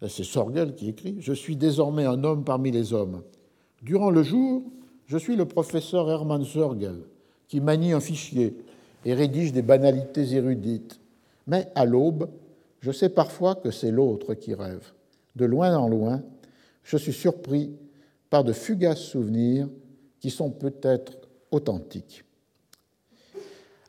c'est 0.08 0.24
Sorgel 0.24 0.76
qui 0.76 0.90
écrit, 0.90 1.16
Je 1.20 1.34
suis 1.34 1.56
désormais 1.56 2.06
un 2.06 2.24
homme 2.24 2.44
parmi 2.44 2.72
les 2.72 2.94
hommes. 2.94 3.22
Durant 3.82 4.10
le 4.10 4.24
jour, 4.24 4.64
je 5.06 5.18
suis 5.18 5.36
le 5.36 5.46
professeur 5.46 6.10
Hermann 6.10 6.44
Sorgel, 6.44 7.04
qui 7.48 7.62
manie 7.62 7.94
un 7.94 8.00
fichier 8.00 8.56
et 9.06 9.14
rédige 9.14 9.54
des 9.54 9.62
banalités 9.62 10.34
érudites. 10.34 11.00
Mais 11.48 11.68
à 11.76 11.86
l'aube, 11.86 12.30
je 12.80 12.92
sais 12.92 13.10
parfois 13.10 13.56
que 13.56 13.72
c'est 13.72 13.92
l'autre 13.92 14.34
qui 14.34 14.54
rêve. 14.54 14.92
De 15.36 15.46
loin 15.46 15.76
en 15.78 15.88
loin, 15.88 16.22
je 16.84 16.98
suis 16.98 17.14
surpris 17.14 17.72
par 18.30 18.44
de 18.44 18.54
fugaces 18.54 19.02
souvenirs 19.02 19.68
qui 20.24 20.30
sont 20.30 20.52
peut-être 20.52 21.18
authentiques. 21.52 22.24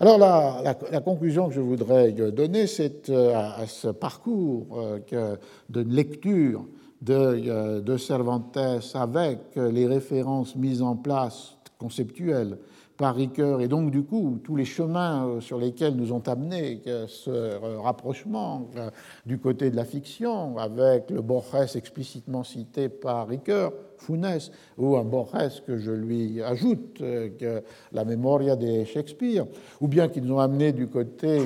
Alors 0.00 0.18
la, 0.18 1.00
conclusion 1.00 1.46
que 1.46 1.54
je 1.54 1.60
voudrais 1.60 2.10
donner, 2.10 2.66
c'est 2.66 3.08
euh, 3.08 3.32
à, 3.36 3.68
ce 3.68 3.86
parcours 3.86 4.66
euh, 5.12 5.36
de 5.68 5.80
lecture 5.82 6.66
euh, 7.08 7.80
de 7.80 7.96
Cervantes 7.96 8.58
avec 8.94 9.38
les 9.54 9.86
références 9.86 10.56
mises 10.56 10.82
en 10.82 10.96
place 10.96 11.56
conceptuelles 11.78 12.58
par 12.96 13.14
Ricoeur. 13.16 13.60
Et 13.60 13.68
donc, 13.68 13.90
du 13.90 14.02
coup, 14.02 14.38
tous 14.44 14.56
les 14.56 14.64
chemins 14.64 15.26
euh, 15.26 15.40
sur 15.40 15.58
lesquels 15.58 15.94
nous 15.96 16.12
ont 16.12 16.22
amené 16.26 16.80
ce 17.08 17.78
rapprochement 17.78 18.68
euh, 18.76 18.90
du 19.26 19.38
côté 19.38 19.70
de 19.70 19.76
la 19.76 19.84
fiction, 19.84 20.56
avec 20.58 21.10
le 21.10 21.20
Borges 21.20 21.76
explicitement 21.76 22.44
cité 22.44 22.88
par 22.88 23.28
Ricoeur, 23.28 23.72
Funès, 23.98 24.50
ou 24.78 24.96
un 24.96 25.04
Borges 25.04 25.62
que 25.66 25.76
je 25.78 25.90
lui 25.90 26.42
ajoute, 26.42 27.00
euh, 27.00 27.30
que 27.38 27.62
la 27.92 28.04
Memoria 28.04 28.54
de 28.56 28.84
Shakespeare, 28.84 29.46
ou 29.80 29.88
bien 29.88 30.08
qu'ils 30.08 30.24
nous 30.24 30.34
ont 30.34 30.40
amené 30.40 30.72
du 30.72 30.86
côté 30.86 31.40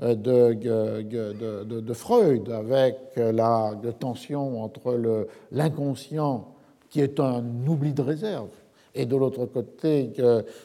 de 0.00 1.92
Freud, 1.92 2.50
avec 2.50 2.96
la 3.16 3.72
tension 3.98 4.62
entre 4.62 5.26
l'inconscient, 5.52 6.52
qui 6.90 7.00
est 7.00 7.18
un 7.20 7.44
oubli 7.66 7.92
de 7.92 8.02
réserve, 8.02 8.48
et 8.96 9.06
de 9.06 9.14
l'autre 9.14 9.46
côté 9.46 10.10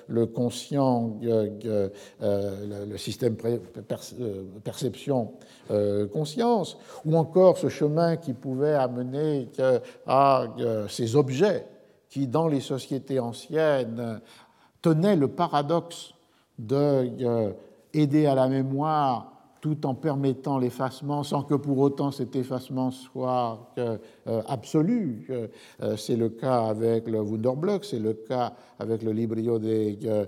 le 0.07 0.25
conscient, 0.25 1.19
euh, 1.23 1.89
le 2.19 2.97
système 2.97 3.35
perception-conscience, 4.63 6.77
ou 7.05 7.17
encore 7.17 7.57
ce 7.57 7.69
chemin 7.69 8.17
qui 8.17 8.33
pouvait 8.33 8.73
amener 8.73 9.47
à 10.07 10.47
ces 10.87 11.15
objets 11.15 11.67
qui, 12.09 12.27
dans 12.27 12.47
les 12.47 12.61
sociétés 12.61 13.19
anciennes, 13.19 14.19
tenaient 14.81 15.15
le 15.15 15.27
paradoxe 15.27 16.15
d'aider 16.57 18.25
à 18.25 18.35
la 18.35 18.47
mémoire 18.47 19.30
tout 19.61 19.85
en 19.85 19.93
permettant 19.93 20.57
l'effacement 20.57 21.23
sans 21.23 21.43
que 21.43 21.53
pour 21.53 21.77
autant 21.77 22.11
cet 22.11 22.35
effacement 22.35 22.89
soit 22.89 23.71
euh, 23.77 23.97
absolu. 24.47 25.27
Euh, 25.29 25.95
c'est 25.95 26.15
le 26.15 26.29
cas 26.29 26.65
avec 26.65 27.07
le 27.07 27.21
Wunderblock, 27.21 27.85
c'est 27.85 27.99
le 27.99 28.13
cas 28.13 28.53
avec 28.79 29.03
le 29.03 29.11
Librio 29.11 29.59
des, 29.59 29.99
euh. 30.03 30.25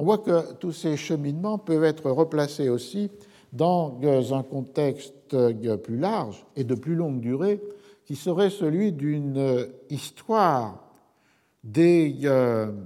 On 0.00 0.04
voit 0.04 0.18
que 0.18 0.52
tous 0.54 0.72
ces 0.72 0.96
cheminements 0.96 1.58
peuvent 1.58 1.82
être 1.82 2.08
replacés 2.10 2.68
aussi 2.68 3.10
dans 3.52 3.98
un 4.32 4.42
contexte 4.44 5.36
plus 5.82 5.98
large 5.98 6.46
et 6.54 6.62
de 6.62 6.76
plus 6.76 6.94
longue 6.94 7.18
durée, 7.20 7.60
qui 8.04 8.14
serait 8.14 8.50
celui 8.50 8.92
d'une 8.92 9.66
histoire 9.90 10.84
d'une 11.64 12.76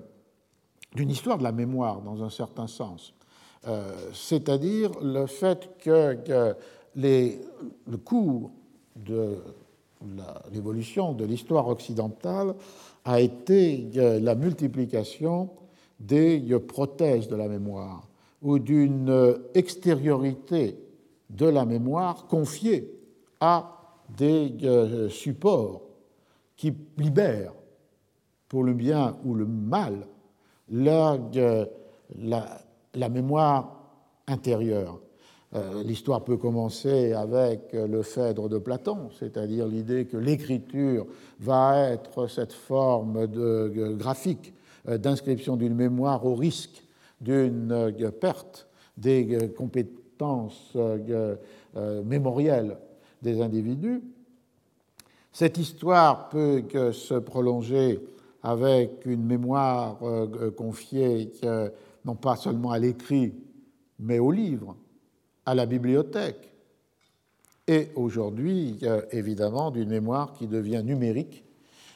histoire 0.96 1.36
de 1.36 1.42
la 1.42 1.52
mémoire 1.52 2.00
dans 2.00 2.24
un 2.24 2.30
certain 2.30 2.66
sens. 2.66 3.12
Euh, 3.66 3.92
c'est-à-dire 4.12 4.90
le 5.02 5.26
fait 5.26 5.70
que, 5.78 6.16
le 6.94 7.96
cours 8.04 8.50
de 8.96 9.38
l'évolution 10.52 11.12
de 11.12 11.24
l'histoire 11.24 11.68
occidentale 11.68 12.54
a 13.04 13.20
été 13.20 13.88
la 14.20 14.34
multiplication 14.34 15.50
des 16.00 16.42
prothèses 16.66 17.28
de 17.28 17.36
la 17.36 17.48
mémoire 17.48 18.08
ou 18.42 18.58
d'une 18.58 19.38
extériorité 19.54 20.76
de 21.30 21.46
la 21.46 21.64
mémoire 21.64 22.26
confiée 22.26 22.92
à 23.40 23.78
des 24.16 24.54
euh, 24.64 25.08
supports 25.08 25.82
qui 26.56 26.74
libèrent, 26.98 27.54
pour 28.48 28.64
le 28.64 28.74
bien 28.74 29.16
ou 29.24 29.34
le 29.34 29.46
mal, 29.46 30.06
la, 30.68 31.18
la, 32.18 32.61
la 32.94 33.08
mémoire 33.08 33.82
intérieure. 34.26 35.00
Euh, 35.54 35.82
l'histoire 35.82 36.24
peut 36.24 36.38
commencer 36.38 37.12
avec 37.12 37.72
le 37.74 38.02
Phèdre 38.02 38.48
de 38.48 38.56
Platon, 38.56 39.10
c'est-à-dire 39.18 39.66
l'idée 39.66 40.06
que 40.06 40.16
l'écriture 40.16 41.06
va 41.40 41.90
être 41.90 42.26
cette 42.26 42.54
forme 42.54 43.26
de, 43.26 43.94
graphique 43.98 44.54
euh, 44.88 44.96
d'inscription 44.96 45.56
d'une 45.56 45.74
mémoire 45.74 46.24
au 46.24 46.34
risque 46.34 46.82
d'une 47.20 47.70
euh, 47.70 48.10
perte 48.10 48.66
des 48.96 49.50
compétences 49.56 50.76
mémorielles 52.04 52.76
des 53.22 53.40
individus. 53.40 54.02
Cette 55.32 55.56
histoire 55.56 56.28
peut 56.28 56.62
se 56.92 57.14
prolonger 57.14 57.98
avec 58.42 59.06
une 59.06 59.24
mémoire 59.24 59.98
confiée 60.56 61.32
non 62.04 62.14
pas 62.14 62.36
seulement 62.36 62.70
à 62.70 62.78
l'écrit, 62.78 63.32
mais 63.98 64.18
au 64.18 64.30
livre, 64.30 64.76
à 65.46 65.54
la 65.54 65.66
bibliothèque, 65.66 66.52
et 67.68 67.90
aujourd'hui, 67.94 68.80
évidemment, 69.12 69.70
d'une 69.70 69.88
mémoire 69.88 70.32
qui 70.32 70.48
devient 70.48 70.82
numérique 70.84 71.44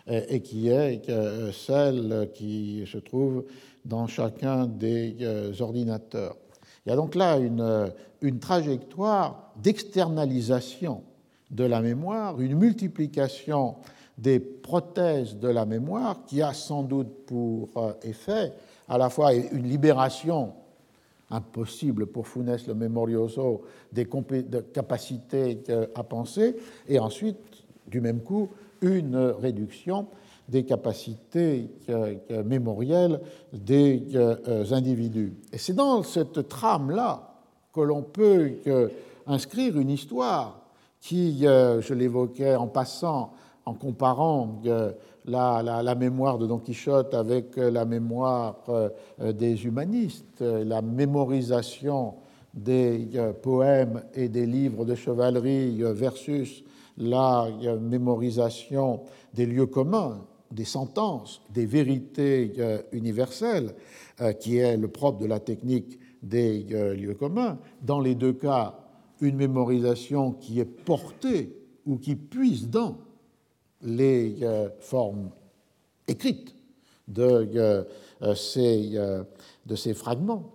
euh, 0.09 0.20
et 0.28 0.41
qui 0.41 0.69
est 0.69 1.09
euh, 1.09 1.51
celle 1.51 2.31
qui 2.33 2.85
se 2.87 2.99
trouve 2.99 3.45
dans 3.85 4.07
chacun 4.07 4.66
des 4.66 5.16
euh, 5.23 5.53
ordinateurs. 5.59 6.37
Il 6.85 6.91
y 6.91 6.93
a 6.93 6.97
donc 6.97 7.16
là 7.16 7.39
une, 7.39 7.93
une 8.23 8.39
trajectoire 8.39 9.53
d'externalisation 9.61 11.03
de 11.51 11.65
la 11.65 11.81
mémoire, 11.81 12.41
une 12.41 12.55
multiplication 12.55 13.74
des 14.16 14.39
prothèses 14.39 15.37
de 15.37 15.49
la 15.49 15.66
mémoire 15.66 16.24
qui 16.27 16.41
a 16.41 16.55
sans 16.55 16.85
doute 16.85 17.27
pour 17.27 17.69
effet 18.03 18.53
à 18.89 18.99
la 18.99 19.11
fois 19.11 19.35
une 19.35 19.69
libération 19.69 20.53
impossible 21.31 22.07
pour 22.07 22.29
Funès 22.29 22.67
le 22.67 22.75
Memorioso 22.75 23.63
des 23.93 24.07
capacités 24.73 25.63
à 25.95 26.05
penser, 26.05 26.57
et 26.89 26.99
ensuite, 26.99 27.39
du 27.89 28.01
même 28.01 28.21
coup, 28.21 28.51
une 28.81 29.17
réduction 29.17 30.07
des 30.49 30.65
capacités 30.65 31.69
mémorielles 32.45 33.21
des 33.53 34.05
euh, 34.15 34.65
individus. 34.71 35.35
Et 35.53 35.59
c'est 35.59 35.73
dans 35.75 36.05
cette 36.05 36.49
trame-là 36.49 37.35
que 37.73 37.81
l'on 37.81 38.03
peut 38.03 38.53
inscrire 39.27 39.79
une 39.79 39.91
histoire 39.91 40.61
qui, 41.01 41.47
euh, 41.47 41.81
je 41.81 41.95
l'évoquais 41.95 42.55
en 42.55 42.67
passant, 42.67 43.33
en 43.65 43.75
comparant 43.75 44.61
euh, 45.28 45.82
la, 45.82 45.94
mémoire 45.94 46.39
de 46.39 46.47
Don 46.47 46.59
Quichotte 46.59 47.12
avec 47.15 47.57
la 47.57 47.85
mémoire 47.85 48.62
euh, 48.69 49.32
des 49.32 49.65
humanistes, 49.65 50.40
la 50.40 50.82
mémorisation 50.82 52.15
des 52.55 53.09
euh, 53.16 53.32
poèmes 53.32 54.03
et 54.15 54.28
des 54.28 54.47
livres 54.47 54.85
de 54.85 54.94
chevalerie 54.94 55.82
versus 55.82 56.62
la 56.97 57.48
mémorisation 57.81 59.01
des 59.35 59.47
lieux 59.47 59.66
communs, 59.66 60.24
des 60.51 60.65
sentences, 60.65 61.43
des 61.53 61.66
vérités 61.66 62.55
universelles, 62.93 63.74
qui 64.40 64.57
est 64.57 64.78
le 64.78 64.89
propre 64.89 65.19
de 65.19 65.27
la 65.27 65.39
technique 65.39 65.98
des 66.23 66.62
lieux 66.97 67.12
communs. 67.12 67.59
Dans 67.82 68.01
les 68.01 68.15
deux 68.15 68.32
cas, 68.32 68.78
une 69.20 69.36
mémorisation 69.36 70.32
qui 70.32 70.59
est 70.59 70.65
portée 70.65 71.55
ou 71.85 71.98
qui 71.98 72.16
puise 72.16 72.70
dans 72.70 72.97
les 73.82 74.39
euh, 74.43 74.69
formes 74.81 75.31
écrites 76.09 76.55
de, 77.09 77.23
euh, 77.23 77.85
euh, 78.23 78.35
ces, 78.35 78.98
de 79.66 79.74
ces 79.74 79.94
fragments. 79.94 80.53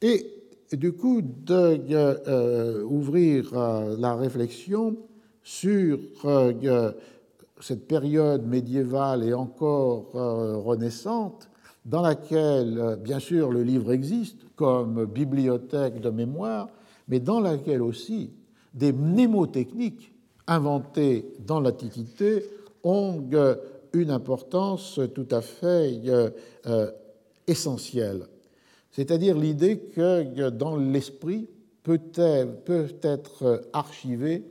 Et 0.00 0.26
du 0.72 0.92
coup, 0.92 1.20
d'ouvrir 1.22 2.24
la 3.98 4.14
réflexion 4.16 4.96
sur 5.42 5.98
cette 7.60 7.86
période 7.86 8.46
médiévale 8.46 9.22
et 9.24 9.34
encore 9.34 10.12
renaissante, 10.64 11.48
dans 11.84 12.00
laquelle, 12.02 12.96
bien 13.02 13.18
sûr, 13.18 13.50
le 13.50 13.62
livre 13.62 13.92
existe 13.92 14.38
comme 14.56 15.04
bibliothèque 15.04 16.00
de 16.00 16.10
mémoire, 16.10 16.68
mais 17.08 17.20
dans 17.20 17.40
laquelle 17.40 17.82
aussi 17.82 18.30
des 18.72 18.92
mnémotechniques 18.92 20.11
inventés 20.46 21.26
dans 21.40 21.60
l'Antiquité 21.60 22.44
ont 22.82 23.24
euh, 23.32 23.56
une 23.92 24.10
importance 24.10 25.00
tout 25.14 25.28
à 25.30 25.40
fait 25.40 26.00
euh, 26.06 26.30
euh, 26.66 26.90
essentielle. 27.46 28.26
C'est-à-dire 28.90 29.36
l'idée 29.36 29.78
que 29.78 30.50
dans 30.50 30.76
l'esprit 30.76 31.48
peuvent 31.82 32.94
être 33.02 33.68
archivés 33.72 34.44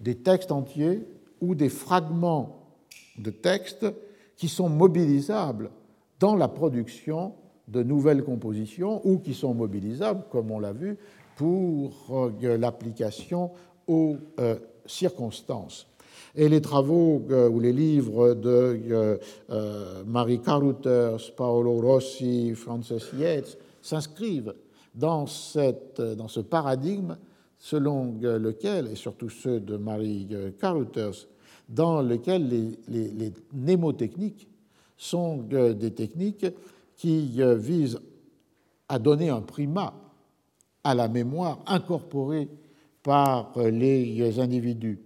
des 0.00 0.16
textes 0.16 0.52
entiers 0.52 1.02
ou 1.40 1.54
des 1.54 1.70
fragments 1.70 2.74
de 3.18 3.30
textes 3.30 3.86
qui 4.36 4.48
sont 4.48 4.68
mobilisables 4.68 5.70
dans 6.20 6.36
la 6.36 6.48
production 6.48 7.32
de 7.68 7.82
nouvelles 7.82 8.22
compositions 8.22 9.00
ou 9.04 9.18
qui 9.18 9.32
sont 9.32 9.54
mobilisables, 9.54 10.24
comme 10.30 10.50
on 10.50 10.60
l'a 10.60 10.72
vu, 10.72 10.98
pour 11.36 12.30
l'application 12.42 13.50
aux 13.86 14.16
circonstances. 14.86 15.86
Et 16.34 16.50
les 16.50 16.60
travaux 16.60 17.22
euh, 17.30 17.48
ou 17.48 17.60
les 17.60 17.72
livres 17.72 18.34
de 18.34 18.78
euh, 18.90 19.16
euh, 19.50 20.04
Marie 20.04 20.40
Carruthers, 20.40 21.34
Paolo 21.34 21.80
Rossi, 21.80 22.54
Frances 22.54 22.92
Yates 23.18 23.56
s'inscrivent 23.80 24.54
dans, 24.94 25.26
dans 25.98 26.28
ce 26.28 26.40
paradigme 26.40 27.16
selon 27.58 28.14
lequel, 28.20 28.88
et 28.88 28.96
surtout 28.96 29.30
ceux 29.30 29.60
de 29.60 29.76
Marie 29.76 30.28
Carruthers, 30.60 31.26
dans 31.68 32.02
lequel 32.02 32.48
les, 32.48 32.78
les, 32.88 33.08
les 33.08 33.32
mnémotechniques 33.54 34.46
sont 34.96 35.38
des 35.38 35.90
techniques 35.92 36.46
qui 36.96 37.40
visent 37.56 37.98
à 38.88 38.98
donner 38.98 39.30
un 39.30 39.40
primat 39.40 39.94
à 40.84 40.94
la 40.94 41.08
mémoire 41.08 41.58
incorporée 41.66 42.48
par 43.06 43.52
les 43.56 44.40
individus, 44.40 44.98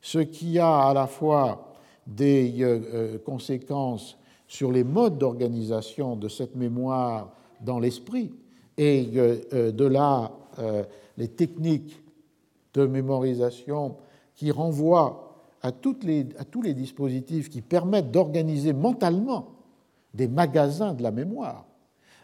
ce 0.00 0.20
qui 0.20 0.60
a 0.60 0.86
à 0.86 0.94
la 0.94 1.08
fois 1.08 1.74
des 2.06 2.62
euh, 2.62 2.80
euh, 2.94 3.18
conséquences 3.18 4.16
sur 4.46 4.70
les 4.70 4.84
modes 4.84 5.18
d'organisation 5.18 6.14
de 6.14 6.28
cette 6.28 6.54
mémoire 6.54 7.32
dans 7.60 7.80
l'esprit 7.80 8.30
et 8.76 9.10
euh, 9.16 9.72
de 9.72 9.84
là 9.84 10.32
les 11.16 11.28
techniques 11.28 12.00
de 12.74 12.86
mémorisation 12.86 13.96
qui 14.34 14.50
renvoient 14.50 15.44
à, 15.62 15.70
tous 15.70 15.96
les 16.02 16.74
dispositifs 16.74 17.48
qui 17.48 17.60
permettent 17.60 18.10
d'organiser 18.10 18.72
mentalement 18.72 19.58
des 20.14 20.26
magasins 20.26 20.94
de 20.94 21.02
la 21.04 21.12
mémoire, 21.12 21.64
euh, 21.64 21.67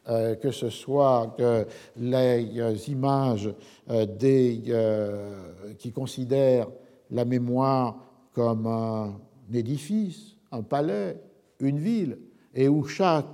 que 0.06 0.50
ce 0.50 0.68
soit 0.68 1.34
les 1.96 2.60
euh, 2.60 2.76
images 2.88 3.50
euh, 3.90 4.06
des, 4.06 4.62
qui 5.78 5.92
considèrent 5.92 6.68
la 7.10 7.24
mémoire 7.24 7.96
comme 8.32 8.66
un 8.66 9.14
édifice, 9.52 10.36
un 10.52 10.62
palais, 10.62 11.20
une 11.60 11.78
ville, 11.78 12.18
et 12.54 12.68
où 12.68 12.84
chaque 12.84 13.26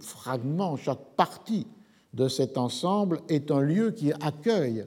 fragment, 0.00 0.76
chaque 0.76 1.02
partie 1.16 1.66
de 2.12 2.28
cet 2.28 2.58
ensemble 2.58 3.20
est 3.28 3.50
un 3.50 3.60
lieu 3.60 3.90
qui 3.90 4.12
accueille 4.12 4.84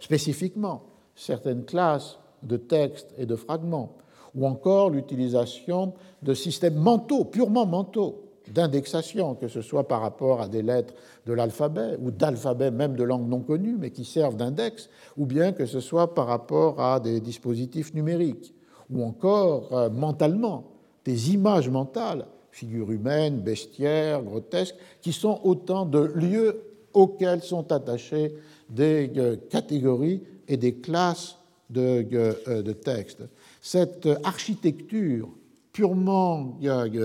spécifiquement 0.00 0.82
certaines 1.14 1.64
classes 1.64 2.18
de 2.42 2.56
textes 2.58 3.14
et 3.16 3.24
de 3.24 3.36
fragments, 3.36 3.96
ou 4.34 4.46
encore 4.46 4.90
l'utilisation 4.90 5.94
de 6.22 6.34
systèmes 6.34 6.76
mentaux, 6.76 7.24
purement 7.24 7.66
mentaux, 7.66 8.23
d'indexation, 8.52 9.34
que 9.34 9.48
ce 9.48 9.62
soit 9.62 9.88
par 9.88 10.00
rapport 10.00 10.40
à 10.40 10.48
des 10.48 10.62
lettres 10.62 10.94
de 11.26 11.32
l'alphabet 11.32 11.96
ou 12.00 12.10
d'alphabet 12.10 12.70
même 12.70 12.96
de 12.96 13.02
langues 13.02 13.28
non 13.28 13.40
connues, 13.40 13.76
mais 13.78 13.90
qui 13.90 14.04
servent 14.04 14.36
d'index, 14.36 14.90
ou 15.16 15.26
bien 15.26 15.52
que 15.52 15.66
ce 15.66 15.80
soit 15.80 16.14
par 16.14 16.26
rapport 16.26 16.80
à 16.80 17.00
des 17.00 17.20
dispositifs 17.20 17.94
numériques, 17.94 18.54
ou 18.90 19.02
encore 19.02 19.72
euh, 19.72 19.90
mentalement, 19.90 20.70
des 21.04 21.32
images 21.32 21.68
mentales, 21.68 22.26
figures 22.50 22.90
humaines, 22.90 23.40
bestiaires, 23.40 24.22
grotesques, 24.22 24.76
qui 25.00 25.12
sont 25.12 25.40
autant 25.42 25.86
de 25.86 26.00
lieux 26.14 26.62
auxquels 26.92 27.42
sont 27.42 27.72
attachées 27.72 28.36
des 28.68 29.10
euh, 29.16 29.36
catégories 29.50 30.22
et 30.48 30.56
des 30.56 30.76
classes 30.76 31.38
de, 31.70 32.06
euh, 32.12 32.62
de 32.62 32.72
textes. 32.72 33.22
Cette 33.60 34.08
architecture 34.22 35.28
purement 35.72 36.56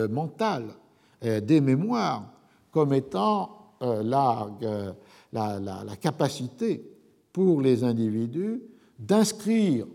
mentale 0.10 0.66
des 1.22 1.62
mémoires 1.62 2.32
comme 2.72 2.94
étant 2.94 3.60
euh, 3.82 4.04
euh, 4.64 4.94
la, 5.32 5.60
la, 5.60 5.96
capacité 5.96 6.84
pour 7.32 7.62
les 7.62 7.84
individus 7.84 8.62
d'inscrire, 8.98 9.86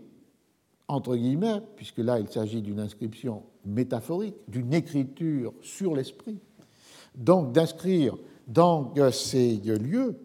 entre 0.87 1.15
guillemets, 1.15 1.61
puisque 1.75 1.99
là 1.99 2.19
il 2.19 2.27
s'agit 2.29 2.61
d'une 2.61 2.79
inscription 2.79 3.43
métaphorique, 3.65 4.35
d'une 4.47 4.73
écriture 4.73 5.53
sur 5.61 5.95
l'esprit, 5.95 6.39
donc 7.15 7.51
d'inscrire 7.51 8.17
dans 8.47 8.93
ces 9.11 9.57
lieux 9.57 10.17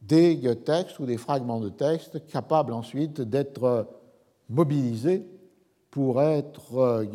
des 0.00 0.40
textes 0.64 0.98
ou 0.98 1.04
des 1.04 1.16
fragments 1.16 1.60
de 1.60 1.68
textes 1.68 2.26
capables 2.26 2.72
ensuite 2.72 3.20
d'être 3.20 3.88
mobilisés 4.48 5.26
pour 5.90 6.22
être 6.22 7.06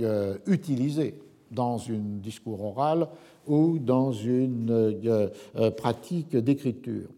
utilisés 0.45 1.19
dans 1.53 1.79
un 1.89 2.19
discours 2.21 2.63
oral 2.63 3.07
ou 3.47 3.77
dans 3.79 4.11
une 4.11 4.71
euh, 4.71 5.29
euh, 5.55 5.71
pratique 5.71 6.35
d'écriture. 6.35 7.09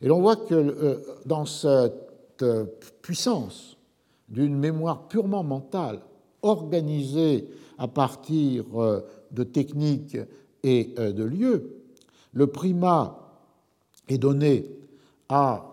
Et 0.00 0.08
l'on 0.08 0.20
voit 0.20 0.36
que 0.36 0.54
euh, 0.54 1.00
dans 1.26 1.44
cette 1.44 2.44
puissance 3.02 3.76
d'une 4.28 4.56
mémoire 4.56 5.06
purement 5.08 5.44
mentale, 5.44 6.00
organisée 6.42 7.48
à 7.78 7.86
partir 7.86 8.64
de 9.30 9.44
techniques 9.44 10.16
et 10.64 10.94
de 10.96 11.22
lieux, 11.22 11.84
le 12.32 12.48
primat 12.48 13.16
est 14.08 14.18
donné 14.18 14.68
à 15.28 15.72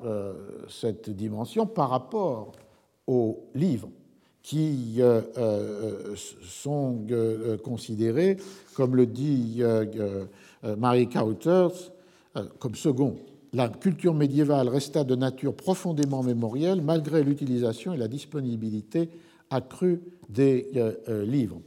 cette 0.67 1.09
dimension 1.09 1.65
par 1.65 1.89
rapport 1.89 2.51
au 3.07 3.39
livre 3.55 3.89
qui 4.49 4.95
euh, 4.97 5.21
euh, 5.37 6.15
sont 6.41 7.05
euh, 7.11 7.55
considérés, 7.57 8.37
comme 8.73 8.95
le 8.95 9.05
dit 9.05 9.61
Marie 10.77 11.07
Cauters, 11.07 11.91
comme 12.57 12.73
second. 12.73 13.17
La 13.53 13.69
culture 13.69 14.15
médiévale 14.15 14.67
resta 14.67 15.03
de 15.03 15.15
nature 15.15 15.53
profondément 15.53 16.23
mémorielle 16.23 16.81
malgré 16.81 17.23
l'utilisation 17.23 17.93
et 17.93 17.97
la 17.97 18.07
disponibilité 18.07 19.09
accrue 19.51 20.01
des 20.29 20.71
livres. 21.25 21.61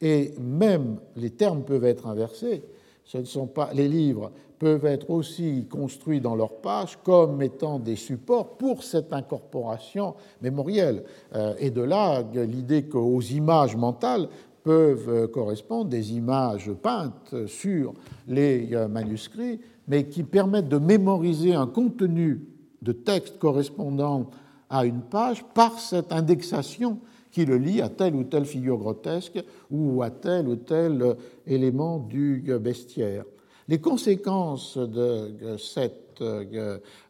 Et 0.00 0.32
même 0.40 0.98
les 1.16 1.30
termes 1.30 1.64
peuvent 1.64 1.84
être 1.84 2.06
inversés. 2.06 2.62
Ce 3.08 3.16
ne 3.16 3.24
sont 3.24 3.46
pas 3.46 3.70
les 3.72 3.88
livres 3.88 4.30
peuvent 4.58 4.84
être 4.84 5.08
aussi 5.08 5.66
construits 5.66 6.20
dans 6.20 6.34
leurs 6.36 6.60
pages 6.60 6.98
comme 7.02 7.40
étant 7.40 7.78
des 7.78 7.96
supports 7.96 8.58
pour 8.58 8.82
cette 8.82 9.14
incorporation 9.14 10.14
mémorielle. 10.42 11.04
Euh, 11.34 11.54
et 11.58 11.70
de 11.70 11.80
là 11.80 12.22
l'idée 12.34 12.82
qu'aux 12.82 13.22
images 13.22 13.76
mentales 13.76 14.28
peuvent 14.62 15.08
euh, 15.08 15.26
correspondre 15.26 15.88
des 15.88 16.12
images 16.12 16.70
peintes 16.82 17.46
sur 17.46 17.94
les 18.26 18.74
euh, 18.74 18.88
manuscrits, 18.88 19.58
mais 19.86 20.06
qui 20.06 20.22
permettent 20.22 20.68
de 20.68 20.78
mémoriser 20.78 21.54
un 21.54 21.66
contenu 21.66 22.42
de 22.82 22.92
texte 22.92 23.38
correspondant 23.38 24.28
à 24.68 24.84
une 24.84 25.00
page 25.00 25.46
par 25.54 25.78
cette 25.78 26.12
indexation 26.12 26.98
qui 27.30 27.44
le 27.44 27.56
lie 27.56 27.82
à 27.82 27.88
telle 27.88 28.14
ou 28.14 28.24
telle 28.24 28.44
figure 28.44 28.78
grotesque 28.78 29.42
ou 29.70 30.02
à 30.02 30.10
tel 30.10 30.48
ou 30.48 30.56
tel 30.56 31.16
élément 31.46 31.98
du 31.98 32.42
bestiaire. 32.60 33.24
Les 33.68 33.80
conséquences 33.80 34.78
de 34.78 35.56
cette, 35.58 36.22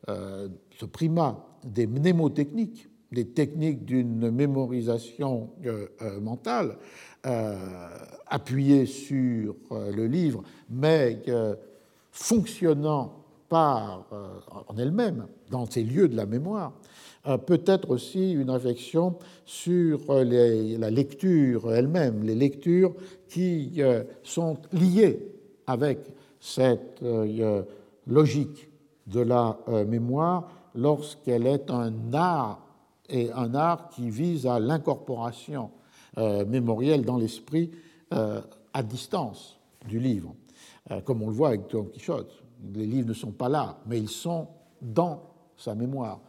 euh, 0.09 0.49
ce 0.79 0.85
primat 0.85 1.45
des 1.65 1.87
mnémotechniques, 1.87 2.89
des 3.13 3.29
techniques 3.29 3.85
d'une 3.85 4.31
mémorisation 4.31 5.51
euh, 5.65 5.87
euh, 6.03 6.21
mentale, 6.21 6.77
appuyée 8.27 8.87
sur 8.87 9.57
le 9.71 10.07
livre, 10.07 10.43
mais 10.71 11.21
fonctionnant 12.11 13.25
par, 13.49 14.07
en 14.69 14.77
elle-même, 14.79 15.27
dans 15.51 15.67
ces 15.67 15.83
lieux 15.83 16.09
de 16.09 16.17
la 16.17 16.25
mémoire, 16.25 16.73
peut 17.37 17.63
être 17.67 17.91
aussi 17.91 18.33
une 18.33 18.51
réflexion 18.51 19.17
sur 19.45 20.01
la 20.09 20.91
lecture 20.91 21.73
elle-même, 21.73 22.23
les 22.23 22.35
lectures 22.35 22.95
qui 23.29 23.81
sont 24.23 24.57
liées 24.73 25.21
avec 25.67 25.99
cette 26.41 27.03
euh, 27.03 27.63
logique 28.07 28.69
de 29.07 29.21
la 29.21 29.59
euh, 29.69 29.85
mémoire 29.85 30.49
lorsqu'elle 30.75 31.47
est 31.47 31.71
un 31.71 31.93
art 32.13 32.61
et 33.09 33.31
un 33.33 33.55
art 33.55 33.89
qui 33.91 34.11
vise 34.11 34.47
à 34.47 34.59
l'incorporation 34.59 35.71
euh, 36.19 36.45
mémorielle 36.45 37.05
dans 37.05 37.17
l'esprit 37.17 37.71
à 38.11 38.83
distance 38.83 39.59
du 39.87 39.99
livre, 40.01 40.35
comme 41.05 41.23
on 41.23 41.27
le 41.27 41.35
voit 41.35 41.49
avec 41.49 41.69
Don 41.71 41.85
Quichotte. 41.85 42.43
Les 42.73 42.87
livres 42.87 43.09
ne 43.09 43.13
sont 43.13 43.33
pas 43.33 43.51
là, 43.51 43.77
mais 43.85 43.99
ils 43.99 44.09
sont 44.09 44.49
dans 44.81 45.21
sa 45.59 45.75
mémoire. 45.75 46.21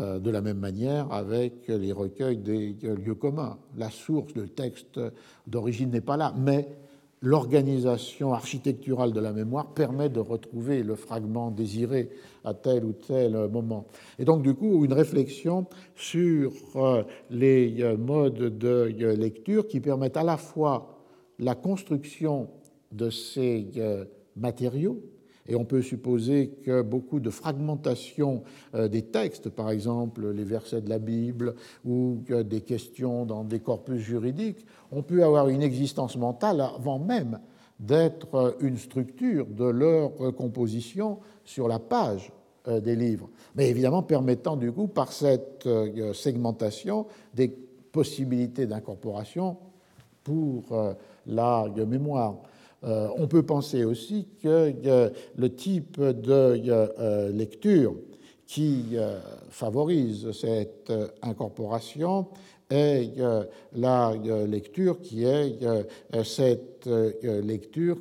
De 0.00 0.30
la 0.30 0.40
même 0.40 0.58
manière 0.58 1.12
avec 1.12 1.68
les 1.68 1.92
recueils 1.92 2.38
des 2.38 2.74
lieux 2.82 3.14
communs. 3.14 3.58
La 3.76 3.90
source, 3.90 4.34
le 4.34 4.48
texte 4.48 4.98
d'origine 5.46 5.90
n'est 5.90 6.00
pas 6.00 6.16
là, 6.16 6.32
mais 6.38 6.66
l'organisation 7.22 8.32
architecturale 8.32 9.12
de 9.12 9.20
la 9.20 9.32
mémoire 9.32 9.74
permet 9.74 10.08
de 10.08 10.20
retrouver 10.20 10.82
le 10.82 10.94
fragment 10.94 11.50
désiré 11.50 12.10
à 12.44 12.54
tel 12.54 12.84
ou 12.84 12.92
tel 12.92 13.48
moment. 13.48 13.86
Et 14.18 14.24
donc, 14.24 14.42
du 14.42 14.54
coup, 14.54 14.84
une 14.84 14.92
réflexion 14.92 15.66
sur 15.94 16.52
euh, 16.76 17.02
les 17.30 17.82
euh, 17.82 17.96
modes 17.96 18.58
de 18.58 18.94
euh, 19.02 19.16
lecture 19.16 19.68
qui 19.68 19.80
permettent 19.80 20.16
à 20.16 20.24
la 20.24 20.38
fois 20.38 20.96
la 21.38 21.54
construction 21.54 22.48
de 22.92 23.08
ces 23.08 23.66
matériaux, 24.36 25.00
et 25.50 25.56
on 25.56 25.64
peut 25.64 25.82
supposer 25.82 26.50
que 26.64 26.80
beaucoup 26.80 27.18
de 27.18 27.28
fragmentation 27.28 28.44
euh, 28.74 28.88
des 28.88 29.02
textes, 29.02 29.50
par 29.50 29.70
exemple 29.70 30.30
les 30.30 30.44
versets 30.44 30.80
de 30.80 30.88
la 30.88 31.00
Bible 31.00 31.56
ou 31.84 32.22
des 32.28 32.60
questions 32.60 33.26
dans 33.26 33.42
des 33.42 33.58
corpus 33.58 34.00
juridiques, 34.00 34.64
ont 34.92 35.02
pu 35.02 35.22
avoir 35.22 35.48
une 35.48 35.62
existence 35.62 36.16
mentale 36.16 36.60
avant 36.60 37.00
même 37.00 37.40
d'être 37.80 38.56
une 38.60 38.78
structure 38.78 39.46
de 39.46 39.64
leur 39.64 40.12
composition 40.36 41.18
sur 41.44 41.66
la 41.66 41.78
page 41.78 42.30
euh, 42.68 42.78
des 42.78 42.94
livres, 42.94 43.28
mais 43.56 43.68
évidemment 43.68 44.02
permettant 44.02 44.56
du 44.56 44.70
coup 44.70 44.86
par 44.86 45.12
cette 45.12 45.66
euh, 45.66 46.12
segmentation 46.12 47.06
des 47.34 47.48
possibilités 47.48 48.66
d'incorporation 48.66 49.56
pour 50.22 50.62
la 51.26 51.66
mémoire. 51.88 52.36
Euh, 52.84 53.08
on 53.16 53.26
peut 53.26 53.42
penser 53.42 53.84
aussi 53.84 54.26
que 54.42 54.72
le 55.36 55.54
type 55.54 56.00
de 56.00 56.60
euh, 56.68 57.30
lecture 57.30 57.94
qui 58.46 58.84
euh, 58.94 59.20
favorise 59.50 60.32
cette 60.32 60.92
incorporation 61.22 62.28
est 62.70 63.18
la 63.74 64.14
lecture 64.46 65.00
qui 65.00 65.24
est 65.24 65.58
cette 66.22 66.88
lecture 67.24 67.98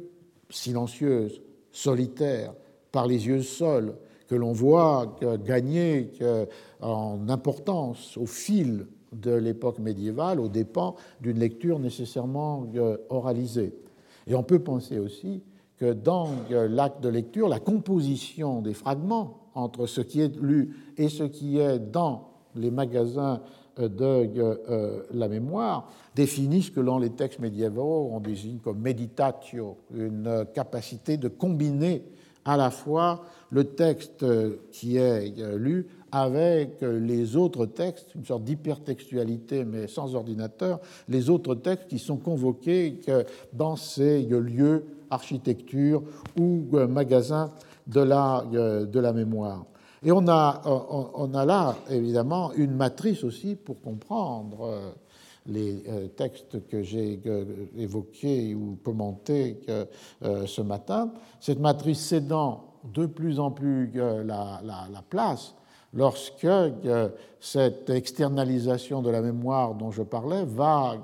silencieuse, 0.47 1.41
solitaire, 1.71 2.53
par 2.91 3.07
les 3.07 3.25
yeux 3.25 3.41
seuls, 3.41 3.95
que 4.27 4.35
l'on 4.35 4.53
voit 4.53 5.17
gagner 5.43 6.11
en 6.81 7.29
importance 7.29 8.15
au 8.15 8.27
fil 8.27 8.85
de 9.11 9.33
l'époque 9.33 9.79
médiévale 9.79 10.39
aux 10.39 10.49
dépens 10.49 10.95
d'une 11.19 11.39
lecture 11.39 11.79
nécessairement 11.79 12.67
oralisée. 13.09 13.73
Et 14.29 14.35
on 14.35 14.43
peut 14.43 14.59
penser 14.59 14.99
aussi 14.99 15.43
que 15.77 15.91
dans 15.91 16.29
l'acte 16.49 17.01
de 17.01 17.09
lecture, 17.09 17.49
la 17.49 17.59
composition 17.59 18.61
des 18.61 18.73
fragments 18.73 19.49
entre 19.55 19.87
ce 19.87 20.01
qui 20.01 20.21
est 20.21 20.35
lu 20.39 20.75
et 20.97 21.09
ce 21.09 21.23
qui 21.23 21.57
est 21.57 21.79
dans 21.79 22.29
les 22.55 22.69
magasins 22.69 23.41
de 23.77 24.05
euh, 24.05 25.03
la 25.13 25.27
mémoire 25.27 25.89
définit 26.15 26.63
ce 26.63 26.71
que 26.71 26.81
dans 26.81 26.99
les 26.99 27.11
textes 27.11 27.39
médiévaux. 27.39 28.09
On 28.11 28.19
désigne 28.19 28.59
comme 28.59 28.79
meditatio, 28.79 29.77
une 29.95 30.45
capacité 30.53 31.17
de 31.17 31.27
combiner 31.27 32.03
à 32.45 32.57
la 32.57 32.71
fois 32.71 33.23
le 33.49 33.63
texte 33.63 34.25
qui 34.71 34.97
est 34.97 35.33
lu 35.57 35.87
avec 36.11 36.81
les 36.81 37.35
autres 37.35 37.65
textes, 37.65 38.15
une 38.15 38.25
sorte 38.25 38.43
d'hypertextualité 38.43 39.65
mais 39.65 39.87
sans 39.87 40.15
ordinateur, 40.15 40.79
les 41.07 41.29
autres 41.29 41.55
textes 41.55 41.87
qui 41.87 41.99
sont 41.99 42.17
convoqués 42.17 42.99
dans 43.53 43.75
ces 43.75 44.23
lieux, 44.23 44.85
architecture 45.09 46.03
ou 46.39 46.65
magasins 46.87 47.51
de 47.87 48.01
la, 48.01 48.45
de 48.51 48.99
la 48.99 49.13
mémoire. 49.13 49.65
Et 50.03 50.11
on 50.11 50.27
a, 50.29 50.61
on 50.65 51.33
a 51.33 51.45
là, 51.45 51.75
évidemment, 51.89 52.53
une 52.53 52.73
matrice 52.73 53.23
aussi 53.23 53.55
pour 53.55 53.81
comprendre 53.81 54.61
euh, 54.61 54.91
les 55.45 55.83
euh, 55.89 56.07
textes 56.07 56.67
que 56.67 56.81
j'ai 56.83 57.21
évoqués 57.77 58.55
ou 58.55 58.77
commentés 58.81 59.59
euh, 59.67 60.45
ce 60.45 60.61
matin. 60.61 61.11
Cette 61.41 61.59
matrice 61.59 61.99
cédant 61.99 62.63
de 62.93 63.05
plus 63.07 63.41
en 63.41 63.51
plus 63.51 63.91
la 63.93 65.03
place 65.09 65.53
lorsque 65.93 66.47
cette 67.39 67.89
externalisation 67.89 69.01
de 69.01 69.09
la 69.09 69.21
mémoire 69.21 69.73
dont 69.73 69.91
je 69.91 70.03
parlais 70.03 70.43
va 70.45 70.95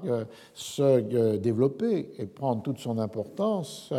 se 0.53 1.37
développer 1.37 2.11
et 2.17 2.25
prendre 2.25 2.61
toute 2.61 2.79
son 2.79 2.99
importance 2.99 3.93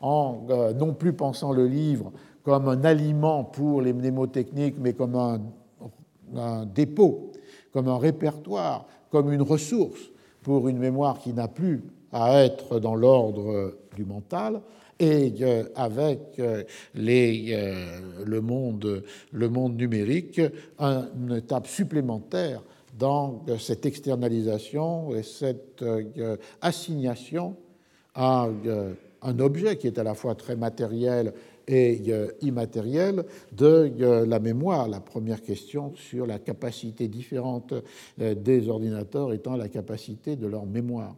en 0.00 0.42
non 0.78 0.94
plus 0.94 1.12
pensant 1.12 1.52
le 1.52 1.66
livre 1.66 2.12
comme 2.48 2.68
un 2.68 2.82
aliment 2.84 3.44
pour 3.44 3.82
les 3.82 3.92
mnémotechniques, 3.92 4.76
mais 4.78 4.94
comme 4.94 5.16
un, 5.16 6.64
dépôt, 6.64 7.32
comme 7.74 7.88
un 7.88 7.98
répertoire, 7.98 8.86
comme 9.10 9.30
une 9.30 9.42
ressource 9.42 10.00
pour 10.42 10.66
une 10.68 10.78
mémoire 10.78 11.18
qui 11.18 11.34
n'a 11.34 11.46
plus 11.46 11.84
à 12.10 12.42
être 12.42 12.80
dans 12.80 12.94
l'ordre 12.94 13.74
du 13.94 14.06
mental, 14.06 14.62
et 14.98 15.32
euh, 15.40 15.64
avec 15.74 16.20
euh, 16.38 16.64
les, 16.94 17.52
euh, 17.52 18.24
le, 18.24 18.40
monde, 18.40 19.04
le 19.32 19.48
monde 19.48 19.76
numérique, 19.76 20.40
une 20.80 21.36
étape 21.36 21.66
supplémentaire 21.66 22.62
dans 22.98 23.44
cette 23.60 23.86
externalisation 23.86 25.14
et 25.14 25.22
cette 25.22 25.84
assignation 26.60 27.56
à 28.12 28.48
un 29.22 29.38
objet 29.38 29.76
qui 29.76 29.86
est 29.86 29.98
à 29.98 30.02
la 30.02 30.14
fois 30.14 30.34
très 30.34 30.56
matériel 30.56 31.32
et 31.68 32.00
euh, 32.08 32.28
immatériel 32.40 33.24
de 33.52 33.92
euh, 34.00 34.26
la 34.26 34.38
mémoire. 34.40 34.88
La 34.88 35.00
première 35.00 35.42
question 35.42 35.92
sur 35.94 36.26
la 36.26 36.38
capacité 36.38 37.08
différente 37.08 37.74
euh, 38.20 38.34
des 38.34 38.68
ordinateurs 38.68 39.32
étant 39.32 39.54
la 39.54 39.68
capacité 39.68 40.34
de 40.34 40.46
leur 40.46 40.66
mémoire. 40.66 41.14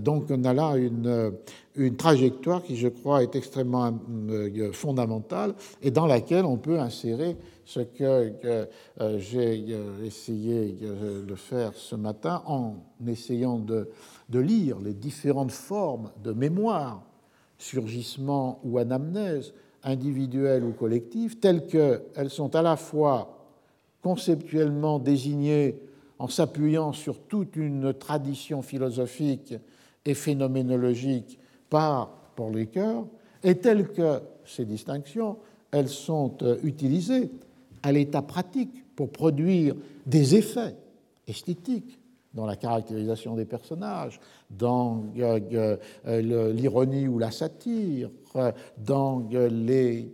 Donc 0.00 0.26
on 0.30 0.44
a 0.44 0.54
là 0.54 0.76
une, 0.76 1.32
une 1.74 1.96
trajectoire 1.96 2.62
qui, 2.62 2.76
je 2.76 2.88
crois, 2.88 3.22
est 3.22 3.34
extrêmement 3.34 3.98
fondamentale 4.72 5.54
et 5.82 5.90
dans 5.90 6.06
laquelle 6.06 6.44
on 6.44 6.56
peut 6.56 6.78
insérer 6.78 7.36
ce 7.64 7.80
que, 7.80 8.32
j'ai 9.18 9.64
essayé 10.04 10.76
de 11.26 11.34
faire 11.34 11.74
ce 11.74 11.96
matin 11.96 12.42
en 12.46 12.76
essayant 13.06 13.58
de, 13.58 13.88
de 14.28 14.38
lire 14.38 14.78
les 14.80 14.94
différentes 14.94 15.52
formes 15.52 16.10
de 16.22 16.32
mémoire, 16.32 17.02
surgissement 17.58 18.60
ou 18.64 18.78
anamnèse, 18.78 19.52
individuelles 19.84 20.64
ou 20.64 20.72
collectives, 20.72 21.38
telles 21.38 21.66
qu'elles 21.66 22.30
sont 22.30 22.54
à 22.54 22.62
la 22.62 22.76
fois 22.76 23.38
conceptuellement 24.02 24.98
désignées 24.98 25.76
en 26.18 26.28
s'appuyant 26.28 26.92
sur 26.92 27.18
toute 27.20 27.56
une 27.56 27.94
tradition 27.94 28.62
philosophique 28.62 29.54
et 30.04 30.14
phénoménologique 30.14 31.38
par 31.70 32.10
Paul 32.34 32.54
Ricoeur, 32.54 33.06
et 33.42 33.56
telles 33.56 33.88
que 33.88 34.20
ces 34.44 34.64
distinctions, 34.64 35.36
elles 35.70 35.88
sont 35.88 36.34
euh, 36.42 36.56
utilisées 36.62 37.30
à 37.82 37.92
l'état 37.92 38.22
pratique 38.22 38.84
pour 38.96 39.10
produire 39.10 39.74
des 40.06 40.34
effets 40.34 40.74
esthétiques 41.26 41.98
dans 42.34 42.46
la 42.46 42.56
caractérisation 42.56 43.34
des 43.34 43.44
personnages, 43.44 44.20
dans 44.50 45.04
euh, 45.18 45.76
euh, 46.06 46.52
l'ironie 46.52 47.08
ou 47.08 47.18
la 47.18 47.30
satire, 47.30 48.10
dans 48.76 49.26
les 49.30 50.12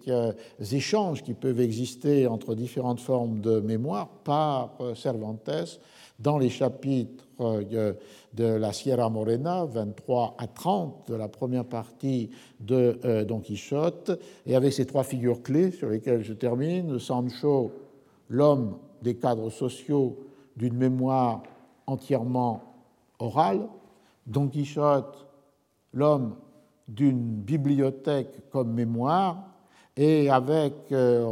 échanges 0.72 1.22
qui 1.22 1.34
peuvent 1.34 1.60
exister 1.60 2.26
entre 2.26 2.54
différentes 2.54 3.00
formes 3.00 3.40
de 3.40 3.60
mémoire 3.60 4.08
par 4.24 4.76
euh, 4.80 4.94
Cervantes 4.94 5.80
dans 6.20 6.38
les 6.38 6.48
chapitres 6.48 7.24
de 7.40 8.44
la 8.44 8.72
Sierra 8.72 9.10
Morena, 9.10 9.64
23 9.64 10.36
à 10.38 10.46
30, 10.46 11.08
de 11.08 11.14
la 11.16 11.26
première 11.26 11.64
partie 11.64 12.30
de 12.60 13.24
Don 13.24 13.40
Quichotte, 13.40 14.12
et 14.46 14.54
avec 14.54 14.72
ces 14.72 14.86
trois 14.86 15.02
figures 15.02 15.42
clés 15.42 15.72
sur 15.72 15.88
lesquelles 15.88 16.22
je 16.22 16.32
termine, 16.32 17.00
Sancho, 17.00 17.72
l'homme 18.28 18.78
des 19.02 19.16
cadres 19.16 19.50
sociaux 19.50 20.16
d'une 20.56 20.76
mémoire 20.76 21.42
entièrement 21.86 22.62
orale, 23.18 23.68
Don 24.26 24.48
Quichotte, 24.48 25.26
l'homme 25.92 26.36
d'une 26.88 27.36
bibliothèque 27.36 28.50
comme 28.50 28.72
mémoire, 28.72 29.54
et 29.96 30.28
avec, 30.28 30.74
euh, 30.92 31.24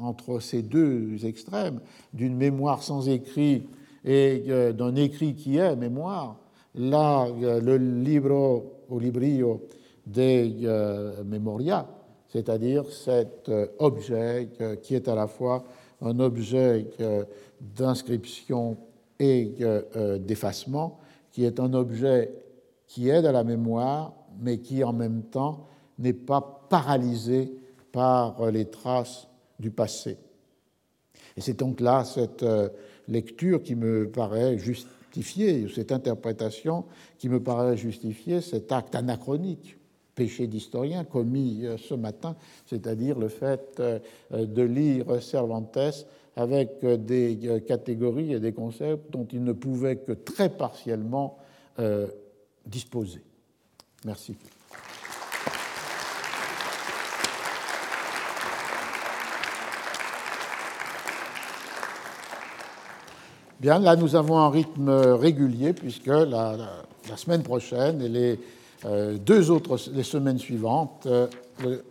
entre 0.00 0.40
ces 0.40 0.62
deux 0.62 1.24
extrêmes, 1.24 1.80
d'une 2.12 2.36
mémoire 2.36 2.82
sans 2.82 3.08
écrit 3.08 3.66
et 4.04 4.44
euh, 4.48 4.72
d'un 4.72 4.96
écrit 4.96 5.34
qui 5.34 5.58
est 5.58 5.76
mémoire, 5.76 6.36
là, 6.74 7.26
euh, 7.26 7.60
le 7.60 7.76
libro 7.76 8.80
au 8.88 8.98
librio 8.98 9.68
des 10.04 10.66
Memoria, 11.24 11.86
c'est-à-dire 12.28 12.84
cet 12.90 13.48
objet 13.78 14.48
qui 14.82 14.96
est 14.96 15.06
à 15.06 15.14
la 15.14 15.28
fois 15.28 15.62
un 16.00 16.18
objet 16.18 16.88
d'inscription 17.60 18.76
et 19.22 19.54
euh, 19.60 20.18
d'effacement, 20.18 20.98
qui 21.30 21.44
est 21.44 21.60
un 21.60 21.72
objet 21.74 22.34
qui 22.88 23.08
aide 23.08 23.24
à 23.24 23.30
la 23.30 23.44
mémoire, 23.44 24.14
mais 24.40 24.58
qui 24.58 24.82
en 24.82 24.92
même 24.92 25.22
temps 25.22 25.68
n'est 25.98 26.12
pas 26.12 26.66
paralysé 26.68 27.54
par 27.92 28.50
les 28.50 28.64
traces 28.64 29.28
du 29.60 29.70
passé. 29.70 30.18
Et 31.36 31.40
c'est 31.40 31.56
donc 31.56 31.80
là 31.80 32.04
cette 32.04 32.42
euh, 32.42 32.68
lecture 33.06 33.62
qui 33.62 33.76
me 33.76 34.10
paraît 34.10 34.58
justifier, 34.58 35.68
cette 35.72 35.92
interprétation 35.92 36.84
qui 37.16 37.28
me 37.28 37.40
paraît 37.40 37.76
justifier 37.76 38.40
cet 38.40 38.72
acte 38.72 38.96
anachronique, 38.96 39.78
péché 40.16 40.48
d'historien 40.48 41.04
commis 41.04 41.64
euh, 41.64 41.76
ce 41.78 41.94
matin, 41.94 42.34
c'est-à-dire 42.66 43.20
le 43.20 43.28
fait 43.28 43.80
de 44.32 44.62
lire 44.62 45.22
Cervantes 45.22 45.78
avec 46.36 46.78
euh, 46.84 46.96
des 46.96 47.38
euh, 47.44 47.60
catégories 47.60 48.32
et 48.32 48.40
des 48.40 48.52
concepts 48.52 49.10
dont 49.12 49.26
il 49.32 49.44
ne 49.44 49.52
pouvait 49.52 49.96
que 49.96 50.12
très 50.12 50.48
partiellement 50.48 51.38
euh, 51.78 52.06
disposer. 52.66 53.22
Merci. 54.04 54.36
Bien, 63.60 63.78
là, 63.78 63.94
nous 63.94 64.16
avons 64.16 64.38
un 64.38 64.50
rythme 64.50 64.88
régulier 64.90 65.72
puisque 65.72 66.06
la, 66.06 66.56
semaine 67.16 67.44
prochaine 67.44 68.02
et 68.02 68.08
les 68.08 68.40
deux 69.20 69.52
autres 69.52 69.78
les 69.92 70.02
semaines 70.02 70.40
suivantes, 70.40 71.06
le 71.62 71.84